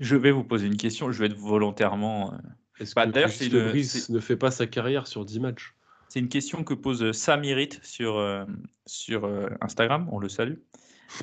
Je 0.00 0.16
vais 0.16 0.30
vous 0.30 0.44
poser 0.44 0.66
une 0.66 0.76
question. 0.76 1.10
Je 1.12 1.18
vais 1.18 1.26
être 1.26 1.36
volontairement. 1.36 2.34
Est-ce 2.80 2.94
Bah, 2.94 3.06
que 3.06 3.10
une- 3.44 3.82
c'est- 3.84 4.08
ne 4.10 4.20
fait 4.20 4.36
pas 4.36 4.50
sa 4.50 4.66
carrière 4.66 5.06
sur 5.06 5.24
10 5.24 5.40
matchs? 5.40 5.74
C'est 6.14 6.20
une 6.20 6.28
question 6.28 6.62
que 6.62 6.74
pose 6.74 7.10
Samirit 7.10 7.70
sur, 7.82 8.18
euh, 8.18 8.44
sur 8.86 9.24
euh, 9.24 9.48
Instagram, 9.60 10.08
on 10.12 10.20
le 10.20 10.28
salue. 10.28 10.58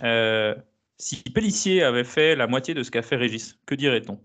Euh, 0.03 0.53
si 0.97 1.23
Pellissier 1.23 1.81
avait 1.81 2.03
fait 2.03 2.35
la 2.35 2.45
moitié 2.45 2.73
de 2.73 2.83
ce 2.83 2.91
qu'a 2.91 3.01
fait 3.01 3.15
Régis, 3.15 3.57
que 3.65 3.73
dirait-on? 3.73 4.19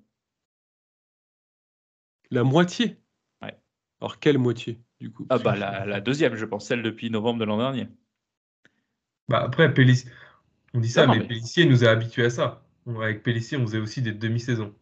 La 2.33 2.43
moitié? 2.43 3.01
Ouais. 3.43 3.57
Alors, 4.01 4.19
quelle 4.19 4.39
moitié, 4.39 4.81
du 4.99 5.13
coup? 5.13 5.25
Ah 5.31 5.39
bah 5.39 5.55
la, 5.55 5.87
la 5.87 6.01
deuxième, 6.01 6.35
je 6.35 6.45
pense, 6.45 6.67
celle 6.67 6.83
depuis 6.83 7.11
novembre 7.11 7.39
de 7.39 7.45
l'an 7.45 7.59
dernier. 7.59 7.87
Bah 9.29 9.45
après, 9.45 9.73
Pellissier, 9.73 10.11
on 10.75 10.81
dit 10.81 10.89
ça, 10.89 11.07
Non, 11.07 11.13
mais, 11.13 11.21
mais- 11.21 11.29
Pellissier 11.29 11.67
nous 11.67 11.85
a 11.85 11.91
habitués 11.91 12.25
à 12.25 12.31
ça. 12.31 12.67
Avec 12.89 13.23
Pellissier, 13.23 13.57
on 13.57 13.67
faisait 13.69 13.79
aussi 13.79 14.03
des 14.03 14.11
demi-saisons. 14.11 14.75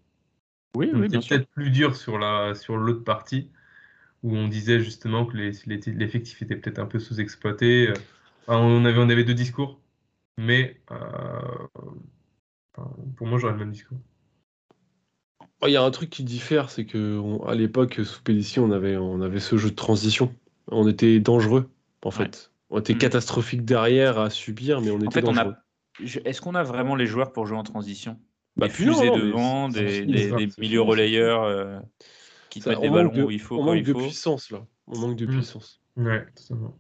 Oui, 0.79 0.89
On 0.95 1.01
oui, 1.01 1.09
bien 1.09 1.21
sûr. 1.21 1.37
peut-être 1.37 1.51
plus 1.51 1.69
dur 1.69 1.95
sur 1.95 2.19
la 2.19 2.55
sur 2.55 2.79
l'autre 2.79 3.05
partie, 3.05 3.51
où 4.25 4.35
on 4.35 4.49
disait 4.49 4.81
justement 4.81 5.27
que 5.27 5.37
l'effectif 5.37 6.41
était 6.43 6.57
peut-être 6.57 6.79
un 6.79 6.87
peu 6.87 6.99
sous-exploité. 6.99 7.91
Euh, 7.91 7.95
on, 8.49 8.85
avait, 8.87 8.99
on 8.99 9.11
avait 9.11 9.23
deux 9.23 9.35
discours, 9.35 9.79
mais 10.39 10.81
euh, 10.91 10.99
pour 13.17 13.27
moi, 13.27 13.39
j'aurais 13.39 13.53
le 13.53 13.59
même 13.61 13.71
discours. 13.71 13.99
Oh, 15.61 15.67
Il 15.67 15.73
y 15.73 15.77
a 15.77 15.83
un 15.83 15.91
truc 15.91 16.09
qui 16.09 16.25
diffère, 16.25 16.71
c'est 16.71 16.87
que 16.87 17.19
on- 17.19 17.45
à 17.47 17.55
l'époque, 17.55 18.01
sous 18.03 18.23
Pellissier, 18.23 18.63
on 18.63 18.71
avait, 18.73 18.97
on 18.97 19.21
avait 19.21 19.41
ce 19.41 19.57
jeu 19.59 19.71
de 19.71 19.75
transition. 19.77 20.35
On 20.69 20.89
était 20.89 21.21
dangereux, 21.21 21.71
en 22.03 22.11
fait. 22.11 22.51
On 22.71 22.81
était 22.81 22.95
Mm. 22.95 22.99
catastrophique 22.99 23.65
derrière 23.65 24.19
à 24.19 24.31
subir, 24.31 24.81
mais 24.81 24.91
on 24.91 24.97
était 24.97 25.07
En 25.07 25.11
fait, 25.11 25.25
on 25.25 25.33
dangereux. 25.35 25.53
a. 25.53 25.65
je- 26.03 26.21
Est-ce 26.25 26.41
qu'on 26.41 26.55
a 26.55 26.63
vraiment 26.63 26.97
les 26.97 27.07
joueurs 27.07 27.33
pour 27.33 27.47
jouer 27.47 27.59
en 27.59 27.63
transition? 27.63 28.19
Bah, 28.57 28.69
Des 28.69 28.73
non, 28.73 28.77
fusées 28.77 29.07
non, 29.07 29.17
mais 29.17 29.23
devant, 29.27 29.69
des, 29.69 30.49
milieux 30.59 30.81
relayeurs 30.81 31.43
euh, 31.43 31.79
qui 32.55 32.61
te 32.61 32.65
Ça, 32.65 32.71
mettent 32.71 32.81
des 32.81 32.89
on 32.89 32.93
manque 32.93 32.97
ballons 33.13 33.13
de- 33.13 33.23
où 33.25 33.31
il 33.31 33.41
faut, 33.41 33.57
on 33.57 33.59
quand 33.59 33.65
manque 33.67 33.77
il 33.77 33.85
de 33.85 33.93
faut. 33.93 33.99
puissance, 33.99 34.51
là. 34.51 34.65
On 34.87 34.99
manque 34.99 35.17
de 35.17 35.27
Mm. 35.27 35.31
puissance. 35.31 35.83
Ouais, 35.97 36.25
totalement. 36.35 36.79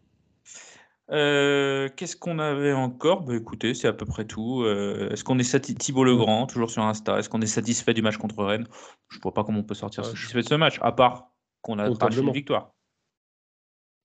Euh, 1.10 1.88
Qu'est-ce 1.96 2.16
qu'on 2.16 2.38
avait 2.38 2.72
encore? 2.72 3.22
Bah, 3.24 3.34
Écoutez, 3.34 3.74
c'est 3.74 3.88
à 3.88 3.92
peu 3.92 4.06
près 4.06 4.24
tout. 4.24 4.62
Euh, 4.62 5.10
est-ce 5.10 5.22
qu'on 5.24 5.38
est 5.38 5.42
satisfait 5.44 5.78
Thibaut 5.78 6.04
Legrand, 6.04 6.46
toujours 6.46 6.70
sur 6.70 6.82
Insta, 6.82 7.18
est-ce 7.18 7.28
qu'on 7.28 7.42
est 7.42 7.46
satisfait 7.46 7.92
du 7.92 8.00
match 8.02 8.16
contre 8.16 8.42
Rennes? 8.44 8.66
Je 9.10 9.18
vois 9.22 9.34
pas 9.34 9.44
comment 9.44 9.58
on 9.60 9.64
peut 9.64 9.74
sortir 9.74 10.04
satisfait 10.04 10.40
de 10.42 10.48
ce 10.48 10.54
match, 10.54 10.78
à 10.80 10.92
part 10.92 11.30
qu'on 11.60 11.78
a 11.78 11.84
arraché 11.90 12.20
une 12.20 12.32
victoire. 12.32 12.72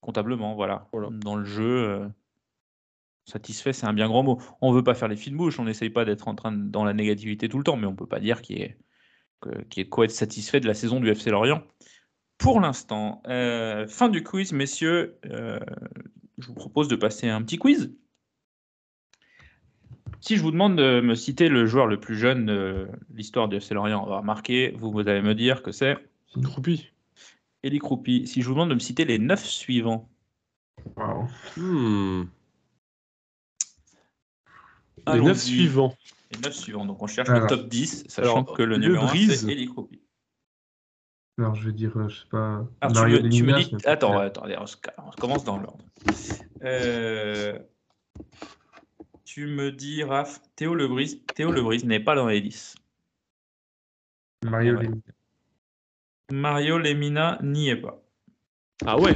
Comptablement, 0.01 0.55
voilà. 0.55 0.88
Voilà. 0.91 1.09
Dans 1.11 1.36
le 1.36 1.45
jeu, 1.45 1.63
euh, 1.89 2.07
satisfait, 3.26 3.74
c'est 3.74 3.86
un 3.86 3.93
bien 3.93 4.07
grand 4.07 4.24
mot. 4.24 4.41
On 4.61 4.72
veut 4.72 4.84
pas 4.84 4.93
faire 4.95 5.07
les 5.07 5.15
fines 5.17 5.38
bouches, 5.38 5.59
on 5.59 5.65
n'essaye 5.65 5.89
pas 5.89 6.03
d'être 6.05 6.28
en 6.28 6.36
train 6.36 6.51
de- 6.51 6.70
dans 6.70 6.84
la 6.84 6.93
négativité 6.93 7.47
tout 7.47 7.57
le 7.57 7.63
temps, 7.63 7.78
mais 7.78 7.86
on 7.88 7.95
peut 7.95 8.07
pas 8.07 8.20
dire 8.20 8.41
qu'il 8.41 8.59
y 8.59 8.76
ait 9.47 9.83
de 9.83 9.89
quoi 9.89 10.05
être 10.05 10.11
satisfait 10.11 10.59
de 10.59 10.67
la 10.67 10.73
saison 10.73 10.99
du 10.99 11.09
FC 11.09 11.29
Lorient. 11.29 11.63
Pour 12.37 12.61
l'instant, 12.61 13.21
euh, 13.27 13.87
fin 13.87 14.09
du 14.09 14.23
quiz, 14.23 14.53
messieurs. 14.53 15.17
euh, 15.25 15.59
je 16.37 16.47
vous 16.47 16.53
propose 16.53 16.87
de 16.87 16.95
passer 16.95 17.27
à 17.27 17.35
un 17.35 17.41
petit 17.41 17.57
quiz. 17.57 17.93
Si 20.21 20.37
je 20.37 20.41
vous 20.41 20.51
demande 20.51 20.77
de 20.77 21.01
me 21.01 21.15
citer 21.15 21.49
le 21.49 21.65
joueur 21.65 21.87
le 21.87 21.99
plus 21.99 22.17
jeune 22.17 22.45
de 22.45 22.87
l'histoire 23.13 23.47
du 23.47 23.57
FC 23.57 23.73
Lorient, 23.73 24.03
on 24.05 24.09
va 24.09 24.19
remarquer, 24.19 24.71
vous, 24.77 24.91
vous 24.91 25.07
allez 25.07 25.21
me 25.21 25.35
dire 25.35 25.63
que 25.63 25.71
c'est 25.71 25.97
Croupi. 26.43 26.91
Eli 27.63 27.79
Kroupi. 27.79 28.27
Si 28.27 28.41
je 28.41 28.47
vous 28.47 28.53
demande 28.53 28.69
de 28.69 28.75
me 28.75 28.79
citer 28.79 29.05
les 29.05 29.19
neuf 29.19 29.45
suivants, 29.45 30.09
Waouh. 30.95 31.27
Hmm. 31.57 32.29
Les 35.13 35.21
neuf 35.21 35.39
suivants. 35.39 35.95
Les 36.32 36.39
neuf 36.39 36.53
suivants. 36.53 36.86
Donc 36.86 37.01
on 37.01 37.07
cherche 37.07 37.30
Alors, 37.30 37.41
le 37.43 37.47
top 37.47 37.67
10, 37.67 38.05
sachant 38.07 38.43
alors, 38.43 38.53
que 38.53 38.63
le 38.63 38.75
Le 38.77 38.88
numéro 38.88 39.05
1 39.05 39.07
Brise. 39.07 39.45
c'est 39.45 39.51
Eli 39.51 39.67
Kroupi. 39.67 40.01
Alors, 41.38 41.56
je 41.56 41.65
vais 41.68 41.72
dire, 41.73 41.95
euh, 41.97 42.10
je 42.10 42.19
sais 42.19 42.27
pas. 42.30 42.68
Alors 42.81 42.93
tu 42.93 42.99
Mario 42.99 43.23
me, 43.23 43.30
tu 43.30 43.43
me 43.43 43.51
Lemina, 43.53 43.60
dis. 43.77 43.88
Attends, 43.88 44.18
ouais, 44.18 44.26
attendez, 44.26 44.56
on, 44.60 44.65
se, 44.65 44.76
on 44.97 45.10
commence 45.11 45.43
dans 45.45 45.57
l'ordre. 45.57 45.85
Euh, 46.64 47.57
tu 49.23 49.47
me 49.47 49.72
dis, 49.72 50.03
Raph, 50.03 50.41
Théo 50.57 50.76
Lebris, 50.76 51.22
Théo 51.35 51.51
Lebris 51.51 51.85
n'est 51.85 52.01
pas 52.01 52.15
dans 52.15 52.27
les 52.27 52.41
10. 52.41 52.76
Mario 54.45 54.76
Ouais. 54.76 54.84
Lemina. 54.84 55.01
Mario 56.31 56.77
Lemina 56.77 57.39
n'y 57.41 57.69
est 57.69 57.76
pas. 57.77 58.01
Ah 58.85 58.97
ouais 58.99 59.14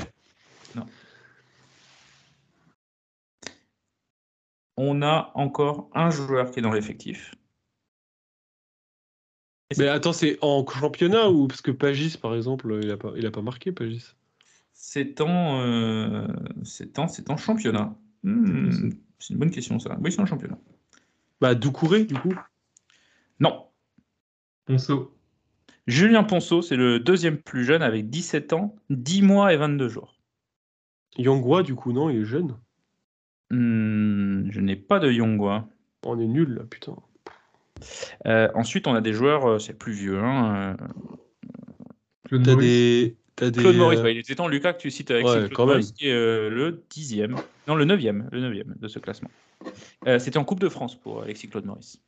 On 4.78 5.02
a 5.02 5.32
encore 5.36 5.90
un 5.94 6.10
joueur 6.10 6.52
qui 6.52 6.60
est 6.60 6.62
dans 6.62 6.72
l'effectif. 6.72 7.36
Mais 9.78 9.88
attends, 9.88 10.14
c'est 10.14 10.38
en 10.42 10.66
championnat 10.68 11.30
ou 11.30 11.48
parce 11.48 11.62
que 11.62 11.72
Pagis, 11.72 12.18
par 12.18 12.36
exemple, 12.36 12.80
il 12.82 12.92
a 12.92 12.98
pas, 12.98 13.14
il 13.16 13.26
a 13.26 13.32
pas 13.32 13.42
marqué 13.42 13.72
Pagis? 13.72 14.16
C'est 14.74 15.22
en, 15.22 15.62
euh, 15.62 16.28
c'est 16.64 17.00
en, 17.00 17.08
c'est 17.08 17.30
en 17.30 17.38
championnat. 17.38 17.96
Hmm, 18.24 18.92
c'est 19.20 19.34
une 19.34 19.40
bonne 19.40 19.52
question 19.52 19.80
ça. 19.80 19.98
Oui, 20.02 20.12
c'est 20.12 20.22
en 20.22 20.26
championnat. 20.26 20.58
Bah 21.42 21.56
Doucouré, 21.56 22.06
du 22.06 22.16
coup? 22.16 22.34
Non. 23.40 23.68
Ponceau. 24.66 25.18
Julien 25.88 26.24
Ponceau, 26.24 26.62
c'est 26.62 26.78
le 26.78 27.00
deuxième 27.00 27.38
plus 27.38 27.66
jeune 27.66 27.82
avec 27.82 28.10
17 28.10 28.54
ans, 28.54 28.76
10 28.90 29.22
mois 29.22 29.54
et 29.54 29.58
22 29.58 29.90
jours. 29.90 30.16
Yangwa, 31.18 31.64
du 31.64 31.76
coup, 31.76 31.92
non, 31.92 32.10
il 32.10 32.22
est 32.22 32.26
jeune? 32.26 32.58
Hmm, 33.54 34.50
je 34.52 34.60
n'ai 34.62 34.76
pas 34.76 35.00
de 35.00 35.12
Yongwa. 35.12 35.68
On 36.04 36.20
est 36.20 36.28
nul 36.28 36.56
là, 36.56 36.64
putain. 36.70 36.96
Euh, 38.26 38.50
ensuite, 38.56 38.88
on 38.88 38.96
a 38.96 39.02
des 39.02 39.14
joueurs, 39.14 39.46
euh, 39.46 39.60
c'est 39.60 39.74
plus 39.78 39.94
vieux. 39.94 40.18
hein, 40.20 40.76
euh, 40.82 40.88
Claude 42.28 42.44
T'as 42.44 42.52
Maurice. 42.54 42.68
des, 42.68 43.16
t'as 43.36 43.50
des. 43.52 43.60
Claude 43.62 43.76
Maurice, 43.76 44.02
bah, 44.02 44.10
il 44.10 44.18
était 44.18 44.36
temps, 44.36 44.48
Lucas, 44.48 44.74
que 44.74 44.80
tu 44.82 44.90
cites 44.92 45.12
avec 45.12 45.26
Ouais, 45.26 45.34
Claude 45.34 45.54
quand 45.54 45.66
Maurice, 45.68 45.92
qui 45.92 46.08
est 46.08 46.14
euh, 46.14 46.50
le 46.50 46.84
dixième, 46.90 47.36
non, 47.68 47.76
le 47.76 47.86
neuvième, 47.86 48.28
le 48.32 48.40
neuvième 48.42 48.74
de 48.80 48.88
ce 48.88 49.00
classement. 49.00 49.30
Euh, 50.08 50.18
C'était 50.20 50.38
en 50.38 50.44
Coupe 50.46 50.60
de 50.60 50.70
France 50.70 50.96
pour 51.00 51.22
Alexis 51.22 51.48
Claude 51.50 51.66
Maurice. 51.66 52.02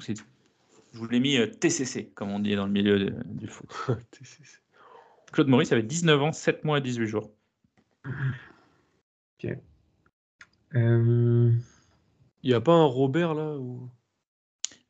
C'est- 0.00 0.16
Je 0.92 0.98
vous 0.98 1.08
l'ai 1.08 1.20
mis 1.20 1.36
euh, 1.36 1.46
TCC, 1.46 2.10
comme 2.14 2.30
on 2.30 2.38
dit 2.40 2.54
dans 2.56 2.64
le 2.66 2.72
milieu 2.72 2.98
de- 2.98 3.14
du 3.26 3.48
foot. 3.48 3.68
Claude 5.32 5.48
Maurice 5.48 5.72
avait 5.72 5.82
19 5.82 6.22
ans, 6.22 6.32
7 6.32 6.64
mois 6.64 6.78
et 6.78 6.80
18 6.80 7.06
jours. 7.06 7.30
Euh, 9.44 9.54
Il 10.76 11.58
n'y 12.44 12.54
a 12.54 12.60
pas 12.60 12.72
un 12.72 12.84
Robert 12.84 13.34
là 13.34 13.56
ou... 13.56 13.88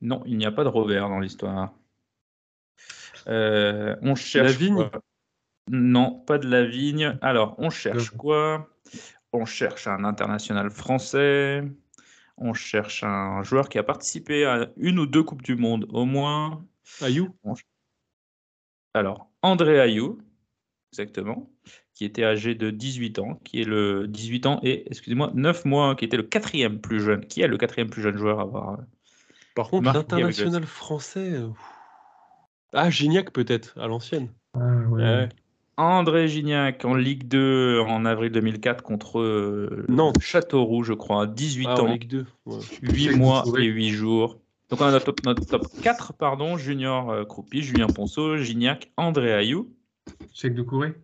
Non, 0.00 0.22
il 0.26 0.36
n'y 0.36 0.46
a 0.46 0.52
pas 0.52 0.64
de 0.64 0.68
Robert 0.68 1.08
dans 1.08 1.20
l'histoire. 1.20 1.72
Euh, 3.28 3.96
on 4.02 4.14
cherche. 4.14 4.52
Lavigne 4.52 4.88
quoi 4.90 5.02
Non, 5.70 6.20
pas 6.26 6.38
de 6.38 6.48
la 6.48 6.64
vigne. 6.64 7.18
Alors, 7.22 7.54
on 7.58 7.70
cherche 7.70 8.10
quoi? 8.10 8.68
On 9.32 9.44
cherche 9.44 9.86
un 9.86 10.04
international 10.04 10.70
français. 10.70 11.64
On 12.36 12.52
cherche 12.52 13.02
un 13.02 13.42
joueur 13.42 13.68
qui 13.68 13.78
a 13.78 13.82
participé 13.82 14.44
à 14.44 14.70
une 14.76 14.98
ou 14.98 15.06
deux 15.06 15.22
Coupes 15.22 15.42
du 15.42 15.56
Monde 15.56 15.86
au 15.90 16.04
moins. 16.04 16.64
Ayou? 17.00 17.34
On 17.42 17.54
Alors, 18.94 19.30
André 19.42 19.80
Ayou, 19.80 20.18
exactement, 20.92 21.50
qui 21.96 22.04
était 22.04 22.24
âgé 22.24 22.54
de 22.54 22.70
18 22.70 23.18
ans, 23.20 23.40
qui 23.42 23.62
est 23.62 23.64
le 23.64 24.06
18 24.06 24.44
ans 24.46 24.60
et, 24.62 24.84
excusez-moi, 24.90 25.30
9 25.34 25.64
mois, 25.64 25.94
qui 25.96 26.04
était 26.04 26.18
le 26.18 26.22
quatrième 26.24 26.78
plus 26.78 27.00
jeune. 27.00 27.24
Qui 27.26 27.40
est 27.40 27.48
le 27.48 27.56
quatrième 27.56 27.88
plus 27.88 28.02
jeune 28.02 28.18
joueur 28.18 28.38
à 28.38 28.42
avoir 28.42 28.72
euh, 28.74 28.76
Par 29.54 29.70
contre, 29.70 29.88
le- 29.88 29.94
l'international 29.94 30.64
français. 30.66 31.32
euh. 31.32 31.48
Ah, 32.74 32.90
Gignac 32.90 33.30
peut-être, 33.32 33.78
à 33.78 33.86
l'ancienne. 33.86 34.28
ah, 34.54 34.58
ouais. 34.90 35.28
André 35.78 36.28
Gignac 36.28 36.84
en 36.84 36.94
Ligue 36.94 37.28
2 37.28 37.80
en 37.80 38.04
avril 38.04 38.30
2004 38.30 38.82
contre 38.82 39.18
euh, 39.20 39.84
Nantes. 39.88 40.20
Châteauroux, 40.20 40.82
je 40.82 40.92
crois, 40.92 41.26
18 41.26 41.66
Ah, 41.66 41.74
en 41.82 41.86
ans, 41.86 41.92
Ligue 41.92 42.08
2. 42.08 42.26
ouais. 42.46 42.58
8 42.82 43.04
Cheikh 43.04 43.16
mois 43.16 43.44
et 43.58 43.64
8 43.64 43.88
jours. 43.90 44.38
Donc 44.70 44.80
on 44.82 44.84
a 44.84 44.90
notre 44.90 45.06
top, 45.06 45.24
notre 45.24 45.46
top 45.46 45.66
4, 45.82 46.12
pardon, 46.14 46.58
Junior 46.58 47.10
euh, 47.10 47.24
Croupi, 47.24 47.62
Julien 47.62 47.86
Ponceau, 47.86 48.36
Gignac, 48.36 48.90
André 48.98 49.32
Ayou. 49.32 49.70
Cheikh 50.34 50.54
Doucouré 50.54 50.94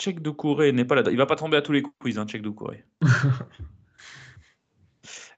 Cheikh 0.00 0.20
Doucouré 0.20 0.72
n'est 0.72 0.84
pas 0.84 0.94
là. 0.94 1.02
Il 1.10 1.16
va 1.16 1.26
pas 1.26 1.36
tomber 1.36 1.56
à 1.56 1.62
tous 1.62 1.72
les 1.72 1.82
quiz, 1.82 2.18
hein, 2.18 2.26
Cheikh 2.26 2.42
Doucouré. 2.42 2.84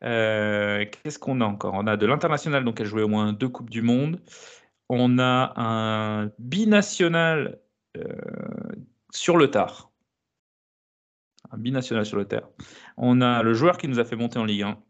Euh, 0.05 0.85
Qu'est-ce 0.85 1.21
qu'on 1.21 1.41
a 1.41 1.45
encore? 1.45 1.75
On 1.75 1.87
a 1.87 1.97
de 1.97 2.07
l'international, 2.07 2.65
donc 2.65 2.81
a 2.81 2.85
joué 2.85 3.03
au 3.03 3.09
moins 3.09 3.33
deux 3.33 3.49
Coupes 3.49 3.71
du 3.71 3.83
Monde. 3.83 4.21
On 4.89 5.21
a 5.21 5.53
un 5.55 6.33
binational 6.41 7.61
euh, 7.97 8.03
sur 9.13 9.37
le 9.37 9.49
tard. 9.49 9.93
Un 11.53 11.59
binational 11.59 12.05
sur 12.05 12.17
le 12.17 12.25
tard. 12.25 12.49
On 12.97 13.21
a 13.21 13.45
le 13.45 13.55
joueur 13.55 13.79
qui 13.79 13.87
nous 13.87 14.01
a 14.01 14.05
fait 14.05 14.17
monter 14.17 14.41
en 14.41 14.45
Ligue 14.45 14.63
1. 14.63 14.83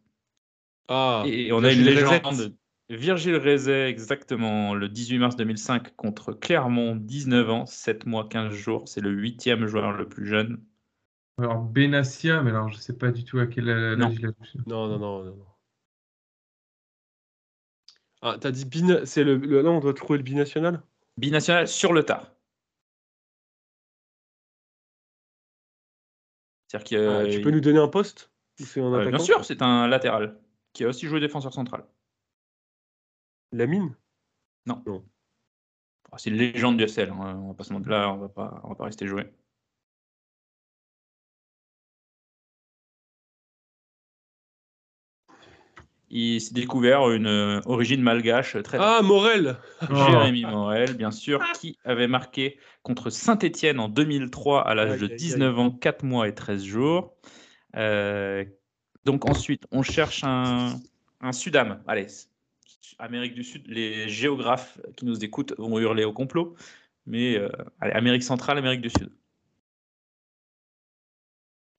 Ah, 0.89 1.25
Et 1.27 1.53
on 1.53 1.63
a 1.63 1.71
une 1.71 1.83
légende. 1.83 2.57
Virgile 2.91 3.37
Rezet, 3.37 3.89
exactement, 3.89 4.75
le 4.75 4.89
18 4.89 5.19
mars 5.19 5.37
2005 5.37 5.97
contre 5.97 6.33
Clermont, 6.33 6.95
19 6.97 7.49
ans, 7.49 7.67
7 7.67 8.07
mois, 8.07 8.29
15 8.29 8.53
jours. 8.53 8.89
C'est 8.89 9.01
le 9.01 9.11
huitième 9.11 9.67
joueur 9.67 9.93
le 9.93 10.09
plus 10.09 10.27
jeune. 10.27 10.63
Alors, 11.39 11.63
Benassia, 11.63 12.43
mais 12.43 12.51
alors 12.51 12.69
je 12.69 12.77
sais 12.79 12.97
pas 12.97 13.11
du 13.11 13.25
tout 13.25 13.39
à 13.39 13.47
quel 13.47 13.71
âge 13.71 13.97
Non. 13.99 14.11
il 14.11 14.27
a 14.27 14.33
touché. 14.33 14.59
Non, 14.67 14.89
non, 14.89 14.99
non, 14.99 15.25
non. 15.25 15.37
non. 15.37 15.47
Ah, 18.21 18.37
t'as 18.41 18.53
dit 18.53 18.69
c'est 19.05 19.25
le, 19.25 19.37
le- 19.37 19.63
là 19.63 19.71
on 19.71 19.81
doit 19.81 19.95
trouver 19.95 20.19
le 20.19 20.23
binational? 20.23 20.83
Binational 21.17 21.67
sur 21.67 21.93
le 21.93 22.05
tard. 22.05 22.31
Ah, 26.75 26.79
Tu 27.31 27.41
peux 27.41 27.51
nous 27.51 27.61
donner 27.61 27.79
un 27.81 27.89
poste? 27.89 28.31
Ou 28.61 28.65
c'est 28.65 28.81
un 28.81 28.93
Euh, 28.93 29.09
bien 29.09 29.19
sûr, 29.19 29.45
c'est 29.45 29.63
un 29.63 29.89
latéral 29.89 30.39
qui 30.73 30.85
a 30.85 30.89
aussi 30.89 31.07
joué 31.07 31.21
défenseur 31.21 31.53
central. 31.53 31.85
Lamine 33.53 33.95
Non. 34.67 34.83
Non. 34.87 35.05
Oh, 36.11 36.17
C'est 36.19 36.31
une 36.31 36.37
légende 36.37 36.77
du 36.77 36.85
FCL, 36.85 37.11
hein, 37.11 37.39
on 37.43 37.49
va 37.49 37.55
pas 37.55 37.65
se 37.65 37.73
mentir 37.73 37.91
là, 37.91 38.13
on 38.13 38.19
va 38.19 38.29
pas, 38.29 38.61
on 38.65 38.69
va 38.71 38.75
pas 38.75 38.85
rester 38.85 39.07
joué. 39.07 39.25
Il 46.15 46.43
s'est 46.43 46.53
découvert 46.53 47.11
une 47.11 47.27
euh, 47.27 47.61
origine 47.65 48.03
malgache 48.03 48.63
très 48.63 48.77
Ah, 48.79 49.01
Morel 49.03 49.57
Jérémy 49.91 50.43
Morel, 50.45 50.95
bien 50.95 51.11
sûr, 51.11 51.41
qui 51.55 51.79
avait 51.85 52.07
marqué 52.07 52.59
contre 52.83 53.09
Saint-Etienne 53.09 53.81
en 53.81 53.89
2003 53.89 54.61
à 54.69 54.75
l'âge 54.75 55.01
de 55.01 55.07
aïe, 55.07 55.13
aïe. 55.13 55.17
19 55.17 55.59
ans, 55.59 55.71
4 55.71 56.05
mois 56.05 56.29
et 56.29 56.35
13 56.35 56.63
jours. 56.63 57.15
Euh, 57.77 58.45
donc 59.07 59.27
ensuite, 59.29 59.65
on 59.73 59.83
cherche 59.83 60.23
un, 60.23 60.79
un 61.23 61.33
Sudam. 61.33 61.83
Allez, 61.87 62.09
Amérique 62.99 63.35
du 63.35 63.45
Sud, 63.45 63.67
les 63.69 64.09
géographes 64.09 64.81
qui 64.97 65.05
nous 65.05 65.25
écoutent 65.25 65.55
vont 65.59 65.79
hurler 65.79 66.05
au 66.05 66.13
complot. 66.13 66.55
Mais 67.07 67.37
euh, 67.39 67.49
allez, 67.81 67.93
Amérique 67.93 68.23
centrale, 68.23 68.59
Amérique 68.59 68.81
du 68.81 68.91
Sud. 68.91 69.11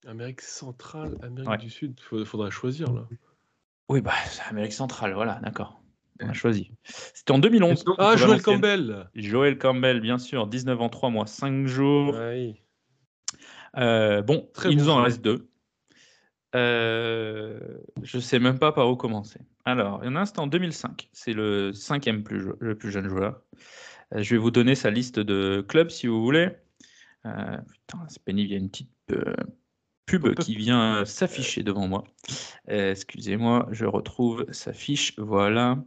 Amérique 0.06 0.42
centrale, 0.42 1.16
Amérique 1.22 1.48
Ouais. 1.48 1.58
du 1.58 1.70
Sud, 1.70 1.98
Faut- 2.00 2.24
faudrait 2.24 2.50
choisir 2.50 2.92
là. 2.92 3.06
Oui, 3.88 4.00
bah, 4.00 4.12
Amérique 4.50 4.72
centrale, 4.72 5.14
voilà, 5.14 5.40
d'accord. 5.42 5.80
On 6.20 6.28
a 6.28 6.32
choisi. 6.32 6.70
C'était 6.84 7.32
en 7.32 7.38
2011. 7.38 7.84
Donc, 7.84 7.96
Ah, 7.98 8.16
Joël. 8.16 8.40
Campbell 8.42 9.08
Joël 9.14 9.58
Campbell, 9.58 10.00
bien 10.00 10.18
sûr, 10.18 10.46
19 10.46 10.80
ans, 10.80 10.88
3 10.88 11.10
mois, 11.10 11.26
5 11.26 11.66
jours. 11.66 12.14
Ouais. 12.14 12.54
Euh, 13.76 14.22
bon, 14.22 14.48
Très 14.54 14.70
il 14.70 14.76
bon 14.76 14.84
nous 14.84 14.90
en 14.90 15.02
reste 15.02 15.22
deux. 15.22 15.48
Euh, 16.54 17.58
je 18.02 18.18
sais 18.18 18.38
même 18.38 18.58
pas 18.58 18.72
par 18.72 18.88
où 18.88 18.96
commencer. 18.96 19.40
Alors, 19.64 20.00
il 20.02 20.06
y 20.06 20.08
en 20.08 20.16
a 20.16 20.20
un, 20.20 20.24
c'était 20.26 20.40
en 20.40 20.46
2005. 20.46 21.08
C'est 21.12 21.32
le 21.32 21.72
cinquième 21.72 22.22
plus, 22.22 22.52
le 22.60 22.74
plus 22.76 22.90
jeune 22.90 23.08
joueur. 23.08 23.40
Euh, 24.14 24.22
je 24.22 24.34
vais 24.34 24.38
vous 24.38 24.50
donner 24.50 24.74
sa 24.74 24.90
liste 24.90 25.18
de 25.18 25.64
clubs 25.66 25.90
si 25.90 26.06
vous 26.06 26.22
voulez. 26.22 26.50
Euh, 27.26 27.56
putain, 27.72 28.04
c'est 28.08 28.22
pénible, 28.22 28.50
il 28.50 28.52
y 28.52 28.56
a 28.56 28.58
une 28.58 28.70
petite 28.70 28.90
euh, 29.12 29.34
pub 30.06 30.34
qui 30.34 30.54
vient 30.54 31.04
s'afficher 31.06 31.62
devant 31.62 31.88
moi. 31.88 32.04
Excusez-moi, 32.68 33.66
je 33.72 33.86
retrouve 33.86 34.44
sa 34.52 34.72
fiche. 34.72 35.14
Voilà. 35.18 35.78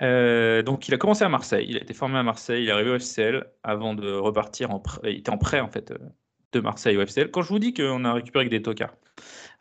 Donc, 0.00 0.88
il 0.88 0.94
a 0.94 0.96
commencé 0.96 1.24
à 1.24 1.28
Marseille. 1.28 1.66
Il 1.68 1.76
a 1.76 1.82
été 1.82 1.92
formé 1.94 2.18
à 2.18 2.22
Marseille. 2.22 2.64
Il 2.64 2.68
est 2.68 2.72
arrivé 2.72 2.90
au 2.90 2.98
FCL 2.98 3.46
avant 3.62 3.94
de 3.94 4.10
repartir 4.10 4.70
en. 4.70 4.82
Il 5.04 5.18
était 5.18 5.30
en 5.30 5.38
prêt, 5.38 5.60
en 5.60 5.68
fait, 5.68 5.92
de 6.52 6.60
Marseille 6.60 6.96
au 6.96 7.02
FCL. 7.02 7.30
Quand 7.30 7.42
je 7.42 7.48
vous 7.48 7.58
dis 7.58 7.74
qu'on 7.74 8.04
a 8.06 8.14
récupéré 8.14 8.44
avec 8.44 8.50
des 8.50 8.62
tocards 8.62 8.94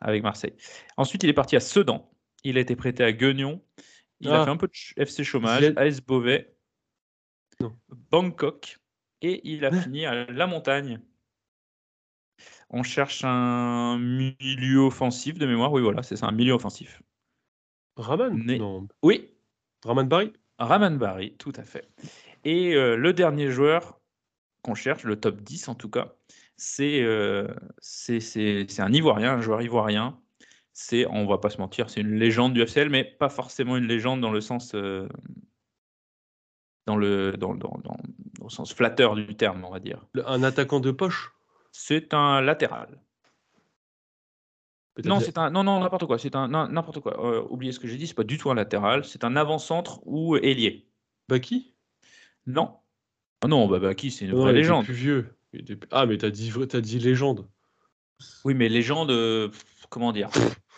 avec 0.02 0.24
Marseille. 0.24 0.54
Ensuite, 0.98 1.24
il 1.24 1.30
est 1.30 1.34
parti 1.34 1.56
à 1.56 1.60
Sedan. 1.60 2.12
Il 2.44 2.58
a 2.58 2.62
été 2.62 2.76
prêté 2.76 3.04
à 3.04 3.12
Guignon. 3.12 3.62
Il 4.20 4.30
a 4.30 4.42
Ah. 4.42 4.46
fait 4.46 4.52
un 4.52 4.58
peu 4.58 4.68
de 4.68 4.74
FC 5.02 5.24
Chômage, 5.24 5.74
AS 5.76 6.02
Beauvais, 6.02 6.56
Non. 7.60 7.76
Bangkok. 8.12 8.80
Et 9.22 9.42
il 9.50 9.66
a 9.66 9.72
fini 9.72 10.06
à 10.06 10.26
La 10.32 10.46
Montagne. 10.48 11.00
On 12.70 12.84
cherche 12.84 13.24
un 13.24 13.98
milieu 13.98 14.80
offensif 14.80 15.38
de 15.40 15.46
mémoire. 15.48 15.72
Oui, 15.72 15.82
voilà, 15.82 16.04
c'est 16.04 16.16
ça, 16.18 16.28
un 16.28 16.32
milieu 16.32 16.54
offensif. 16.54 17.02
Raman 17.96 18.38
Né- 18.46 18.60
Non. 18.60 18.88
Oui, 19.02 19.34
Raman 19.84 20.08
Barry 20.08 20.34
Raman 20.60 20.98
Barry, 20.98 21.36
tout 21.38 21.54
à 21.56 21.64
fait. 21.64 21.88
Et 22.44 22.74
euh, 22.76 22.96
le 22.96 23.14
dernier 23.14 23.50
joueur 23.52 24.00
qu'on 24.64 24.76
cherche, 24.76 25.04
le 25.04 25.20
top 25.20 25.42
10 25.42 25.68
en 25.68 25.76
tout 25.76 25.90
cas, 25.90 26.16
c'est 26.58 27.02
euh, 27.04 27.48
c'est- 27.80 28.80
un 28.80 28.92
Ivoirien, 28.92 29.34
un 29.36 29.42
joueur 29.42 29.62
ivoirien. 29.62 30.20
C'est, 30.74 31.08
on 31.08 31.26
va 31.26 31.38
pas 31.40 31.50
se 31.50 31.58
mentir, 31.58 31.90
c'est 31.90 32.02
une 32.02 32.16
légende 32.20 32.54
du 32.54 32.62
FCL, 32.62 32.90
mais 32.90 33.04
pas 33.04 33.30
forcément 33.30 33.78
une 33.78 33.86
légende 33.88 34.22
dans 34.22 34.32
le 34.32 34.42
sens, 34.42 34.76
euh, 34.76 35.08
dans 36.86 36.96
le, 36.98 37.32
dans, 37.38 37.56
dans- 37.56 37.80
dans- 37.84 37.98
au 38.42 38.50
sens 38.50 38.74
flatteur 38.74 39.16
du 39.16 39.36
terme, 39.36 39.66
on 39.66 39.72
va 39.72 39.80
dire. 39.80 40.06
Un 40.26 40.44
attaquant 40.44 40.80
de 40.80 40.92
poche? 40.92 41.34
C'est 41.72 42.14
un 42.14 42.42
latéral. 42.42 43.02
Non, 45.06 45.20
c'est 45.20 45.38
un, 45.38 45.52
non, 45.52 45.64
non, 45.64 45.80
n'importe 45.80 46.06
quoi. 46.06 46.18
C'est 46.18 46.36
un, 46.36 46.48
n'importe 46.48 47.00
quoi. 47.02 47.24
Euh, 47.24 47.46
oubliez 47.50 47.72
ce 47.72 47.80
que 47.80 47.88
j'ai 47.88 47.98
dit. 47.98 48.08
C'est 48.08 48.16
pas 48.16 48.24
du 48.24 48.38
tout 48.40 48.50
un 48.50 48.56
latéral. 48.56 49.04
C'est 49.06 49.24
un 49.24 49.36
avant-centre 49.36 50.00
ou 50.06 50.38
ailier. 50.38 50.88
Baki? 51.28 51.76
Non. 52.48 52.78
Ah 53.42 53.48
non, 53.48 53.68
bah, 53.68 53.94
qui 53.94 54.10
C'est 54.10 54.26
une 54.26 54.34
vraie 54.36 54.54
légende. 54.54 54.86
plus 54.86 54.94
vieux. 54.96 55.37
Ah, 55.92 56.06
mais 56.06 56.18
t'as 56.18 56.30
dit, 56.30 56.52
dit 56.82 57.00
légende. 57.00 57.48
Oui, 58.46 58.54
mais 58.54 58.70
légende, 58.70 59.12
euh, 59.12 59.50
comment 59.90 60.12
dire? 60.12 60.30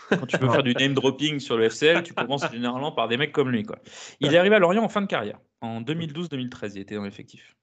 Quand 0.09 0.25
tu 0.25 0.37
peux 0.37 0.49
faire 0.49 0.63
du 0.63 0.73
name 0.73 0.93
dropping 0.93 1.39
sur 1.39 1.57
le 1.57 1.69
FCL, 1.69 2.03
tu 2.03 2.13
commences 2.13 2.49
généralement 2.51 2.91
par 2.91 3.07
des 3.07 3.17
mecs 3.17 3.31
comme 3.31 3.49
lui. 3.49 3.63
Quoi. 3.63 3.77
Il 4.19 4.33
est 4.33 4.37
arrivé 4.37 4.55
à 4.55 4.59
Lorient 4.59 4.83
en 4.83 4.89
fin 4.89 5.01
de 5.01 5.07
carrière, 5.07 5.39
en 5.61 5.81
2012-2013. 5.81 6.71
Il 6.75 6.81
était 6.81 6.95
dans 6.95 7.03
l'effectif. 7.03 7.55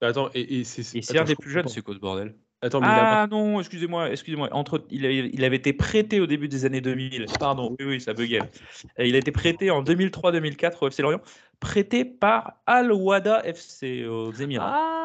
Attends, 0.00 0.30
et, 0.34 0.60
et 0.60 0.64
c'est. 0.64 0.80
Et 0.96 1.02
c'est 1.02 1.12
attends, 1.12 1.22
un 1.22 1.24
des 1.24 1.32
je 1.32 1.38
plus 1.38 1.50
jeunes, 1.50 1.68
c'est 1.68 1.82
quoi 1.82 1.94
ce 1.94 2.00
bordel 2.00 2.32
pas. 2.32 2.38
Attends, 2.66 2.80
mais 2.80 2.86
il 2.86 2.90
a 2.90 3.22
Ah 3.22 3.26
non, 3.26 3.60
excusez-moi, 3.60 4.10
excusez-moi. 4.10 4.48
Entre, 4.52 4.86
il, 4.90 5.04
avait, 5.04 5.30
il 5.32 5.44
avait 5.44 5.56
été 5.56 5.74
prêté 5.74 6.20
au 6.20 6.26
début 6.26 6.48
des 6.48 6.64
années 6.64 6.80
2000. 6.80 7.26
Pardon, 7.38 7.76
oui, 7.78 7.86
oui, 7.86 8.00
ça 8.00 8.14
buguait. 8.14 8.40
Il 8.98 9.14
a 9.14 9.18
été 9.18 9.32
prêté 9.32 9.70
en 9.70 9.82
2003-2004 9.82 10.78
au 10.80 10.88
FC 10.88 11.02
Lorient, 11.02 11.20
prêté 11.60 12.06
par 12.06 12.54
Al 12.64 12.90
Wada 12.90 13.44
FC 13.44 14.06
aux 14.06 14.32
Émirats. 14.32 14.72
Ah 14.74 15.03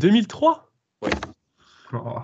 2003 0.00 0.70
Oh. 1.92 2.18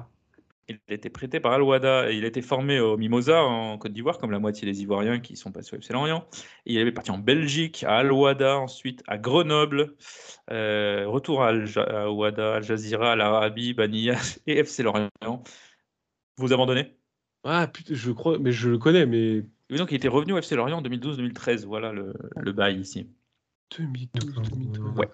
Il 0.69 0.79
a 0.89 0.95
été 0.95 1.11
prêté 1.11 1.41
par 1.41 1.53
Al-Wada 1.53 2.11
et 2.11 2.17
il 2.17 2.25
a 2.25 2.29
été 2.29 2.43
formé 2.43 2.79
au 2.79 2.97
Mimosa 2.97 3.43
en 3.43 3.77
Côte 3.77 3.93
d'Ivoire, 3.93 4.19
comme 4.19 4.31
la 4.31 4.39
moitié 4.39 4.71
des 4.71 4.83
Ivoiriens 4.83 5.19
qui 5.19 5.37
sont 5.37 5.51
passés 5.51 5.75
au 5.75 5.79
FC 5.79 5.93
Lorient. 5.93 6.29
Et 6.65 6.75
il 6.75 6.79
est 6.79 6.93
parti 6.93 7.11
en 7.11 7.19
Belgique, 7.19 7.83
à 7.85 7.99
Al-Wada, 7.99 8.57
ensuite 8.59 9.03
à 9.09 9.19
Grenoble, 9.19 9.97
euh, 10.51 11.09
retour 11.09 11.43
à 11.43 11.49
Al-Wada, 11.49 12.55
Al 12.55 12.63
Jazeera, 12.63 13.13
Al 13.13 13.21
Arabi, 13.21 13.75
Bania 13.75 14.17
et 14.47 14.59
FC 14.59 14.85
Lorient. 14.85 15.09
Vous 16.37 16.53
abandonnez? 16.53 16.97
Ah 17.43 17.67
putain, 17.67 17.95
je 17.95 18.13
crois, 18.13 18.39
mais 18.39 18.53
je 18.53 18.71
le 18.71 18.79
connais, 18.79 19.07
mais. 19.07 19.45
Oui, 19.71 19.79
donc 19.79 19.91
il 19.91 19.97
était 19.97 20.09
revenu 20.09 20.35
au 20.35 20.39
FC 20.39 20.55
Lorient 20.55 20.79
en 20.79 20.83
2012-2013. 20.83 21.65
Voilà 21.65 21.93
le, 21.93 22.13
le 22.37 22.53
bail 22.53 22.79
ici. 22.79 23.09
2012, 23.77 24.51
2012. 24.51 24.99
Ouais. 24.99 25.09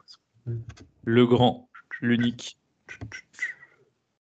Le 1.05 1.27
grand, 1.27 1.69
l'unique. 2.01 2.59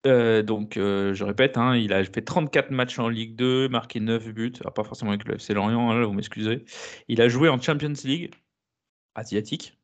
Euh, 0.07 0.43
donc, 0.43 0.77
euh, 0.77 1.15
je 1.15 1.23
répète, 1.25 1.57
hein, 1.57 1.77
il 1.77 1.93
a 1.93 2.03
fait 2.05 2.23
34 2.23 2.71
matchs 2.71 2.99
en 2.99 3.09
Ligue 3.09 3.37
2, 3.37 3.69
marqué 3.69 4.01
9 4.01 4.29
buts, 4.31 4.53
ah, 4.65 4.71
pas 4.73 4.83
forcément 4.83 5.13
avec 5.13 5.25
le 5.27 5.35
FC 5.37 5.55
Lorient, 5.55 5.91
hein, 5.91 6.01
là, 6.01 6.07
vous 6.07 6.13
m'excusez. 6.13 6.65
Il 7.09 7.21
a 7.23 7.29
joué 7.29 7.49
en 7.49 7.61
Champions 7.61 7.93
League 8.05 8.35
asiatique. 9.15 9.79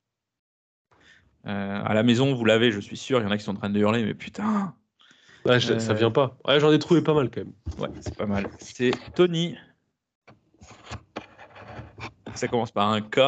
Euh, 1.46 1.82
à 1.84 1.94
la 1.94 2.02
maison, 2.02 2.34
vous 2.34 2.44
l'avez, 2.44 2.72
je 2.72 2.80
suis 2.80 2.96
sûr, 2.96 3.20
il 3.20 3.24
y 3.24 3.26
en 3.26 3.30
a 3.30 3.38
qui 3.38 3.44
sont 3.44 3.52
en 3.52 3.58
train 3.58 3.70
de 3.70 3.78
hurler, 3.78 4.04
mais 4.04 4.14
putain 4.14 4.74
Ouais, 5.46 5.60
je- 5.60 5.78
Ça 5.78 5.94
vient 5.94 6.10
pas. 6.10 6.36
Ouais, 6.46 6.58
j'en 6.58 6.72
ai 6.72 6.78
trouvé 6.80 7.00
pas 7.00 7.14
mal 7.14 7.30
quand 7.30 7.40
même. 7.42 7.52
Ouais, 7.78 7.88
c'est 8.00 8.16
pas 8.16 8.26
mal. 8.26 8.50
C'est 8.58 8.90
Tony. 9.14 9.56
Ça 12.34 12.48
commence 12.48 12.72
par 12.72 12.90
un 12.90 13.00
K. 13.00 13.20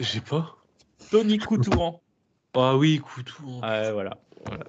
J'ai 0.00 0.20
pas. 0.20 0.56
Tony 1.10 1.38
Coutouran. 1.38 2.00
Ah 2.56 2.76
oui, 2.76 3.00
Coutou. 3.00 3.42
Ouais, 3.62 3.90
voilà. 3.90 4.16
voilà. 4.46 4.64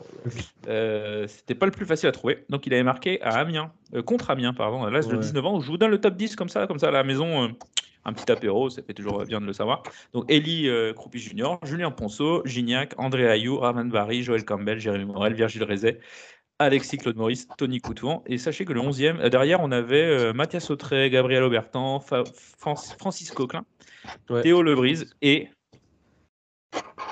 Euh, 0.67 1.27
C'était 1.27 1.53
pas 1.53 1.67
le 1.67 1.71
plus 1.71 1.85
facile 1.85 2.09
à 2.09 2.11
trouver. 2.11 2.43
Donc 2.49 2.65
il 2.65 2.73
avait 2.73 2.81
marqué 2.81 3.21
à 3.21 3.37
Amiens, 3.37 3.71
euh, 3.93 4.01
contre 4.01 4.31
Amiens, 4.31 4.55
pardon, 4.55 4.83
à 4.85 4.89
l'âge 4.89 5.05
de 5.07 5.13
Ouais. 5.13 5.19
19 5.21 5.45
ans. 5.45 5.59
Je 5.59 5.67
vous 5.67 5.77
donne 5.77 5.91
le 5.91 6.01
top 6.01 6.15
10 6.15 6.35
comme 6.35 6.49
ça, 6.49 6.65
comme 6.65 6.79
ça 6.79 6.87
à 6.87 6.91
la 6.91 7.03
maison. 7.03 7.43
euh, 7.43 7.47
un 8.03 8.13
petit 8.13 8.31
apéro, 8.31 8.71
ça 8.71 8.81
fait 8.81 8.95
toujours 8.95 9.23
bien 9.25 9.39
de 9.39 9.45
le 9.45 9.53
savoir. 9.53 9.83
Donc 10.13 10.25
Eli 10.31 10.67
Croupi 10.95 11.19
Junior, 11.19 11.59
Julien 11.63 11.91
Ponceau, 11.91 12.41
Gignac, 12.45 12.93
André 12.97 13.27
Ayou, 13.29 13.59
Raman 13.59 13.87
Barry, 13.89 14.23
Joël 14.23 14.43
Campbell, 14.45 14.79
Jérémy 14.79 15.05
Morel, 15.05 15.33
Virgile 15.35 15.63
Rézet, 15.63 15.99
Alexis 16.57 16.97
Claude 16.97 17.17
Maurice, 17.17 17.47
Tony 17.57 17.81
Coutouan. 17.81 18.23
Et 18.25 18.39
sachez 18.39 18.65
que 18.65 18.73
le 18.73 18.81
11e, 18.81 19.19
euh, 19.19 19.29
derrière, 19.29 19.59
on 19.61 19.71
avait 19.71 20.33
Mathias 20.33 20.71
Autré, 20.71 21.09
Gabriel 21.11 21.43
Aubertan, 21.43 21.99
Fa- 21.99 22.23
Fran- 22.57 22.75
Francis 22.75 23.29
Coquelin, 23.31 23.63
Ouais. 24.29 24.41
Théo 24.41 24.61
Lebrise 24.61 25.13
et 25.21 25.49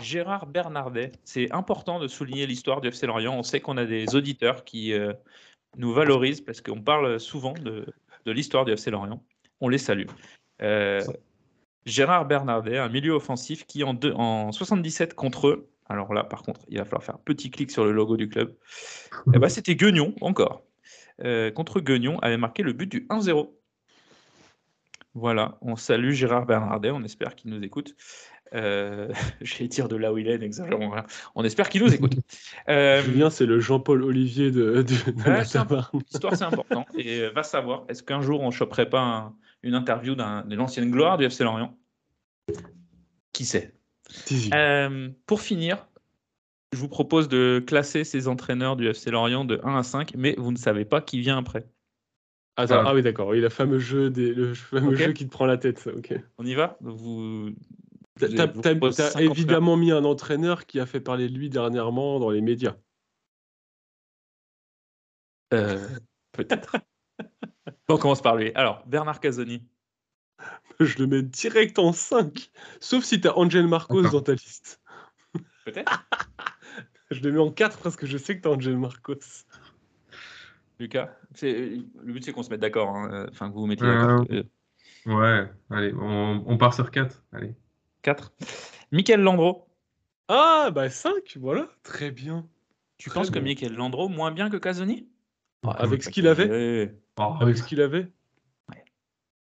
Gérard 0.01 0.47
Bernardet. 0.47 1.11
C'est 1.23 1.51
important 1.51 1.99
de 1.99 2.07
souligner 2.07 2.45
l'histoire 2.47 2.81
du 2.81 2.89
FC 2.89 3.07
Lorient. 3.07 3.35
On 3.37 3.43
sait 3.43 3.59
qu'on 3.61 3.77
a 3.77 3.85
des 3.85 4.15
auditeurs 4.15 4.63
qui 4.63 4.93
euh, 4.93 5.13
nous 5.77 5.93
valorisent 5.93 6.41
parce 6.41 6.61
qu'on 6.61 6.81
parle 6.81 7.19
souvent 7.19 7.53
de, 7.53 7.85
de 8.25 8.31
l'histoire 8.31 8.65
du 8.65 8.71
FC 8.73 8.91
Lorient. 8.91 9.23
On 9.61 9.69
les 9.69 9.77
salue. 9.77 10.07
Euh, 10.61 11.01
Gérard 11.85 12.25
Bernardet, 12.25 12.77
un 12.77 12.89
milieu 12.89 13.13
offensif 13.13 13.65
qui 13.65 13.83
en, 13.83 13.93
deux- 13.93 14.13
en 14.13 14.51
77 14.51 15.13
contre 15.15 15.47
eux, 15.49 15.69
alors 15.89 16.13
là 16.13 16.23
par 16.23 16.41
contre 16.43 16.61
il 16.69 16.77
va 16.77 16.85
falloir 16.85 17.03
faire 17.03 17.15
un 17.15 17.21
petit 17.25 17.51
clic 17.51 17.69
sur 17.71 17.83
le 17.83 17.91
logo 17.91 18.15
du 18.15 18.29
club, 18.29 18.55
Eh 19.33 19.39
ben, 19.39 19.49
c'était 19.49 19.75
Guignon 19.75 20.13
encore. 20.21 20.63
Euh, 21.23 21.51
contre 21.51 21.81
Guignon 21.81 22.19
avait 22.19 22.37
marqué 22.37 22.63
le 22.63 22.73
but 22.73 22.89
du 22.89 23.05
1-0. 23.09 23.51
Voilà, 25.15 25.57
on 25.61 25.75
salue 25.75 26.11
Gérard 26.11 26.45
Bernardet, 26.45 26.91
on 26.91 27.03
espère 27.03 27.35
qu'il 27.35 27.51
nous 27.51 27.63
écoute. 27.63 27.95
Euh, 28.55 29.11
J'allais 29.41 29.67
dire 29.67 29.87
de 29.87 29.95
là 29.95 30.11
où 30.13 30.17
il 30.17 30.27
est, 30.27 30.37
n'exagérons 30.37 30.89
rien. 30.89 31.05
On 31.35 31.43
espère 31.43 31.69
qu'il 31.69 31.83
nous 31.83 31.93
écoute. 31.93 32.13
Euh, 32.69 33.01
Julien, 33.03 33.29
c'est 33.29 33.45
le 33.45 33.59
Jean-Paul 33.59 34.03
Olivier 34.03 34.49
de, 34.51 34.81
de, 34.81 35.11
de 35.11 35.29
Ouais. 35.29 35.41
L'histoire, 35.41 36.35
c'est 36.35 36.43
important. 36.45 36.85
Et 36.97 37.19
euh, 37.21 37.29
va 37.31 37.43
savoir, 37.43 37.83
est-ce 37.89 38.01
qu'un 38.03 38.21
jour 38.21 38.41
on 38.41 38.51
choperait 38.51 38.89
pas 38.89 39.01
un- 39.01 39.35
une 39.63 39.75
interview 39.75 40.15
d'un- 40.15 40.43
de 40.45 40.55
l'ancienne 40.55 40.89
gloire 40.91 41.17
du 41.17 41.25
FC 41.25 41.43
Lorient? 41.43 41.77
Qui 43.33 43.45
sait? 43.45 43.73
Euh, 44.53 45.09
Pour 45.25 45.41
finir, 45.41 45.87
je 46.73 46.77
vous 46.79 46.87
propose 46.89 47.27
de 47.27 47.63
classer 47.65 48.03
ces 48.03 48.27
entraîneurs 48.27 48.75
du 48.75 48.87
FC 48.87 49.11
Lorient 49.11 49.45
de 49.45 49.59
1 49.63 49.75
à 49.77 49.83
5, 49.83 50.13
mais 50.15 50.35
vous 50.37 50.51
ne 50.51 50.57
savez 50.57 50.85
pas 50.85 51.01
qui 51.01 51.19
vient 51.19 51.37
après. 51.37 51.65
Attends, 52.55 52.75
Ah. 52.79 52.83
ah 52.87 52.93
oui, 52.93 53.01
d'accord. 53.01 53.29
Oui, 53.29 53.41
le 53.41 53.49
fameux 53.49 53.79
jeu, 53.79 54.09
des, 54.09 54.33
le 54.33 54.53
fameux 54.53 54.95
jeu 54.95 55.13
qui 55.13 55.25
te 55.25 55.31
prend 55.31 55.45
la 55.45 55.57
tête. 55.57 55.79
ça, 55.79 55.91
Ok. 55.91 56.13
On 56.37 56.45
y 56.45 56.53
va? 56.53 56.77
Vous... 56.81 57.51
T'as 58.19 59.19
évidemment 59.19 59.75
mis 59.75 59.91
un 59.91 60.03
entraîneur 60.03 60.67
qui 60.67 60.79
a 60.79 60.85
fait 60.85 61.01
parler 61.01 61.29
de 61.29 61.33
lui 61.33 61.49
dernièrement 61.49 62.19
dans 62.19 62.29
les 62.29 62.41
médias. 62.41 62.75
Euh, 65.53 65.87
Peut-être. 66.31 66.77
on 67.89 67.97
commence 67.97 68.21
par 68.21 68.35
lui. 68.35 68.51
Alors, 68.53 68.83
Bernard 68.85 69.19
Casoni. 69.19 69.67
Je 70.79 70.99
le 70.99 71.07
mets 71.07 71.23
direct 71.23 71.79
en 71.79 71.91
5. 71.91 72.51
Sauf 72.79 73.03
si 73.03 73.19
t'as 73.21 73.33
Angel 73.33 73.67
Marcos 73.67 74.03
dans 74.03 74.21
ta 74.21 74.33
liste. 74.33 74.81
Peut-être 75.65 76.07
Je 77.11 77.19
le 77.21 77.31
mets 77.31 77.39
en 77.39 77.51
4 77.51 77.79
parce 77.81 77.95
que 77.95 78.07
je 78.07 78.17
sais 78.17 78.35
que 78.35 78.41
t'as 78.41 78.49
Angel 78.49 78.77
Marcos. 78.77 79.45
Lucas 80.79 81.09
C'est- 81.33 81.53
Le 82.03 82.13
but, 82.13 82.23
c'est 82.25 82.31
qu'on 82.33 82.43
se 82.43 82.49
mette 82.49 82.59
d'accord. 82.61 82.89
hein. 82.89 83.09
Euh, 83.11 83.27
Enfin, 83.29 83.49
que 83.49 83.53
vous 83.53 83.61
vous 83.61 83.67
mettiez 83.67 83.85
Euh, 83.87 84.01
d'accord. 84.01 84.25
Euh, 84.31 84.43
Ouais, 85.05 85.49
allez, 85.69 85.93
on, 85.93 86.43
on 86.47 86.57
part 86.57 86.73
sur 86.73 86.89
4. 86.89 87.23
Allez. 87.33 87.53
4. 88.03 88.31
Michael 88.91 89.21
Landreau. 89.21 89.67
Ah, 90.29 90.71
bah 90.73 90.89
5, 90.89 91.35
voilà. 91.37 91.67
Très 91.83 92.09
bien. 92.11 92.47
Tu 92.97 93.09
Très 93.09 93.19
penses 93.19 93.29
que. 93.29 93.39
Michael 93.39 93.73
Landreau 93.73 94.07
moins 94.07 94.31
bien 94.31 94.49
que 94.49 94.55
Casoni? 94.57 95.09
Ah, 95.65 95.71
avec 95.79 96.03
ce 96.03 96.09
qu'il 96.09 96.27
avait 96.27 96.47
Ouais. 96.49 96.95
Oh, 97.19 97.35
Avec 97.41 97.57
ce 97.57 97.63
qu'il 97.63 97.81
avait 97.81 98.07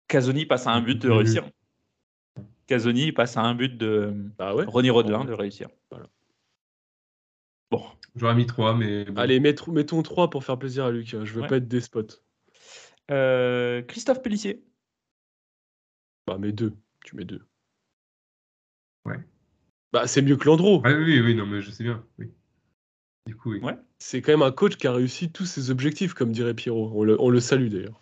Casoni 0.09 0.45
passe 0.47 0.67
à 0.67 0.73
un 0.73 0.81
but 0.81 1.01
de 1.01 1.09
réussir. 1.11 1.45
Casoni 2.67 3.13
passe 3.13 3.37
à 3.37 3.43
un 3.43 3.55
but 3.55 3.77
de 3.77 4.13
Bah 4.39 4.55
ouais. 4.55 4.65
Ronny 4.67 4.91
Rodelin 4.91 5.25
de 5.25 5.33
réussir. 5.33 5.69
Voilà. 5.91 6.07
Bon, 7.71 7.83
J'aurais 8.17 8.35
mis 8.35 8.47
3, 8.47 8.75
mais 8.77 9.05
bon. 9.07 9.17
Allez, 9.21 9.41
mett- 9.41 9.67
mettons 9.69 10.03
3 10.03 10.31
pour 10.31 10.45
faire 10.45 10.59
plaisir 10.59 10.85
à 10.85 10.91
Lucas. 10.93 11.25
Je 11.25 11.33
veux 11.33 11.43
Ouais. 11.43 11.49
pas 11.49 11.57
être 11.57 11.67
despote. 11.69 12.23
Euh, 13.11 13.83
Christophe 13.83 14.23
Pellissier. 14.23 14.63
Bah, 16.27 16.39
mets 16.39 16.53
2. 16.53 16.73
Tu 17.05 17.17
mets 17.17 17.25
2. 17.25 17.43
Ouais. 19.05 19.19
Bah, 19.93 20.07
c'est 20.07 20.23
mieux 20.23 20.37
que 20.37 20.45
Landreau. 20.47 20.81
Ah 20.85 20.93
oui, 20.93 21.21
oui, 21.21 21.35
non, 21.35 21.47
mais 21.47 21.61
je 21.61 21.71
sais 21.71 21.85
bien. 21.85 22.05
Oui. 22.19 22.31
Du 23.27 23.35
coup, 23.37 23.51
oui. 23.53 23.61
Ouais. 23.61 23.77
C'est 23.99 24.23
quand 24.23 24.33
même 24.33 24.43
un 24.43 24.53
coach 24.53 24.77
qui 24.77 24.87
a 24.87 24.93
réussi 24.93 25.31
tous 25.33 25.47
ses 25.47 25.71
objectifs, 25.71 26.15
comme 26.15 26.31
dirait 26.33 26.55
Pierrot. 26.55 26.93
On 26.95 27.03
le, 27.05 27.21
on 27.21 27.31
le 27.31 27.41
salue 27.41 27.69
d'ailleurs. 27.69 28.01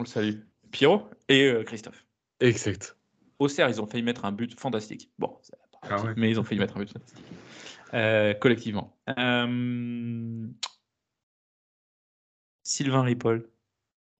On 0.00 0.02
le 0.04 0.08
salue. 0.08 0.40
Pierrot 0.72 1.08
et 1.28 1.44
euh, 1.50 1.62
Christophe. 1.62 2.04
Exact. 2.40 2.96
Auxerre, 3.38 3.68
ils 3.68 3.80
ont 3.80 3.86
failli 3.86 4.02
mettre 4.02 4.24
un 4.24 4.32
but 4.32 4.58
fantastique. 4.58 5.10
Bon, 5.18 5.38
ça 5.42 5.56
va 5.60 5.78
pas 5.88 5.94
Ah 5.96 6.04
ouais. 6.06 6.14
mais 6.16 6.30
ils 6.30 6.40
ont 6.40 6.44
failli 6.44 6.58
mettre 6.58 6.76
un 6.76 6.80
but 6.80 6.92
fantastique. 6.92 7.24
Euh, 7.94 8.34
collectivement. 8.34 8.96
Euh, 9.18 10.46
Sylvain 12.62 13.02
Ripoll. 13.02 13.48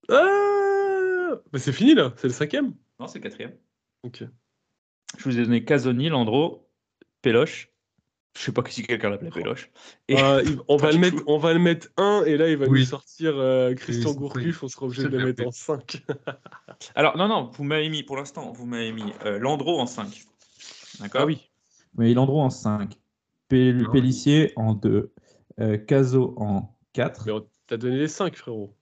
Ah 0.09 1.33
bah, 1.51 1.59
c'est 1.59 1.73
fini 1.73 1.93
là, 1.93 2.13
c'est 2.17 2.27
le 2.27 2.33
cinquième. 2.33 2.73
Non, 2.99 3.07
c'est 3.07 3.19
le 3.19 3.23
quatrième. 3.23 3.53
Ok. 4.03 4.23
Je 5.17 5.23
vous 5.23 5.39
ai 5.39 5.43
donné 5.43 5.63
Casoni, 5.65 6.09
Landreau, 6.09 6.69
Péloche. 7.21 7.71
Je 8.37 8.43
sais 8.43 8.51
pas 8.51 8.63
si 8.69 8.83
quelqu'un 8.83 9.09
l'appelait 9.09 9.31
Péloche. 9.31 9.71
Et 10.07 10.15
Ah, 10.17 10.39
il- 10.45 10.59
on, 10.67 10.77
va 10.77 10.91
le 10.91 10.99
mettre, 10.99 11.23
on 11.27 11.37
va 11.37 11.53
le 11.53 11.59
mettre 11.59 11.87
1 11.97 12.23
et 12.25 12.37
là 12.37 12.49
il 12.49 12.57
va 12.57 12.67
Oui. 12.67 12.81
nous 12.81 12.85
sortir 12.85 13.33
euh, 13.37 13.73
Christian 13.73 14.11
Oui, 14.11 14.17
Gourcuff, 14.17 14.63
on 14.63 14.67
sera 14.67 14.85
obligé 14.85 15.03
de 15.03 15.17
le 15.17 15.25
mettre 15.25 15.41
fait. 15.41 15.47
en 15.47 15.51
5. 15.51 16.03
Alors, 16.95 17.17
non, 17.17 17.27
non, 17.27 17.49
vous 17.51 17.63
m'avez 17.63 17.89
mis, 17.89 18.03
pour 18.03 18.15
l'instant, 18.15 18.51
vous 18.51 18.65
m'avez 18.65 18.91
mis 18.91 19.11
euh, 19.25 19.39
Landreau 19.39 19.79
en 19.79 19.87
5. 19.87 20.23
D'accord? 20.99 21.21
Ah 21.21 21.25
oui. 21.25 21.49
Oui, 21.97 22.13
Landreau 22.13 22.41
en 22.41 22.49
5. 22.51 22.93
Pélissier 23.47 24.53
en 24.55 24.73
2. 24.73 25.13
Euh, 25.59 25.77
Caso 25.77 26.33
en 26.37 26.75
4. 26.93 27.25
Mais 27.25 27.31
on 27.31 27.47
t'a 27.67 27.77
donné 27.77 27.97
les 27.97 28.07
5 28.07 28.35
frérot. 28.35 28.75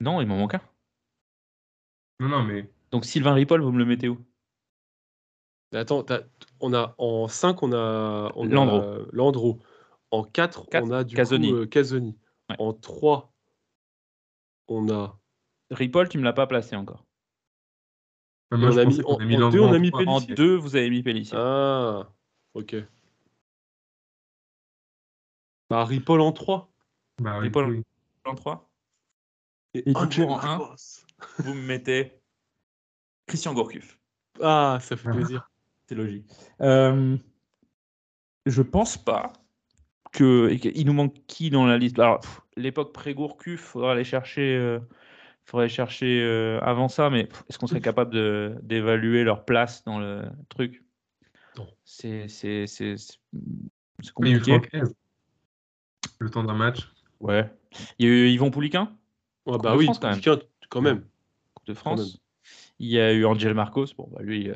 Non, 0.00 0.20
il 0.20 0.26
m'en 0.26 0.36
manque 0.36 0.54
un. 0.54 0.60
Non, 2.20 2.28
non, 2.28 2.42
mais. 2.44 2.70
Donc, 2.90 3.04
Sylvain 3.04 3.34
Ripoll, 3.34 3.62
vous 3.62 3.72
me 3.72 3.78
le 3.78 3.84
mettez 3.84 4.08
où? 4.08 4.18
Mais 5.72 5.78
Attends, 5.78 6.02
t'as- 6.02 6.22
on 6.60 6.72
a, 6.72 6.94
en 6.98 7.28
5 7.28 7.62
on 7.62 7.72
a, 7.72 8.32
on 8.34 8.46
a 8.50 8.54
Landreau. 8.54 9.06
Landreau. 9.12 9.60
En 10.10 10.24
4 10.24 10.66
Quatre, 10.68 10.84
on 10.86 10.90
a 10.90 11.04
du 11.04 11.14
Casoni. 11.14 11.50
coup 11.50 11.56
euh, 11.56 11.66
Casoni. 11.66 12.16
Ouais. 12.48 12.56
En 12.58 12.72
3 12.72 13.32
on 14.70 14.88
a... 14.90 15.18
Ripoll, 15.70 16.08
tu 16.08 16.18
me 16.18 16.24
l'as 16.24 16.32
pas 16.32 16.46
placé 16.46 16.76
encore. 16.76 17.04
Ah, 18.50 18.56
moi, 18.56 18.70
on 18.70 18.76
a 18.78 18.84
mis- 18.86 19.02
en- 19.04 19.16
a 19.18 19.24
mis 19.24 19.36
en 19.36 19.50
deux, 19.50 19.58
Landreau 19.58 19.72
on 19.72 19.72
a 19.74 19.78
mis. 19.78 19.90
En 19.94 19.98
Pélissier. 19.98 20.34
2, 20.34 20.56
vous 20.56 20.76
avez 20.76 20.88
mis 20.90 21.02
Pélissier. 21.02 21.36
Ah, 21.38 22.10
ok. 22.54 22.76
Bah 25.70 25.84
Ripoll 25.84 26.20
en 26.20 26.32
3. 26.32 26.72
Bah, 27.20 27.36
oui, 27.38 27.44
Ripoll. 27.44 27.70
oui. 27.70 27.82
En 28.24 28.34
3, 28.34 28.70
Et 29.74 29.82
du 29.82 29.92
Angel 29.94 30.26
coup, 30.26 30.32
en 30.32 30.38
un. 30.38 30.58
Marcos. 30.58 31.04
vous 31.38 31.54
me 31.54 31.62
mettez 31.62 32.20
Christian 33.26 33.54
Gourcuff. 33.54 33.98
Ah, 34.40 34.78
ça 34.80 34.96
fait 34.96 35.10
plaisir. 35.10 35.50
C'est 35.86 35.94
logique. 35.94 36.26
Euh, 36.60 37.16
Je 38.46 38.62
pense 38.62 38.96
pas 38.96 39.32
que, 40.12 40.48
et 40.50 40.78
il 40.78 40.86
nous 40.86 40.92
manque 40.92 41.14
qui 41.26 41.50
dans 41.50 41.66
la 41.66 41.76
liste? 41.78 41.98
Alors, 41.98 42.20
pff, 42.20 42.40
l'époque 42.56 42.92
pré-Gourcuff, 42.94 43.60
faudra 43.60 43.92
aller 43.92 44.04
chercher, 44.04 44.56
euh, 44.56 44.78
faudrait 45.44 45.64
aller 45.64 45.72
chercher 45.74 46.22
euh, 46.22 46.60
avant 46.62 46.88
ça, 46.88 47.10
mais 47.10 47.28
est-ce 47.48 47.58
qu'on 47.58 47.66
serait 47.66 47.80
capable 47.80 48.12
de- 48.12 48.56
d'évaluer 48.62 49.24
leur 49.24 49.44
place 49.44 49.84
dans 49.84 49.98
le 49.98 50.22
truc? 50.48 50.82
Non. 51.56 51.68
C'est 51.84 52.28
c'est- 52.28 52.66
c'est- 52.66 52.96
c'est- 52.96 53.18
c'est 54.00 54.12
Mais 54.20 54.30
il 54.30 54.38
compliqué. 54.40 54.80
Le 56.18 56.30
temps 56.30 56.44
d'un 56.44 56.54
match. 56.54 56.90
Ouais. 57.20 57.50
Il 57.98 58.06
y 58.06 58.08
a 58.10 58.12
eu 58.12 58.28
Yvon 58.28 58.50
Pouliquin, 58.50 58.96
Ouais, 59.46 59.54
Coupe 59.54 59.62
bah 59.62 59.72
de 59.72 59.76
oui, 59.78 59.84
France, 59.84 59.98
quand 59.98 60.08
même. 60.10 60.20
Pouliquin, 60.20 60.46
quand 60.70 60.80
même. 60.80 61.04
Coupe 61.54 61.66
de 61.66 61.74
France. 61.74 62.20
Il 62.78 62.88
y 62.88 62.98
a 63.00 63.12
eu 63.12 63.24
Angel 63.24 63.54
Marcos, 63.54 63.86
bon, 63.96 64.08
bah, 64.12 64.22
lui, 64.22 64.50
euh, 64.50 64.54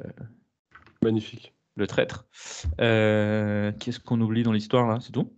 Magnifique. 1.03 1.53
le 1.77 1.87
traître. 1.87 2.27
Euh, 2.81 3.73
Qu'est-ce 3.81 3.99
qu'on 4.01 4.21
oublie 4.21 4.43
dans 4.45 4.53
l'histoire 4.53 4.87
là? 4.87 4.99
C'est 5.01 5.13
tout? 5.13 5.33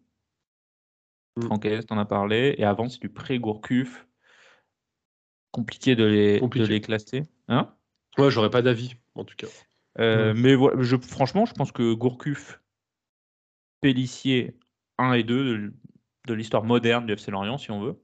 Mm. 1.37 1.43
Francaise, 1.47 1.87
t'en 1.87 1.99
as 1.99 2.05
parlé. 2.05 2.55
Et 2.59 2.65
avant, 2.65 2.89
c'est 2.89 3.01
du 3.01 3.09
pré-Gourcuff. 3.09 4.07
Compliqué 5.53 5.95
de 5.97 6.05
les, 6.05 6.41
Compliqué. 6.41 6.67
de 6.67 6.71
les 6.73 6.81
classer. 6.81 7.23
Hein? 7.49 7.73
Ouais, 8.19 8.31
j'aurais 8.31 8.51
pas 8.51 8.63
d'avis, 8.63 8.95
en 9.15 9.25
tout 9.25 9.37
cas. 9.37 9.47
Euh, 10.01 10.35
Mais 10.37 10.55
voilà, 10.57 10.83
je, 10.83 10.97
franchement, 10.97 11.47
je 11.47 11.55
pense 11.55 11.71
que 11.73 11.95
Gourcuff, 11.95 12.61
Pellissier 13.81 14.59
1 14.99 15.13
et 15.15 15.23
2 15.23 15.73
de, 16.27 16.35
l'histoire 16.35 16.65
moderne 16.65 17.07
du 17.07 17.13
FC 17.13 17.31
Lorient, 17.31 17.59
si 17.59 17.71
on 17.71 17.81
veut. 17.81 18.01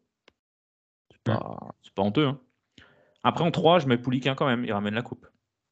C'est 1.11 1.23
pas, 1.23 1.75
c'est 1.83 1.95
pas 1.95 2.03
honteux. 2.03 2.27
hein. 2.27 2.41
Après, 3.23 3.45
en 3.45 3.51
3, 3.51 3.81
je 3.81 3.87
mets 3.87 3.99
Pouliquin 3.99 4.35
quand 4.35 4.47
même. 4.47 4.65
Il 4.65 4.73
ramène 4.73 4.95
la 4.95 5.03
coupe. 5.03 5.27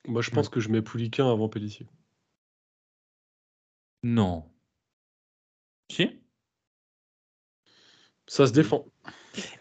Moi, 0.06 0.22
je 0.22 0.30
pense 0.30 0.48
que 0.48 0.60
je 0.60 0.68
mets 0.68 0.82
Pouliquin 0.82 1.30
avant 1.30 1.48
Pellissier. 1.48 1.86
Non. 4.02 4.44
Si? 5.90 6.20
Ça 8.26 8.46
se 8.46 8.52
défend. 8.52 8.84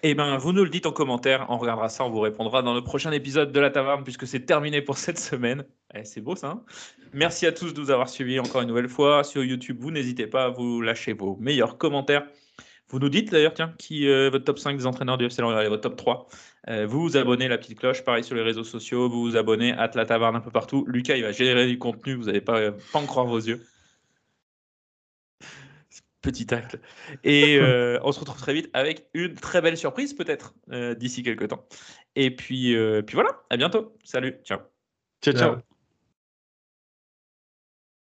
Eh 0.04 0.16
ben, 0.16 0.38
vous 0.38 0.54
nous 0.54 0.64
le 0.64 0.70
dites 0.70 0.86
en 0.86 0.92
commentaire, 0.92 1.46
on 1.50 1.58
regardera 1.58 1.88
ça, 1.90 2.04
on 2.04 2.10
vous 2.10 2.20
répondra 2.20 2.62
dans 2.64 2.74
le 2.74 2.84
prochain 2.84 3.12
épisode 3.12 3.52
de 3.52 3.60
la 3.60 3.70
taverne, 3.70 4.04
puisque 4.04 4.28
c'est 4.28 4.46
terminé 4.46 4.82
pour 4.82 4.98
cette 4.98 5.20
semaine. 5.20 5.66
Eh, 5.94 6.04
c'est 6.04 6.22
beau 6.22 6.36
ça. 6.36 6.50
hein 6.50 6.66
Merci 7.14 7.46
à 7.46 7.52
tous 7.52 7.74
de 7.74 7.80
nous 7.80 7.92
avoir 7.92 8.10
suivis 8.10 8.40
encore 8.40 8.62
une 8.62 8.68
nouvelle 8.68 8.90
fois. 8.90 9.24
Sur 9.24 9.44
YouTube, 9.44 9.78
vous 9.80 9.92
n'hésitez 9.92 10.28
pas 10.28 10.46
à 10.46 10.50
vous 10.50 10.82
lâcher 10.82 11.14
vos 11.14 11.38
meilleurs 11.38 11.78
commentaires. 11.78 12.28
Vous 12.90 13.00
nous 13.00 13.10
dites 13.10 13.32
d'ailleurs, 13.32 13.54
tiens, 13.54 13.74
qui 13.78 14.08
euh, 14.08 14.28
est 14.28 14.30
votre 14.30 14.46
top 14.46 14.60
5 14.60 14.78
des 14.78 14.86
entraîneurs 14.86 15.18
du 15.18 15.26
FC 15.26 15.42
Lorient, 15.42 15.58
allez, 15.58 15.70
votre 15.70 15.82
top 15.82 15.98
3. 15.98 16.28
Euh, 16.70 16.88
vous 16.88 17.02
vous 17.02 17.18
abonnez, 17.18 17.48
la 17.48 17.58
petite 17.58 17.80
cloche, 17.80 18.04
pareil 18.04 18.24
sur 18.24 18.36
les 18.36 18.42
réseaux 18.42 18.64
sociaux, 18.64 19.10
vous 19.10 19.22
vous 19.22 19.36
abonnez, 19.36 19.74
à 19.74 19.90
la 19.94 20.06
taverne 20.06 20.36
un 20.36 20.42
peu 20.42 20.52
partout. 20.52 20.86
Lucas, 20.88 21.16
il 21.16 21.24
va 21.24 21.32
générer 21.32 21.68
du 21.68 21.78
contenu, 21.78 22.16
vous 22.16 22.26
n'allez 22.26 22.42
pas, 22.42 22.72
pas 22.72 23.00
en 23.00 23.06
croire 23.06 23.26
vos 23.26 23.40
yeux. 23.40 23.62
Petit 26.22 26.54
acte. 26.54 26.78
Et 27.24 27.58
euh, 27.62 28.00
on 28.04 28.12
se 28.12 28.20
retrouve 28.20 28.40
très 28.40 28.54
vite 28.54 28.70
avec 28.74 29.08
une 29.14 29.36
très 29.36 29.62
belle 29.62 29.78
surprise, 29.78 30.14
peut-être, 30.14 30.54
euh, 30.72 30.96
d'ici 30.96 31.24
quelques 31.24 31.50
temps. 31.50 31.66
Et 32.16 32.36
puis, 32.36 32.76
euh, 32.76 33.02
puis 33.02 33.16
voilà, 33.16 33.42
à 33.50 33.58
bientôt. 33.58 33.96
Salut, 34.04 34.38
ciao. 34.44 34.60
Ciao, 35.22 35.34
ciao. 35.34 35.77